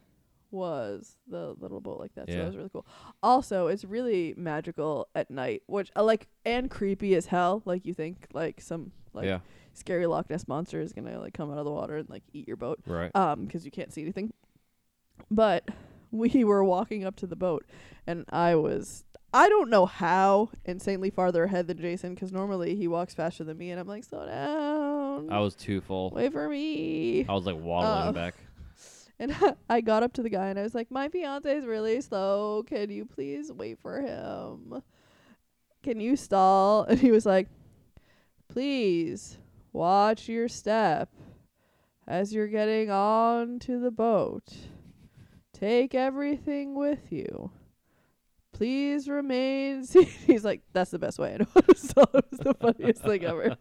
was 0.52 1.16
the 1.26 1.54
little 1.58 1.80
boat 1.80 1.98
like 1.98 2.14
that. 2.14 2.28
So 2.28 2.32
Yeah. 2.32 2.38
that 2.40 2.46
was 2.46 2.56
really 2.56 2.68
cool. 2.70 2.86
Also, 3.22 3.66
it's 3.68 3.84
really 3.84 4.34
magical 4.36 5.08
at 5.14 5.30
night, 5.30 5.62
which 5.66 5.90
I 5.96 6.02
like 6.02 6.28
and 6.44 6.70
creepy 6.70 7.14
as 7.14 7.26
hell. 7.26 7.62
Like 7.64 7.84
you 7.86 7.94
think 7.94 8.26
like 8.32 8.60
some 8.60 8.92
like 9.14 9.24
yeah, 9.26 9.40
scary 9.72 10.06
Loch 10.06 10.28
Ness 10.30 10.46
monster 10.46 10.80
is 10.80 10.92
gonna 10.92 11.18
like 11.18 11.34
come 11.34 11.50
out 11.50 11.58
of 11.58 11.64
the 11.64 11.70
water 11.72 11.96
and 11.96 12.08
like 12.10 12.22
eat 12.32 12.46
your 12.46 12.56
boat, 12.56 12.80
right. 12.86 13.10
um, 13.16 13.46
because 13.46 13.64
you 13.64 13.70
can't 13.70 13.92
see 13.92 14.02
anything. 14.02 14.32
But 15.30 15.68
we 16.10 16.44
were 16.44 16.62
walking 16.64 17.04
up 17.04 17.16
to 17.16 17.26
the 17.26 17.36
boat, 17.36 17.64
and 18.06 18.24
I 18.28 18.54
was. 18.54 19.04
I 19.34 19.48
don't 19.48 19.70
know 19.70 19.86
how 19.86 20.50
insanely 20.66 21.08
farther 21.08 21.44
ahead 21.44 21.66
than 21.66 21.78
Jason, 21.78 22.12
because 22.14 22.32
normally 22.32 22.76
he 22.76 22.86
walks 22.86 23.14
faster 23.14 23.44
than 23.44 23.56
me, 23.56 23.70
and 23.70 23.80
I'm 23.80 23.86
like, 23.88 24.04
slow 24.04 24.26
down, 24.26 25.32
I 25.32 25.40
was 25.40 25.54
too 25.54 25.80
full. 25.80 26.10
wait 26.10 26.32
for 26.32 26.46
me. 26.50 27.24
I 27.26 27.32
was 27.32 27.46
like 27.46 27.56
waddling 27.56 28.08
Uh, 28.08 28.12
back. 28.12 28.34
And 29.18 29.34
I 29.68 29.80
got 29.80 30.02
up 30.02 30.12
to 30.14 30.22
the 30.22 30.30
guy 30.30 30.48
and 30.48 30.58
I 30.58 30.62
was 30.62 30.74
like, 30.74 30.90
My 30.90 31.08
fiance 31.08 31.56
is 31.56 31.64
really 31.64 32.00
slow. 32.00 32.64
Can 32.66 32.90
you 32.90 33.04
please 33.04 33.52
wait 33.52 33.78
for 33.78 34.00
him? 34.00 34.82
Can 35.82 36.00
you 36.00 36.16
stall? 36.16 36.84
And 36.88 36.98
he 36.98 37.10
was 37.10 37.26
like, 37.26 37.48
Please 38.48 39.38
watch 39.72 40.28
your 40.28 40.48
step 40.48 41.08
as 42.06 42.34
you're 42.34 42.48
getting 42.48 42.90
on 42.90 43.58
to 43.60 43.78
the 43.78 43.90
boat. 43.90 44.52
Take 45.52 45.94
everything 45.94 46.74
with 46.74 47.10
you. 47.12 47.50
Please 48.52 49.08
remain 49.08 49.84
seated. 49.84 50.08
He's 50.26 50.44
like, 50.44 50.62
That's 50.72 50.90
the 50.90 50.98
best 50.98 51.18
way. 51.18 51.34
I 51.34 51.38
know. 51.38 51.46
so 51.76 52.02
it 52.14 52.24
was 52.30 52.40
the 52.40 52.54
funniest 52.54 53.02
thing 53.02 53.24
ever. 53.24 53.56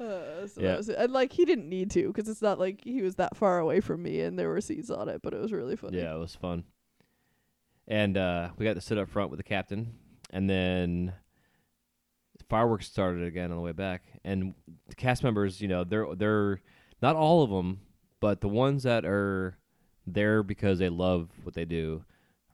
Uh, 0.00 0.46
so 0.46 0.60
Yeah. 0.60 0.68
that 0.68 0.76
was 0.78 0.88
it. 0.88 0.96
And 0.98 1.12
like 1.12 1.32
he 1.32 1.44
didn't 1.44 1.68
need 1.68 1.90
to 1.92 2.08
because 2.12 2.28
it's 2.28 2.42
not 2.42 2.58
like 2.58 2.82
he 2.84 3.02
was 3.02 3.16
that 3.16 3.36
far 3.36 3.58
away 3.58 3.80
from 3.80 4.02
me 4.02 4.20
and 4.20 4.38
there 4.38 4.48
were 4.48 4.60
seats 4.60 4.90
on 4.90 5.08
it, 5.08 5.22
but 5.22 5.32
it 5.34 5.40
was 5.40 5.52
really 5.52 5.76
funny. 5.76 5.98
Yeah, 5.98 6.14
it 6.14 6.18
was 6.18 6.34
fun. 6.34 6.64
And 7.88 8.16
uh, 8.16 8.50
we 8.56 8.64
got 8.64 8.74
to 8.74 8.80
sit 8.80 8.98
up 8.98 9.08
front 9.08 9.30
with 9.30 9.38
the 9.38 9.44
captain, 9.44 9.94
and 10.30 10.48
then 10.48 11.12
fireworks 12.48 12.86
started 12.86 13.24
again 13.24 13.50
on 13.50 13.56
the 13.56 13.62
way 13.62 13.72
back. 13.72 14.02
And 14.24 14.54
the 14.88 14.94
cast 14.94 15.24
members, 15.24 15.60
you 15.60 15.68
know, 15.68 15.84
they're 15.84 16.06
they're 16.14 16.60
not 17.02 17.16
all 17.16 17.42
of 17.42 17.50
them, 17.50 17.80
but 18.20 18.40
the 18.40 18.48
ones 18.48 18.84
that 18.84 19.04
are 19.04 19.56
there 20.06 20.42
because 20.42 20.78
they 20.78 20.88
love 20.88 21.28
what 21.42 21.54
they 21.54 21.64
do 21.64 22.04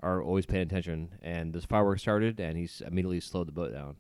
are 0.01 0.23
always 0.23 0.47
paying 0.47 0.63
attention. 0.63 1.11
And 1.23 1.53
this 1.53 1.65
fireworks 1.67 2.03
started, 2.03 2.41
and 2.41 2.57
he 2.57 2.69
immediately 2.87 3.21
slowed 3.21 3.49
the 3.49 3.53
boat 3.53 3.73
down. 3.73 3.97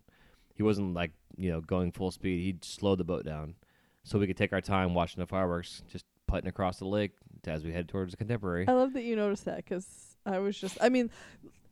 He 0.58 0.62
wasn't 0.64 0.92
like 0.92 1.12
you 1.36 1.50
know 1.50 1.60
going 1.62 1.92
full 1.92 2.10
speed. 2.10 2.42
He 2.42 2.58
slowed 2.60 2.98
the 2.98 3.04
boat 3.04 3.24
down 3.24 3.54
so 4.02 4.18
we 4.18 4.26
could 4.26 4.36
take 4.36 4.52
our 4.52 4.60
time 4.60 4.92
watching 4.92 5.20
the 5.20 5.26
fireworks, 5.26 5.82
just 5.90 6.04
putting 6.26 6.48
across 6.48 6.78
the 6.80 6.84
lake 6.84 7.12
as 7.46 7.64
we 7.64 7.72
head 7.72 7.88
towards 7.88 8.10
the 8.10 8.16
contemporary. 8.16 8.66
I 8.68 8.72
love 8.72 8.92
that 8.94 9.02
you 9.04 9.14
noticed 9.16 9.44
that 9.46 9.56
because 9.56 9.86
I 10.26 10.40
was 10.40 10.58
just, 10.58 10.76
I 10.80 10.88
mean, 10.88 11.10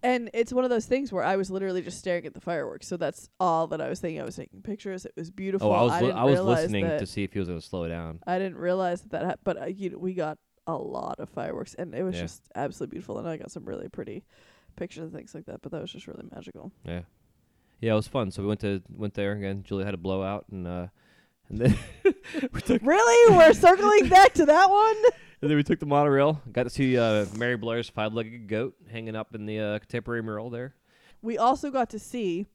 and 0.02 0.30
it's 0.32 0.52
one 0.52 0.62
of 0.64 0.70
those 0.70 0.86
things 0.86 1.12
where 1.12 1.24
I 1.24 1.34
was 1.36 1.50
literally 1.50 1.82
just 1.82 1.98
staring 1.98 2.24
at 2.26 2.32
the 2.34 2.40
fireworks. 2.40 2.86
So 2.86 2.96
that's 2.96 3.28
all 3.40 3.66
that 3.68 3.80
I 3.80 3.88
was 3.88 3.98
thinking. 4.00 4.20
I 4.20 4.24
was 4.24 4.36
taking 4.36 4.62
pictures. 4.62 5.04
It 5.04 5.12
was 5.16 5.30
beautiful. 5.30 5.68
Oh, 5.68 5.72
I 5.72 5.82
was 5.82 5.92
li- 5.94 6.00
didn't 6.06 6.16
I 6.18 6.24
was 6.24 6.40
listening 6.40 6.84
to 6.86 7.06
see 7.06 7.24
if 7.24 7.32
he 7.32 7.38
was 7.40 7.48
going 7.48 7.60
to 7.60 7.66
slow 7.66 7.88
down. 7.88 8.20
I 8.26 8.38
didn't 8.38 8.58
realize 8.58 9.00
that 9.02 9.10
that, 9.10 9.24
ha- 9.24 9.34
but 9.42 9.60
uh, 9.60 9.66
you 9.66 9.90
know, 9.90 9.98
we 9.98 10.14
got 10.14 10.38
a 10.68 10.76
lot 10.76 11.18
of 11.18 11.28
fireworks 11.28 11.74
and 11.74 11.94
it 11.94 12.02
was 12.04 12.14
Yeah. 12.14 12.22
just 12.22 12.42
absolutely 12.54 12.94
beautiful. 12.94 13.18
And 13.18 13.28
I 13.28 13.36
got 13.36 13.50
some 13.50 13.64
really 13.64 13.88
pretty 13.88 14.24
pictures 14.76 15.02
and 15.04 15.12
things 15.12 15.34
like 15.34 15.46
that. 15.46 15.60
But 15.62 15.72
that 15.72 15.80
was 15.82 15.90
just 15.92 16.06
really 16.06 16.24
magical. 16.32 16.70
Yeah, 16.84 17.02
yeah, 17.80 17.92
it 17.92 17.96
was 17.96 18.08
fun. 18.08 18.30
So 18.30 18.42
we 18.42 18.48
went 18.48 18.60
to 18.60 18.82
went 18.88 19.14
there 19.14 19.32
again. 19.32 19.62
Julia 19.62 19.84
had 19.84 19.94
a 19.94 19.98
blowout, 19.98 20.46
and 20.50 20.66
uh, 20.66 20.86
and 21.48 21.60
then 21.60 21.78
we 22.52 22.60
took 22.60 22.82
really, 22.82 23.36
we're 23.36 23.52
circling 23.52 24.08
back 24.08 24.34
to 24.34 24.46
that 24.46 24.70
one. 24.70 24.96
and 25.40 25.50
then 25.50 25.56
we 25.56 25.62
took 25.62 25.80
the 25.80 25.86
monorail. 25.86 26.42
Got 26.50 26.64
to 26.64 26.70
see 26.70 26.98
uh, 26.98 27.26
Mary 27.36 27.56
Blair's 27.56 27.88
five-legged 27.88 28.48
goat 28.48 28.74
hanging 28.90 29.14
up 29.14 29.34
in 29.34 29.46
the 29.46 29.60
uh, 29.60 29.78
contemporary 29.78 30.22
mural 30.22 30.50
there. 30.50 30.74
We 31.22 31.38
also 31.38 31.70
got 31.70 31.90
to 31.90 31.98
see 31.98 32.46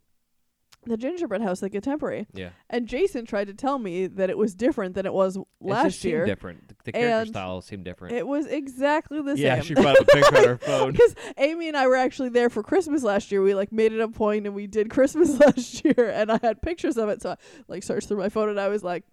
the 0.85 0.97
gingerbread 0.97 1.41
house 1.41 1.61
at 1.61 1.71
Contemporary. 1.71 2.25
Yeah, 2.33 2.49
And 2.69 2.87
Jason 2.87 3.25
tried 3.25 3.47
to 3.47 3.53
tell 3.53 3.77
me 3.77 4.07
that 4.07 4.29
it 4.31 4.37
was 4.37 4.55
different 4.55 4.95
than 4.95 5.05
it 5.05 5.13
was 5.13 5.37
it 5.37 5.43
last 5.61 5.83
just 5.85 5.99
seemed 6.01 6.11
year. 6.11 6.25
different. 6.25 6.67
The, 6.69 6.75
the 6.85 6.91
character 6.93 7.17
and 7.19 7.29
style 7.29 7.61
seemed 7.61 7.85
different. 7.85 8.15
It 8.15 8.25
was 8.25 8.47
exactly 8.47 9.21
the 9.21 9.37
yeah, 9.37 9.55
same. 9.55 9.57
Yeah, 9.57 9.61
she 9.61 9.73
brought 9.75 9.99
up 9.99 10.07
a 10.07 10.11
picture 10.11 10.37
on 10.37 10.43
her 10.47 10.57
phone. 10.61 10.91
Because 10.93 11.15
Amy 11.37 11.67
and 11.67 11.77
I 11.77 11.85
were 11.87 11.95
actually 11.95 12.29
there 12.29 12.49
for 12.49 12.63
Christmas 12.63 13.03
last 13.03 13.31
year. 13.31 13.41
We 13.43 13.53
like 13.53 13.71
made 13.71 13.93
it 13.93 13.99
a 13.99 14.07
point 14.07 14.47
and 14.47 14.55
we 14.55 14.65
did 14.65 14.89
Christmas 14.89 15.37
last 15.39 15.85
year, 15.85 16.09
and 16.13 16.31
I 16.31 16.39
had 16.41 16.61
pictures 16.61 16.97
of 16.97 17.09
it. 17.09 17.21
So 17.21 17.31
I 17.31 17.35
like 17.67 17.83
searched 17.83 18.07
through 18.07 18.17
my 18.17 18.29
phone 18.29 18.49
and 18.49 18.59
I 18.59 18.67
was 18.69 18.83
like, 18.83 19.03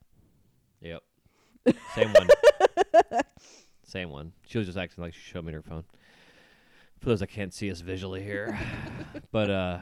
Yep, 0.81 1.03
same 1.95 2.13
one. 2.13 2.29
same 3.85 4.11
one. 4.11 4.33
She 4.47 4.59
was 4.59 4.67
just 4.67 4.79
acting 4.79 5.03
like 5.05 5.13
she 5.15 5.21
showed 5.21 5.45
me 5.45 5.53
her 5.53 5.63
phone. 5.63 5.85
For 7.01 7.11
those 7.11 7.21
that 7.21 7.29
can't 7.29 7.55
see 7.55 7.71
us 7.71 7.81
visually 7.81 8.23
here, 8.25 8.59
but 9.31 9.51
uh, 9.51 9.79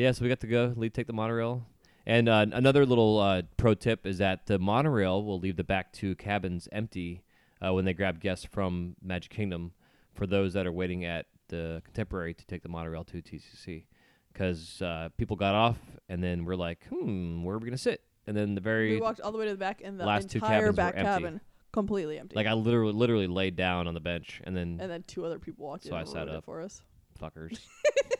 yeah, 0.00 0.12
so 0.12 0.22
we 0.22 0.28
got 0.28 0.40
to 0.40 0.46
go 0.46 0.72
lead, 0.76 0.94
take 0.94 1.06
the 1.06 1.12
monorail. 1.12 1.66
And 2.06 2.28
uh, 2.28 2.46
another 2.52 2.86
little 2.86 3.18
uh, 3.18 3.42
pro 3.56 3.74
tip 3.74 4.06
is 4.06 4.18
that 4.18 4.46
the 4.46 4.58
monorail 4.58 5.22
will 5.22 5.38
leave 5.38 5.56
the 5.56 5.64
back 5.64 5.92
two 5.92 6.14
cabins 6.16 6.68
empty 6.72 7.22
uh, 7.64 7.72
when 7.74 7.84
they 7.84 7.92
grab 7.92 8.20
guests 8.20 8.46
from 8.50 8.96
Magic 9.02 9.30
Kingdom 9.30 9.72
for 10.14 10.26
those 10.26 10.54
that 10.54 10.66
are 10.66 10.72
waiting 10.72 11.04
at 11.04 11.26
the 11.48 11.82
Contemporary 11.84 12.32
to 12.34 12.46
take 12.46 12.62
the 12.62 12.68
monorail 12.68 13.04
to 13.04 13.18
TTC. 13.22 13.84
Because 14.32 14.80
uh, 14.80 15.08
people 15.18 15.36
got 15.36 15.54
off, 15.54 15.78
and 16.08 16.22
then 16.22 16.44
we're 16.44 16.54
like, 16.56 16.86
hmm, 16.88 17.42
where 17.42 17.56
are 17.56 17.58
we 17.58 17.64
going 17.64 17.72
to 17.72 17.78
sit? 17.78 18.00
And 18.26 18.36
then 18.36 18.54
the 18.54 18.60
very 18.60 18.92
we 18.92 19.00
walked 19.00 19.20
all 19.20 19.32
the 19.32 19.38
way 19.38 19.44
to 19.46 19.50
the 19.52 19.58
back, 19.58 19.82
and 19.84 19.98
the 19.98 20.06
last 20.06 20.30
two 20.30 20.36
entire 20.38 20.50
cabins 20.60 20.66
were 20.68 20.72
back 20.72 20.94
empty. 20.96 21.04
cabin 21.06 21.40
completely 21.72 22.18
empty. 22.18 22.34
like 22.36 22.46
I 22.46 22.52
literally 22.54 22.92
literally 22.92 23.26
laid 23.28 23.54
down 23.56 23.86
on 23.86 23.94
the 23.94 24.00
bench 24.00 24.40
and 24.44 24.56
then 24.56 24.78
and 24.80 24.90
then 24.90 25.04
two 25.06 25.24
other 25.24 25.38
people 25.38 25.66
walked 25.66 25.84
So 25.84 25.90
in 25.90 25.94
I 25.96 26.00
and 26.00 26.08
sat 26.08 26.28
up. 26.28 26.44
for 26.44 26.60
us. 26.60 26.82
fuckers. 27.20 27.58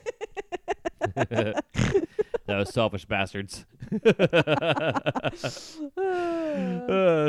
Those 2.47 2.73
selfish 2.73 3.05
bastards. 3.05 3.65
uh, 4.05 5.41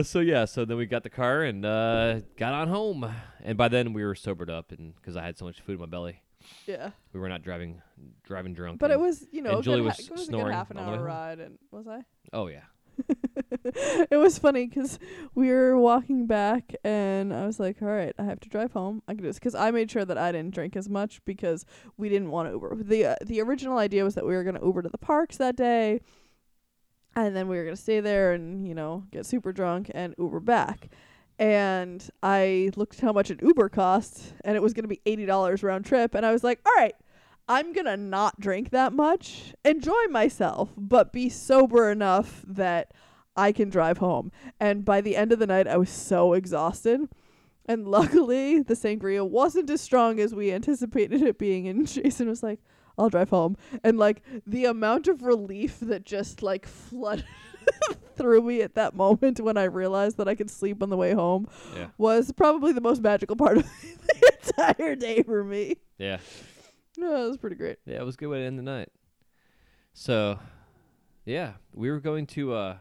so 0.02 0.20
yeah, 0.20 0.44
so 0.46 0.64
then 0.64 0.76
we 0.76 0.86
got 0.86 1.02
the 1.02 1.10
car 1.10 1.42
and 1.42 1.64
uh, 1.64 2.20
got 2.36 2.54
on 2.54 2.68
home, 2.68 3.12
and 3.44 3.56
by 3.56 3.68
then 3.68 3.92
we 3.92 4.04
were 4.04 4.14
sobered 4.14 4.50
up, 4.50 4.72
and 4.72 4.94
because 4.96 5.16
I 5.16 5.24
had 5.24 5.38
so 5.38 5.44
much 5.44 5.60
food 5.60 5.74
in 5.74 5.80
my 5.80 5.86
belly, 5.86 6.22
yeah, 6.66 6.90
we 7.12 7.20
were 7.20 7.28
not 7.28 7.42
driving 7.42 7.82
driving 8.24 8.54
drunk. 8.54 8.78
but 8.78 8.90
it 8.90 8.98
was 8.98 9.26
you 9.30 9.42
know 9.42 9.62
Julie 9.62 9.78
good, 9.78 9.84
was 9.84 9.96
ha- 9.96 10.02
it 10.06 10.12
was 10.12 10.28
a 10.28 10.32
good 10.32 10.52
half 10.52 10.70
an 10.70 10.78
on 10.78 10.86
the 10.86 10.92
way 10.92 10.98
hour 10.98 11.04
ride, 11.04 11.40
and 11.40 11.58
was 11.70 11.86
I? 11.86 12.04
oh 12.32 12.48
yeah, 12.48 12.62
it 14.10 14.16
was 14.18 14.38
funny 14.38 14.66
'cause 14.68 14.98
we 15.34 15.48
were 15.48 15.78
walking 15.78 16.26
back 16.26 16.74
and 16.84 17.32
I 17.32 17.46
was 17.46 17.60
like, 17.60 17.80
all 17.82 17.88
right, 17.88 18.14
I 18.18 18.24
have 18.24 18.40
to 18.40 18.48
drive 18.48 18.72
home. 18.72 19.02
I 19.08 19.12
can 19.14 19.22
do 19.22 19.28
this 19.28 19.38
because 19.38 19.54
I 19.54 19.70
made 19.70 19.90
sure 19.90 20.04
that 20.04 20.18
I 20.18 20.32
didn't 20.32 20.54
drink 20.54 20.76
as 20.76 20.88
much 20.88 21.24
because 21.24 21.64
we 21.96 22.08
didn't 22.08 22.30
want 22.30 22.48
to 22.48 22.52
Uber. 22.54 22.76
The 22.82 23.06
uh, 23.06 23.14
the 23.24 23.40
original 23.40 23.78
idea 23.78 24.04
was 24.04 24.14
that 24.14 24.26
we 24.26 24.34
were 24.34 24.44
going 24.44 24.56
to 24.56 24.64
Uber 24.64 24.82
to 24.82 24.88
the 24.88 24.98
parks 24.98 25.36
that 25.38 25.56
day, 25.56 26.00
and 27.14 27.36
then 27.36 27.48
we 27.48 27.56
were 27.56 27.64
going 27.64 27.76
to 27.76 27.82
stay 27.82 28.00
there 28.00 28.32
and 28.32 28.66
you 28.66 28.74
know 28.74 29.04
get 29.10 29.26
super 29.26 29.52
drunk 29.52 29.90
and 29.94 30.14
Uber 30.18 30.40
back. 30.40 30.88
And 31.38 32.06
I 32.22 32.70
looked 32.76 33.00
how 33.00 33.12
much 33.12 33.30
an 33.30 33.38
Uber 33.42 33.68
cost, 33.70 34.34
and 34.44 34.54
it 34.56 34.62
was 34.62 34.72
going 34.72 34.84
to 34.84 34.88
be 34.88 35.00
eighty 35.06 35.26
dollars 35.26 35.62
round 35.62 35.84
trip. 35.84 36.14
And 36.14 36.24
I 36.26 36.32
was 36.32 36.44
like, 36.44 36.60
all 36.66 36.72
right. 36.76 36.94
I'm 37.48 37.72
gonna 37.72 37.96
not 37.96 38.40
drink 38.40 38.70
that 38.70 38.92
much, 38.92 39.54
enjoy 39.64 40.04
myself, 40.10 40.70
but 40.76 41.12
be 41.12 41.28
sober 41.28 41.90
enough 41.90 42.42
that 42.46 42.92
I 43.36 43.52
can 43.52 43.68
drive 43.70 43.98
home. 43.98 44.30
And 44.60 44.84
by 44.84 45.00
the 45.00 45.16
end 45.16 45.32
of 45.32 45.38
the 45.38 45.46
night, 45.46 45.66
I 45.66 45.76
was 45.76 45.90
so 45.90 46.34
exhausted. 46.34 47.08
And 47.66 47.86
luckily, 47.88 48.60
the 48.60 48.74
sangria 48.74 49.28
wasn't 49.28 49.70
as 49.70 49.80
strong 49.80 50.20
as 50.20 50.34
we 50.34 50.52
anticipated 50.52 51.22
it 51.22 51.38
being. 51.38 51.66
And 51.68 51.86
Jason 51.86 52.28
was 52.28 52.42
like, 52.42 52.60
I'll 52.98 53.08
drive 53.08 53.30
home. 53.30 53.56
And 53.82 53.98
like 53.98 54.22
the 54.46 54.66
amount 54.66 55.08
of 55.08 55.22
relief 55.22 55.78
that 55.80 56.04
just 56.04 56.42
like 56.42 56.66
flooded 56.66 57.24
through 58.16 58.42
me 58.42 58.60
at 58.62 58.74
that 58.74 58.94
moment 58.94 59.40
when 59.40 59.56
I 59.56 59.64
realized 59.64 60.18
that 60.18 60.28
I 60.28 60.34
could 60.34 60.50
sleep 60.50 60.82
on 60.82 60.90
the 60.90 60.96
way 60.96 61.14
home 61.14 61.48
yeah, 61.74 61.86
was 61.96 62.32
probably 62.32 62.72
the 62.72 62.80
most 62.80 63.00
magical 63.00 63.36
part 63.36 63.58
of 63.58 63.64
the 63.64 64.32
entire 64.46 64.94
day 64.94 65.22
for 65.22 65.42
me. 65.42 65.76
yeah, 65.98 66.18
Yeah, 66.96 67.24
it 67.24 67.28
was 67.28 67.36
pretty 67.38 67.56
great. 67.56 67.78
yeah. 67.86 67.96
It 68.00 68.04
was 68.04 68.14
a 68.16 68.18
good 68.18 68.28
way 68.28 68.38
to 68.40 68.44
end 68.44 68.58
the 68.58 68.62
night. 68.62 68.90
So, 69.94 70.38
yeah, 71.24 71.52
we 71.72 71.90
were 71.90 72.00
going 72.00 72.26
to 72.28 72.54
uh, 72.54 72.76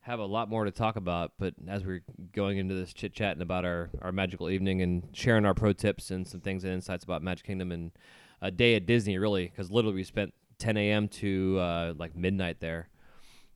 have 0.00 0.18
a 0.18 0.24
lot 0.24 0.48
more 0.48 0.64
to 0.64 0.70
talk 0.70 0.96
about, 0.96 1.32
but 1.38 1.54
as 1.68 1.84
we're 1.84 2.02
going 2.32 2.58
into 2.58 2.74
this 2.74 2.92
chit 2.92 3.12
chatting 3.12 3.42
about 3.42 3.64
our, 3.64 3.90
our 4.02 4.12
magical 4.12 4.50
evening 4.50 4.82
and 4.82 5.08
sharing 5.12 5.44
our 5.44 5.54
pro 5.54 5.72
tips 5.72 6.10
and 6.10 6.26
some 6.26 6.40
things 6.40 6.64
and 6.64 6.72
insights 6.72 7.04
about 7.04 7.22
Magic 7.22 7.46
Kingdom 7.46 7.72
and 7.72 7.92
a 8.40 8.50
day 8.50 8.74
at 8.74 8.86
Disney, 8.86 9.18
really, 9.18 9.46
because 9.46 9.70
literally 9.70 9.94
we 9.96 10.04
spent 10.04 10.34
10 10.58 10.76
a.m. 10.76 11.08
to 11.08 11.58
uh, 11.60 11.94
like 11.96 12.16
midnight 12.16 12.60
there. 12.60 12.88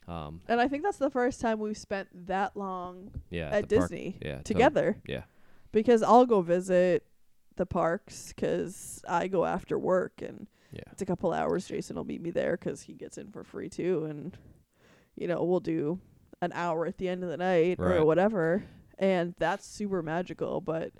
Um, 0.09 0.41
And 0.49 0.61
I 0.61 0.67
think 0.69 0.83
that's 0.83 0.99
the 0.99 1.11
first 1.11 1.41
time 1.41 1.61
we've 1.61 1.77
spent 1.77 2.09
that 2.27 2.57
long 2.57 3.11
yeah, 3.31 3.47
at 3.47 3.51
park- 3.53 3.69
Disney 3.69 4.19
yeah, 4.21 4.29
totally. 4.37 4.43
together. 4.45 4.97
Yeah, 5.07 5.23
Because 5.73 6.03
I'll 6.03 6.27
go 6.27 6.41
visit 6.41 7.07
the 7.61 7.67
parks 7.67 8.33
'cause 8.33 9.05
I 9.07 9.29
go 9.29 9.45
after 9.45 9.79
work 9.79 10.23
and 10.23 10.49
yeah, 10.73 10.81
it's 10.93 11.03
a 11.03 11.07
couple 11.07 11.33
hours. 11.33 11.69
Jason 11.69 11.97
will 11.97 12.05
meet 12.05 12.23
me 12.23 12.31
there 12.31 12.57
'cause 12.57 12.83
he 12.83 12.95
gets 12.95 13.19
in 13.19 13.31
for 13.31 13.45
free 13.45 13.69
too, 13.69 14.05
and 14.07 14.37
you 15.15 15.29
know 15.29 15.45
we'll 15.45 15.61
do 15.61 16.01
an 16.41 16.53
hour 16.55 16.87
at 16.87 16.97
the 16.97 17.09
end 17.09 17.23
of 17.23 17.29
the 17.29 17.37
night 17.37 17.79
Right. 17.79 17.99
or 17.99 18.05
whatever, 18.07 18.65
and 18.99 19.35
that's 19.39 19.67
super 19.67 20.03
magical. 20.03 20.61
But 20.63 20.93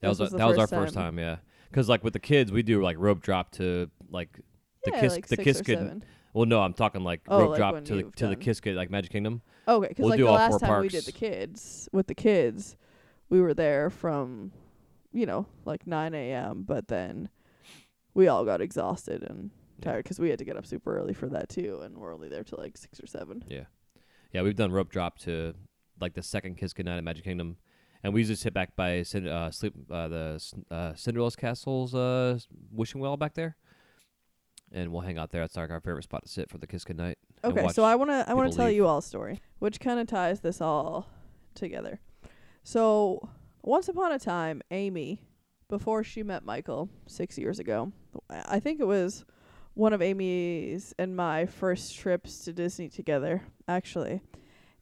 that 0.00 0.08
was, 0.08 0.18
this 0.18 0.30
that 0.32 0.46
was 0.46 0.56
our 0.58 0.66
first 0.66 0.70
first 0.86 0.94
time. 0.94 1.18
Yeah, 1.18 1.36
because 1.70 1.88
like 1.88 2.02
with 2.02 2.14
the 2.14 2.20
kids, 2.20 2.50
we 2.50 2.62
do 2.62 2.82
like 2.82 2.96
rope 2.98 3.20
drop 3.20 3.50
to 3.52 3.90
like 4.10 4.40
the 4.84 4.92
yeah, 4.92 5.00
kiss 5.00 5.12
like 5.12 5.26
the 5.26 5.36
kiss 5.36 5.60
kid. 5.60 5.78
seven. 5.78 6.04
Well, 6.32 6.46
no, 6.46 6.62
I'm 6.62 6.72
talking 6.72 7.02
like 7.04 7.20
Oh, 7.28 7.40
rope 7.40 7.50
like 7.50 7.58
drop 7.58 7.84
to 7.84 7.94
the 7.96 8.02
to 8.16 8.28
the 8.28 8.36
kiss 8.36 8.60
kid 8.60 8.74
like 8.76 8.88
Magic 8.90 9.10
Kingdom. 9.12 9.42
Okay, 9.68 9.88
'cause 9.88 9.96
We'll 9.98 10.08
like 10.10 10.16
do 10.16 10.24
the 10.24 10.28
all 10.30 10.36
last 10.36 10.50
four 10.52 10.58
time 10.60 10.80
we 10.80 10.88
did 10.88 11.04
the 11.04 11.12
kids 11.12 11.88
with 11.92 12.06
the 12.06 12.14
kids, 12.14 12.76
we 13.28 13.40
were 13.42 13.52
there 13.52 13.90
from, 13.90 14.52
you 15.12 15.26
know, 15.26 15.46
like 15.64 15.86
9 15.86 16.14
a.m. 16.14 16.62
But 16.66 16.88
then 16.88 17.28
we 18.14 18.28
all 18.28 18.44
got 18.44 18.60
exhausted 18.60 19.22
and 19.22 19.50
tired 19.80 20.04
'cause 20.04 20.18
we 20.20 20.30
had 20.30 20.38
to 20.38 20.44
get 20.44 20.56
up 20.56 20.64
super 20.66 20.96
early 20.96 21.12
for 21.14 21.28
that 21.28 21.48
too, 21.48 21.80
and 21.82 21.98
we're 21.98 22.14
only 22.14 22.28
there 22.28 22.44
till 22.44 22.58
like 22.58 22.76
six 22.76 23.00
or 23.02 23.06
seven. 23.06 23.42
Yeah, 23.48 23.64
yeah, 24.32 24.42
we've 24.42 24.54
done 24.56 24.70
rope 24.72 24.90
drop 24.90 25.18
to 25.20 25.54
like 26.00 26.14
the 26.14 26.22
second 26.22 26.56
Kiss 26.56 26.72
Goodnight 26.72 26.98
at 26.98 27.04
Magic 27.04 27.24
Kingdom, 27.24 27.56
and 28.02 28.12
we 28.14 28.20
usually 28.20 28.36
sit 28.36 28.54
back 28.54 28.76
by 28.76 29.00
uh, 29.00 29.50
sleep 29.50 29.74
uh, 29.90 30.08
the 30.08 30.54
uh, 30.70 30.94
Cinderella's 30.94 31.36
Castle's 31.36 31.94
uh, 31.94 32.38
wishing 32.70 33.00
well 33.00 33.16
back 33.16 33.34
there, 33.34 33.56
and 34.70 34.92
we'll 34.92 35.00
hang 35.02 35.18
out 35.18 35.30
there. 35.30 35.40
That's 35.42 35.56
like 35.56 35.70
our 35.70 35.80
favorite 35.80 36.04
spot 36.04 36.22
to 36.24 36.28
sit 36.28 36.48
for 36.50 36.58
the 36.58 36.66
Kiss 36.66 36.84
Goodnight. 36.84 37.18
Okay, 37.44 37.66
so 37.68 37.82
I 37.82 37.94
wanna 37.96 38.24
I 38.28 38.34
wanna 38.34 38.52
tell 38.52 38.66
leave. 38.66 38.76
you 38.76 38.86
all 38.86 38.98
a 38.98 39.02
story, 39.02 39.40
which 39.58 39.80
kind 39.80 39.98
of 39.98 40.06
ties 40.06 40.40
this 40.40 40.60
all 40.60 41.08
together. 41.54 41.98
So 42.62 43.28
once 43.62 43.88
upon 43.88 44.12
a 44.12 44.18
time, 44.18 44.62
Amy, 44.70 45.22
before 45.68 46.04
she 46.04 46.22
met 46.22 46.44
Michael 46.44 46.88
six 47.06 47.38
years 47.38 47.58
ago, 47.58 47.92
I 48.28 48.60
think 48.60 48.80
it 48.80 48.86
was 48.86 49.24
one 49.74 49.92
of 49.92 50.02
Amy's 50.02 50.94
and 50.98 51.16
my 51.16 51.46
first 51.46 51.96
trips 51.96 52.44
to 52.44 52.52
Disney 52.52 52.88
together, 52.88 53.42
actually, 53.66 54.20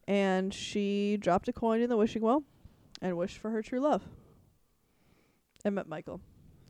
and 0.07 0.53
she 0.53 1.17
dropped 1.17 1.47
a 1.47 1.53
coin 1.53 1.81
in 1.81 1.89
the 1.89 1.97
wishing 1.97 2.21
well 2.21 2.43
and 3.01 3.17
wished 3.17 3.37
for 3.37 3.51
her 3.51 3.61
true 3.61 3.79
love. 3.79 4.03
And 5.63 5.75
met 5.75 5.87
Michael. 5.87 6.19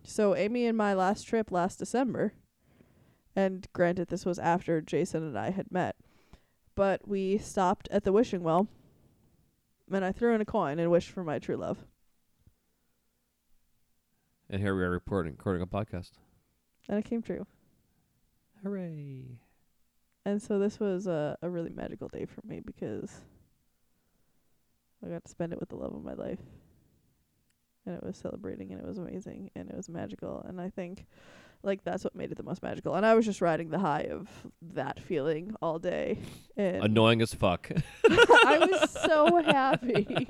So 0.04 0.36
Amy 0.36 0.66
and 0.66 0.78
my 0.78 0.94
last 0.94 1.24
trip 1.28 1.52
last 1.52 1.80
December 1.80 2.34
and 3.36 3.68
granted 3.74 4.10
this 4.10 4.26
was 4.26 4.40
after 4.40 4.82
Jason 4.82 5.24
and 5.24 5.38
I 5.38 5.52
had 5.52 5.72
met. 5.72 5.96
But 6.76 7.08
we 7.08 7.38
stopped 7.38 7.88
at 7.92 8.04
the 8.04 8.12
wishing 8.12 8.44
well 8.44 8.68
and 9.92 10.04
I 10.04 10.12
threw 10.12 10.34
in 10.36 10.42
a 10.42 10.46
coin 10.46 10.80
and 10.80 10.92
wished 10.92 11.10
for 11.10 11.24
my 11.24 11.40
true 11.40 11.58
love. 11.58 11.86
And 14.52 14.62
here 14.62 14.76
we 14.76 14.84
are 14.84 14.90
reporting, 14.90 15.32
recording 15.32 15.62
a 15.62 15.66
podcast. 15.66 16.12
And 16.90 17.00
it 17.00 17.06
came 17.06 17.22
true. 17.22 17.48
Hooray! 18.62 19.40
And 20.26 20.42
so 20.42 20.60
this 20.60 20.78
was 20.78 21.08
a, 21.08 21.38
a 21.42 21.50
really 21.50 21.70
magical 21.70 22.10
day 22.10 22.26
for 22.26 22.46
me 22.46 22.60
because 22.60 23.10
I 25.02 25.08
got 25.08 25.24
to 25.24 25.32
spend 25.32 25.54
it 25.54 25.60
with 25.62 25.70
the 25.70 25.78
love 25.78 25.94
of 25.94 26.04
my 26.04 26.16
life. 26.16 26.42
And 27.86 27.96
it 27.96 28.04
was 28.04 28.18
celebrating 28.18 28.74
and 28.74 28.82
it 28.82 28.86
was 28.86 28.98
amazing 28.98 29.52
and 29.56 29.70
it 29.70 29.76
was 29.78 29.88
magical 29.88 30.46
and 30.46 30.60
I 30.60 30.70
think 30.70 31.06
like 31.64 31.84
that's 31.86 32.04
what 32.04 32.14
made 32.14 32.34
it 32.34 32.36
the 32.36 32.44
most 32.44 32.62
magical. 32.62 32.96
And 32.96 33.06
I 33.06 33.16
was 33.16 33.26
just 33.26 33.40
riding 33.40 33.70
the 33.70 33.80
high 33.80 34.10
of 34.12 34.28
that 34.74 35.00
feeling 35.00 35.56
all 35.62 35.80
day. 35.80 36.20
And 36.58 36.84
Annoying 36.84 37.22
as 37.22 37.34
fuck, 37.34 37.72
I 38.10 38.68
was 38.70 38.92
so 38.92 39.42
happy. 39.44 40.30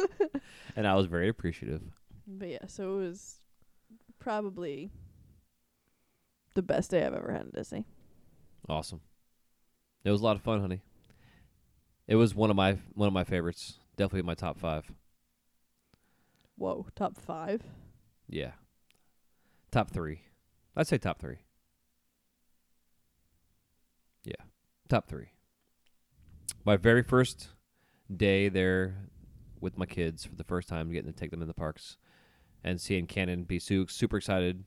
and 0.76 0.86
I 0.86 0.94
was 0.94 1.06
very 1.06 1.28
appreciative. 1.28 1.82
But 2.26 2.48
yeah, 2.48 2.66
so 2.66 2.98
it 2.98 3.02
was 3.02 3.38
probably 4.18 4.90
the 6.54 6.62
best 6.62 6.90
day 6.90 7.04
I've 7.04 7.14
ever 7.14 7.32
had 7.32 7.46
at 7.46 7.52
Disney. 7.52 7.84
Awesome. 8.68 9.00
It 10.04 10.10
was 10.10 10.20
a 10.20 10.24
lot 10.24 10.36
of 10.36 10.42
fun, 10.42 10.60
honey. 10.60 10.80
It 12.06 12.16
was 12.16 12.34
one 12.34 12.50
of 12.50 12.56
my 12.56 12.78
one 12.94 13.06
of 13.06 13.12
my 13.12 13.24
favorites. 13.24 13.78
Definitely 13.96 14.20
in 14.20 14.26
my 14.26 14.34
top 14.34 14.58
five. 14.58 14.90
Whoa, 16.56 16.86
top 16.94 17.16
five? 17.16 17.62
Yeah. 18.28 18.52
Top 19.70 19.90
three. 19.90 20.22
I'd 20.76 20.86
say 20.86 20.98
top 20.98 21.20
three. 21.20 21.38
Yeah. 24.24 24.44
Top 24.88 25.08
three. 25.08 25.28
My 26.64 26.76
very 26.76 27.02
first 27.02 27.48
day 28.14 28.48
there 28.48 29.08
with 29.60 29.78
my 29.78 29.86
kids 29.86 30.24
for 30.24 30.36
the 30.36 30.44
first 30.44 30.68
time, 30.68 30.92
getting 30.92 31.12
to 31.12 31.18
take 31.18 31.30
them 31.30 31.42
in 31.42 31.48
the 31.48 31.54
parks 31.54 31.96
and 32.64 32.80
seeing 32.80 33.06
Cannon 33.06 33.44
be 33.44 33.58
su- 33.58 33.86
super 33.88 34.16
excited 34.16 34.64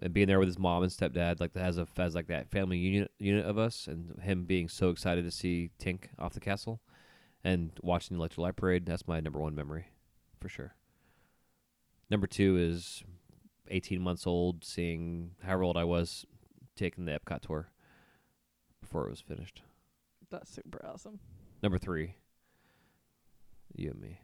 and 0.00 0.12
being 0.12 0.26
there 0.26 0.38
with 0.38 0.48
his 0.48 0.58
mom 0.58 0.82
and 0.82 0.92
stepdad, 0.92 1.40
like 1.40 1.56
as 1.56 1.78
a 1.78 1.86
as 1.96 2.14
like 2.14 2.26
that 2.26 2.50
family 2.50 2.78
unit 2.78 3.10
unit 3.18 3.46
of 3.46 3.58
us, 3.58 3.86
and 3.86 4.20
him 4.22 4.44
being 4.44 4.68
so 4.68 4.90
excited 4.90 5.24
to 5.24 5.30
see 5.30 5.70
Tink 5.80 6.06
off 6.18 6.34
the 6.34 6.40
castle 6.40 6.80
and 7.42 7.72
watching 7.82 8.16
the 8.16 8.20
Electrical 8.20 8.50
Parade. 8.52 8.86
That's 8.86 9.06
my 9.06 9.20
number 9.20 9.38
one 9.38 9.54
memory, 9.54 9.86
for 10.40 10.48
sure. 10.48 10.74
Number 12.10 12.26
two 12.26 12.56
is 12.56 13.02
18 13.68 14.00
months 14.00 14.26
old, 14.26 14.64
seeing 14.64 15.32
however 15.42 15.62
old 15.62 15.76
I 15.76 15.84
was, 15.84 16.26
taking 16.76 17.04
the 17.04 17.18
Epcot 17.18 17.40
tour 17.40 17.70
before 18.80 19.06
it 19.06 19.10
was 19.10 19.20
finished. 19.20 19.62
That's 20.30 20.50
super 20.50 20.84
awesome. 20.84 21.20
Number 21.62 21.78
three, 21.78 22.16
you 23.74 23.90
and 23.90 24.00
me. 24.00 24.20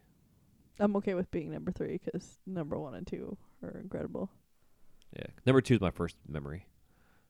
I'm 0.79 0.95
okay 0.97 1.13
with 1.13 1.29
being 1.31 1.51
number 1.51 1.71
three 1.71 1.99
'cause 1.99 2.39
number 2.45 2.77
one 2.79 2.95
and 2.95 3.05
two 3.05 3.37
are 3.63 3.77
incredible. 3.77 4.29
Yeah, 5.15 5.27
number 5.45 5.61
two 5.61 5.75
is 5.75 5.81
my 5.81 5.91
first 5.91 6.15
memory. 6.27 6.65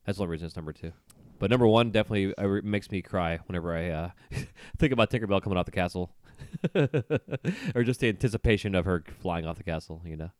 That's 0.06 0.18
the 0.18 0.24
only 0.24 0.32
reason 0.32 0.48
it's 0.48 0.56
number 0.56 0.74
two. 0.74 0.94
But 1.40 1.50
number 1.50 1.68
one 1.68 1.90
definitely 1.92 2.36
uh, 2.36 2.62
makes 2.64 2.92
me 2.92 3.02
cry 3.02 3.40
whenever 3.48 3.76
I 3.76 3.90
uh, 3.90 4.10
think 4.78 4.94
about 4.94 5.10
Tinkerbell 5.10 5.42
coming 5.42 5.58
off 5.58 5.66
the 5.66 5.72
castle, 5.72 6.12
or 7.76 7.84
just 7.84 8.00
the 8.00 8.10
anticipation 8.10 8.76
of 8.76 8.86
her 8.86 9.04
flying 9.20 9.46
off 9.46 9.58
the 9.58 9.64
castle. 9.64 10.02
You 10.06 10.18
know. 10.18 10.32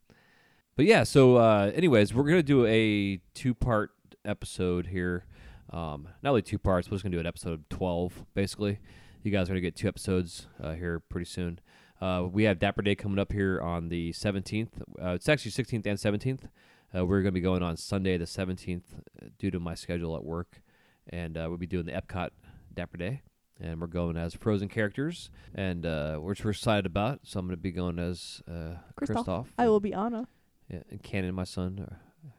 But 0.76 0.86
yeah, 0.86 1.02
so 1.02 1.36
uh, 1.36 1.72
anyways, 1.74 2.14
we're 2.14 2.22
gonna 2.24 2.42
do 2.42 2.64
a 2.66 3.20
two-part 3.34 3.90
episode 4.24 4.86
here. 4.86 5.26
Um, 5.70 6.08
not 6.22 6.30
only 6.30 6.42
two 6.42 6.58
parts, 6.58 6.88
we're 6.88 6.94
just 6.94 7.02
gonna 7.04 7.16
do 7.16 7.20
an 7.20 7.26
episode 7.26 7.68
twelve, 7.68 8.24
basically. 8.34 8.78
You 9.24 9.32
guys 9.32 9.48
are 9.48 9.52
gonna 9.52 9.60
get 9.60 9.74
two 9.76 9.88
episodes 9.88 10.46
uh, 10.62 10.72
here 10.74 11.00
pretty 11.00 11.26
soon. 11.26 11.58
Uh, 12.02 12.26
we 12.26 12.42
have 12.42 12.58
Dapper 12.58 12.82
Day 12.82 12.96
coming 12.96 13.20
up 13.20 13.30
here 13.30 13.60
on 13.60 13.88
the 13.88 14.10
17th. 14.10 14.70
Uh, 15.00 15.10
it's 15.10 15.28
actually 15.28 15.52
16th 15.52 15.86
and 15.86 15.96
17th. 15.96 16.48
Uh, 16.92 17.06
we're 17.06 17.18
going 17.22 17.26
to 17.26 17.30
be 17.32 17.40
going 17.40 17.62
on 17.62 17.76
Sunday 17.76 18.16
the 18.16 18.24
17th 18.24 18.82
uh, 19.22 19.26
due 19.38 19.52
to 19.52 19.60
my 19.60 19.76
schedule 19.76 20.16
at 20.16 20.24
work. 20.24 20.62
And 21.08 21.38
uh, 21.38 21.46
we'll 21.48 21.58
be 21.58 21.66
doing 21.68 21.86
the 21.86 21.92
Epcot 21.92 22.30
Dapper 22.74 22.96
Day. 22.96 23.22
And 23.60 23.80
we're 23.80 23.86
going 23.86 24.16
as 24.16 24.34
Frozen 24.34 24.70
characters, 24.70 25.30
and 25.54 25.86
uh, 25.86 26.16
which 26.16 26.44
we're 26.44 26.50
excited 26.50 26.86
about. 26.86 27.20
So 27.22 27.38
I'm 27.38 27.46
going 27.46 27.56
to 27.56 27.62
be 27.62 27.70
going 27.70 28.00
as 28.00 28.42
uh, 28.48 28.78
Kristoff. 29.00 29.24
Kristoff. 29.24 29.46
I 29.56 29.68
will 29.68 29.78
be 29.78 29.94
Anna. 29.94 30.26
Yeah, 30.68 30.80
and 30.90 31.00
Cannon, 31.04 31.36
my 31.36 31.44
son, 31.44 31.98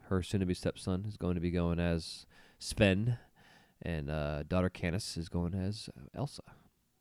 her 0.09 0.21
soon-to-be 0.21 0.55
stepson, 0.55 1.05
is 1.07 1.15
going 1.15 1.35
to 1.35 1.41
be 1.41 1.51
going 1.51 1.79
as 1.79 2.25
Sven, 2.59 3.17
and 3.81 4.09
uh, 4.09 4.43
daughter 4.43 4.69
Canis 4.69 5.15
is 5.15 5.29
going 5.29 5.53
as 5.53 5.89
Elsa, 6.13 6.43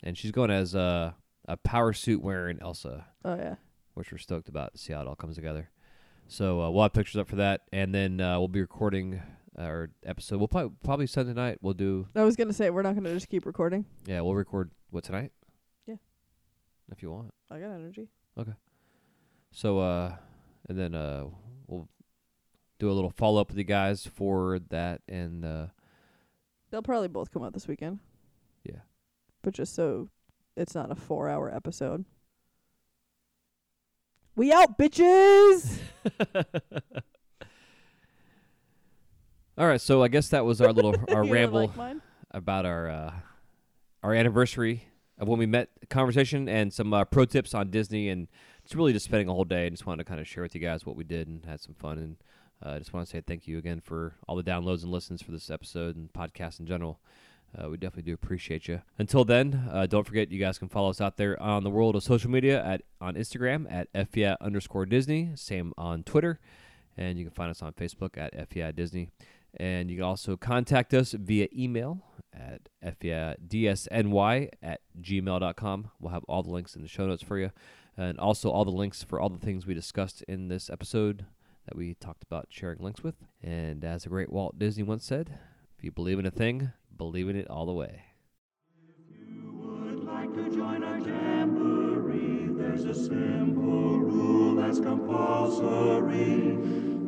and 0.05 0.17
she's 0.17 0.31
going 0.31 0.53
as 0.53 0.77
uh, 0.77 1.13
a 1.47 1.57
power 1.57 1.93
suit 1.93 2.23
wearing 2.23 2.59
Elsa, 2.61 3.07
Oh 3.25 3.35
yeah. 3.37 3.57
which 3.95 4.13
we're 4.13 4.19
stoked 4.19 4.49
about 4.49 4.73
to 4.75 4.79
see 4.79 4.93
how 4.93 5.01
it 5.03 5.09
all 5.09 5.17
comes 5.17 5.37
together. 5.37 5.71
So 6.29 6.63
uh, 6.63 6.71
we'll 6.71 6.83
have 6.85 6.93
pictures 6.93 7.17
up 7.17 7.29
for 7.29 7.37
that, 7.37 7.63
and 7.73 7.95
then 7.95 8.21
uh, 8.21 8.39
we'll 8.39 8.49
be 8.49 8.61
recording 8.61 9.21
our 9.59 9.91
episode. 10.05 10.39
We'll 10.39 10.49
probably 10.49 10.73
probably 10.83 11.07
Sunday 11.07 11.35
night. 11.35 11.59
We'll 11.61 11.75
do 11.75 12.07
I 12.17 12.25
was 12.25 12.37
gonna 12.37 12.53
say 12.55 12.71
we're 12.71 12.83
not 12.83 12.95
gonna 12.95 13.13
just 13.13 13.29
keep 13.29 13.45
recording. 13.45 13.85
yeah. 14.07 14.21
We'll 14.23 14.35
record 14.35 14.71
what 14.91 15.05
tonight. 15.05 15.33
Yeah. 15.87 15.97
if 16.91 17.03
you 17.03 17.11
want. 17.11 17.35
I 17.51 17.59
got 17.59 17.73
energy. 17.73 18.09
Okay. 18.39 18.53
So 19.51 19.79
uh 19.81 20.15
and 20.69 20.79
then 20.79 20.95
uh 20.95 21.25
we'll 21.67 21.87
do 22.79 22.91
a 22.91 22.95
little 22.95 23.11
follow 23.11 23.41
up 23.43 23.49
with 23.49 23.59
you 23.59 23.65
guys 23.65 24.07
for 24.07 24.59
that 24.71 25.03
and 25.09 25.45
uh 25.45 25.67
They'll 26.71 26.81
probably 26.81 27.09
both 27.09 27.31
come 27.31 27.43
out 27.43 27.53
this 27.53 27.69
weekend. 27.69 27.99
Yeah. 28.65 28.81
But 29.43 29.53
just 29.53 29.75
so 29.75 30.09
it's 30.57 30.75
not 30.75 30.91
a 30.91 30.95
four 30.95 31.29
hour 31.29 31.53
episode. 31.53 32.05
We 34.35 34.53
out, 34.53 34.79
bitches. 34.79 35.79
All 39.59 39.67
right, 39.67 39.81
so 39.81 40.03
I 40.03 40.09
guess 40.09 40.29
that 40.31 40.45
was 40.45 40.61
our 40.61 40.73
little 40.73 40.95
our 41.09 41.25
ramble 41.25 41.71
like 41.77 41.97
about 42.31 42.65
our 42.65 42.89
uh 42.89 43.13
our 44.03 44.15
anniversary 44.15 44.85
of 45.19 45.29
when 45.29 45.39
we 45.39 45.47
met, 45.47 45.69
conversation, 45.89 46.49
and 46.49 46.73
some 46.73 46.93
uh, 46.93 47.05
pro 47.05 47.25
tips 47.25 47.55
on 47.55 47.71
Disney, 47.71 48.09
and 48.09 48.29
it's 48.65 48.75
really 48.75 48.93
just 48.93 49.05
spending 49.05 49.29
a 49.29 49.33
whole 49.33 49.45
day. 49.45 49.67
and 49.67 49.77
just 49.77 49.87
wanted 49.87 50.05
to 50.05 50.09
kind 50.09 50.21
of 50.21 50.27
share 50.27 50.43
with 50.43 50.55
you 50.55 50.61
guys 50.61 50.85
what 50.85 50.97
we 50.97 51.05
did 51.05 51.29
and 51.29 51.45
had 51.45 51.61
some 51.61 51.75
fun. 51.75 51.99
And 51.99 52.17
I 52.63 52.77
uh, 52.77 52.79
just 52.79 52.93
want 52.93 53.07
to 53.07 53.11
say 53.11 53.21
thank 53.21 53.47
you 53.47 53.59
again 53.59 53.81
for 53.81 54.17
all 54.27 54.37
the 54.37 54.43
downloads 54.43 54.83
and 54.83 54.91
listens 54.91 55.23
for 55.23 55.31
this 55.31 55.51
episode 55.51 55.97
and 55.97 56.13
podcast 56.13 56.59
in 56.59 56.67
general. 56.67 57.01
Uh, 57.57 57.69
we 57.69 57.77
definitely 57.77 58.11
do 58.11 58.15
appreciate 58.15 58.67
you. 58.67 58.81
Until 58.99 59.25
then, 59.25 59.69
uh, 59.71 59.87
don't 59.87 60.07
forget 60.07 60.31
you 60.31 60.41
guys 60.41 60.59
can 60.59 60.69
follow 60.69 60.89
us 60.89 61.01
out 61.01 61.17
there 61.17 61.41
on 61.41 61.65
the 61.65 61.71
world 61.71 61.95
of 61.97 62.03
social 62.03 62.31
media 62.31 62.65
at 62.65 62.83
on 63.01 63.15
Instagram 63.15 63.67
at 63.71 63.93
fya 63.93 64.37
underscore 64.41 64.87
Disney. 64.87 65.33
Same 65.35 65.75
on 65.77 66.03
Twitter, 66.03 66.41
and 66.97 67.19
you 67.19 67.25
can 67.25 67.35
find 67.35 67.51
us 67.51 67.61
on 67.61 67.73
Facebook 67.73 68.17
at 68.17 68.49
fya 68.51 68.75
Disney. 68.75 69.11
And 69.59 69.91
you 69.91 69.97
can 69.97 70.05
also 70.05 70.37
contact 70.39 70.95
us 70.95 71.13
via 71.13 71.49
email 71.55 72.01
at 72.33 72.69
fyadsny 72.83 74.49
at 74.63 74.81
gmail.com. 75.01 75.91
We'll 76.01 76.13
have 76.13 76.25
all 76.25 76.43
the 76.43 76.51
links 76.51 76.75
in 76.75 76.81
the 76.81 76.89
show 76.89 77.07
notes 77.07 77.23
for 77.23 77.39
you, 77.39 77.51
and 77.99 78.19
also 78.19 78.51
all 78.51 78.65
the 78.65 78.71
links 78.71 79.03
for 79.03 79.21
all 79.21 79.29
the 79.29 79.45
things 79.45 79.67
we 79.67 79.75
discussed 79.75 80.23
in 80.23 80.49
this 80.49 80.71
episode 80.71 81.27
that 81.67 81.77
we 81.77 81.95
talked 81.95 82.23
about 82.23 82.47
sharing 82.49 82.79
links 82.79 83.03
with. 83.03 83.17
And 83.43 83.85
as 83.85 84.05
the 84.05 84.09
great 84.09 84.33
Walt 84.33 84.59
Disney 84.59 84.83
once 84.83 85.05
said, 85.05 85.39
if 85.77 85.85
you 85.85 85.93
believe 85.93 86.19
in 86.19 86.27
a 86.27 86.31
thing, 86.31 86.73
believe 86.97 87.29
in 87.29 87.37
it 87.37 87.49
all 87.49 87.67
the 87.67 87.73
way. 87.73 88.03
like 90.23 90.35
to 90.35 90.51
join 90.51 90.85
our 90.85 90.99
jamboree, 90.99 92.47
there's 92.57 92.85
a 92.85 92.95
simple 92.95 93.99
rule 93.99 94.55
that's 94.57 94.79
compulsory. 94.79 96.57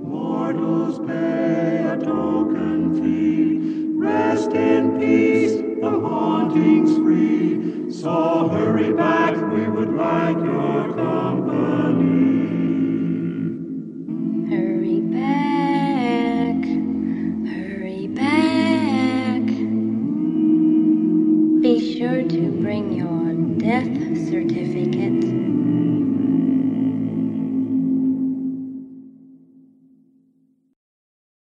Mortals 0.03 0.99
pay 1.07 1.85
a 1.85 1.97
token 1.97 2.95
fee. 3.01 3.93
Rest 3.97 4.53
in 4.53 4.99
peace, 4.99 5.53
the 5.81 5.91
haunting's 5.91 6.97
free. 6.97 7.91
So 7.93 8.49
hurry 8.49 8.93
back, 8.93 9.37
we 9.53 9.69
would 9.69 9.95
like 9.95 10.37
your 10.37 10.95
company. 10.95 12.64
Certificate. 24.49 24.94